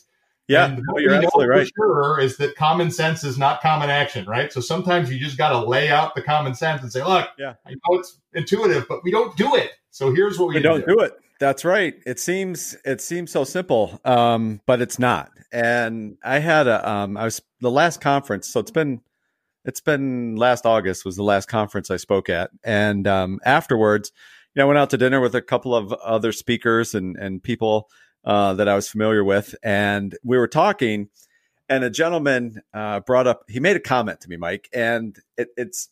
Yeah, 0.49 0.77
what 0.89 1.03
you're 1.03 1.12
absolutely 1.12 1.47
right. 1.47 1.70
sure 1.77 2.19
is 2.20 2.39
that 2.39 2.57
common 2.57 2.91
sense 2.91 3.23
is 3.23 3.37
not 3.37 3.61
common 3.61 3.91
action, 3.91 4.25
right? 4.25 4.51
So 4.51 4.61
sometimes 4.62 5.12
you 5.12 5.19
just 5.19 5.37
got 5.37 5.51
to 5.51 5.59
lay 5.69 5.91
out 5.91 6.15
the 6.15 6.23
common 6.23 6.55
sense 6.55 6.81
and 6.83 6.91
say, 6.91 7.05
"Look, 7.05 7.29
yeah, 7.39 7.55
I 7.66 7.73
know 7.73 7.99
it's 7.99 8.19
intuitive, 8.33 8.87
but 8.89 9.05
we 9.05 9.11
don't 9.11 9.37
do 9.37 9.55
it. 9.55 9.73
So 9.91 10.12
here's 10.12 10.39
what 10.39 10.49
we, 10.49 10.55
we 10.55 10.61
don't 10.62 10.87
do. 10.87 10.97
do. 10.97 11.01
it." 11.01 11.12
That's 11.39 11.66
right. 11.66 11.95
It 12.07 12.19
seems 12.19 12.77
it 12.87 13.03
seems 13.03 13.31
so 13.31 13.45
simple, 13.45 14.01
um, 14.07 14.62
but 14.65 14.81
it's 14.81 14.99
not. 14.99 15.31
And 15.53 16.16
I 16.25 16.39
had 16.39 16.66
a 16.66 16.89
um, 16.89 17.19
I 17.19 17.25
was 17.25 17.43
the 17.61 17.70
last 17.70 18.01
conference, 18.01 18.49
so 18.49 18.59
it's 18.59 18.70
been 18.70 19.03
it's 19.66 19.83
been 19.83 20.37
last 20.37 20.65
August 20.65 21.05
was 21.05 21.16
the 21.16 21.23
last 21.23 21.47
conference 21.47 21.91
I 21.91 21.99
spoke 21.99 22.31
at, 22.31 22.51
and 22.65 23.07
um, 23.07 23.39
afterwards, 23.45 24.12
you 24.55 24.61
know, 24.61 24.65
I 24.65 24.66
went 24.66 24.79
out 24.79 24.91
to 24.91 24.97
dinner 24.97 25.20
with 25.20 25.35
a 25.35 25.43
couple 25.43 25.75
of 25.75 25.93
other 25.93 26.33
speakers 26.33 26.95
and 26.95 27.16
and 27.16 27.43
people 27.43 27.91
uh, 28.24 28.55
that 28.55 28.69
I 28.69 28.74
was 28.74 28.89
familiar 28.89 29.24
with, 29.24 29.55
and 29.62 30.16
we 30.24 30.39
were 30.39 30.49
talking, 30.49 31.09
and 31.69 31.85
a 31.85 31.90
gentleman 31.90 32.62
uh, 32.73 33.01
brought 33.01 33.27
up. 33.27 33.45
He 33.49 33.61
made 33.61 33.77
a 33.77 33.81
comment 33.81 34.20
to 34.23 34.28
me, 34.28 34.36
Mike, 34.36 34.69
and 34.73 35.16
it, 35.36 35.49
it's 35.57 35.89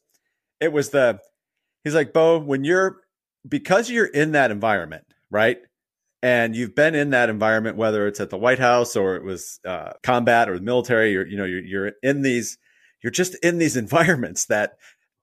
it 0.61 0.73
was 0.73 0.90
the 0.90 1.20
he's 1.85 1.94
like, 1.94 2.12
Bo, 2.12 2.39
when 2.39 2.65
you're 2.65 3.01
because 3.48 3.90
you're 3.90 4.07
in 4.07 4.32
that 4.32 4.51
environment, 4.51 5.05
right? 5.31 5.59
And 6.23 6.57
you've 6.57 6.74
been 6.74 6.94
in 6.94 7.11
that 7.11 7.28
environment, 7.28 7.77
whether 7.77 8.07
it's 8.07 8.20
at 8.20 8.31
the 8.31 8.39
White 8.39 8.59
House 8.59 8.97
or 8.97 9.16
it 9.16 9.23
was 9.23 9.61
uh, 9.65 9.93
combat 10.03 10.48
or 10.48 10.57
the 10.57 10.65
military, 10.65 11.12
you're, 11.12 11.27
you 11.27 11.36
know, 11.36 11.44
you're, 11.44 11.62
you're 11.62 11.93
in 12.03 12.23
these, 12.23 12.59
you're 13.03 13.11
just 13.11 13.36
in 13.36 13.59
these 13.59 13.77
environments 13.86 14.47
that 14.47 14.77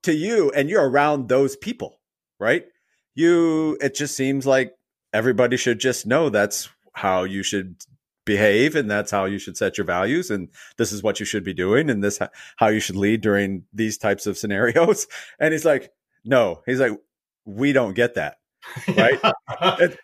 to 0.04 0.14
you, 0.14 0.52
and 0.52 0.70
you're 0.70 0.88
around 0.88 1.30
those 1.30 1.56
people, 1.56 2.00
right? 2.40 2.66
You, 3.16 3.78
it 3.82 3.96
just 3.96 4.16
seems 4.16 4.46
like 4.46 4.74
everybody 5.14 5.58
should 5.58 5.80
just 5.80 6.06
know 6.06 6.30
that's 6.30 6.70
how 6.94 7.24
you 7.24 7.44
should 7.44 7.76
behave 8.26 8.76
and 8.76 8.90
that's 8.90 9.12
how 9.12 9.26
you 9.26 9.38
should 9.38 9.58
set 9.58 9.78
your 9.78 9.86
values 9.86 10.32
and 10.32 10.48
this 10.78 10.94
is 10.94 11.04
what 11.04 11.20
you 11.20 11.26
should 11.26 11.44
be 11.44 11.54
doing 11.54 11.90
and 11.90 12.02
this 12.02 12.20
how 12.56 12.68
you 12.68 12.80
should 12.80 12.96
lead 12.96 13.20
during 13.20 13.64
these 13.74 13.98
types 13.98 14.26
of 14.28 14.38
scenarios. 14.38 15.08
And 15.40 15.52
he's 15.52 15.66
like 15.66 15.92
no. 16.24 16.62
He's 16.66 16.80
like 16.80 16.94
we 17.46 17.74
don't 17.74 17.94
get 17.94 18.16
that. 18.16 18.38
Right? 18.96 19.20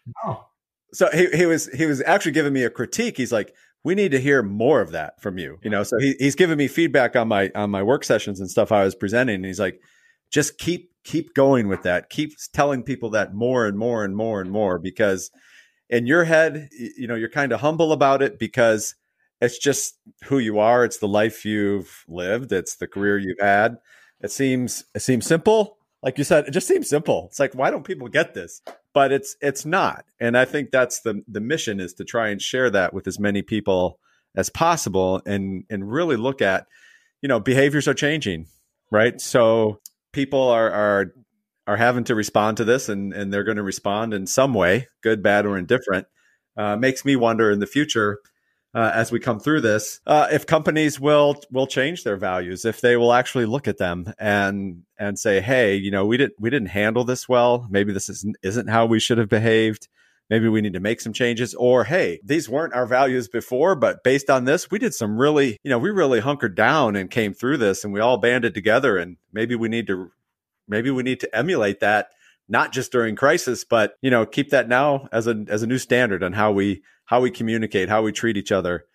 So 0.92 1.08
he, 1.14 1.28
he 1.28 1.46
was 1.46 1.68
he 1.68 1.86
was 1.86 2.02
actually 2.02 2.32
giving 2.32 2.52
me 2.52 2.64
a 2.64 2.70
critique. 2.72 3.16
He's 3.16 3.32
like 3.32 3.54
we 3.84 3.94
need 3.94 4.10
to 4.10 4.20
hear 4.20 4.42
more 4.42 4.82
of 4.82 4.90
that 4.94 5.22
from 5.22 5.38
you 5.38 5.60
you 5.62 5.70
know? 5.70 5.84
So 5.84 6.00
he, 6.00 6.16
he's 6.18 6.34
giving 6.34 6.58
me 6.58 6.68
feedback 6.68 7.16
on 7.16 7.28
my 7.28 7.52
on 7.54 7.70
my 7.70 7.84
work 7.84 8.04
sessions 8.04 8.40
and 8.40 8.50
stuff 8.50 8.72
i 8.72 8.84
was 8.84 8.96
presenting 8.96 9.36
and 9.36 9.46
he's 9.46 9.60
like 9.60 9.80
just 10.32 10.58
keep 10.58 10.90
keep 11.04 11.34
going 11.34 11.68
with 11.68 11.84
that. 11.84 12.10
Keep 12.10 12.34
telling 12.54 12.84
people 12.84 13.10
that 13.12 13.34
more 13.34 13.66
and 13.66 13.78
more 13.78 14.04
and 14.04 14.16
more 14.16 14.42
and 14.42 14.52
more 14.52 14.78
because 14.78 15.32
in 15.90 16.06
your 16.06 16.24
head, 16.24 16.70
you 16.72 17.08
know, 17.08 17.16
you're 17.16 17.30
kind 17.30 17.52
of 17.52 17.62
humble 17.62 17.92
about 17.92 18.22
it 18.22 18.38
because 18.40 18.96
it's 19.42 19.58
just 19.58 19.98
who 20.26 20.40
you 20.40 20.60
are. 20.60 20.84
It's 20.84 20.98
the 20.98 21.08
life 21.08 21.46
you've 21.46 22.06
lived. 22.08 22.52
It's 22.52 22.76
the 22.76 22.88
career 22.88 23.18
mm-hmm. 23.18 23.30
you've 23.30 23.40
had. 23.40 23.78
It 24.22 24.32
seems 24.32 24.84
it 24.94 25.02
seems 25.02 25.26
simple, 25.26 25.78
like 26.04 26.18
you 26.18 26.24
said. 26.24 26.48
It 26.48 26.52
just 26.52 26.68
seems 26.68 26.90
simple. 26.90 27.28
It's 27.30 27.40
like 27.40 27.56
why 27.56 27.72
don't 27.72 27.86
people 27.86 28.08
get 28.08 28.34
this? 28.34 28.62
But 28.94 29.12
it's 29.12 29.36
it's 29.42 29.66
not. 29.66 30.06
And 30.20 30.38
I 30.38 30.46
think 30.46 30.72
that's 30.72 31.02
the 31.02 31.24
the 31.28 31.40
mission 31.40 31.80
is 31.80 31.94
to 31.96 32.04
try 32.04 32.30
and 32.30 32.42
share 32.42 32.70
that 32.70 32.94
with 32.94 33.08
as 33.08 33.20
many 33.20 33.42
people 33.42 34.00
as 34.36 34.50
possible 34.50 35.22
and 35.26 35.64
and 35.70 35.92
really 35.92 36.18
look 36.18 36.42
at 36.42 36.68
you 37.22 37.28
know 37.28 37.40
behaviors 37.40 37.88
are 37.88 37.94
changing 37.94 38.46
right 38.92 39.20
so 39.20 39.80
people 40.12 40.42
are 40.50 40.72
are 40.72 41.14
are 41.70 41.78
having 41.78 42.04
to 42.04 42.16
respond 42.16 42.58
to 42.58 42.66
this 42.66 42.90
and 42.90 43.14
and 43.14 43.32
they're 43.32 43.44
going 43.44 43.58
to 43.58 43.64
respond 43.64 44.12
in 44.12 44.26
some 44.26 44.56
way 44.56 44.88
good 45.04 45.22
bad 45.22 45.46
or 45.46 45.56
indifferent 45.56 46.08
uh, 46.58 46.76
makes 46.76 47.06
me 47.06 47.16
wonder 47.16 47.52
in 47.52 47.60
the 47.60 47.68
future 47.68 48.18
uh, 48.74 48.92
as 48.94 49.12
we 49.12 49.20
come 49.20 49.40
through 49.40 49.62
this 49.62 50.00
uh, 50.08 50.28
if 50.32 50.48
companies 50.48 51.00
will 51.00 51.40
will 51.52 51.68
change 51.68 52.04
their 52.04 52.18
values 52.18 52.66
if 52.66 52.82
they 52.82 52.98
will 52.98 53.14
actually 53.14 53.46
look 53.46 53.68
at 53.68 53.78
them 53.78 54.12
and 54.18 54.82
and 54.98 55.20
say 55.20 55.42
hey 55.42 55.76
you 55.76 55.92
know 55.92 56.08
we 56.08 56.18
didn't 56.18 56.34
we 56.40 56.50
didn't 56.50 56.70
handle 56.70 57.04
this 57.04 57.30
well. 57.30 57.68
Maybe 57.70 57.94
this 57.94 58.10
isn't 58.10 58.36
isn't 58.42 58.68
how 58.68 58.88
we 58.88 59.00
should 59.00 59.20
have 59.20 59.30
behaved. 59.30 59.88
Maybe 60.30 60.48
we 60.48 60.62
need 60.62 60.74
to 60.74 60.80
make 60.80 61.02
some 61.02 61.14
changes. 61.14 61.54
Or 61.54 61.84
hey 61.84 62.20
these 62.24 62.50
weren't 62.50 62.74
our 62.74 62.88
values 62.88 63.28
before 63.28 63.76
but 63.76 64.04
based 64.04 64.30
on 64.32 64.46
this 64.46 64.72
we 64.72 64.80
did 64.80 64.96
some 64.96 65.20
really 65.20 65.58
you 65.64 65.70
know 65.70 65.80
we 65.80 65.92
really 65.92 66.20
hunkered 66.20 66.56
down 66.56 66.96
and 66.96 67.12
came 67.12 67.34
through 67.34 67.58
this 67.58 67.84
and 67.84 67.94
we 67.94 68.00
all 68.00 68.18
banded 68.18 68.56
together 68.56 68.98
and 68.98 69.18
maybe 69.32 69.56
we 69.56 69.70
need 69.70 69.86
to 69.86 70.12
maybe 70.70 70.92
we 70.92 71.04
need 71.04 71.20
to 71.20 71.36
emulate 71.36 71.80
that 71.80 72.10
not 72.48 72.72
just 72.72 72.92
during 72.92 73.16
crisis 73.16 73.64
but 73.64 73.96
you 74.02 74.10
know 74.10 74.26
keep 74.26 74.50
that 74.50 74.68
now 74.68 75.08
as 75.12 75.28
a 75.28 75.46
as 75.50 75.64
a 75.64 75.68
new 75.68 75.78
standard 75.78 76.24
on 76.24 76.34
how 76.34 76.52
we 76.52 76.82
how 77.06 77.20
we 77.20 77.32
communicate 77.32 77.90
how 77.90 78.02
we 78.02 78.12
treat 78.12 78.38
each 78.38 78.52
other 78.52 78.86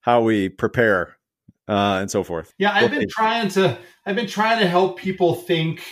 how 0.00 0.22
we 0.22 0.48
prepare 0.48 1.16
uh, 1.68 1.98
and 2.00 2.10
so 2.10 2.22
forth 2.22 2.52
yeah 2.58 2.72
i've 2.72 2.90
been 2.90 3.08
trying 3.08 3.48
to 3.48 3.76
i've 4.06 4.16
been 4.16 4.26
trying 4.26 4.58
to 4.58 4.66
help 4.66 4.98
people 4.98 5.34
think 5.34 5.82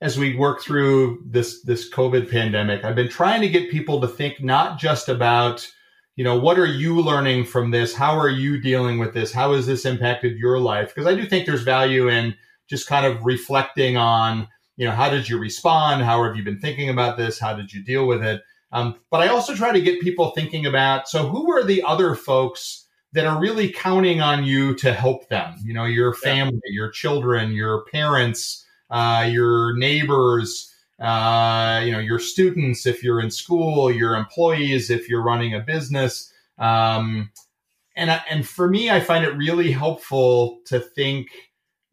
as 0.00 0.18
we 0.18 0.36
work 0.36 0.60
through 0.60 1.22
this 1.26 1.62
this 1.62 1.90
COVID 1.90 2.30
pandemic, 2.30 2.84
I've 2.84 2.94
been 2.94 3.08
trying 3.08 3.40
to 3.40 3.48
get 3.48 3.70
people 3.70 4.00
to 4.00 4.08
think 4.08 4.42
not 4.42 4.78
just 4.78 5.08
about, 5.08 5.66
you 6.16 6.24
know, 6.24 6.38
what 6.38 6.58
are 6.58 6.66
you 6.66 7.00
learning 7.00 7.46
from 7.46 7.70
this? 7.70 7.94
How 7.94 8.18
are 8.18 8.28
you 8.28 8.60
dealing 8.60 8.98
with 8.98 9.14
this? 9.14 9.32
How 9.32 9.54
has 9.54 9.66
this 9.66 9.86
impacted 9.86 10.36
your 10.36 10.58
life? 10.58 10.94
Because 10.94 11.06
I 11.06 11.14
do 11.14 11.26
think 11.26 11.46
there's 11.46 11.62
value 11.62 12.08
in 12.08 12.34
just 12.68 12.86
kind 12.86 13.06
of 13.06 13.24
reflecting 13.24 13.96
on, 13.96 14.48
you 14.76 14.86
know, 14.86 14.92
how 14.92 15.08
did 15.10 15.28
you 15.28 15.38
respond? 15.38 16.02
How 16.02 16.24
have 16.24 16.36
you 16.36 16.42
been 16.42 16.60
thinking 16.60 16.88
about 16.88 17.16
this? 17.16 17.38
How 17.38 17.54
did 17.54 17.72
you 17.72 17.82
deal 17.82 18.06
with 18.06 18.22
it? 18.22 18.42
Um, 18.72 18.96
but 19.10 19.20
I 19.20 19.28
also 19.28 19.54
try 19.54 19.72
to 19.72 19.80
get 19.80 20.00
people 20.00 20.30
thinking 20.30 20.66
about 20.66 21.08
so 21.08 21.28
who 21.28 21.50
are 21.52 21.64
the 21.64 21.82
other 21.82 22.14
folks 22.14 22.86
that 23.12 23.26
are 23.26 23.40
really 23.40 23.70
counting 23.72 24.20
on 24.20 24.44
you 24.44 24.74
to 24.76 24.92
help 24.92 25.28
them? 25.28 25.54
You 25.62 25.72
know, 25.72 25.84
your 25.84 26.12
family, 26.12 26.60
yeah. 26.66 26.74
your 26.74 26.90
children, 26.90 27.52
your 27.52 27.84
parents 27.84 28.66
uh, 28.90 29.28
your 29.30 29.76
neighbors, 29.76 30.72
uh, 31.00 31.82
you 31.84 31.92
know, 31.92 31.98
your 31.98 32.18
students 32.18 32.86
if 32.86 33.02
you're 33.02 33.20
in 33.20 33.30
school, 33.30 33.92
your 33.92 34.14
employees 34.14 34.90
if 34.90 35.08
you're 35.08 35.22
running 35.22 35.54
a 35.54 35.60
business. 35.60 36.32
Um, 36.58 37.30
and 37.96 38.10
and 38.30 38.46
for 38.46 38.68
me, 38.68 38.90
I 38.90 39.00
find 39.00 39.24
it 39.24 39.36
really 39.36 39.72
helpful 39.72 40.60
to 40.66 40.80
think, 40.80 41.28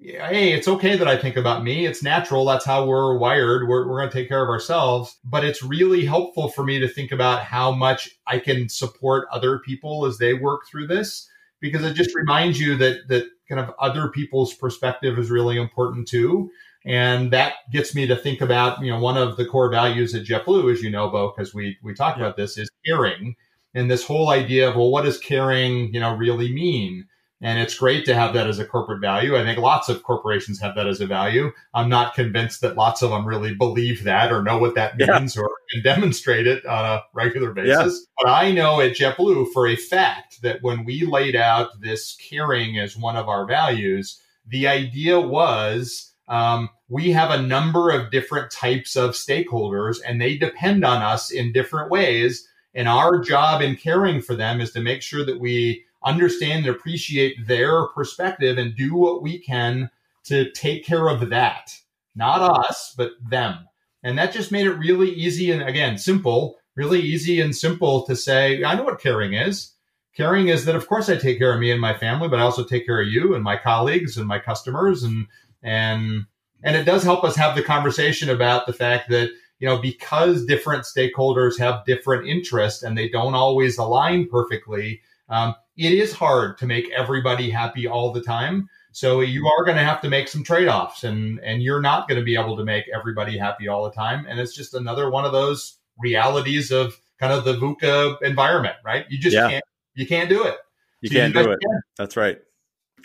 hey, 0.03 0.51
it's 0.53 0.67
okay 0.67 0.97
that 0.97 1.07
I 1.07 1.17
think 1.17 1.37
about 1.37 1.63
me. 1.63 1.85
It's 1.85 2.03
natural. 2.03 2.45
That's 2.45 2.65
how 2.65 2.85
we're 2.85 3.17
wired. 3.17 3.67
We're, 3.67 3.87
we're 3.87 3.99
going 3.99 4.09
to 4.09 4.13
take 4.13 4.27
care 4.27 4.43
of 4.43 4.49
ourselves. 4.49 5.17
But 5.23 5.43
it's 5.45 5.63
really 5.63 6.05
helpful 6.05 6.49
for 6.49 6.63
me 6.63 6.79
to 6.79 6.87
think 6.87 7.11
about 7.11 7.43
how 7.43 7.71
much 7.71 8.09
I 8.27 8.39
can 8.39 8.69
support 8.69 9.27
other 9.31 9.59
people 9.59 10.05
as 10.05 10.17
they 10.17 10.33
work 10.33 10.67
through 10.67 10.87
this, 10.87 11.29
because 11.59 11.83
it 11.83 11.93
just 11.93 12.15
reminds 12.15 12.59
you 12.59 12.75
that 12.77 13.07
that 13.07 13.25
kind 13.47 13.61
of 13.61 13.73
other 13.79 14.09
people's 14.09 14.53
perspective 14.53 15.17
is 15.17 15.31
really 15.31 15.57
important 15.57 16.07
too. 16.07 16.49
And 16.85 17.31
that 17.31 17.53
gets 17.71 17.95
me 17.95 18.05
to 18.07 18.15
think 18.15 18.41
about, 18.41 18.81
you 18.81 18.91
know, 18.91 18.99
one 18.99 19.17
of 19.17 19.37
the 19.37 19.45
core 19.45 19.71
values 19.71 20.13
at 20.13 20.25
JetBlue, 20.25 20.73
as 20.73 20.81
you 20.81 20.89
know, 20.89 21.09
Bo, 21.09 21.33
because 21.33 21.53
we 21.53 21.77
we 21.81 21.93
talked 21.93 22.17
yeah. 22.17 22.25
about 22.25 22.35
this, 22.35 22.57
is 22.57 22.69
caring. 22.85 23.35
And 23.73 23.89
this 23.89 24.05
whole 24.05 24.29
idea 24.29 24.69
of, 24.69 24.75
well, 24.75 24.91
what 24.91 25.05
does 25.05 25.17
caring, 25.17 25.93
you 25.93 25.99
know, 25.99 26.13
really 26.13 26.53
mean? 26.53 27.05
And 27.43 27.59
it's 27.59 27.77
great 27.77 28.05
to 28.05 28.15
have 28.15 28.33
that 28.33 28.47
as 28.47 28.59
a 28.59 28.65
corporate 28.65 29.01
value. 29.01 29.35
I 29.35 29.43
think 29.43 29.59
lots 29.59 29.89
of 29.89 30.01
corporations 30.01 30.61
have 30.61 30.75
that 30.75 30.87
as 30.87 31.01
a 31.01 31.05
value. 31.05 31.51
I'm 31.73 31.89
not 31.89 32.15
convinced 32.15 32.61
that 32.61 32.77
lots 32.77 33.01
of 33.01 33.09
them 33.09 33.27
really 33.27 33.53
believe 33.53 34.05
that 34.05 34.31
or 34.31 34.41
know 34.41 34.57
what 34.57 34.75
that 34.75 34.95
means 34.95 35.35
yeah. 35.35 35.41
or 35.41 35.51
can 35.69 35.83
demonstrate 35.83 36.47
it 36.47 36.65
on 36.65 36.85
a 36.85 37.03
regular 37.13 37.51
basis. 37.51 37.99
Yeah. 37.99 38.23
But 38.23 38.31
I 38.31 38.51
know 38.53 38.79
at 38.79 38.95
JetBlue 38.95 39.51
for 39.51 39.67
a 39.67 39.75
fact 39.75 40.41
that 40.41 40.63
when 40.63 40.85
we 40.85 41.05
laid 41.05 41.35
out 41.35 41.81
this 41.81 42.15
caring 42.15 42.79
as 42.79 42.95
one 42.95 43.17
of 43.17 43.27
our 43.27 43.45
values, 43.45 44.21
the 44.47 44.65
idea 44.65 45.19
was 45.19 46.13
um, 46.29 46.69
we 46.87 47.11
have 47.11 47.31
a 47.31 47.41
number 47.41 47.91
of 47.91 48.09
different 48.09 48.51
types 48.51 48.95
of 48.95 49.11
stakeholders 49.11 49.97
and 50.07 50.21
they 50.21 50.37
depend 50.37 50.85
on 50.85 51.01
us 51.01 51.29
in 51.29 51.51
different 51.51 51.91
ways. 51.91 52.47
And 52.73 52.87
our 52.87 53.19
job 53.19 53.61
in 53.61 53.75
caring 53.75 54.21
for 54.21 54.33
them 54.33 54.61
is 54.61 54.71
to 54.71 54.81
make 54.81 55.01
sure 55.01 55.25
that 55.25 55.41
we 55.41 55.83
understand 56.03 56.65
and 56.65 56.75
appreciate 56.75 57.47
their 57.47 57.87
perspective 57.87 58.57
and 58.57 58.75
do 58.75 58.95
what 58.95 59.21
we 59.21 59.39
can 59.39 59.89
to 60.25 60.51
take 60.51 60.85
care 60.85 61.07
of 61.07 61.29
that. 61.29 61.77
Not 62.15 62.41
us, 62.41 62.93
but 62.97 63.11
them. 63.21 63.67
And 64.03 64.17
that 64.17 64.33
just 64.33 64.51
made 64.51 64.67
it 64.67 64.73
really 64.73 65.09
easy 65.09 65.51
and 65.51 65.63
again, 65.63 65.97
simple, 65.97 66.57
really 66.75 66.99
easy 66.99 67.39
and 67.39 67.55
simple 67.55 68.05
to 68.05 68.15
say, 68.15 68.63
I 68.63 68.75
know 68.75 68.83
what 68.83 69.01
caring 69.01 69.33
is. 69.33 69.71
Caring 70.15 70.49
is 70.49 70.65
that, 70.65 70.75
of 70.75 70.87
course, 70.87 71.09
I 71.09 71.15
take 71.15 71.39
care 71.39 71.53
of 71.53 71.59
me 71.59 71.71
and 71.71 71.81
my 71.81 71.97
family, 71.97 72.27
but 72.27 72.39
I 72.39 72.43
also 72.43 72.63
take 72.63 72.85
care 72.85 73.01
of 73.01 73.07
you 73.07 73.33
and 73.33 73.43
my 73.43 73.57
colleagues 73.57 74.17
and 74.17 74.27
my 74.27 74.39
customers 74.39 75.03
and 75.03 75.27
and 75.63 76.25
and 76.63 76.75
it 76.75 76.83
does 76.83 77.03
help 77.03 77.23
us 77.23 77.35
have 77.35 77.55
the 77.55 77.63
conversation 77.63 78.29
about 78.29 78.67
the 78.67 78.73
fact 78.73 79.09
that 79.09 79.29
you 79.59 79.67
know 79.67 79.79
because 79.79 80.45
different 80.45 80.83
stakeholders 80.83 81.57
have 81.57 81.85
different 81.85 82.27
interests 82.27 82.83
and 82.83 82.97
they 82.97 83.09
don't 83.09 83.33
always 83.33 83.77
align 83.77 84.27
perfectly 84.27 85.01
um, 85.29 85.55
it 85.77 85.93
is 85.93 86.13
hard 86.13 86.57
to 86.57 86.65
make 86.65 86.89
everybody 86.91 87.49
happy 87.49 87.87
all 87.87 88.11
the 88.11 88.21
time 88.21 88.69
so 88.91 89.21
you 89.21 89.47
are 89.47 89.65
going 89.65 89.77
to 89.77 89.83
have 89.83 90.01
to 90.01 90.09
make 90.09 90.27
some 90.27 90.43
trade-offs 90.43 91.03
and 91.03 91.39
and 91.39 91.63
you're 91.63 91.81
not 91.81 92.07
going 92.07 92.19
to 92.19 92.25
be 92.25 92.35
able 92.35 92.55
to 92.57 92.63
make 92.63 92.85
everybody 92.93 93.37
happy 93.37 93.67
all 93.67 93.83
the 93.83 93.91
time 93.91 94.25
and 94.27 94.39
it's 94.39 94.55
just 94.55 94.73
another 94.73 95.09
one 95.09 95.25
of 95.25 95.31
those 95.31 95.77
realities 95.97 96.71
of 96.71 96.99
kind 97.19 97.33
of 97.33 97.45
the 97.45 97.53
VUCA 97.53 98.21
environment 98.21 98.75
right 98.85 99.05
you 99.09 99.19
just 99.19 99.35
yeah. 99.35 99.49
can't 99.49 99.65
you 99.95 100.07
can't 100.07 100.29
do 100.29 100.43
it 100.43 100.57
you 101.01 101.09
so 101.09 101.15
can't 101.15 101.33
you 101.33 101.43
do 101.43 101.51
it 101.51 101.59
can. 101.59 101.81
that's 101.97 102.17
right 102.17 102.39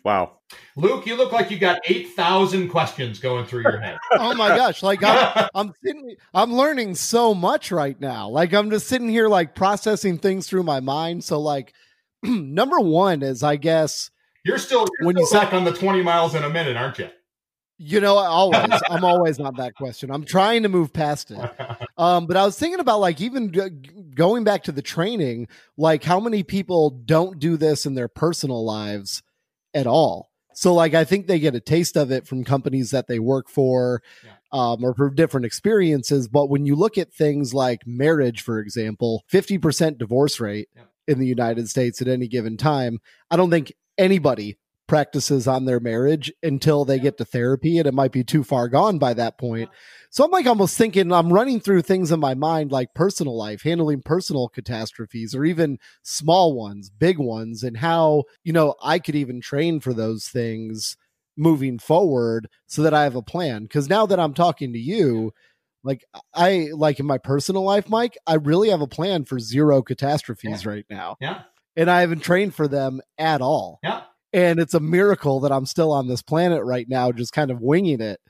Wow. 0.05 0.39
Luke, 0.77 1.07
you 1.07 1.17
look 1.17 1.33
like 1.33 1.51
you 1.51 1.59
got 1.59 1.81
8,000 1.85 2.69
questions 2.69 3.19
going 3.19 3.45
through 3.45 3.63
your 3.63 3.81
head. 3.81 3.99
oh 4.13 4.35
my 4.35 4.49
gosh. 4.49 4.83
Like 4.83 5.03
I'm, 5.03 5.49
I'm 5.55 5.75
sitting, 5.85 6.17
I'm 6.33 6.55
learning 6.55 6.95
so 6.95 7.35
much 7.35 7.71
right 7.71 8.01
now. 8.01 8.29
Like 8.29 8.55
I'm 8.55 8.71
just 8.71 8.87
sitting 8.87 9.09
here, 9.09 9.29
like 9.29 9.55
processing 9.55 10.19
things 10.19 10.47
through 10.47 10.63
my 10.63 10.81
mind. 10.81 11.25
So 11.25 11.41
like 11.41 11.75
number 12.23 12.81
one 12.81 13.23
is, 13.23 13.43
I 13.43 13.57
guess 13.57 14.11
you're 14.45 14.59
still, 14.59 14.87
you're 14.99 15.07
when 15.07 15.17
still 15.17 15.41
you 15.41 15.45
back 15.45 15.55
on 15.55 15.65
the 15.65 15.73
20 15.73 16.03
miles 16.03 16.35
in 16.35 16.43
a 16.43 16.51
minute, 16.51 16.77
aren't 16.77 16.99
you? 16.99 17.09
You 17.79 18.01
know, 18.01 18.17
always. 18.17 18.81
I'm 18.91 19.05
always 19.05 19.39
on 19.39 19.55
that 19.57 19.75
question. 19.75 20.11
I'm 20.11 20.25
trying 20.25 20.65
to 20.65 20.69
move 20.69 20.93
past 20.93 21.31
it. 21.31 21.39
Um, 21.99 22.29
but 22.29 22.37
I 22.37 22.45
was 22.45 22.57
thinking 22.57 22.79
about 22.79 23.01
like 23.01 23.21
even 23.21 23.53
g- 23.53 23.71
going 24.15 24.45
back 24.45 24.63
to 24.65 24.73
the 24.73 24.83
training, 24.83 25.49
like 25.77 26.05
how 26.05 26.21
many 26.21 26.45
people 26.45 26.91
don't 26.91 27.41
do 27.41 27.57
this 27.57 27.87
in 27.87 27.95
their 27.95 28.07
personal 28.07 28.65
lives 28.65 29.21
at 29.75 29.89
all. 29.89 30.31
So 30.55 30.75
like 30.75 30.95
I 30.95 31.03
think 31.03 31.27
they 31.27 31.41
get 31.41 31.57
a 31.57 31.61
taste 31.61 31.97
of 31.97 32.13
it 32.13 32.25
from 32.25 32.45
companies 32.45 32.93
that 32.93 33.09
they 33.09 33.19
work 33.19 33.49
for 33.49 34.01
yeah. 34.25 34.31
um, 34.53 34.85
or 34.85 34.95
for 34.95 35.11
different 35.11 35.47
experiences. 35.47 36.29
But 36.29 36.51
when 36.51 36.67
you 36.67 36.77
look 36.77 36.99
at 36.99 37.13
things 37.13 37.53
like 37.53 37.85
marriage, 37.85 38.43
for 38.43 38.61
example, 38.61 39.25
50% 39.33 39.99
divorce 39.99 40.39
rate 40.39 40.69
yeah. 40.77 40.83
In 41.09 41.19
the 41.19 41.27
United 41.27 41.69
States 41.69 42.01
at 42.01 42.07
any 42.07 42.29
given 42.29 42.57
time, 42.57 43.01
I 43.31 43.37
don't 43.37 43.51
think 43.51 43.73
anybody 43.97 44.59
practices 44.87 45.47
on 45.47 45.65
their 45.67 45.81
marriage 45.81 46.33
until 46.43 46.85
they 46.85 46.99
get 46.99 47.19
to 47.19 47.25
therapy 47.25 47.79
and 47.79 47.87
it 47.87 47.95
might 47.95 48.13
be 48.13 48.25
too 48.25 48.43
far 48.43 48.69
gone 48.69 48.99
by 48.99 49.13
that 49.15 49.39
point. 49.39 49.69
So 50.11 50.25
I'm 50.25 50.31
like 50.31 50.47
almost 50.47 50.79
thinking 50.79 51.13
I'm 51.13 51.33
running 51.33 51.61
through 51.61 51.83
things 51.83 52.11
in 52.11 52.19
my 52.19 52.35
mind 52.35 52.73
like 52.73 52.95
personal 52.95 53.37
life, 53.37 53.63
handling 53.63 54.03
personal 54.03 54.49
catastrophes 54.49 55.35
or 55.35 55.45
even 55.45 55.79
small 56.03 56.55
ones, 56.55 56.89
big 56.91 57.19
ones 57.19 57.63
and 57.63 57.77
how, 57.77 58.25
you 58.43 58.53
know, 58.53 58.75
I 58.83 58.99
could 58.99 59.15
even 59.15 59.41
train 59.43 59.81
for 59.81 59.93
those 59.93 60.27
things 60.27 60.97
moving 61.37 61.79
forward 61.79 62.49
so 62.67 62.83
that 62.83 62.95
I 62.95 63.05
have 63.05 63.15
a 63.15 63.23
plan. 63.23 63.69
Cuz 63.69 63.89
now 63.89 64.07
that 64.07 64.19
I'm 64.19 64.35
talking 64.35 64.73
to 64.73 64.79
you, 64.79 65.33
like 65.85 66.05
I 66.35 66.69
like 66.75 67.01
in 67.01 67.07
my 67.07 67.19
personal 67.19 67.63
life, 67.63 67.89
Mike, 67.89 68.17
I 68.27 68.35
really 68.35 68.71
have 68.71 68.81
a 68.81 68.87
plan 68.87 69.25
for 69.25 69.39
zero 69.39 69.83
catastrophes 69.83 70.65
yeah. 70.65 70.71
right 70.71 70.87
now. 70.91 71.17
Yeah. 71.21 71.43
And 71.77 71.91
I 71.91 72.01
haven't 72.01 72.21
trained 72.21 72.55
for 72.55 72.67
them 72.67 73.01
at 73.19 73.41
all. 73.41 73.79
Yeah 73.83 74.03
and 74.33 74.59
it's 74.59 74.75
a 74.75 74.81
miracle 74.81 75.41
that 75.41 75.53
I'm 75.53 75.67
still 75.67 75.93
on 75.93 76.09
this 76.09 76.23
planet 76.23 76.63
right 76.63 76.87
now, 76.89 77.13
just 77.13 77.33
kind 77.33 77.51
of 77.51 77.61
winging 77.61 78.01
it 78.01 78.21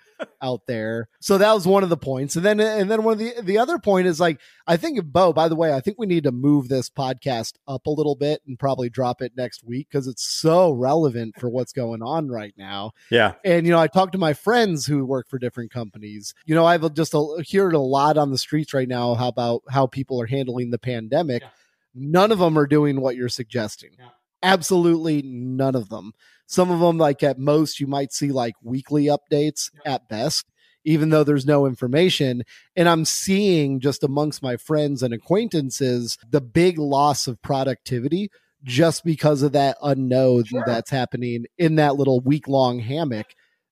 out 0.42 0.66
there. 0.66 1.08
So 1.20 1.38
that 1.38 1.52
was 1.52 1.66
one 1.66 1.82
of 1.82 1.88
the 1.88 1.96
points. 1.96 2.36
And 2.36 2.44
then 2.44 2.60
and 2.60 2.90
then 2.90 3.02
one 3.02 3.14
of 3.14 3.18
the 3.18 3.34
the 3.42 3.58
other 3.58 3.78
point 3.78 4.06
is 4.06 4.20
like 4.20 4.40
I 4.66 4.76
think 4.76 5.02
Bo, 5.04 5.32
by 5.32 5.48
the 5.48 5.56
way, 5.56 5.72
I 5.72 5.80
think 5.80 5.98
we 5.98 6.06
need 6.06 6.24
to 6.24 6.32
move 6.32 6.68
this 6.68 6.90
podcast 6.90 7.54
up 7.66 7.86
a 7.86 7.90
little 7.90 8.14
bit 8.14 8.42
and 8.46 8.58
probably 8.58 8.88
drop 8.88 9.22
it 9.22 9.32
next 9.36 9.64
week 9.64 9.88
because 9.90 10.06
it's 10.06 10.24
so 10.24 10.70
relevant 10.70 11.34
for 11.38 11.48
what's 11.48 11.72
going 11.72 12.02
on 12.02 12.28
right 12.28 12.54
now. 12.56 12.92
Yeah. 13.10 13.34
And 13.44 13.66
you 13.66 13.72
know, 13.72 13.80
I 13.80 13.86
talked 13.86 14.12
to 14.12 14.18
my 14.18 14.34
friends 14.34 14.86
who 14.86 15.04
work 15.04 15.28
for 15.28 15.38
different 15.38 15.72
companies. 15.72 16.34
You 16.46 16.54
know, 16.54 16.66
I've 16.66 16.94
just 16.94 17.14
a, 17.14 17.44
heard 17.52 17.74
a 17.74 17.78
lot 17.78 18.16
on 18.18 18.30
the 18.30 18.38
streets 18.38 18.74
right 18.74 18.88
now 18.88 19.14
how 19.14 19.28
about 19.28 19.62
how 19.68 19.86
people 19.86 20.20
are 20.20 20.26
handling 20.26 20.70
the 20.70 20.78
pandemic. 20.78 21.42
Yeah. 21.42 21.48
None 21.94 22.32
of 22.32 22.38
them 22.38 22.58
are 22.58 22.66
doing 22.66 23.00
what 23.00 23.16
you're 23.16 23.28
suggesting. 23.28 23.90
Yeah 23.98 24.08
absolutely 24.42 25.22
none 25.22 25.74
of 25.74 25.88
them. 25.88 26.12
Some 26.50 26.70
of 26.70 26.80
them, 26.80 26.96
like 26.96 27.22
at 27.22 27.38
most, 27.38 27.78
you 27.78 27.86
might 27.86 28.12
see 28.12 28.32
like 28.32 28.54
weekly 28.62 29.04
updates 29.04 29.70
at 29.84 30.08
best, 30.08 30.46
even 30.84 31.10
though 31.10 31.22
there's 31.22 31.44
no 31.46 31.66
information. 31.66 32.42
And 32.74 32.88
I'm 32.88 33.04
seeing 33.04 33.80
just 33.80 34.02
amongst 34.02 34.42
my 34.42 34.56
friends 34.56 35.02
and 35.02 35.12
acquaintances 35.12 36.16
the 36.28 36.40
big 36.40 36.78
loss 36.78 37.26
of 37.26 37.40
productivity 37.42 38.30
just 38.64 39.04
because 39.04 39.42
of 39.42 39.52
that 39.52 39.76
unknown 39.82 40.44
Sure. 40.44 40.64
that's 40.66 40.90
happening 40.90 41.44
in 41.58 41.76
that 41.76 41.96
little 41.96 42.20
week 42.20 42.48
long 42.48 42.78
hammock 42.80 43.26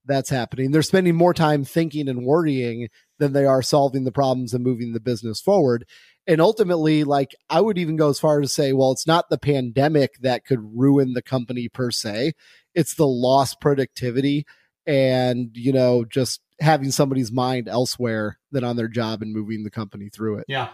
that's 0.05 0.31
happening. 0.31 0.71
They're 0.71 0.83
spending 0.83 1.17
more 1.17 1.35
time 1.35 1.65
thinking 1.65 2.09
and 2.09 2.25
worrying 2.25 2.89
than 3.19 3.33
they 3.33 3.47
are 3.47 3.63
solving 3.63 4.05
the 4.05 4.13
problems 4.13 4.53
and 4.55 4.63
moving 4.63 4.93
the 4.93 5.01
business 5.01 5.41
forward. 5.41 5.85
And 6.27 6.41
ultimately, 6.41 7.05
like 7.05 7.35
I 7.49 7.61
would 7.61 7.79
even 7.79 7.97
go 7.97 8.09
as 8.09 8.19
far 8.19 8.41
as 8.41 8.49
to 8.49 8.55
say, 8.55 8.73
well, 8.73 8.93
it's 8.93 9.07
not 9.07 9.31
the 9.31 9.39
pandemic 9.39 10.19
that 10.21 10.45
could 10.45 10.77
ruin 10.77 11.13
the 11.13 11.23
company 11.23 11.69
per 11.69 11.91
se. 11.91 12.33
It's 12.75 12.95
the 12.95 13.07
lost 13.07 13.61
productivity 13.61 14.45
and, 14.87 15.51
you 15.55 15.73
know, 15.73 16.05
just 16.05 16.41
having 16.61 16.91
somebody's 16.91 17.31
mind 17.31 17.69
elsewhere 17.69 18.39
than 18.51 18.65
on 18.65 18.77
their 18.77 18.89
job 18.89 19.23
and 19.23 19.33
moving 19.33 19.63
the 19.63 19.71
company 19.71 20.09
through 20.09 20.39
it. 20.39 20.47
Yeah. 20.49 20.69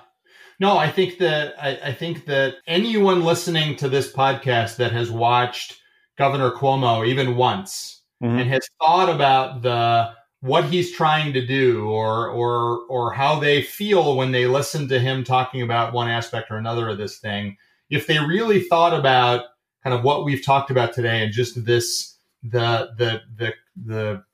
No, 0.60 0.76
I 0.76 0.90
think 0.90 1.18
that 1.18 1.54
I, 1.60 1.78
I 1.88 1.92
think 1.92 2.26
that 2.26 2.54
anyone 2.66 3.22
listening 3.24 3.76
to 3.76 3.88
this 3.88 4.12
podcast 4.12 4.76
that 4.76 4.92
has 4.92 5.10
watched 5.10 5.78
Governor 6.16 6.52
Cuomo 6.52 7.06
even 7.06 7.36
once 7.36 8.02
Mhm. 8.22 8.40
and 8.40 8.50
has 8.50 8.68
thought 8.80 9.08
about 9.08 9.62
the 9.62 10.12
what 10.42 10.64
he's 10.64 10.92
trying 10.92 11.32
to 11.32 11.46
do 11.46 11.88
or 11.88 12.28
or 12.28 12.80
or 12.88 13.12
how 13.12 13.38
they 13.38 13.62
feel 13.62 14.16
when 14.16 14.32
they 14.32 14.46
listen 14.46 14.88
to 14.88 14.98
him 14.98 15.22
talking 15.22 15.62
about 15.62 15.92
one 15.92 16.08
aspect 16.08 16.50
or 16.50 16.56
another 16.56 16.88
of 16.88 16.98
this 16.98 17.18
thing. 17.18 17.56
If 17.90 18.06
they 18.06 18.18
really 18.18 18.60
thought 18.60 18.92
about 18.92 19.44
kind 19.84 19.94
of 19.94 20.02
what 20.02 20.24
we've 20.24 20.44
talked 20.44 20.70
about 20.70 20.92
today 20.92 21.22
and 21.22 21.32
just 21.32 21.64
this 21.64 22.18
the 22.42 22.90
the 22.98 23.20
the 23.36 23.54
the 23.86 24.24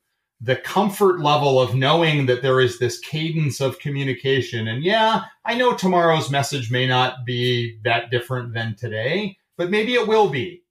the 0.41 0.55
comfort 0.55 1.19
level 1.19 1.61
of 1.61 1.75
knowing 1.75 2.25
that 2.25 2.41
there 2.41 2.59
is 2.59 2.79
this 2.79 2.99
cadence 2.99 3.61
of 3.61 3.79
communication. 3.79 4.67
And 4.67 4.83
yeah 4.83 5.25
i 5.45 5.53
know 5.53 5.75
tomorrow's 5.75 6.31
message 6.31 6.71
may 6.71 6.87
not 6.87 7.23
be 7.25 7.77
that 7.83 8.09
different 8.09 8.53
than 8.53 8.75
today 8.75 9.37
but 9.57 9.69
maybe 9.69 9.93
it 9.93 10.07
will 10.07 10.29
be 10.29 10.63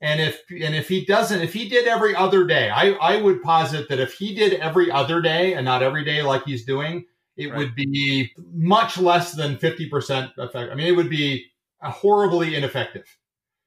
and 0.00 0.20
if 0.20 0.42
and 0.50 0.74
if 0.74 0.88
he 0.88 1.04
doesn't, 1.04 1.40
if 1.40 1.52
he 1.52 1.68
did 1.68 1.88
every 1.88 2.14
other 2.14 2.44
day, 2.44 2.70
I, 2.70 2.92
I 2.92 3.20
would 3.20 3.42
posit 3.42 3.88
that 3.88 3.98
if 3.98 4.14
he 4.14 4.34
did 4.34 4.54
every 4.54 4.90
other 4.90 5.20
day 5.20 5.54
and 5.54 5.64
not 5.64 5.82
every 5.82 6.04
day 6.04 6.22
like 6.22 6.44
he's 6.44 6.64
doing, 6.64 7.04
it 7.36 7.50
Right. 7.50 7.58
would 7.58 7.74
be 7.74 8.30
much 8.52 8.98
less 8.98 9.32
than 9.32 9.58
fifty 9.58 9.88
percent 9.88 10.30
effective. 10.38 10.70
I 10.70 10.74
mean, 10.76 10.86
it 10.86 10.96
would 10.96 11.10
be 11.10 11.46
horribly 11.82 12.54
ineffective 12.54 13.04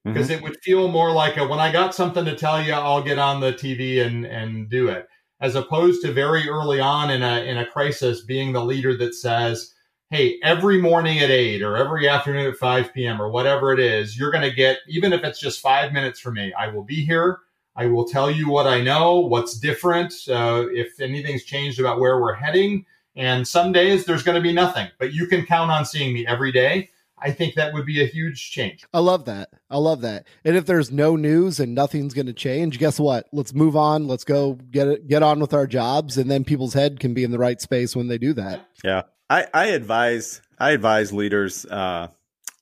mm-hmm. 0.06 0.14
because 0.14 0.30
it 0.30 0.42
would 0.42 0.58
feel 0.62 0.88
more 0.88 1.12
like 1.12 1.38
a, 1.38 1.46
when 1.46 1.60
I 1.60 1.72
got 1.72 1.96
something 1.96 2.26
to 2.26 2.36
tell 2.36 2.62
you, 2.62 2.74
I'll 2.74 3.04
get 3.04 3.20
on 3.20 3.42
the 3.42 3.52
TV 3.54 4.06
and 4.06 4.26
and 4.26 4.70
do 4.70 4.88
it, 4.88 5.08
as 5.42 5.56
opposed 5.56 6.02
to 6.04 6.14
very 6.14 6.48
early 6.48 6.80
on 6.80 7.12
in 7.12 7.24
a 7.24 7.42
in 7.44 7.58
a 7.58 7.66
crisis 7.66 8.24
being 8.24 8.54
the 8.54 8.64
leader 8.64 8.96
that 8.98 9.16
says, 9.16 9.74
"Hey, 10.12 10.40
every 10.44 10.78
morning 10.78 11.20
at 11.20 11.32
eight 11.32 11.62
or 11.62 11.78
every 11.78 12.10
afternoon 12.10 12.46
at 12.46 12.58
five 12.58 12.94
p.m. 12.94 13.22
or 13.22 13.30
whatever 13.30 13.72
it 13.72 13.80
is, 13.80 14.20
you're 14.20 14.30
going 14.30 14.48
to 14.48 14.54
get 14.54 14.80
even 14.90 15.14
if 15.14 15.24
it's 15.24 15.40
just 15.40 15.62
five 15.62 15.94
minutes 15.94 16.20
from 16.20 16.34
me. 16.34 16.52
I 16.54 16.68
will 16.68 16.84
be 16.84 17.06
here. 17.06 17.40
I 17.78 17.86
will 17.86 18.04
tell 18.06 18.30
you 18.30 18.50
what 18.50 18.68
I 18.68 18.82
know, 18.82 19.22
what's 19.22 19.58
different, 19.58 20.14
uh, 20.28 20.66
if 20.72 21.00
anything's 21.00 21.46
changed 21.46 21.80
about 21.80 22.02
where 22.02 22.20
we're 22.20 22.34
heading." 22.34 22.86
And 23.16 23.48
some 23.48 23.72
days 23.72 24.06
there's 24.06 24.24
going 24.24 24.36
to 24.36 24.42
be 24.42 24.54
nothing, 24.54 24.90
but 25.00 25.14
you 25.14 25.28
can 25.28 25.46
count 25.46 25.72
on 25.72 25.86
seeing 25.86 26.14
me 26.14 26.28
every 26.28 26.52
day. 26.52 26.90
I 27.18 27.32
think 27.32 27.56
that 27.56 27.74
would 27.74 27.86
be 27.86 28.02
a 28.02 28.06
huge 28.06 28.52
change. 28.52 28.84
I 28.94 29.00
love 29.00 29.26
that. 29.26 29.50
I 29.70 29.78
love 29.78 30.02
that. 30.02 30.26
And 30.44 30.58
if 30.58 30.66
there's 30.66 30.92
no 30.92 31.16
news 31.16 31.60
and 31.60 31.76
nothing's 31.76 32.14
going 32.14 32.26
to 32.26 32.34
change, 32.34 32.80
guess 32.80 33.00
what? 33.00 33.28
Let's 33.32 33.54
move 33.54 33.76
on. 33.76 34.08
Let's 34.08 34.24
go 34.24 34.54
get 34.72 34.88
it, 34.88 35.08
get 35.08 35.24
on 35.24 35.40
with 35.40 35.54
our 35.54 35.68
jobs, 35.68 36.18
and 36.18 36.32
then 36.32 36.44
people's 36.44 36.74
head 36.74 37.00
can 37.00 37.14
be 37.14 37.24
in 37.24 37.32
the 37.32 37.38
right 37.38 37.62
space 37.62 37.96
when 37.96 38.08
they 38.08 38.18
do 38.18 38.34
that. 38.34 38.66
Yeah, 38.84 39.04
I, 39.32 39.48
I 39.54 39.66
advise 39.68 40.42
I 40.60 40.72
advise 40.72 41.14
leaders 41.14 41.66
uh, 41.66 42.10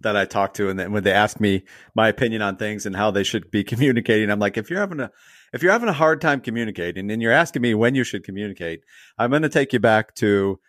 that 0.01 0.15
I 0.15 0.25
talk 0.25 0.53
to, 0.53 0.69
and 0.69 0.77
then 0.77 0.91
when 0.91 1.01
they 1.01 1.11
ask 1.11 1.39
me 1.39 1.63
my 1.95 2.07
opinion 2.09 2.43
on 2.43 2.57
things 2.57 2.85
and 2.85 2.95
how 2.95 3.09
they 3.09 3.23
should 3.23 3.49
be 3.49 3.63
communicating, 3.63 4.29
I'm 4.29 4.39
like, 4.39 4.55
if 4.55 4.69
you're 4.69 4.79
having 4.79 4.99
a 4.99 5.09
if 5.51 5.63
you're 5.63 5.71
having 5.71 5.89
a 5.89 5.93
hard 5.93 6.21
time 6.21 6.41
communicating, 6.41 7.09
and 7.09 7.23
you're 7.23 7.31
asking 7.31 7.63
me 7.63 7.73
when 7.73 7.95
you 7.95 8.03
should 8.03 8.23
communicate, 8.23 8.81
I'm 9.17 9.31
going 9.31 9.41
to 9.41 9.49
take 9.49 9.73
you 9.73 9.79
back 9.79 10.13
to 10.15 10.59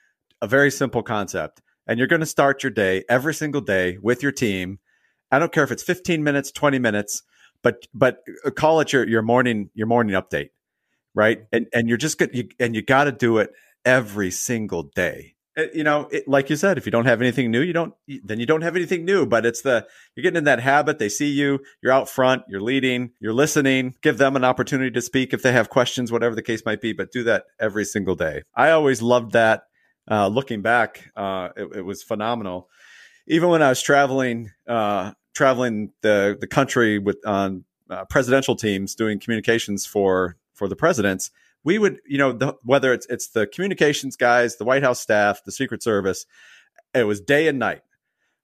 a 0.40 0.46
very 0.46 0.70
simple 0.70 1.02
concept, 1.02 1.60
and 1.86 1.98
you're 1.98 2.08
going 2.08 2.20
to 2.20 2.26
start 2.26 2.62
your 2.62 2.70
day 2.70 3.04
every 3.10 3.34
single 3.34 3.60
day 3.60 3.98
with 4.00 4.22
your 4.22 4.32
team. 4.32 4.78
I 5.30 5.38
don't 5.38 5.52
care 5.52 5.64
if 5.64 5.70
it's 5.70 5.82
15 5.82 6.24
minutes, 6.24 6.50
20 6.50 6.78
minutes, 6.78 7.24
but 7.62 7.86
but 7.92 8.22
call 8.56 8.80
it 8.80 8.94
your 8.94 9.06
your 9.06 9.20
morning 9.20 9.68
your 9.74 9.86
morning 9.86 10.16
update, 10.16 10.48
right? 11.14 11.42
And 11.52 11.66
and 11.74 11.90
you're 11.90 11.98
just 11.98 12.16
good, 12.16 12.30
you, 12.32 12.48
and 12.58 12.74
you 12.74 12.80
got 12.80 13.04
to 13.04 13.12
do 13.12 13.36
it 13.36 13.50
every 13.84 14.30
single 14.30 14.84
day. 14.84 15.34
Uh, 15.56 15.64
You 15.74 15.84
know, 15.84 16.08
it, 16.10 16.28
like 16.28 16.50
you 16.50 16.56
said, 16.56 16.78
if 16.78 16.86
you 16.86 16.92
don't 16.92 17.06
have 17.06 17.20
anything 17.20 17.50
new, 17.50 17.60
you 17.60 17.72
don't 17.72 17.94
then 18.24 18.40
you 18.40 18.46
don't 18.46 18.62
have 18.62 18.76
anything 18.76 19.04
new. 19.04 19.26
But 19.26 19.44
it's 19.46 19.62
the 19.62 19.86
you're 20.14 20.22
getting 20.22 20.38
in 20.38 20.44
that 20.44 20.60
habit. 20.60 20.98
They 20.98 21.08
see 21.08 21.30
you, 21.30 21.60
you're 21.82 21.92
out 21.92 22.08
front, 22.08 22.42
you're 22.48 22.60
leading, 22.60 23.10
you're 23.20 23.32
listening. 23.32 23.94
Give 24.02 24.18
them 24.18 24.36
an 24.36 24.44
opportunity 24.44 24.90
to 24.92 25.00
speak 25.00 25.32
if 25.32 25.42
they 25.42 25.52
have 25.52 25.68
questions, 25.68 26.12
whatever 26.12 26.34
the 26.34 26.42
case 26.42 26.62
might 26.64 26.80
be. 26.80 26.92
But 26.92 27.12
do 27.12 27.24
that 27.24 27.44
every 27.58 27.84
single 27.84 28.14
day. 28.14 28.42
I 28.54 28.70
always 28.70 29.02
loved 29.02 29.32
that. 29.32 29.64
Uh, 30.10 30.26
looking 30.28 30.62
back, 30.62 31.10
uh, 31.14 31.50
it, 31.56 31.76
it 31.76 31.82
was 31.82 32.02
phenomenal. 32.02 32.68
Even 33.28 33.48
when 33.48 33.62
I 33.62 33.68
was 33.68 33.80
traveling, 33.80 34.50
uh, 34.66 35.12
traveling 35.34 35.92
the 36.02 36.36
the 36.40 36.48
country 36.48 36.98
with 36.98 37.18
on 37.26 37.64
uh, 37.88 38.04
presidential 38.06 38.56
teams 38.56 38.94
doing 38.94 39.20
communications 39.20 39.86
for 39.86 40.36
for 40.54 40.68
the 40.68 40.76
presidents, 40.76 41.30
we 41.64 41.78
would, 41.78 42.00
you 42.06 42.18
know, 42.18 42.32
the, 42.32 42.56
whether 42.62 42.92
it's 42.92 43.06
it's 43.06 43.28
the 43.28 43.46
communications 43.46 44.16
guys, 44.16 44.56
the 44.56 44.64
White 44.64 44.82
House 44.82 45.00
staff, 45.00 45.42
the 45.44 45.52
Secret 45.52 45.82
Service, 45.82 46.26
it 46.94 47.04
was 47.04 47.20
day 47.20 47.48
and 47.48 47.58
night, 47.58 47.82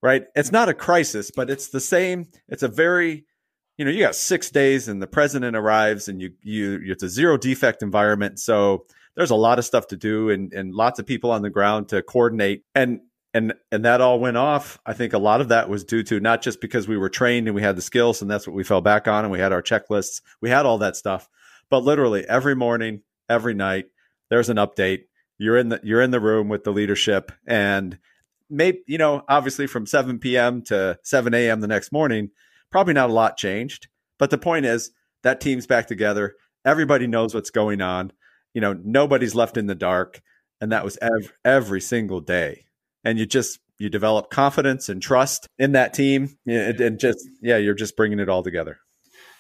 right? 0.03 0.25
It's 0.35 0.53
not 0.53 0.69
a 0.69 0.75
crisis, 0.75 1.31
but 1.35 1.51
it's 1.51 1.69
the 1.69 1.81
same. 1.81 2.29
It's 2.49 2.63
a 2.63 2.69
very, 2.69 3.25
you 3.79 3.85
know, 3.85 3.91
you 3.91 4.01
got 4.01 4.15
six 4.15 4.51
days, 4.51 4.89
and 4.89 5.01
the 5.01 5.07
president 5.07 5.57
arrives, 5.57 6.09
and 6.09 6.21
you 6.21 6.33
you 6.43 6.81
it's 6.85 7.03
a 7.03 7.09
zero 7.09 7.37
defect 7.37 7.83
environment, 7.83 8.39
so 8.39 8.87
there's 9.17 9.31
a 9.31 9.37
lot 9.37 9.59
of 9.59 9.65
stuff 9.65 9.89
to 9.89 9.97
do, 9.97 10.31
and 10.31 10.53
and 10.53 10.75
lots 10.75 10.99
of 10.99 11.07
people 11.07 11.31
on 11.31 11.43
the 11.43 11.51
ground 11.51 11.89
to 11.89 12.03
coordinate, 12.03 12.65
and 12.75 13.01
and 13.33 13.55
and 13.73 13.85
that 13.85 14.01
all 14.01 14.21
went 14.21 14.37
off. 14.37 14.79
I 14.87 14.93
think 14.93 15.13
a 15.13 15.19
lot 15.19 15.41
of 15.41 15.49
that 15.49 15.69
was 15.69 15.85
due 15.85 16.03
to 16.05 16.21
not 16.21 16.43
just 16.43 16.61
because 16.61 16.87
we 16.87 16.97
were 16.97 17.11
trained 17.11 17.49
and 17.49 17.55
we 17.55 17.63
had 17.63 17.77
the 17.77 17.83
skills, 17.83 18.23
and 18.23 18.31
that's 18.31 18.47
what 18.47 18.55
we 18.55 18.65
fell 18.65 18.81
back 18.81 19.09
on, 19.09 19.25
and 19.25 19.33
we 19.33 19.39
had 19.39 19.53
our 19.53 19.63
checklists, 19.63 20.21
we 20.41 20.51
had 20.51 20.67
all 20.67 20.79
that 20.79 20.97
stuff, 20.97 21.29
but 21.71 21.85
literally 21.85 22.25
every 22.29 22.55
morning, 22.55 23.03
every 23.29 23.55
night, 23.55 23.87
there's 24.31 24.49
an 24.49 24.57
update. 24.57 25.05
You're 25.39 25.59
in 25.59 25.69
the 25.69 25.81
you're 25.83 26.03
in 26.03 26.11
the 26.11 26.21
room 26.21 26.49
with 26.49 26.65
the 26.65 26.73
leadership, 26.73 27.33
and 27.47 27.99
maybe 28.49 28.81
you 28.87 28.99
know, 28.99 29.23
obviously 29.29 29.67
from 29.67 29.87
7 29.87 30.19
p.m. 30.19 30.63
to 30.63 30.99
7 31.03 31.35
a.m. 31.35 31.61
the 31.61 31.67
next 31.67 31.93
morning, 31.93 32.31
probably 32.71 32.95
not 32.95 33.11
a 33.11 33.15
lot 33.15 33.37
changed. 33.37 33.89
But 34.19 34.31
the 34.31 34.39
point 34.39 34.67
is 34.67 34.91
that 35.23 35.41
team's 35.41 35.67
back 35.67 35.87
together. 35.87 36.37
Everybody 36.65 37.07
knows 37.07 37.35
what's 37.35 37.51
going 37.51 37.81
on. 37.81 38.13
You 38.55 38.61
know, 38.61 38.73
nobody's 38.83 39.35
left 39.35 39.57
in 39.57 39.67
the 39.67 39.75
dark, 39.75 40.23
and 40.61 40.73
that 40.73 40.85
was 40.85 40.99
every, 41.03 41.29
every 41.45 41.81
single 41.81 42.21
day. 42.21 42.65
And 43.05 43.19
you 43.19 43.27
just 43.27 43.61
you 43.79 43.91
develop 43.91 44.31
confidence 44.31 44.89
and 44.89 45.03
trust 45.03 45.47
in 45.59 45.73
that 45.73 45.93
team, 45.93 46.39
and 46.47 46.99
just 46.99 47.29
yeah, 47.43 47.59
you're 47.59 47.75
just 47.75 47.97
bringing 47.97 48.21
it 48.21 48.29
all 48.31 48.43
together. 48.43 48.79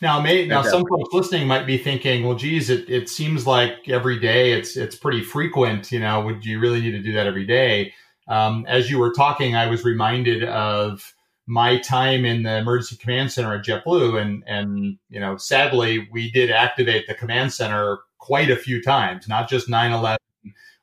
Now, 0.02 0.20
may, 0.20 0.46
now 0.46 0.62
some 0.62 0.84
folks 0.86 1.08
listening 1.12 1.46
might 1.46 1.66
be 1.66 1.78
thinking, 1.78 2.24
"Well, 2.24 2.36
geez, 2.36 2.68
it, 2.68 2.88
it 2.90 3.08
seems 3.08 3.46
like 3.46 3.88
every 3.88 4.18
day 4.18 4.52
it's 4.52 4.76
it's 4.76 4.96
pretty 4.96 5.22
frequent. 5.22 5.90
You 5.90 6.00
know, 6.00 6.20
would 6.20 6.44
you 6.44 6.60
really 6.60 6.80
need 6.80 6.92
to 6.92 7.02
do 7.02 7.12
that 7.12 7.26
every 7.26 7.46
day?" 7.46 7.94
Um, 8.28 8.64
as 8.68 8.90
you 8.90 8.98
were 8.98 9.12
talking, 9.12 9.54
I 9.54 9.66
was 9.66 9.84
reminded 9.84 10.44
of 10.44 11.14
my 11.46 11.78
time 11.78 12.24
in 12.24 12.42
the 12.42 12.56
emergency 12.56 12.96
command 12.96 13.32
center 13.32 13.54
at 13.54 13.64
JetBlue, 13.64 14.20
and 14.20 14.44
and 14.46 14.98
you 15.08 15.20
know, 15.20 15.36
sadly, 15.36 16.08
we 16.12 16.30
did 16.30 16.50
activate 16.50 17.06
the 17.06 17.14
command 17.14 17.52
center 17.52 17.98
quite 18.18 18.50
a 18.50 18.56
few 18.56 18.82
times, 18.82 19.28
not 19.28 19.48
just 19.48 19.68
9/11 19.68 20.16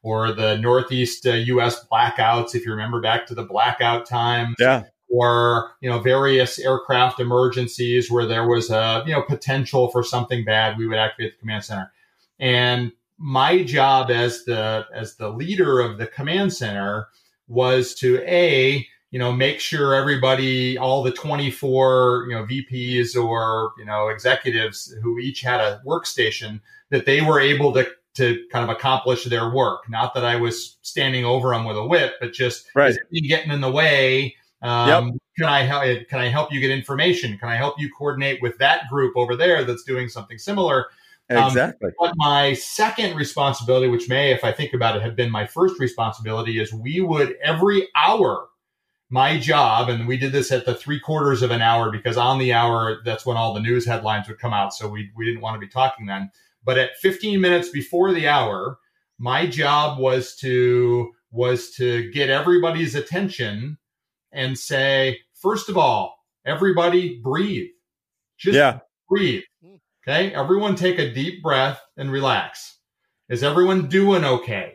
or 0.02 0.34
the 0.34 0.58
Northeast 0.58 1.26
uh, 1.26 1.34
U.S. 1.34 1.86
blackouts. 1.92 2.56
If 2.56 2.66
you 2.66 2.72
remember 2.72 3.00
back 3.00 3.26
to 3.28 3.36
the 3.36 3.44
blackout 3.44 4.06
time, 4.06 4.56
Yeah, 4.60 4.84
or 5.14 5.76
you 5.80 5.90
know 5.90 6.00
various 6.00 6.58
aircraft 6.58 7.20
emergencies 7.20 8.10
where 8.10 8.26
there 8.26 8.48
was 8.48 8.72
a 8.72 9.04
you 9.06 9.14
know 9.14 9.22
potential 9.22 9.90
for 9.90 10.04
something 10.04 10.44
bad 10.44 10.78
we 10.78 10.88
would 10.88 10.98
activate 10.98 11.34
the 11.34 11.40
command 11.40 11.64
center 11.64 11.92
and 12.40 12.92
my 13.20 13.64
job 13.64 14.10
as 14.10 14.44
the 14.46 14.86
as 14.94 15.16
the 15.16 15.30
leader 15.30 15.80
of 15.80 16.00
the 16.00 16.08
command 16.08 16.52
center 16.52 17.08
was 17.48 17.94
to 17.94 18.20
a 18.24 18.86
you 19.12 19.20
know 19.20 19.32
make 19.32 19.60
sure 19.60 19.94
everybody 19.94 20.78
all 20.80 21.04
the 21.04 21.12
24 21.12 22.26
you 22.28 22.36
know 22.36 22.44
vps 22.46 23.16
or 23.16 23.72
you 23.78 23.86
know 23.86 24.08
executives 24.08 24.96
who 25.04 25.20
each 25.20 25.42
had 25.42 25.60
a 25.60 25.80
workstation 25.86 26.60
that 26.90 27.06
they 27.06 27.22
were 27.22 27.40
able 27.40 27.72
to 27.72 27.88
to 28.16 28.44
kind 28.52 28.70
of 28.70 28.76
accomplish 28.76 29.26
their 29.26 29.52
work 29.52 29.88
not 29.90 30.16
that 30.16 30.26
i 30.26 30.36
was 30.36 30.78
standing 30.82 31.24
over 31.24 31.50
them 31.50 31.66
with 31.66 31.78
a 31.78 31.86
whip 31.86 32.16
but 32.20 32.34
just 32.34 32.66
Right. 32.74 32.96
getting 33.12 33.52
in 33.52 33.62
the 33.62 33.72
way 33.72 34.36
Um, 34.64 35.08
Yep. 35.08 35.14
Can 35.38 35.46
I 35.46 35.64
help? 35.64 36.08
Can 36.10 36.20
I 36.20 36.30
help 36.30 36.54
you 36.54 36.60
get 36.60 36.72
information? 36.72 37.38
Can 37.38 37.50
I 37.50 37.56
help 37.56 37.80
you 37.80 37.90
coordinate 37.96 38.42
with 38.42 38.58
that 38.60 38.88
group 38.88 39.18
over 39.18 39.36
there 39.36 39.64
that's 39.64 39.84
doing 39.84 40.08
something 40.08 40.38
similar? 40.38 40.88
Um, 41.30 41.46
Exactly. 41.46 41.92
But 42.00 42.14
my 42.16 42.54
second 42.54 43.16
responsibility, 43.16 43.88
which 43.88 44.08
may, 44.08 44.32
if 44.32 44.44
I 44.44 44.52
think 44.52 44.74
about 44.74 44.96
it, 44.96 45.02
have 45.02 45.16
been 45.16 45.32
my 45.32 45.48
first 45.48 45.80
responsibility, 45.80 46.60
is 46.60 46.72
we 46.72 47.02
would 47.02 47.36
every 47.44 47.88
hour, 47.96 48.48
my 49.10 49.40
job, 49.40 49.90
and 49.90 50.08
we 50.08 50.18
did 50.18 50.32
this 50.32 50.52
at 50.52 50.66
the 50.66 50.76
three 50.76 51.00
quarters 51.00 51.42
of 51.42 51.52
an 51.52 51.62
hour 51.62 51.92
because 51.92 52.16
on 52.16 52.40
the 52.40 52.54
hour, 52.54 53.02
that's 53.04 53.26
when 53.26 53.38
all 53.38 53.54
the 53.54 53.60
news 53.60 53.86
headlines 53.86 54.28
would 54.28 54.40
come 54.40 54.54
out. 54.54 54.74
So 54.74 54.88
we, 54.88 55.12
we 55.16 55.26
didn't 55.26 55.42
want 55.42 55.56
to 55.56 55.60
be 55.60 55.68
talking 55.68 56.06
then. 56.06 56.30
But 56.64 56.78
at 56.78 56.98
15 56.98 57.42
minutes 57.42 57.70
before 57.70 58.14
the 58.14 58.28
hour, 58.28 58.78
my 59.18 59.48
job 59.48 60.00
was 60.00 60.36
to 60.38 61.12
was 61.32 61.72
to 61.72 62.12
get 62.12 62.30
everybody's 62.30 62.94
attention 62.94 63.78
and 64.34 64.58
say, 64.58 65.20
first 65.34 65.70
of 65.70 65.78
all, 65.78 66.16
everybody 66.46 67.20
breathe. 67.24 67.70
Just 68.38 68.56
Yeah. 68.56 68.80
breathe. 69.10 69.44
Okay. 70.06 70.34
Everyone 70.34 70.76
take 70.76 71.00
a 71.00 71.14
deep 71.14 71.42
breath 71.42 71.82
and 71.96 72.12
relax. 72.12 72.80
Is 73.30 73.44
everyone 73.44 73.88
doing 73.88 74.26
okay? 74.26 74.74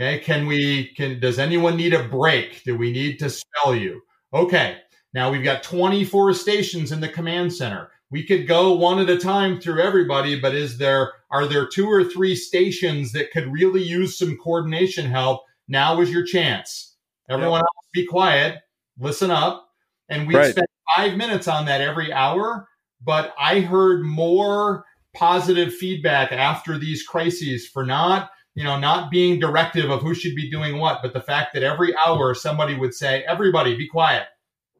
Okay. 0.00 0.18
Can 0.18 0.46
we, 0.46 0.92
can, 0.96 1.20
does 1.20 1.38
anyone 1.38 1.76
need 1.76 1.94
a 1.94 2.08
break? 2.08 2.64
Do 2.64 2.76
we 2.76 2.90
need 2.90 3.18
to 3.20 3.30
spell 3.30 3.74
you? 3.74 4.00
Okay. 4.32 4.78
Now 5.12 5.30
we've 5.30 5.44
got 5.44 5.62
24 5.62 6.34
stations 6.34 6.90
in 6.90 7.00
the 7.00 7.08
command 7.08 7.52
center. 7.52 7.90
We 8.10 8.24
could 8.26 8.48
go 8.48 8.72
one 8.74 8.98
at 8.98 9.08
a 9.08 9.18
time 9.18 9.60
through 9.60 9.80
everybody, 9.80 10.38
but 10.40 10.54
is 10.54 10.78
there, 10.78 11.12
are 11.30 11.46
there 11.46 11.66
two 11.66 11.88
or 11.88 12.04
three 12.04 12.34
stations 12.34 13.12
that 13.12 13.30
could 13.30 13.52
really 13.52 13.82
use 13.82 14.18
some 14.18 14.36
coordination 14.36 15.06
help? 15.06 15.42
Now 15.68 16.00
is 16.00 16.10
your 16.10 16.24
chance. 16.24 16.96
Everyone 17.30 17.60
else 17.60 17.88
be 17.92 18.04
quiet, 18.04 18.58
listen 18.98 19.30
up. 19.30 19.68
And 20.08 20.26
we 20.28 20.34
Right. 20.36 20.50
spend 20.52 20.66
five 20.96 21.16
minutes 21.16 21.48
on 21.48 21.64
that 21.66 21.80
every 21.80 22.12
hour 22.12 22.68
but 23.04 23.34
I 23.38 23.60
heard 23.60 24.02
more 24.02 24.84
positive 25.14 25.74
feedback 25.74 26.32
after 26.32 26.78
these 26.78 27.02
crises 27.02 27.68
for 27.68 27.84
not, 27.84 28.30
you 28.54 28.64
know, 28.64 28.78
not 28.78 29.10
being 29.10 29.38
directive 29.38 29.90
of 29.90 30.00
who 30.00 30.14
should 30.14 30.34
be 30.34 30.50
doing 30.50 30.78
what, 30.78 31.00
but 31.02 31.12
the 31.12 31.20
fact 31.20 31.52
that 31.54 31.62
every 31.62 31.94
hour 32.04 32.34
somebody 32.34 32.74
would 32.76 32.94
say, 32.94 33.22
"Everybody, 33.28 33.76
be 33.76 33.86
quiet, 33.86 34.26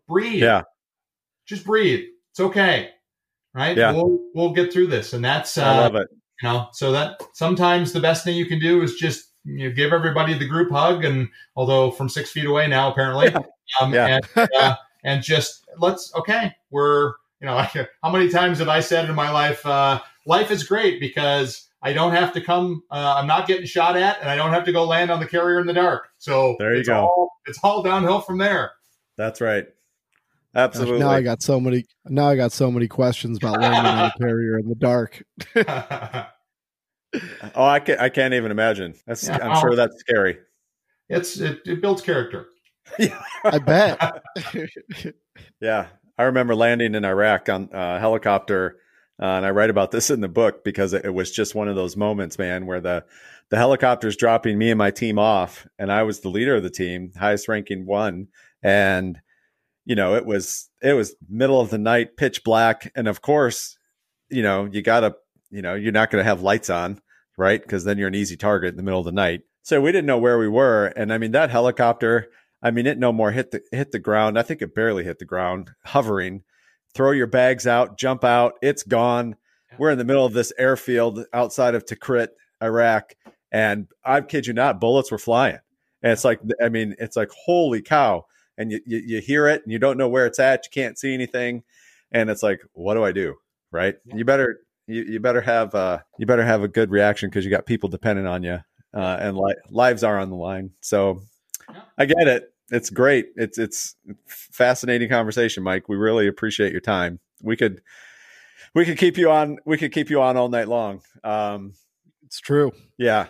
breathe, 0.08 0.42
Yeah. 0.42 0.62
just 1.46 1.64
breathe. 1.66 2.00
It's 2.32 2.40
okay, 2.40 2.90
right? 3.54 3.76
Yeah. 3.76 3.92
We'll 3.92 4.18
we'll 4.34 4.52
get 4.52 4.72
through 4.72 4.86
this." 4.88 5.12
And 5.12 5.24
that's 5.24 5.56
I 5.58 5.76
uh, 5.76 5.80
love 5.82 5.94
it. 5.96 6.08
you 6.42 6.48
know, 6.48 6.68
so 6.72 6.92
that 6.92 7.20
sometimes 7.34 7.92
the 7.92 8.00
best 8.00 8.24
thing 8.24 8.36
you 8.36 8.46
can 8.46 8.58
do 8.58 8.82
is 8.82 8.94
just 8.94 9.33
you 9.44 9.68
know, 9.68 9.74
give 9.74 9.92
everybody 9.92 10.34
the 10.34 10.46
group 10.48 10.70
hug, 10.70 11.04
and 11.04 11.28
although 11.56 11.90
from 11.90 12.08
six 12.08 12.30
feet 12.30 12.46
away 12.46 12.66
now 12.66 12.90
apparently, 12.90 13.28
um, 13.80 13.92
Yeah. 13.92 14.18
and, 14.36 14.48
uh, 14.58 14.76
and 15.04 15.22
just 15.22 15.64
let's 15.78 16.14
okay, 16.14 16.54
we're 16.70 17.12
you 17.40 17.46
know, 17.46 17.58
how 18.02 18.10
many 18.10 18.28
times 18.30 18.58
have 18.58 18.68
I 18.68 18.80
said 18.80 19.08
in 19.08 19.14
my 19.14 19.30
life, 19.30 19.64
uh, 19.66 20.00
life 20.26 20.50
is 20.50 20.64
great 20.64 20.98
because 20.98 21.68
I 21.82 21.92
don't 21.92 22.12
have 22.12 22.32
to 22.32 22.40
come, 22.40 22.82
uh, 22.90 23.14
I'm 23.18 23.26
not 23.26 23.46
getting 23.46 23.66
shot 23.66 23.96
at, 23.96 24.18
and 24.20 24.30
I 24.30 24.36
don't 24.36 24.50
have 24.52 24.64
to 24.64 24.72
go 24.72 24.84
land 24.84 25.10
on 25.10 25.20
the 25.20 25.26
carrier 25.26 25.60
in 25.60 25.66
the 25.66 25.74
dark. 25.74 26.08
So 26.16 26.56
There 26.58 26.72
you 26.72 26.80
it's 26.80 26.88
go. 26.88 27.00
All, 27.00 27.30
it's 27.46 27.58
all 27.62 27.82
downhill 27.82 28.20
from 28.22 28.38
there. 28.38 28.72
That's 29.18 29.42
right. 29.42 29.64
Gosh, 30.54 30.64
Absolutely. 30.64 31.00
now 31.00 31.10
I 31.10 31.20
got 31.20 31.42
so 31.42 31.60
many. 31.60 31.84
Now 32.06 32.28
I 32.28 32.36
got 32.36 32.52
so 32.52 32.70
many 32.70 32.88
questions 32.88 33.36
about 33.38 33.60
landing 33.60 33.84
on 33.84 34.04
a 34.06 34.12
carrier 34.18 34.58
in 34.58 34.68
the 34.68 34.76
dark. 34.76 35.22
oh, 37.54 37.64
I 37.64 37.80
can't. 37.80 38.00
I 38.00 38.08
can't 38.08 38.34
even 38.34 38.50
imagine. 38.50 38.94
That's. 39.06 39.26
Yeah. 39.26 39.38
I'm 39.42 39.60
sure 39.60 39.76
that's 39.76 39.98
scary. 39.98 40.38
it's 41.08 41.38
it, 41.38 41.60
it 41.66 41.80
builds 41.80 42.02
character. 42.02 42.46
yeah, 42.98 43.22
I 43.44 43.58
bet. 43.58 44.22
Yeah, 45.60 45.88
I 46.16 46.24
remember 46.24 46.54
landing 46.54 46.94
in 46.94 47.04
Iraq 47.04 47.48
on 47.48 47.68
a 47.72 47.98
helicopter, 47.98 48.76
uh, 49.20 49.26
and 49.26 49.44
I 49.46 49.50
write 49.50 49.70
about 49.70 49.90
this 49.90 50.10
in 50.10 50.20
the 50.20 50.28
book 50.28 50.62
because 50.62 50.92
it, 50.92 51.04
it 51.04 51.12
was 51.12 51.32
just 51.32 51.56
one 51.56 51.66
of 51.66 51.74
those 51.74 51.96
moments, 51.96 52.38
man, 52.38 52.66
where 52.66 52.80
the 52.80 53.04
the 53.50 53.56
helicopter's 53.56 54.16
dropping 54.16 54.58
me 54.58 54.70
and 54.70 54.78
my 54.78 54.90
team 54.90 55.18
off, 55.18 55.66
and 55.78 55.90
I 55.90 56.02
was 56.04 56.20
the 56.20 56.28
leader 56.28 56.54
of 56.54 56.62
the 56.62 56.70
team, 56.70 57.12
highest 57.18 57.48
ranking 57.48 57.84
one, 57.86 58.28
and 58.62 59.20
you 59.84 59.94
know 59.96 60.14
it 60.14 60.24
was 60.24 60.70
it 60.82 60.92
was 60.92 61.16
middle 61.28 61.60
of 61.60 61.70
the 61.70 61.78
night, 61.78 62.16
pitch 62.16 62.44
black, 62.44 62.92
and 62.94 63.08
of 63.08 63.20
course, 63.20 63.76
you 64.30 64.42
know 64.42 64.68
you 64.70 64.82
gotta, 64.82 65.16
you 65.54 65.62
know, 65.62 65.74
you're 65.74 65.92
not 65.92 66.10
gonna 66.10 66.24
have 66.24 66.42
lights 66.42 66.68
on, 66.68 67.00
right? 67.36 67.62
Because 67.62 67.84
then 67.84 67.96
you're 67.96 68.08
an 68.08 68.14
easy 68.14 68.36
target 68.36 68.70
in 68.70 68.76
the 68.76 68.82
middle 68.82 68.98
of 68.98 69.06
the 69.06 69.12
night. 69.12 69.42
So 69.62 69.80
we 69.80 69.92
didn't 69.92 70.06
know 70.06 70.18
where 70.18 70.38
we 70.38 70.48
were, 70.48 70.86
and 70.96 71.12
I 71.12 71.18
mean 71.18 71.30
that 71.32 71.50
helicopter. 71.50 72.28
I 72.60 72.70
mean, 72.70 72.86
it 72.86 72.98
no 72.98 73.12
more 73.12 73.30
hit 73.30 73.52
the 73.52 73.62
hit 73.70 73.92
the 73.92 73.98
ground. 73.98 74.38
I 74.38 74.42
think 74.42 74.62
it 74.62 74.74
barely 74.74 75.04
hit 75.04 75.20
the 75.20 75.24
ground, 75.24 75.70
hovering. 75.84 76.42
Throw 76.92 77.12
your 77.12 77.26
bags 77.26 77.66
out, 77.66 77.96
jump 77.96 78.24
out. 78.24 78.54
It's 78.62 78.82
gone. 78.82 79.36
We're 79.78 79.90
in 79.90 79.98
the 79.98 80.04
middle 80.04 80.26
of 80.26 80.32
this 80.32 80.52
airfield 80.58 81.24
outside 81.32 81.74
of 81.74 81.84
Tikrit, 81.84 82.28
Iraq, 82.62 83.14
and 83.52 83.88
I 84.04 84.20
kid 84.22 84.46
you 84.46 84.52
not, 84.52 84.80
bullets 84.80 85.10
were 85.10 85.18
flying. 85.18 85.58
And 86.02 86.12
it's 86.12 86.24
like, 86.24 86.40
I 86.62 86.68
mean, 86.68 86.96
it's 86.98 87.16
like 87.16 87.30
holy 87.30 87.80
cow! 87.80 88.26
And 88.58 88.72
you 88.72 88.80
you, 88.86 88.98
you 88.98 89.20
hear 89.20 89.46
it, 89.46 89.62
and 89.62 89.72
you 89.72 89.78
don't 89.78 89.98
know 89.98 90.08
where 90.08 90.26
it's 90.26 90.40
at. 90.40 90.66
You 90.66 90.70
can't 90.70 90.98
see 90.98 91.14
anything, 91.14 91.62
and 92.10 92.28
it's 92.28 92.42
like, 92.42 92.60
what 92.72 92.94
do 92.94 93.04
I 93.04 93.12
do? 93.12 93.36
Right? 93.70 93.96
Yeah. 94.04 94.16
You 94.16 94.24
better 94.24 94.60
you, 94.86 95.02
you 95.04 95.20
better 95.20 95.40
have 95.40 95.74
uh 95.74 95.98
you 96.18 96.26
better 96.26 96.44
have 96.44 96.62
a 96.62 96.68
good 96.68 96.90
reaction 96.90 97.28
because 97.30 97.44
you 97.44 97.50
got 97.50 97.66
people 97.66 97.88
depending 97.88 98.26
on 98.26 98.42
you, 98.42 98.58
uh, 98.94 99.16
and 99.20 99.36
li- 99.36 99.54
lives 99.70 100.04
are 100.04 100.18
on 100.18 100.30
the 100.30 100.36
line. 100.36 100.70
So 100.80 101.22
Yeah. 101.70 101.80
I 101.98 102.04
get 102.06 102.26
it. 102.28 102.52
It's 102.70 102.90
great. 102.90 103.28
It's 103.36 103.58
it's 103.58 103.96
fascinating 104.26 105.08
conversation, 105.08 105.62
Mike. 105.62 105.88
We 105.88 105.96
really 105.96 106.26
appreciate 106.28 106.72
your 106.72 106.80
time. 106.80 107.20
We 107.42 107.56
could 107.56 107.82
we 108.74 108.84
could 108.84 108.98
keep 108.98 109.16
you 109.16 109.30
on. 109.30 109.58
We 109.64 109.76
could 109.76 109.92
keep 109.92 110.10
you 110.10 110.20
on 110.20 110.36
all 110.36 110.48
night 110.48 110.68
long. 110.68 111.02
Um, 111.22 111.74
it's 112.24 112.40
true. 112.40 112.72
yeah, 112.98 113.26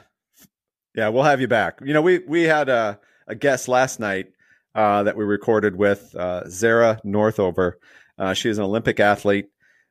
yeah. 0.94 1.08
We'll 1.08 1.24
have 1.24 1.40
you 1.40 1.48
back. 1.48 1.80
You 1.84 1.92
know, 1.92 2.02
we 2.02 2.18
we 2.20 2.42
had 2.44 2.68
a 2.68 2.98
a 3.26 3.34
guest 3.34 3.68
last 3.68 4.00
night 4.00 4.26
uh, 4.74 5.02
that 5.02 5.16
we 5.16 5.24
recorded 5.24 5.76
with 5.76 6.14
uh, 6.14 6.48
Zara 6.48 7.00
Northover. 7.04 7.78
Uh, 8.18 8.34
she 8.34 8.48
is 8.48 8.58
an 8.58 8.64
Olympic 8.64 9.00
athlete. 9.00 9.46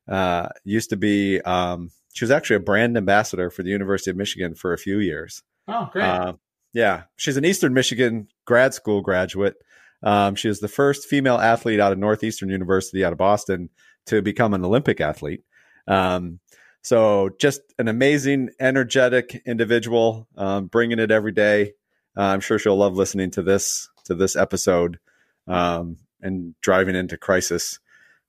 Uh, 0.08 0.50
used 0.64 0.90
to 0.90 0.98
be. 0.98 1.42
Um, 1.42 1.92
she 2.14 2.26
was 2.26 2.32
actually 2.32 2.58
a 2.58 2.62
brand 2.62 2.96
ambassador 2.96 3.50
for 3.50 3.64
the 3.64 3.72
University 3.72 4.12
of 4.12 4.18
Michigan 4.18 4.54
for 4.54 4.74
a 4.74 4.78
few 4.78 5.00
years. 5.00 5.42
Oh, 5.68 5.90
great. 5.92 6.04
Uh, 6.04 6.34
yeah, 6.74 7.04
she's 7.16 7.38
an 7.38 7.46
Eastern 7.46 7.74
Michigan 7.74 8.28
grad 8.46 8.74
school 8.74 9.02
graduate. 9.02 9.56
Um, 10.04 10.36
she 10.36 10.50
is 10.50 10.60
the 10.60 10.68
first 10.68 11.08
female 11.08 11.38
athlete 11.38 11.80
out 11.80 11.92
of 11.92 11.98
Northeastern 11.98 12.50
University 12.50 13.06
out 13.06 13.14
of 13.14 13.18
Boston 13.18 13.70
to 14.08 14.22
become 14.22 14.54
an 14.54 14.66
Olympic 14.66 15.00
athlete. 15.00 15.44
Um, 15.88 16.40
so 16.82 17.30
just 17.40 17.62
an 17.80 17.88
amazing, 17.88 18.50
energetic 18.60 19.42
individual, 19.46 20.28
um, 20.36 20.68
bringing 20.68 21.00
it 21.00 21.12
every 21.12 21.32
day. 21.32 21.74
Uh, 22.18 22.24
I'm 22.24 22.42
sure 22.42 22.60
she'll 22.60 22.76
love 22.76 22.96
listening 22.96 23.32
to 23.32 23.42
this 23.42 23.90
to 24.06 24.16
this 24.16 24.36
episode 24.36 25.00
um, 25.48 25.98
and 26.22 26.56
driving 26.62 26.96
into 26.96 27.18
crisis 27.18 27.80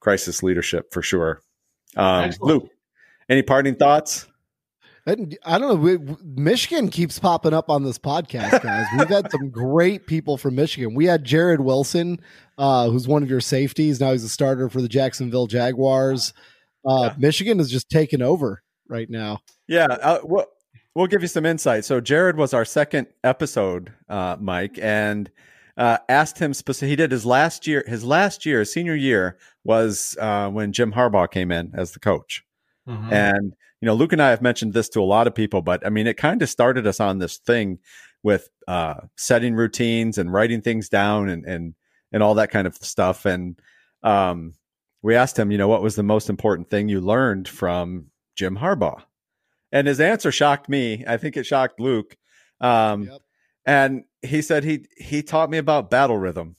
crisis 0.01 0.43
leadership 0.43 0.93
for 0.93 1.03
sure. 1.03 1.43
Um, 1.97 2.31
Luke, 2.41 2.69
any 3.29 3.43
parting 3.43 3.75
thoughts? 3.77 4.27
I 5.07 5.15
don't 5.17 5.61
know. 5.61 5.75
We, 5.75 5.99
Michigan 6.23 6.89
keeps 6.89 7.19
popping 7.19 7.53
up 7.53 7.69
on 7.69 7.85
this 7.85 7.99
podcast, 7.99 8.63
guys. 8.63 8.87
We've 8.97 9.07
had 9.09 9.31
some 9.31 9.51
great 9.53 10.07
people 10.07 10.39
from 10.39 10.55
Michigan. 10.55 10.95
We 10.95 11.05
had 11.05 11.25
Jarrod 11.27 11.59
Wilson, 11.59 12.21
uh, 12.57 12.89
who's 12.89 13.07
one 13.07 13.23
of 13.23 13.29
your 13.29 13.43
safeties. 13.43 14.01
Now 14.01 14.13
he's 14.13 14.25
a 14.25 14.31
starter 14.31 14.71
for 14.71 14.81
the 14.81 14.89
Jacksonville 14.89 15.47
Jaguars. 15.47 16.33
Uh, 16.89 17.11
Yeah. 17.11 17.15
Michigan 17.19 17.61
is 17.61 17.71
just 17.71 17.91
taking 17.91 18.23
over 18.23 18.63
right 18.89 19.11
now. 19.11 19.41
Yeah, 19.69 19.87
uh, 19.87 20.21
we'll, 20.23 20.47
we'll 20.95 21.07
give 21.07 21.21
you 21.21 21.29
some 21.29 21.45
insight. 21.45 21.85
So 21.85 22.01
Jarrod 22.01 22.37
was 22.37 22.55
our 22.55 22.65
second 22.65 23.07
episode, 23.23 23.93
uh, 24.09 24.37
Mike, 24.41 24.79
and 24.81 25.31
uh, 25.77 25.99
asked 26.09 26.39
him 26.39 26.55
specific. 26.55 26.89
He 26.89 26.97
did 26.97 27.11
his 27.11 27.27
last 27.27 27.67
year. 27.67 27.85
His 27.87 28.05
last 28.05 28.47
year, 28.47 28.65
senior 28.65 28.95
year, 28.95 29.37
was 29.65 30.17
uh, 30.21 30.49
when 30.51 30.73
Jim 30.73 30.93
Harbaugh 30.93 31.31
came 31.31 31.51
in 31.51 31.73
as 31.75 31.93
the 31.93 32.01
coach. 32.01 32.45
Mhm. 32.89 33.13
And 33.13 33.55
you 33.81 33.87
know, 33.87 33.95
Luke 33.95 34.13
and 34.13 34.23
I 34.23 34.31
have 34.31 34.41
mentioned 34.43 34.73
this 34.73 34.89
to 34.91 35.01
a 35.01 35.05
lot 35.05 35.27
of 35.27 35.35
people, 35.35 35.61
but 35.61 35.85
I 35.87 35.91
mean, 35.91 36.07
it 36.07 36.17
kind 36.17 36.41
of 36.41 36.49
started 36.49 36.87
us 36.87 37.01
on 37.01 37.19
this 37.19 37.39
thing 37.39 37.79
with 38.23 38.49
uh, 38.69 38.95
setting 39.17 39.55
routines 39.55 40.17
and 40.17 40.33
writing 40.33 40.61
things 40.63 40.89
down 40.89 41.29
and 41.29 41.45
and 41.45 41.75
and 42.13 42.23
all 42.23 42.35
that 42.35 42.51
kind 42.51 42.67
of 42.67 42.77
stuff. 42.77 43.25
And 43.27 43.61
um, 44.03 44.55
we 45.03 45.15
asked 45.15 45.39
him, 45.39 45.51
you 45.51 45.59
know, 45.59 45.69
what 45.69 45.83
was 45.83 45.97
the 45.97 46.03
most 46.03 46.31
important 46.31 46.71
thing 46.71 46.89
you 46.89 47.01
learned 47.01 47.49
from 47.49 48.07
Jim 48.37 48.57
Harbaugh? 48.57 49.03
And 49.73 49.87
his 49.89 50.01
answer 50.01 50.31
shocked 50.31 50.69
me. 50.69 51.05
I 51.07 51.17
think 51.17 51.37
it 51.37 51.45
shocked 51.45 51.81
Luke. 51.81 52.17
Um, 52.61 53.05
Yep. 53.05 53.21
And 53.67 54.05
he 54.23 54.43
said 54.43 54.63
he 54.63 54.87
he 54.97 55.23
taught 55.23 55.49
me 55.51 55.57
about 55.59 55.91
battle 55.91 56.19
rhythm. 56.19 56.57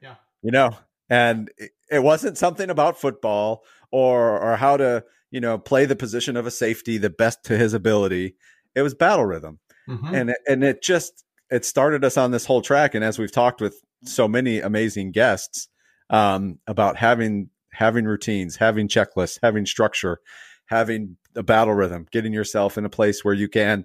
Yeah. 0.00 0.16
You 0.42 0.50
know, 0.50 0.76
and 1.08 1.50
it, 1.90 2.02
wasn't 2.02 2.38
something 2.38 2.70
about 2.70 3.00
football 3.00 3.64
or 3.90 4.38
or 4.38 4.56
how 4.56 4.76
to 4.76 5.04
you 5.30 5.40
know 5.40 5.58
play 5.58 5.84
the 5.84 5.96
position 5.96 6.36
of 6.36 6.46
a 6.46 6.50
safety 6.50 6.98
the 6.98 7.10
best 7.10 7.44
to 7.44 7.56
his 7.56 7.74
ability. 7.74 8.34
It 8.74 8.82
was 8.82 8.94
battle 8.94 9.24
rhythm 9.26 9.58
Mhm. 9.88 10.12
and 10.14 10.30
it- 10.30 10.40
and 10.46 10.64
it 10.64 10.82
just 10.82 11.24
it 11.50 11.64
started 11.64 12.04
us 12.04 12.16
on 12.18 12.30
this 12.30 12.44
whole 12.44 12.60
track 12.62 12.94
and 12.94 13.02
as 13.04 13.18
we've 13.18 13.32
talked 13.32 13.60
with 13.60 13.80
so 14.04 14.28
many 14.28 14.60
amazing 14.60 15.10
guests 15.12 15.68
um, 16.10 16.58
about 16.66 16.96
having 16.96 17.50
having 17.72 18.04
routines, 18.04 18.56
having 18.56 18.88
checklists, 18.88 19.38
having 19.42 19.64
structure, 19.66 20.20
having 20.66 21.16
a 21.36 21.42
battle 21.42 21.74
rhythm, 21.74 22.06
getting 22.10 22.32
yourself 22.32 22.76
in 22.78 22.84
a 22.84 22.88
place 22.90 23.24
where 23.24 23.34
you 23.34 23.48
can 23.48 23.84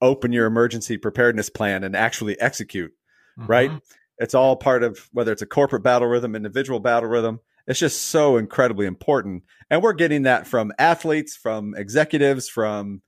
open 0.00 0.32
your 0.32 0.46
emergency 0.46 0.96
preparedness 0.96 1.50
plan 1.50 1.82
and 1.84 1.94
actually 1.96 2.38
execute. 2.40 2.92
Mm-hmm. 3.38 3.50
Right? 3.50 3.70
It's 4.18 4.34
all 4.34 4.56
part 4.56 4.82
of 4.82 5.08
whether 5.12 5.32
it's 5.32 5.42
a 5.42 5.46
corporate 5.46 5.82
battle 5.82 6.08
rhythm, 6.08 6.34
individual 6.34 6.80
battle 6.80 7.08
rhythm. 7.08 7.40
It's 7.66 7.78
just 7.78 8.02
so 8.04 8.36
incredibly 8.38 8.86
important, 8.86 9.44
and 9.68 9.82
we're 9.82 9.92
getting 9.92 10.22
that 10.22 10.46
from 10.46 10.72
athletes, 10.78 11.36
from 11.36 11.74
executives, 11.76 12.48
from 12.48 13.02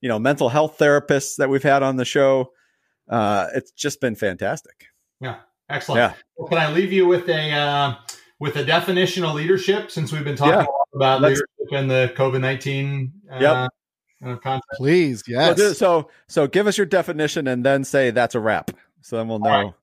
you 0.00 0.08
know 0.08 0.18
mental 0.18 0.48
health 0.48 0.78
therapists 0.78 1.36
that 1.36 1.50
we've 1.50 1.62
had 1.62 1.82
on 1.82 1.96
the 1.96 2.04
show. 2.06 2.52
Uh, 3.08 3.48
it's 3.54 3.72
just 3.72 4.00
been 4.00 4.14
fantastic. 4.14 4.86
Yeah, 5.20 5.36
excellent. 5.68 5.98
Yeah. 5.98 6.14
Well, 6.36 6.48
can 6.48 6.58
I 6.58 6.72
leave 6.72 6.92
you 6.92 7.06
with 7.06 7.28
a 7.28 7.52
uh, 7.52 7.94
with 8.40 8.56
a 8.56 8.64
definition 8.64 9.22
of 9.22 9.34
leadership 9.34 9.90
since 9.90 10.12
we've 10.12 10.24
been 10.24 10.36
talking 10.36 10.60
yeah. 10.60 10.66
about 10.94 11.20
Let's, 11.20 11.42
leadership 11.60 11.82
in 11.82 11.88
the 11.88 12.12
COVID 12.16 12.40
nineteen 12.40 13.12
uh, 13.30 13.38
yep. 13.38 13.70
Uh, 14.24 14.60
Please, 14.74 15.22
yes. 15.28 15.58
So, 15.58 15.72
so, 15.74 16.10
so 16.26 16.46
give 16.46 16.66
us 16.66 16.78
your 16.78 16.86
definition 16.86 17.46
and 17.46 17.64
then 17.64 17.84
say 17.84 18.10
that's 18.10 18.34
a 18.34 18.40
wrap. 18.40 18.70
So 19.02 19.18
then 19.18 19.28
we'll 19.28 19.40
know. 19.40 19.74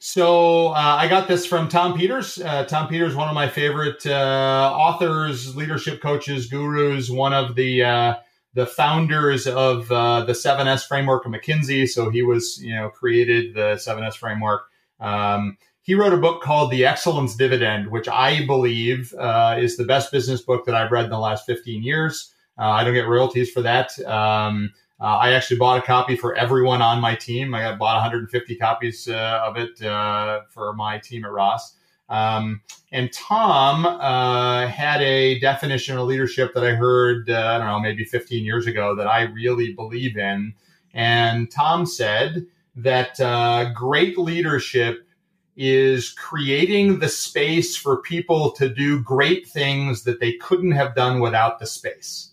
So 0.00 0.68
uh, 0.68 0.96
I 0.98 1.08
got 1.08 1.28
this 1.28 1.46
from 1.46 1.68
Tom 1.68 1.96
Peters. 1.96 2.40
Uh, 2.40 2.64
Tom 2.64 2.88
Peters, 2.88 3.14
one 3.14 3.28
of 3.28 3.34
my 3.34 3.48
favorite 3.48 4.04
uh, 4.06 4.72
authors, 4.74 5.56
leadership 5.56 6.00
coaches, 6.00 6.46
gurus, 6.46 7.10
one 7.10 7.32
of 7.32 7.54
the 7.54 7.84
uh, 7.84 8.14
the 8.54 8.66
founders 8.66 9.46
of 9.46 9.90
uh, 9.90 10.24
the 10.24 10.32
7S 10.32 10.86
framework 10.86 11.24
of 11.24 11.32
McKinsey. 11.32 11.88
So 11.88 12.10
he 12.10 12.22
was, 12.22 12.62
you 12.62 12.74
know, 12.74 12.90
created 12.90 13.54
the 13.54 13.74
7S 13.76 14.14
framework. 14.14 14.64
Um, 15.00 15.56
he 15.82 15.94
wrote 15.94 16.12
a 16.12 16.18
book 16.18 16.42
called 16.42 16.70
The 16.70 16.84
Excellence 16.84 17.34
Dividend, 17.34 17.90
which 17.90 18.08
I 18.08 18.46
believe 18.46 19.12
uh, 19.14 19.56
is 19.58 19.76
the 19.76 19.84
best 19.84 20.12
business 20.12 20.42
book 20.42 20.66
that 20.66 20.74
I've 20.74 20.92
read 20.92 21.04
in 21.04 21.10
the 21.10 21.18
last 21.18 21.46
15 21.46 21.82
years. 21.82 22.32
Uh, 22.58 22.68
I 22.68 22.84
don't 22.84 22.94
get 22.94 23.08
royalties 23.08 23.50
for 23.50 23.62
that. 23.62 23.98
Um, 24.00 24.72
uh, 25.02 25.16
I 25.16 25.32
actually 25.32 25.56
bought 25.56 25.78
a 25.78 25.82
copy 25.82 26.14
for 26.14 26.36
everyone 26.36 26.80
on 26.80 27.00
my 27.00 27.16
team. 27.16 27.54
I 27.56 27.62
got 27.62 27.76
bought 27.76 27.96
150 27.96 28.54
copies 28.54 29.08
uh, 29.08 29.42
of 29.44 29.56
it 29.56 29.82
uh, 29.82 30.42
for 30.48 30.72
my 30.74 30.98
team 30.98 31.24
at 31.24 31.32
Ross. 31.32 31.74
Um, 32.08 32.60
and 32.92 33.12
Tom 33.12 33.84
uh, 33.84 34.68
had 34.68 35.02
a 35.02 35.40
definition 35.40 35.98
of 35.98 36.06
leadership 36.06 36.54
that 36.54 36.62
I 36.62 36.74
heard, 36.74 37.28
uh, 37.28 37.34
I 37.34 37.58
don't 37.58 37.66
know, 37.66 37.80
maybe 37.80 38.04
15 38.04 38.44
years 38.44 38.68
ago 38.68 38.94
that 38.94 39.08
I 39.08 39.22
really 39.22 39.72
believe 39.72 40.16
in. 40.16 40.54
And 40.94 41.50
Tom 41.50 41.84
said 41.84 42.46
that 42.76 43.18
uh, 43.18 43.72
great 43.74 44.18
leadership 44.18 45.08
is 45.56 46.10
creating 46.12 47.00
the 47.00 47.08
space 47.08 47.76
for 47.76 48.02
people 48.02 48.52
to 48.52 48.68
do 48.68 49.02
great 49.02 49.48
things 49.48 50.04
that 50.04 50.20
they 50.20 50.34
couldn't 50.34 50.72
have 50.72 50.94
done 50.94 51.18
without 51.18 51.58
the 51.58 51.66
space. 51.66 52.31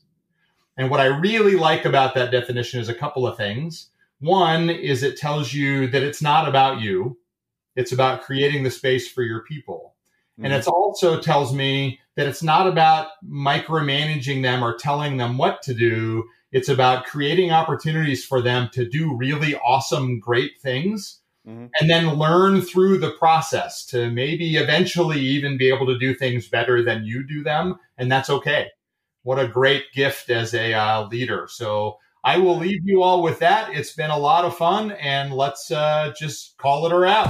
And 0.79 0.89
what 0.89 0.99
I 0.99 1.05
really 1.05 1.55
like 1.55 1.85
about 1.85 2.15
that 2.15 2.31
definition 2.31 2.79
is 2.79 2.89
a 2.89 2.95
couple 2.95 3.27
of 3.27 3.37
things. 3.37 3.91
One 4.19 4.69
is 4.69 5.03
it 5.03 5.17
tells 5.17 5.53
you 5.53 5.85
that 5.87 6.01
it's 6.01 6.21
not 6.21 6.47
about 6.47 6.81
you 6.81 7.19
it's 7.79 7.93
about 7.93 8.23
creating 8.23 8.63
the 8.63 8.71
space 8.71 9.09
for 9.09 9.23
your 9.23 9.41
people. 9.43 9.95
Mm-hmm. 10.37 10.45
And 10.45 10.53
it 10.53 10.67
also 10.67 11.19
tells 11.19 11.53
me 11.53 11.99
that 12.17 12.27
it's 12.27 12.43
not 12.43 12.67
about 12.67 13.07
micromanaging 13.23 14.41
them 14.41 14.63
or 14.63 14.75
telling 14.75 15.15
them 15.15 15.37
what 15.37 15.61
to 15.63 15.73
do. 15.73 16.25
It's 16.51 16.67
about 16.67 17.05
creating 17.05 17.51
opportunities 17.51 18.25
for 18.25 18.41
them 18.41 18.69
to 18.73 18.85
do 18.87 19.15
really 19.15 19.55
awesome, 19.55 20.19
great 20.19 20.59
things 20.61 21.21
mm-hmm. 21.47 21.67
and 21.79 21.89
then 21.89 22.15
learn 22.15 22.61
through 22.61 22.97
the 22.97 23.11
process 23.11 23.85
to 23.85 24.11
maybe 24.11 24.57
eventually 24.57 25.21
even 25.21 25.57
be 25.57 25.69
able 25.69 25.85
to 25.85 25.97
do 25.97 26.13
things 26.13 26.49
better 26.49 26.83
than 26.83 27.05
you 27.05 27.25
do 27.25 27.43
them. 27.43 27.79
And 27.97 28.11
that's 28.11 28.29
okay. 28.29 28.71
What 29.23 29.39
a 29.39 29.47
great 29.47 29.91
gift 29.93 30.29
as 30.29 30.53
a 30.53 30.73
uh, 30.73 31.07
leader. 31.07 31.47
So 31.49 31.97
I 32.23 32.37
will 32.37 32.57
leave 32.57 32.81
you 32.85 33.01
all 33.03 33.21
with 33.21 33.39
that. 33.39 33.73
It's 33.73 33.93
been 33.93 34.11
a 34.11 34.17
lot 34.17 34.45
of 34.45 34.57
fun 34.57 34.91
and 34.91 35.33
let's 35.33 35.71
uh, 35.71 36.13
just 36.17 36.57
call 36.57 36.85
it 36.85 36.91
a 36.91 36.97
wrap. 36.97 37.29